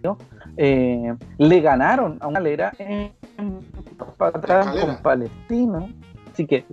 Eh, 0.56 1.14
le 1.38 1.60
ganaron 1.60 2.18
a 2.20 2.28
una 2.28 2.40
galera, 2.40 2.72
empataron 3.38 4.66
Calera. 4.66 4.86
con 4.86 5.02
Palestino. 5.02 5.88
Así 6.32 6.46
que 6.46 6.64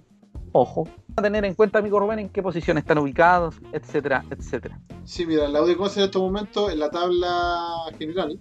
ojo, 0.52 0.88
a 1.16 1.22
tener 1.22 1.46
en 1.46 1.54
cuenta, 1.54 1.80
amigo 1.80 2.00
Rubén, 2.00 2.20
en 2.20 2.30
qué 2.30 2.42
posición 2.42 2.78
están 2.78 2.98
ubicados, 2.98 3.56
etcétera, 3.72 4.24
etcétera. 4.30 4.80
Sí, 5.04 5.26
mira, 5.26 5.48
la 5.48 5.62
UD 5.62 5.76
Conce 5.76 6.00
en 6.00 6.06
estos 6.06 6.22
momentos, 6.22 6.72
en 6.72 6.80
la 6.80 6.90
tabla 6.90 7.86
general, 7.98 8.40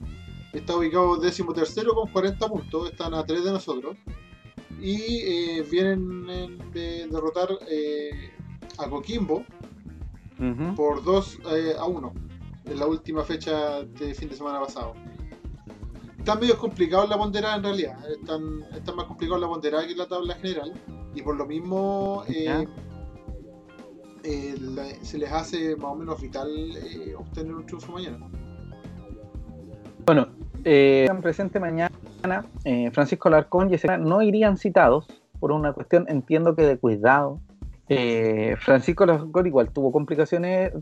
está 0.52 0.76
ubicado 0.76 1.16
décimo 1.16 1.52
tercero 1.52 1.94
con 1.94 2.10
40 2.10 2.48
puntos, 2.48 2.90
están 2.90 3.14
a 3.14 3.24
3 3.24 3.44
de 3.44 3.52
nosotros. 3.52 3.96
Y 4.80 5.20
eh, 5.24 5.64
vienen 5.70 6.26
de 6.72 7.06
derrotar 7.10 7.48
eh, 7.68 8.30
a 8.78 8.88
Coquimbo 8.88 9.44
por 10.74 11.02
2 11.04 11.38
a 11.78 11.84
1 11.84 12.12
en 12.66 12.78
la 12.78 12.86
última 12.86 13.22
fecha 13.24 13.82
de 13.82 14.14
fin 14.14 14.28
de 14.28 14.36
semana 14.36 14.60
pasado. 14.60 14.94
Están 16.18 16.38
medio 16.40 16.56
complicados 16.58 17.04
en 17.06 17.10
la 17.10 17.18
ponderada 17.18 17.56
en 17.56 17.62
realidad, 17.62 17.98
están, 18.10 18.42
están 18.74 18.96
más 18.96 19.06
complicados 19.06 19.40
la 19.40 19.48
ponderada 19.48 19.86
que 19.86 19.94
la 19.94 20.06
tabla 20.06 20.34
general 20.34 20.72
y 21.14 21.22
por 21.22 21.36
lo 21.36 21.46
mismo 21.46 22.24
eh, 22.28 22.66
eh, 24.22 24.54
la- 24.60 24.94
se 25.02 25.18
les 25.18 25.32
hace 25.32 25.76
más 25.76 25.92
o 25.92 25.94
menos 25.96 26.20
vital 26.20 26.48
eh, 26.76 27.14
obtener 27.16 27.54
un 27.54 27.64
triunfo 27.66 27.92
mañana. 27.92 28.18
Bueno, 30.06 30.28
eh, 30.64 31.02
están 31.04 31.22
presente 31.22 31.58
mañana 31.58 31.90
eh, 32.64 32.90
Francisco 32.92 33.30
Larcón 33.30 33.70
y 33.70 33.74
ese 33.74 33.96
no 33.98 34.20
irían 34.22 34.56
citados 34.58 35.06
por 35.38 35.52
una 35.52 35.72
cuestión, 35.72 36.04
entiendo 36.08 36.54
que 36.54 36.62
de 36.62 36.78
cuidado. 36.78 37.40
Eh, 37.92 38.54
Francisco 38.60 39.04
Larcón 39.04 39.48
igual 39.48 39.72
tuvo 39.72 39.90
complicaciones 39.90 40.72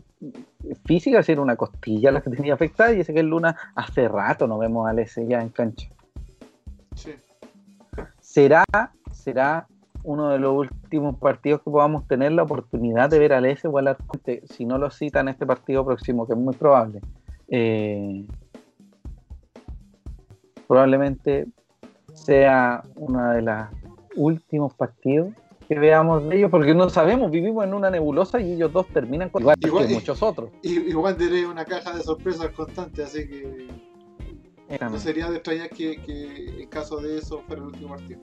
físicas, 0.85 1.27
era 1.27 1.41
una 1.41 1.55
costilla 1.55 2.11
la 2.11 2.21
que 2.21 2.29
tenía 2.29 2.53
afectada 2.53 2.93
y 2.93 2.99
ese 2.99 3.15
que 3.15 3.21
el 3.21 3.25
Luna 3.25 3.55
hace 3.73 4.07
rato 4.07 4.45
no 4.45 4.59
vemos 4.59 4.87
a 4.87 4.93
ese 5.01 5.25
ya 5.27 5.41
en 5.41 5.49
cancha. 5.49 5.89
Sí. 6.93 7.15
será, 8.19 8.63
será 9.11 9.65
uno 10.03 10.29
de 10.29 10.37
los 10.37 10.55
últimos 10.55 11.17
partidos 11.17 11.61
que 11.61 11.71
podamos 11.71 12.07
tener 12.07 12.31
la 12.33 12.43
oportunidad 12.43 13.09
de 13.09 13.17
ver 13.17 13.33
al 13.33 13.47
S 13.47 13.67
o 13.67 13.75
al 13.79 13.87
Arconte, 13.87 14.43
si 14.45 14.65
no 14.65 14.77
lo 14.77 14.91
citan 14.91 15.29
este 15.29 15.47
partido 15.47 15.83
próximo, 15.83 16.27
que 16.27 16.33
es 16.33 16.39
muy 16.39 16.53
probable. 16.53 17.01
Eh, 17.47 18.23
probablemente 20.67 21.47
sea 22.13 22.83
uno 22.97 23.31
de 23.31 23.41
los 23.41 23.67
últimos 24.15 24.75
partidos 24.75 25.29
que 25.69 25.77
veamos 25.79 26.27
de 26.27 26.37
ellos, 26.37 26.49
porque 26.49 26.73
no 26.73 26.89
sabemos, 26.89 27.29
vivimos 27.29 27.63
en 27.63 27.75
una 27.75 27.91
nebulosa 27.91 28.41
y 28.41 28.53
ellos 28.53 28.73
dos 28.73 28.87
terminan 28.87 29.29
con 29.29 29.43
igual, 29.43 29.55
Igual- 29.63 29.87
que 29.87 29.93
muchos 29.93 30.21
otros. 30.23 30.49
Igual 30.63 31.15
tiene 31.15 31.45
una 31.45 31.63
caja 31.63 31.95
de 31.95 32.01
sorpresas 32.01 32.49
constante, 32.49 33.03
así 33.03 33.27
que 33.27 33.67
no 34.81 34.97
sería 34.97 35.29
de 35.29 35.35
extrañar 35.37 35.69
que, 35.69 36.01
que 36.01 36.61
en 36.63 36.69
caso 36.69 36.97
de 36.99 37.19
eso 37.19 37.41
fuera 37.47 37.61
el 37.61 37.67
último 37.67 37.89
partido. 37.89 38.19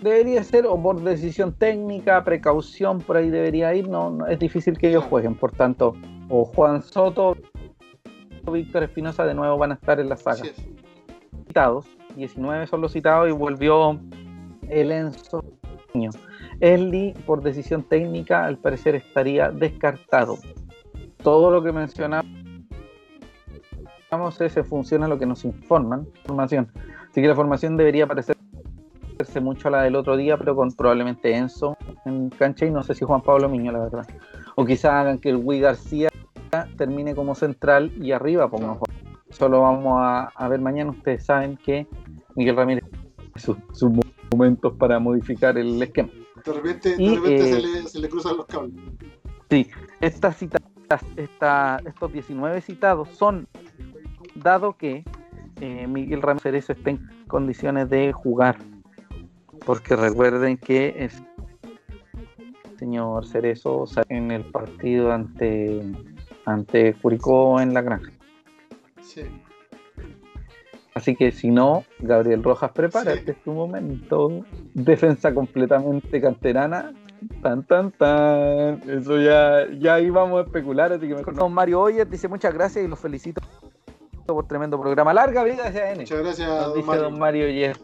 Debería 0.00 0.42
ser 0.44 0.64
o 0.66 0.80
por 0.80 1.00
decisión 1.02 1.52
técnica, 1.52 2.22
precaución, 2.24 3.00
por 3.00 3.16
ahí 3.18 3.28
debería 3.28 3.74
ir. 3.74 3.88
No, 3.88 4.10
no- 4.10 4.26
es 4.28 4.38
difícil 4.38 4.78
que 4.78 4.88
ellos 4.88 5.04
jueguen. 5.04 5.34
Por 5.34 5.52
tanto, 5.52 5.94
o 6.30 6.44
Juan 6.46 6.82
Soto 6.82 7.36
o 8.46 8.52
Víctor 8.52 8.84
Espinosa 8.84 9.26
de 9.26 9.34
nuevo 9.34 9.58
van 9.58 9.72
a 9.72 9.74
estar 9.74 10.00
en 10.00 10.08
la 10.08 10.16
saga. 10.16 10.42
Citados, 11.48 11.86
19 12.16 12.66
son 12.68 12.80
los 12.80 12.92
citados 12.92 13.28
y 13.28 13.32
volvió 13.32 14.00
el 14.68 14.92
Enzo. 14.92 15.44
Eli, 16.60 17.14
por 17.26 17.42
decisión 17.42 17.82
técnica, 17.82 18.44
al 18.44 18.58
parecer 18.58 18.94
estaría 18.94 19.50
descartado. 19.50 20.38
Todo 21.22 21.50
lo 21.50 21.62
que 21.62 21.72
mencionamos 21.72 22.26
es 24.40 24.56
en 24.56 24.64
función 24.64 25.02
a 25.04 25.08
lo 25.08 25.18
que 25.18 25.26
nos 25.26 25.44
informan. 25.44 26.06
Información. 26.18 26.68
Así 27.10 27.20
que 27.20 27.28
la 27.28 27.34
formación 27.34 27.76
debería 27.76 28.06
parecerse 28.06 28.40
mucho 29.40 29.68
a 29.68 29.70
la 29.70 29.82
del 29.82 29.96
otro 29.96 30.16
día, 30.16 30.36
pero 30.36 30.56
con 30.56 30.72
probablemente 30.72 31.34
Enzo 31.34 31.76
en 32.04 32.30
cancha 32.30 32.66
y 32.66 32.70
no 32.70 32.82
sé 32.82 32.94
si 32.94 33.04
Juan 33.04 33.20
Pablo 33.20 33.48
Miño, 33.48 33.72
la 33.72 33.80
verdad. 33.80 34.06
O 34.56 34.64
quizás 34.64 34.92
hagan 34.92 35.18
que 35.18 35.30
el 35.30 35.36
Wii 35.36 35.60
García 35.60 36.08
termine 36.76 37.14
como 37.14 37.34
central 37.34 37.92
y 38.00 38.12
arriba 38.12 38.50
pongan 38.50 38.76
Juan. 38.76 38.90
Eso 39.28 39.48
lo 39.48 39.60
vamos 39.60 39.98
a, 39.98 40.24
a 40.34 40.48
ver 40.48 40.60
mañana. 40.60 40.90
Ustedes 40.90 41.24
saben 41.24 41.56
que 41.56 41.86
Miguel 42.34 42.56
Ramírez 42.56 42.84
sus, 43.36 43.56
sus 43.72 43.90
momentos 44.30 44.72
para 44.74 44.98
modificar 44.98 45.56
el 45.58 45.80
esquema. 45.82 46.10
De 46.44 46.52
repente, 46.52 46.96
de 46.96 47.02
Y, 47.02 47.14
repente 47.16 47.36
eh, 47.50 47.52
se, 47.54 47.60
le, 47.60 47.82
se 47.88 47.98
le 48.00 48.08
cruzan 48.08 48.36
los 48.36 48.46
cables. 48.46 48.74
Estas 50.00 50.36
citas, 50.36 50.60
esta- 51.16 51.80
estos 51.84 52.12
19 52.12 52.60
citados 52.60 53.08
son, 53.10 53.46
dado 54.36 54.76
que 54.76 55.04
eh, 55.60 55.86
Miguel 55.86 56.22
Ramírez 56.22 56.42
Cerezo 56.42 56.72
está 56.72 56.90
en 56.90 57.06
condiciones 57.26 57.90
de 57.90 58.12
jugar, 58.12 58.56
porque 59.66 59.96
recuerden 59.96 60.56
que 60.56 60.88
el 60.96 61.10
señor 62.78 63.26
Cerezo 63.26 63.84
en 64.08 64.30
el 64.30 64.44
partido 64.44 65.12
ante, 65.12 65.82
ante 66.46 66.94
Curicó 66.94 67.60
en 67.60 67.74
la 67.74 67.82
granja. 67.82 68.10
Sí. 69.02 69.22
Así 70.94 71.14
que 71.14 71.30
si 71.32 71.50
no, 71.50 71.84
Gabriel 72.00 72.42
Rojas, 72.42 72.72
prepárate, 72.72 73.24
Sí. 73.24 73.30
es 73.30 73.42
tu 73.44 73.52
momento. 73.52 74.44
Defensa 74.74 75.32
completamente 75.32 76.20
canterana. 76.20 76.92
Tan, 77.42 77.62
tan, 77.64 77.90
tan. 77.92 78.80
Eso 78.90 79.20
ya, 79.20 79.66
ya 79.78 79.94
ahí 79.94 80.08
vamos 80.10 80.40
a 80.40 80.44
especular, 80.46 80.92
así 80.92 81.06
que 81.06 81.14
mejor 81.14 81.34
no. 81.36 81.48
Mario 81.48 81.80
Oyer 81.82 82.08
dice 82.08 82.28
muchas 82.28 82.52
gracias 82.54 82.84
y 82.84 82.88
los 82.88 82.98
felicito 82.98 83.40
por 84.26 84.46
tremendo 84.46 84.80
programa. 84.80 85.12
Larga 85.12 85.42
vida 85.44 85.68
ese 85.68 85.94
Muchas 85.96 86.18
gracias, 86.22 86.48
Nos 86.48 86.64
don 86.66 86.74
dice 86.76 86.86
Mario. 86.86 87.02
don 87.02 87.18
Mario 87.18 87.44
Oyer. 87.46 87.76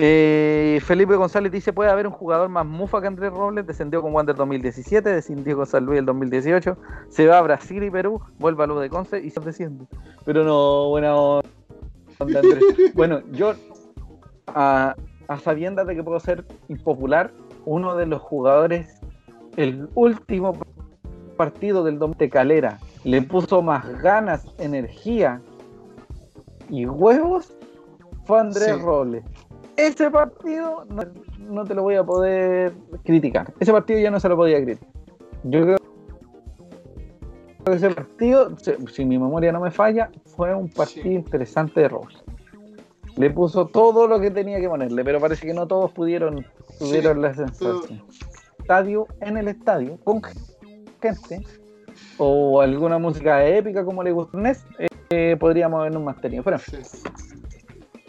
Eh, 0.00 0.80
Felipe 0.84 1.16
González 1.16 1.50
dice: 1.50 1.72
Puede 1.72 1.90
haber 1.90 2.06
un 2.06 2.12
jugador 2.12 2.48
más 2.48 2.64
mufa 2.64 3.00
que 3.00 3.08
Andrés 3.08 3.32
Robles. 3.32 3.66
Descendió 3.66 4.00
con 4.00 4.14
Wander 4.14 4.36
2017, 4.36 5.10
descendió 5.12 5.56
con 5.56 5.66
San 5.66 5.84
Luis 5.84 5.98
el 5.98 6.06
2018. 6.06 6.76
Se 7.08 7.26
va 7.26 7.38
a 7.38 7.42
Brasil 7.42 7.82
y 7.82 7.90
Perú, 7.90 8.20
vuelve 8.38 8.62
a 8.62 8.66
Luz 8.68 8.80
de 8.80 8.90
Conce 8.90 9.20
y 9.20 9.30
se 9.30 9.40
desciende. 9.40 9.86
Pero 10.24 10.44
no, 10.44 10.88
buena 10.90 11.16
onda, 11.16 11.42
Andrés. 12.20 12.64
Bueno, 12.94 13.22
yo, 13.32 13.54
a, 14.46 14.94
a 15.26 15.38
sabiendas 15.40 15.88
de 15.88 15.96
que 15.96 16.04
puedo 16.04 16.20
ser 16.20 16.44
impopular, 16.68 17.32
uno 17.64 17.96
de 17.96 18.06
los 18.06 18.22
jugadores, 18.22 19.00
el 19.56 19.88
último 19.96 20.52
partido 21.36 21.82
del 21.82 21.98
Domte 21.98 22.30
Calera, 22.30 22.78
le 23.02 23.20
puso 23.22 23.62
más 23.62 24.00
ganas, 24.00 24.46
energía 24.58 25.40
y 26.68 26.86
huevos, 26.86 27.52
fue 28.26 28.38
Andrés 28.40 28.76
Sí. 28.76 28.82
Robles. 28.82 29.24
Ese 29.78 30.10
partido 30.10 30.84
no, 30.90 31.02
no 31.38 31.64
te 31.64 31.72
lo 31.72 31.82
voy 31.84 31.94
a 31.94 32.02
poder 32.04 32.72
criticar. 33.04 33.54
Ese 33.60 33.72
partido 33.72 34.00
yo 34.00 34.10
no 34.10 34.18
se 34.18 34.28
lo 34.28 34.34
podía 34.36 34.62
criticar. 34.62 34.88
Yo 35.44 35.62
creo 35.62 35.76
que 37.64 37.72
ese 37.74 37.90
partido, 37.90 38.56
si- 38.58 39.04
mi 39.04 39.18
memoria 39.18 39.52
no 39.52 39.60
me 39.60 39.70
falla, 39.70 40.10
fue 40.36 40.52
un 40.52 40.68
partido 40.68 41.04
Sí. 41.04 41.12
interesante 41.14 41.80
de 41.80 41.88
Robles. 41.88 42.24
Le 43.16 43.30
puso 43.30 43.66
todo 43.68 44.08
lo 44.08 44.18
que 44.20 44.32
tenía 44.32 44.58
que 44.58 44.68
ponerle, 44.68 45.04
pero 45.04 45.20
parece 45.20 45.46
que 45.46 45.54
no 45.54 45.68
todos 45.68 45.92
pudieron, 45.92 46.44
tuvieron 46.80 47.16
Sí, 47.16 47.22
la 47.22 47.34
sensación. 47.34 48.02
Estadio 48.58 49.06
en 49.20 49.36
el 49.36 49.46
estadio, 49.46 49.96
con 50.02 50.20
gente, 51.00 51.40
o 52.16 52.60
alguna 52.60 52.98
música 52.98 53.46
épica 53.46 53.84
como 53.84 54.02
le 54.02 54.10
gusta 54.10 54.36
a 54.36 54.40
Ernest, 54.40 54.66
eh, 55.10 55.36
podríamos 55.38 55.78
habernos 55.80 56.02
más 56.02 56.20
tenido. 56.20 56.42
Pero, 56.42 56.58
Sí. 56.58 56.76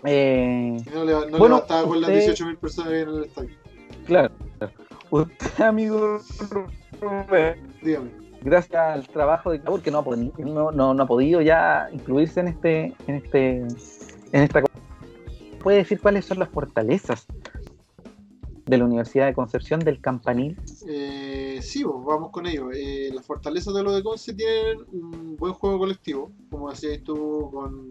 Eh, 0.04 0.78
No 0.94 1.06
le, 1.06 1.14
no 1.32 1.38
Bueno, 1.38 1.56
bastaba 1.60 1.88
con 1.88 2.02
las 2.02 2.10
usted- 2.10 2.34
18.000 2.36 2.58
personas 2.58 2.94
en 2.94 3.10
el 3.10 3.24
estadio. 3.26 3.50
claro, 4.06 4.34
usted, 5.10 5.62
amigo 5.64 6.20
Dígame. 7.82 8.10
gracias 8.42 8.76
al 8.82 9.08
trabajo 9.08 9.52
de 9.52 9.62
Cabur, 9.62 9.82
que 9.82 9.92
no 9.92 10.00
ha, 10.00 10.44
no, 10.44 10.72
no- 10.72 10.94
no 10.94 11.04
ha 11.04 11.08
podido 11.08 11.42
ya 11.42 11.90
incluirse 11.92 12.40
en 12.40 12.48
este, 12.50 12.94
en 13.08 13.16
este, 13.16 13.58
en 13.58 14.44
esta 14.44 14.64
puede 15.62 15.78
decir 15.80 16.00
cuáles 16.00 16.26
son 16.26 16.40
las 16.40 16.50
fortalezas 16.50 17.26
de 18.66 18.78
la 18.78 18.86
Universidad 18.86 19.26
de 19.26 19.34
Concepción 19.34 19.80
del 19.80 20.00
Campanil. 20.00 20.56
Eh, 20.88 21.60
sí, 21.62 21.84
pues, 21.84 21.96
vamos 22.06 22.30
con 22.32 22.46
ello. 22.46 22.70
Eh, 22.72 23.10
las 23.14 23.26
fortalezas 23.26 23.74
de 23.74 23.82
los 23.84 23.96
de 23.96 24.04
Conce 24.04 24.34
tienen 24.34 24.78
un 24.94 25.36
buen 25.38 25.54
juego 25.54 25.80
colectivo, 25.80 26.32
como 26.52 26.70
decías 26.70 27.02
tú, 27.04 27.50
con, 27.52 27.90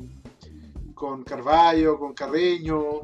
con 0.98 1.22
Carballo, 1.22 1.96
con 1.98 2.12
Carreño, 2.12 3.02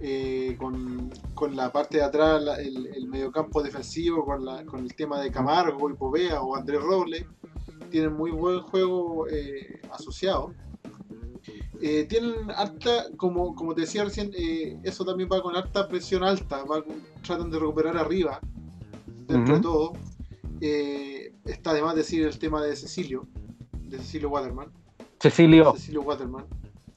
eh, 0.00 0.56
con, 0.58 1.10
con 1.34 1.54
la 1.56 1.72
parte 1.72 1.98
de 1.98 2.04
atrás, 2.04 2.40
la- 2.42 2.56
el, 2.60 2.86
el 2.86 3.08
mediocampo 3.08 3.62
defensivo, 3.62 4.24
con, 4.24 4.44
la, 4.44 4.64
con 4.64 4.80
el 4.80 4.94
tema 4.94 5.20
de 5.20 5.30
Camargo 5.32 5.90
y 5.90 5.94
Povea 5.94 6.40
o 6.40 6.54
Andrés 6.56 6.80
Robles. 6.82 7.24
Tienen 7.90 8.12
muy 8.14 8.30
buen 8.30 8.60
juego 8.62 9.26
eh, 9.28 9.80
asociado. 9.90 10.54
Eh, 11.80 12.06
tienen 12.08 12.48
harta, 12.52 13.06
como, 13.16 13.54
como 13.56 13.74
te 13.74 13.80
decía 13.82 14.04
recién, 14.04 14.30
eso 14.84 15.04
también 15.04 15.28
va 15.30 15.42
con 15.42 15.56
harta 15.56 15.88
presión 15.88 16.22
alta, 16.22 16.62
va 16.64 16.82
con- 16.82 17.02
tratan 17.22 17.50
de 17.50 17.58
recuperar 17.58 17.96
arriba, 17.96 18.40
dentro 19.26 19.56
de 19.56 19.60
todo. 19.60 19.92
Está 21.44 21.74
de 21.74 21.82
más 21.82 21.96
decir 21.96 22.24
el 22.24 22.38
tema 22.38 22.62
de 22.62 22.76
Cecilio, 22.76 23.26
de 23.88 23.98
Cecilio 23.98 24.30
Waterman. 24.30 24.68
Cecilio, 25.20 25.72
Cecilio 25.74 26.02
Waterman. 26.02 26.44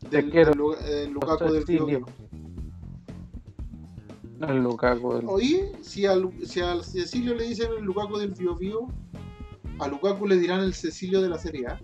Del, 0.09 0.29
quiero, 0.29 0.51
del 0.51 0.59
Lu- 0.59 0.75
del 0.75 1.09
Lukaku 1.11 1.45
del 1.51 1.61
Cecilio. 1.65 1.85
Bio. 1.85 2.05
El 4.47 4.57
Lukaku. 4.63 5.13
del- 5.15 5.25
Oí, 5.27 5.61
si 5.81 6.05
al, 6.05 6.29
si 6.45 6.59
al 6.61 6.83
Cecilio 6.83 7.33
le 7.35 7.45
dicen 7.47 7.69
el 7.77 7.83
Lukaku 7.83 8.17
del 8.17 8.31
Bio 8.31 8.55
Bio, 8.55 8.87
a 9.79 9.87
Lukaku 9.87 10.27
le 10.27 10.37
dirán 10.37 10.59
el 10.61 10.73
Cecilio 10.73 11.21
de 11.21 11.29
la 11.29 11.37
Serie 11.37 11.67
A. 11.67 11.79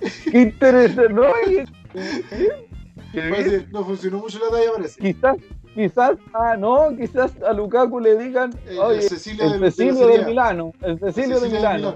Qué 0.30 0.40
interesante, 0.42 1.12
¿no? 1.12 1.22
Parece- 3.14 3.66
no 3.70 3.84
funcionó 3.84 4.18
mucho 4.18 4.38
la 4.40 4.48
talla, 4.50 4.72
parece. 4.74 5.00
Quizás, 5.00 5.36
quizás, 5.74 6.16
ah, 6.32 6.56
no, 6.58 6.88
quizás 6.96 7.32
a 7.42 7.52
Lukaku 7.52 8.00
le 8.00 8.16
digan, 8.18 8.52
El, 8.66 8.78
oye, 8.80 8.96
el 8.98 9.02
Cecilio 9.08 9.44
el 9.44 9.50
del- 9.52 9.60
de 9.60 9.70
Cecilio 9.70 9.94
Serie 9.94 10.18
de 10.18 10.24
A. 10.24 10.26
Milano, 10.26 10.72
el 10.82 10.98
Cecilio 10.98 11.40
de 11.40 11.48
Cecilio 11.48 11.56
Milano, 11.56 11.94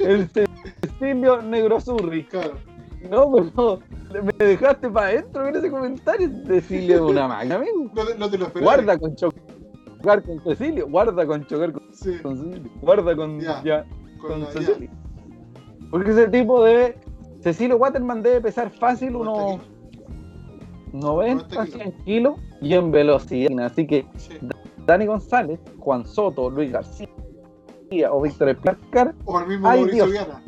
el 0.00 0.28
Cecilio 0.28 1.42
Negrozurri. 1.42 2.24
Claro. 2.24 2.58
No, 3.10 3.32
pero 3.32 4.22
me 4.22 4.32
dejaste 4.46 4.88
para 4.90 5.08
adentro 5.08 5.42
con 5.44 5.56
ese 5.56 5.70
comentario. 5.70 6.30
Cecilio 6.46 6.94
es 6.96 7.00
una 7.02 7.28
máquina, 7.28 7.56
amigo. 7.56 7.90
No, 7.94 8.04
te- 8.04 8.18
no 8.18 8.30
te 8.30 8.38
lo 8.38 8.46
esperaba. 8.46 8.74
Guarda 8.76 8.98
con 8.98 9.14
chocar 9.16 10.22
con 10.22 10.40
Cecilio, 10.44 10.88
guarda 10.88 11.26
con 11.26 11.46
chocar 11.46 11.72
con 11.72 11.82
Sí, 11.92 12.18
con 12.22 12.36
Cecilio, 12.36 12.70
guarda 12.80 13.16
con, 13.16 13.40
Ya. 13.40 13.62
ya, 13.62 13.84
con 14.20 14.30
con 14.30 14.40
la- 14.40 14.46
ya. 14.46 14.60
Cecilio. 14.60 14.90
Porque 15.90 16.10
ese 16.10 16.28
tipo 16.28 16.64
de. 16.64 16.96
Cecilio 17.40 17.76
Waterman 17.76 18.22
debe 18.22 18.40
pesar 18.40 18.70
fácil 18.70 19.16
unos 19.16 19.36
90, 19.36 19.64
90 20.92 21.66
100 21.66 21.92
kilos 22.04 22.38
y 22.62 22.72
en 22.74 22.90
velocidad. 22.90 23.66
Así 23.66 23.86
que 23.86 24.06
Sí. 24.16 24.34
Dani 24.86 25.06
González, 25.06 25.60
Juan 25.78 26.06
Soto, 26.06 26.48
Luis 26.50 26.72
García 26.72 27.08
o 28.10 28.22
Víctor 28.22 28.48
Esparcar. 28.48 29.14
O 29.26 29.38
el 29.40 29.46
mismo 29.46 29.68
Ay, 29.68 29.80
Mauricio 29.80 30.06
Dios. 30.06 30.26
Viana. 30.26 30.42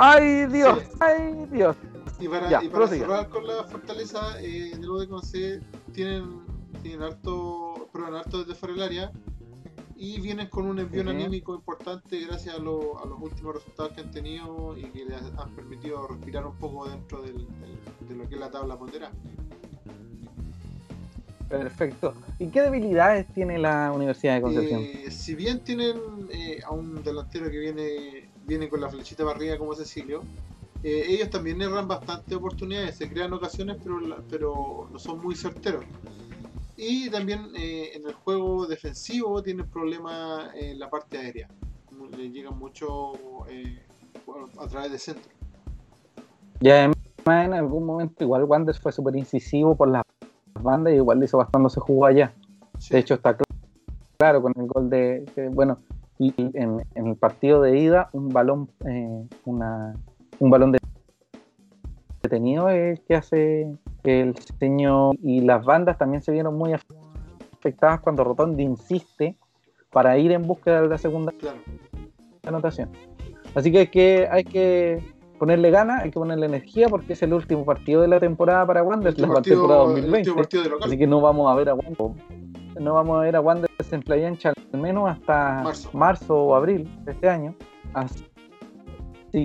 ¡Ay 0.00 0.46
Dios! 0.46 0.78
Sí. 0.80 0.96
¡Ay 1.00 1.46
Dios! 1.50 1.76
Y 2.20 2.28
para, 2.28 2.48
Ya, 2.50 2.62
y 2.62 2.68
para 2.68 2.86
prosiga. 2.86 3.06
cerrar 3.06 3.28
con 3.28 3.46
la 3.46 3.64
fortaleza 3.64 4.40
eh, 4.40 4.72
de 4.78 4.86
lo 4.86 4.98
de 4.98 5.08
Conce, 5.08 5.60
tienen, 5.92 6.40
tienen 6.82 7.02
harto, 7.02 7.88
prueban 7.92 8.14
harto 8.14 8.38
desde 8.44 8.54
fuera 8.54 8.74
del 8.74 8.82
área 8.84 9.12
y 9.96 10.20
vienen 10.20 10.48
con 10.48 10.66
un 10.66 10.78
envío 10.78 11.00
Ujú. 11.02 11.10
anímico 11.10 11.54
importante 11.54 12.20
gracias 12.20 12.54
a, 12.54 12.58
lo- 12.58 13.02
a 13.02 13.06
los 13.06 13.20
últimos 13.20 13.56
resultados 13.56 13.92
que 13.92 14.00
han 14.02 14.10
tenido 14.12 14.76
y 14.78 14.82
que 14.84 15.04
les 15.04 15.20
han 15.36 15.50
permitido 15.56 16.06
respirar 16.06 16.46
un 16.46 16.54
poco 16.56 16.88
dentro 16.88 17.20
del- 17.22 17.34
del- 17.46 18.08
de 18.08 18.14
lo 18.14 18.28
que 18.28 18.34
es 18.36 18.40
la 18.40 18.50
tabla 18.50 18.76
ponderada. 18.78 19.12
Perfecto. 21.48 22.14
¿Y 22.38 22.48
qué 22.48 22.60
debilidades 22.62 23.26
tiene 23.32 23.58
la 23.58 23.90
Universidad 23.92 24.34
de 24.34 24.42
Concepción? 24.42 24.80
Eh, 24.82 25.10
si 25.10 25.34
bien 25.34 25.60
tienen 25.64 25.96
eh, 26.30 26.60
a 26.64 26.72
un 26.72 27.02
delantero 27.02 27.50
que 27.50 27.58
viene, 27.58 28.27
viene 28.48 28.68
con 28.68 28.80
la 28.80 28.88
flechita 28.88 29.24
para 29.24 29.36
arriba 29.36 29.58
como 29.58 29.74
Cecilio, 29.74 30.22
eh, 30.82 31.04
ellos 31.08 31.30
también 31.30 31.60
erran 31.60 31.86
bastante 31.86 32.34
oportunidades, 32.34 32.96
se 32.96 33.08
crean 33.08 33.32
ocasiones, 33.32 33.76
pero, 33.82 34.00
la- 34.00 34.22
pero 34.30 34.88
no 34.90 34.98
son 34.98 35.20
muy 35.20 35.34
certeros. 35.36 35.84
Y 36.76 37.10
también 37.10 37.50
eh, 37.56 37.90
en 37.94 38.06
el 38.06 38.14
juego 38.14 38.66
defensivo 38.66 39.42
tienen 39.42 39.66
problemas 39.68 40.54
en 40.54 40.78
la 40.78 40.88
parte 40.88 41.18
aérea. 41.18 41.48
Le 42.16 42.30
llegan 42.30 42.56
mucho 42.58 43.12
eh, 43.48 43.82
a 44.58 44.66
través 44.68 44.92
de 44.92 44.98
centro. 44.98 45.30
Y 46.60 46.70
además 46.70 46.96
en 47.26 47.52
algún 47.52 47.84
momento 47.84 48.24
igual 48.24 48.44
Wander 48.44 48.74
fue 48.76 48.92
súper 48.92 49.16
incisivo 49.16 49.76
por 49.76 49.88
las 49.88 50.02
bandas 50.62 50.92
y 50.92 50.96
igual 50.96 51.18
le 51.18 51.24
hizo 51.26 51.36
bastante 51.36 51.68
se 51.70 51.80
jugó 51.80 52.06
allá. 52.06 52.32
Sí, 52.78 52.94
De 52.94 53.00
hecho 53.00 53.14
está 53.14 53.36
cl- 53.36 53.44
claro 54.18 54.40
con 54.40 54.52
el 54.56 54.66
gol 54.66 54.88
de, 54.88 55.24
bueno, 55.52 55.80
y 56.18 56.34
en, 56.38 56.82
en 56.94 57.06
el 57.06 57.16
partido 57.16 57.60
de 57.62 57.78
ida 57.78 58.10
un 58.12 58.28
balón, 58.28 58.68
eh, 58.86 59.24
una, 59.44 59.94
un 60.38 60.50
balón 60.50 60.72
de- 60.72 60.78
detenido 62.22 62.68
es 62.68 63.00
que 63.00 63.14
hace 63.14 63.72
el 64.04 64.34
señor 64.58 65.16
y 65.22 65.40
las 65.40 65.64
bandas 65.64 65.96
también 65.98 66.22
se 66.22 66.32
vieron 66.32 66.56
muy 66.56 66.74
afectadas 67.52 68.00
cuando 68.00 68.24
Rotondi 68.24 68.64
insiste 68.64 69.36
para 69.90 70.18
ir 70.18 70.32
en 70.32 70.42
búsqueda 70.46 70.82
de 70.82 70.88
la 70.88 70.98
segunda 70.98 71.32
claro. 71.32 71.58
anotación. 72.44 72.90
Así 73.54 73.70
que 73.72 73.78
hay 73.78 73.86
que, 73.86 74.28
hay 74.30 74.44
que 74.44 75.02
ponerle 75.38 75.70
ganas, 75.70 76.02
hay 76.02 76.10
que 76.10 76.18
ponerle 76.18 76.46
energía 76.46 76.88
porque 76.88 77.12
es 77.14 77.22
el 77.22 77.32
último 77.32 77.64
partido 77.64 78.02
de 78.02 78.08
la 78.08 78.20
temporada 78.20 78.66
para 78.66 78.82
Wander, 78.82 79.12
la 79.12 79.16
temporada 79.16 79.34
partido, 79.34 79.62
el 79.62 79.68
2020. 79.94 80.18
último 80.18 80.36
partido 80.36 80.62
de 80.64 80.68
local. 80.70 80.88
Así 80.88 80.98
que 80.98 81.06
no 81.06 81.20
vamos 81.20 81.50
a 81.50 81.54
ver 81.54 81.68
a 81.70 81.74
Wander, 81.74 82.22
no 82.80 82.94
vamos 82.94 83.18
a 83.18 83.20
ver 83.22 83.36
a 83.36 83.40
Wander 83.40 83.68
en 83.90 84.02
Playa 84.02 84.28
Ancha 84.28 84.52
al 84.72 84.80
menos 84.80 85.08
hasta 85.08 85.62
Marzo. 85.62 85.90
marzo. 85.94 86.34
o 86.36 86.54
abril 86.54 86.88
de 87.04 87.12
este 87.12 87.28
año. 87.28 87.54
Así 87.94 88.24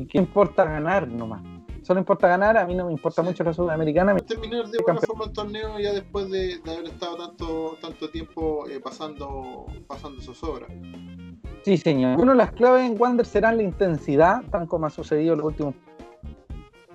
que 0.08 0.18
importa 0.18 0.64
ganar 0.66 1.08
nomás. 1.08 1.42
Solo 1.82 2.00
importa 2.00 2.28
ganar, 2.30 2.58
a 2.58 2.66
mí 2.66 2.76
no 2.76 2.86
me 2.86 2.94
importa 2.94 3.22
Sí. 3.22 3.28
mucho 3.28 3.44
la 3.44 3.54
Sudamericana. 3.54 4.16
terminar 4.18 4.68
de 4.68 4.78
buena 4.84 5.02
forma 5.02 5.26
el 5.26 5.34
torneo 5.34 5.80
ya 5.80 5.92
después 5.94 6.30
de, 6.30 6.60
de 6.60 6.72
haber 6.72 6.86
estado 6.86 7.18
tanto 7.18 7.78
tanto 7.82 8.10
tiempo 8.10 8.68
eh, 8.70 8.80
pasando 8.82 9.66
pasando 9.88 10.22
zozobra. 10.22 10.68
Sí, 11.64 11.78
señor. 11.78 12.16
Bueno, 12.18 12.34
las 12.34 12.52
claves 12.54 12.90
en 12.90 13.00
Wander 13.02 13.26
serán 13.26 13.58
la 13.58 13.64
intensidad, 13.64 14.42
tan 14.52 14.68
como 14.68 14.86
ha 14.86 14.90
sucedido 14.90 15.34
en 15.34 15.40
los 15.40 15.48
últimos 15.48 15.76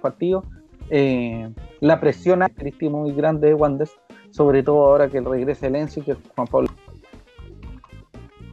partidos. 0.00 0.44
Eh, 0.90 1.50
la 1.80 2.00
presión 2.00 2.40
característica 2.40 2.90
muy 2.90 3.12
grande 3.12 3.48
de 3.48 3.54
Wander, 3.54 3.88
sobre 4.30 4.62
todo 4.62 4.84
ahora 4.86 5.08
que 5.08 5.20
regrese 5.20 5.66
el 5.66 5.76
Enzo 5.76 6.00
y 6.00 6.02
que 6.04 6.16
Juan 6.34 6.46
Pablo 6.46 6.68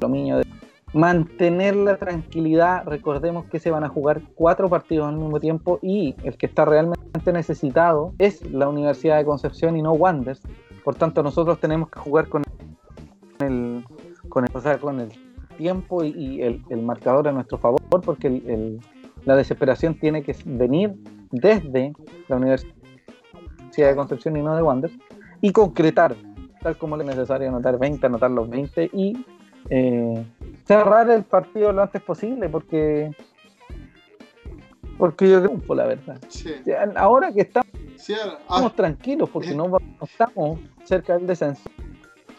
Lomiño. 0.02 0.38
de- 0.40 0.46
Mantener 0.94 1.76
la 1.76 1.98
tranquilidad, 1.98 2.86
recordemos 2.86 3.46
que 3.46 3.60
se 3.60 3.70
van 3.70 3.84
a 3.84 3.90
jugar 3.90 4.22
cuatro 4.34 4.70
partidos 4.70 5.10
al 5.10 5.18
mismo 5.18 5.42
tiempo 5.42 5.78
y 5.82 6.16
el 6.24 6.38
que 6.38 6.46
está 6.46 6.64
realmente 6.64 7.34
necesitado 7.34 8.14
es 8.18 8.50
la 8.50 8.70
Universidad 8.70 9.18
de 9.18 9.26
Concepción 9.26 9.76
y 9.76 9.82
no 9.82 9.92
Wanderers. 9.92 10.42
Por 10.86 10.96
tanto, 10.96 11.22
nosotros 11.22 11.60
tenemos 11.60 11.90
que 11.90 12.00
jugar 12.00 12.30
con 12.30 12.44
el, 13.40 13.84
con 14.30 14.46
el, 14.46 14.52
o 14.56 14.80
con 14.80 15.00
el 15.02 15.10
tiempo 15.58 16.02
y, 16.04 16.42
el, 16.42 16.62
el 16.70 16.82
marcador 16.82 17.28
a 17.28 17.34
nuestro 17.34 17.58
favor, 17.58 17.82
porque 18.02 18.78
la 19.26 19.36
desesperación 19.36 20.00
tiene 20.00 20.24
que 20.24 20.34
venir 20.46 20.96
desde 21.36 21.94
la 22.28 22.36
Universidad 22.38 22.74
de 23.90 23.96
Concepción 23.96 24.38
y 24.38 24.42
no 24.42 24.56
de 24.56 24.62
Wanderers, 24.64 24.98
y 25.42 25.52
concretar, 25.52 26.16
tal 26.62 26.78
como 26.78 26.98
es 26.98 27.06
necesario 27.06 27.48
anotar 27.50 27.78
20, 27.78 28.06
anotar 28.06 28.32
los 28.32 28.50
20 28.50 28.90
y 28.94 29.26
eh, 29.70 30.26
cerrar 30.66 31.10
el 31.10 31.24
partido 31.24 31.72
lo 31.72 31.82
antes 31.84 32.02
posible, 32.02 32.50
porque 32.50 33.12
porque 34.98 35.30
yo 35.30 35.44
creo, 35.44 35.76
la 35.76 35.86
verdad. 35.88 36.18
Sí. 36.30 36.54
Ahora 36.96 37.32
que 37.34 37.42
estamos 37.42 37.68
Sí, 37.98 38.14
ah, 38.50 38.72
tranquilos, 38.76 39.30
porque 39.30 39.54
no, 39.56 39.78
estamos 40.02 40.60
cerca 40.84 41.18
del 41.18 41.26
descenso, 41.28 41.68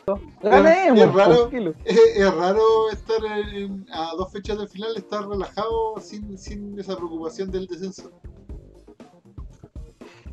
es 0.06 0.50
ganemos, 0.50 1.14
raro. 1.14 1.34
tranquilos. 1.48 1.74
es, 1.84 1.98
es 2.16 2.34
raro 2.34 2.60
estar 2.92 3.18
en- 3.52 3.84
a 3.92 4.12
dos 4.16 4.30
fechas 4.32 4.58
del 4.58 4.68
final, 4.68 4.90
estar 4.96 5.26
relajado 5.26 5.94
sin, 5.98 6.38
sin 6.38 6.78
esa 6.78 6.96
preocupación 6.96 7.50
del 7.50 7.66
descenso. 7.66 8.12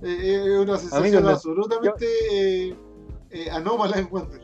Eh, 0.03 0.41
es 0.45 0.59
una 0.59 0.77
sensación 0.77 1.27
absolutamente 1.27 2.05
eh, 2.31 2.75
eh, 3.29 3.49
anómala 3.51 3.97
en 3.97 4.07
Wander. 4.11 4.41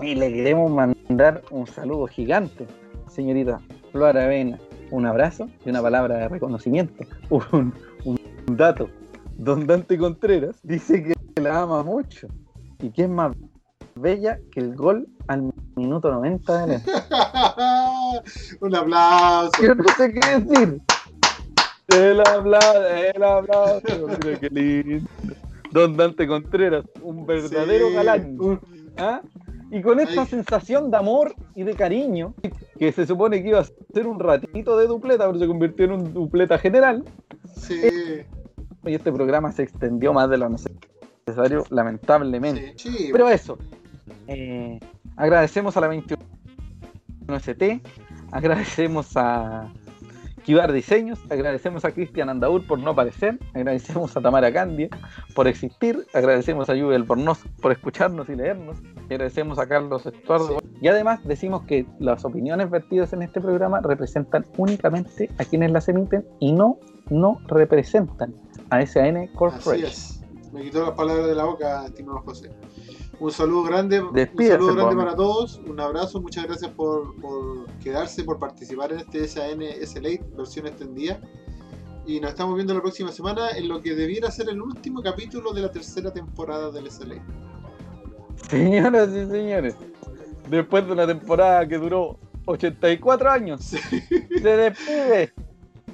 Y 0.00 0.14
le 0.14 0.32
queremos 0.32 0.70
mandar 0.70 1.42
un 1.50 1.66
saludo 1.66 2.06
gigante, 2.06 2.66
señorita 3.08 3.60
Flor 3.92 4.16
Avena. 4.16 4.58
Un 4.90 5.06
abrazo 5.06 5.48
y 5.64 5.70
una 5.70 5.82
palabra 5.82 6.16
de 6.18 6.28
reconocimiento. 6.28 7.04
Un, 7.30 7.74
un 8.04 8.18
dato. 8.56 8.88
Don 9.36 9.66
Dante 9.66 9.98
Contreras 9.98 10.56
dice 10.62 11.02
que 11.02 11.40
la 11.40 11.62
ama 11.62 11.82
mucho 11.82 12.28
y 12.80 12.90
que 12.90 13.02
es 13.02 13.08
más 13.08 13.34
bella 13.96 14.38
que 14.52 14.60
el 14.60 14.76
gol 14.76 15.08
al 15.26 15.52
minuto 15.74 16.12
90 16.12 16.66
de 16.66 16.74
él. 16.76 16.82
Un 18.60 18.74
aplauso. 18.74 19.62
Yo 19.62 19.74
no 19.74 19.84
sé 19.96 20.12
qué 20.12 20.40
decir. 20.40 20.82
El 21.94 22.20
aplauso, 22.20 22.86
el 23.14 23.22
aplauso. 23.22 24.06
Mira 24.24 24.38
qué 24.40 24.48
lindo. 24.50 25.08
Don 25.70 25.96
Dante 25.96 26.26
Contreras, 26.26 26.84
un 27.02 27.26
verdadero 27.26 27.88
Sí, 27.88 27.94
galán. 27.94 28.38
¿Ah? 28.96 29.20
Y 29.70 29.82
con 29.82 29.98
esta 29.98 30.22
Ay. 30.22 30.28
sensación 30.28 30.90
de 30.90 30.96
amor 30.96 31.34
y 31.56 31.64
de 31.64 31.74
cariño, 31.74 32.34
que 32.78 32.92
se 32.92 33.06
supone 33.06 33.42
que 33.42 33.48
iba 33.48 33.58
a 33.60 33.64
ser 33.92 34.06
un 34.06 34.20
ratito 34.20 34.76
de 34.76 34.86
dupleta, 34.86 35.26
pero 35.26 35.38
se 35.38 35.46
convirtió 35.48 35.86
en 35.86 35.92
un 35.92 36.14
dupleta 36.14 36.58
general, 36.58 37.02
sí, 37.56 37.80
y 38.84 38.94
este 38.94 39.10
programa 39.10 39.50
se 39.50 39.62
extendió 39.64 40.12
más 40.12 40.30
de 40.30 40.38
lo 40.38 40.48
necesario, 40.48 41.64
lamentablemente. 41.70 42.74
sí, 42.76 42.90
sí. 42.90 43.08
Pero 43.10 43.28
eso, 43.28 43.58
eh, 44.28 44.78
agradecemos 45.16 45.76
a 45.76 45.80
la 45.80 45.88
21ST, 45.88 47.80
agradecemos 48.30 49.16
a 49.16 49.72
Kibar 50.44 50.72
Diseños, 50.72 51.18
agradecemos 51.30 51.86
a 51.86 51.92
Cristian 51.92 52.28
Andaur 52.28 52.66
por 52.66 52.78
no 52.78 52.90
aparecer, 52.90 53.38
agradecemos 53.54 54.14
a 54.14 54.20
Tamara 54.20 54.52
Candia 54.52 54.90
por 55.34 55.48
existir, 55.48 56.06
agradecemos 56.12 56.68
a 56.68 56.74
Lluvia 56.74 56.96
Albornoz 56.96 57.40
por 57.62 57.72
escucharnos 57.72 58.28
y 58.28 58.36
leernos, 58.36 58.76
agradecemos 59.10 59.58
a 59.58 59.66
Carlos 59.66 60.04
Estuardo 60.04 60.58
y 60.82 60.88
además 60.88 61.20
decimos 61.24 61.62
que 61.62 61.86
las 61.98 62.26
opiniones 62.26 62.68
vertidas 62.70 63.14
en 63.14 63.22
este 63.22 63.40
programa 63.40 63.80
representan 63.80 64.44
únicamente 64.58 65.30
a 65.38 65.46
quienes 65.46 65.70
las 65.72 65.88
emiten 65.88 66.26
y 66.40 66.52
no, 66.52 66.78
no 67.08 67.40
representan 67.46 68.34
a 68.68 68.84
SAN 68.84 69.16
Así 69.16 69.28
Corporation. 69.34 69.88
es. 69.88 70.20
Me 70.52 70.62
quitó 70.62 70.84
las 70.84 70.94
palabras 70.94 71.26
de 71.26 71.34
la 71.34 71.44
boca, 71.44 71.86
estimado 71.86 72.20
José. 72.20 72.50
Un 73.20 73.30
saludo 73.30 73.62
grande, 73.64 74.00
un 74.00 74.14
saludo 74.14 74.74
grande 74.74 74.96
para 74.96 75.14
todos, 75.16 75.60
un 75.66 75.80
abrazo, 75.80 76.20
muchas 76.20 76.44
gracias 76.44 76.70
por, 76.72 77.14
por 77.20 77.66
quedarse, 77.82 78.24
por 78.24 78.38
participar 78.38 78.92
en 78.92 79.00
este 79.00 79.26
SAN 79.28 79.62
S-Late, 79.62 80.24
versión 80.36 80.66
extendida. 80.66 81.20
Y 82.06 82.20
nos 82.20 82.30
estamos 82.30 82.54
viendo 82.56 82.74
la 82.74 82.82
próxima 82.82 83.10
semana 83.12 83.50
en 83.56 83.68
lo 83.68 83.80
que 83.80 83.94
debiera 83.94 84.30
ser 84.30 84.48
el 84.50 84.60
último 84.60 85.02
capítulo 85.02 85.52
de 85.52 85.62
la 85.62 85.70
tercera 85.72 86.12
temporada 86.12 86.70
del 86.70 86.90
SLA. 86.90 87.16
Señoras 88.50 89.08
y 89.10 89.26
señores, 89.26 89.76
después 90.50 90.86
de 90.86 90.92
una 90.92 91.06
temporada 91.06 91.66
que 91.66 91.78
duró 91.78 92.18
84 92.46 93.30
años, 93.30 93.62
Sí. 93.62 93.78
se 93.88 94.56
despide 94.56 95.32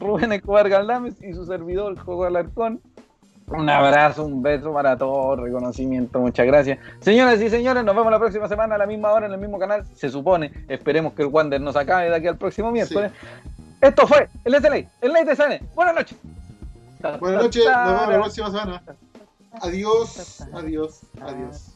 Rubén 0.00 0.32
Escobar 0.32 0.68
Galdames 0.68 1.14
y 1.22 1.32
su 1.32 1.44
servidor, 1.44 1.96
Jogo 1.98 2.24
Alarcón. 2.24 2.80
Un 3.50 3.68
abrazo, 3.68 4.24
un 4.24 4.42
beso 4.42 4.72
para 4.72 4.96
todos, 4.96 5.40
reconocimiento, 5.40 6.20
muchas 6.20 6.46
gracias. 6.46 6.78
Señoras 7.00 7.40
y 7.40 7.50
señores, 7.50 7.84
nos 7.84 7.96
vemos 7.96 8.12
la 8.12 8.18
próxima 8.18 8.48
semana 8.48 8.76
a 8.76 8.78
la 8.78 8.86
misma 8.86 9.12
hora 9.12 9.26
en 9.26 9.32
el 9.32 9.38
mismo 9.38 9.58
canal. 9.58 9.84
Se 9.94 10.08
supone, 10.08 10.52
esperemos 10.68 11.14
que 11.14 11.22
el 11.22 11.28
Wander 11.28 11.60
nos 11.60 11.74
acabe 11.74 12.08
de 12.08 12.14
aquí 12.14 12.28
al 12.28 12.36
próximo 12.36 12.70
miércoles. 12.70 13.10
Esto 13.80 14.06
fue 14.06 14.28
el 14.44 14.54
SLA, 14.54 14.84
el 15.00 15.12
Late 15.12 15.34
SN. 15.34 15.60
Buenas 15.74 15.94
noches. 15.96 16.18
Buenas 17.18 17.42
noches, 17.42 17.64
nos 17.64 17.86
vemos 17.86 18.08
la 18.08 18.20
próxima 18.20 18.50
semana. 18.50 18.82
Adiós, 19.62 20.46
adiós, 20.52 21.00
adiós. 21.20 21.69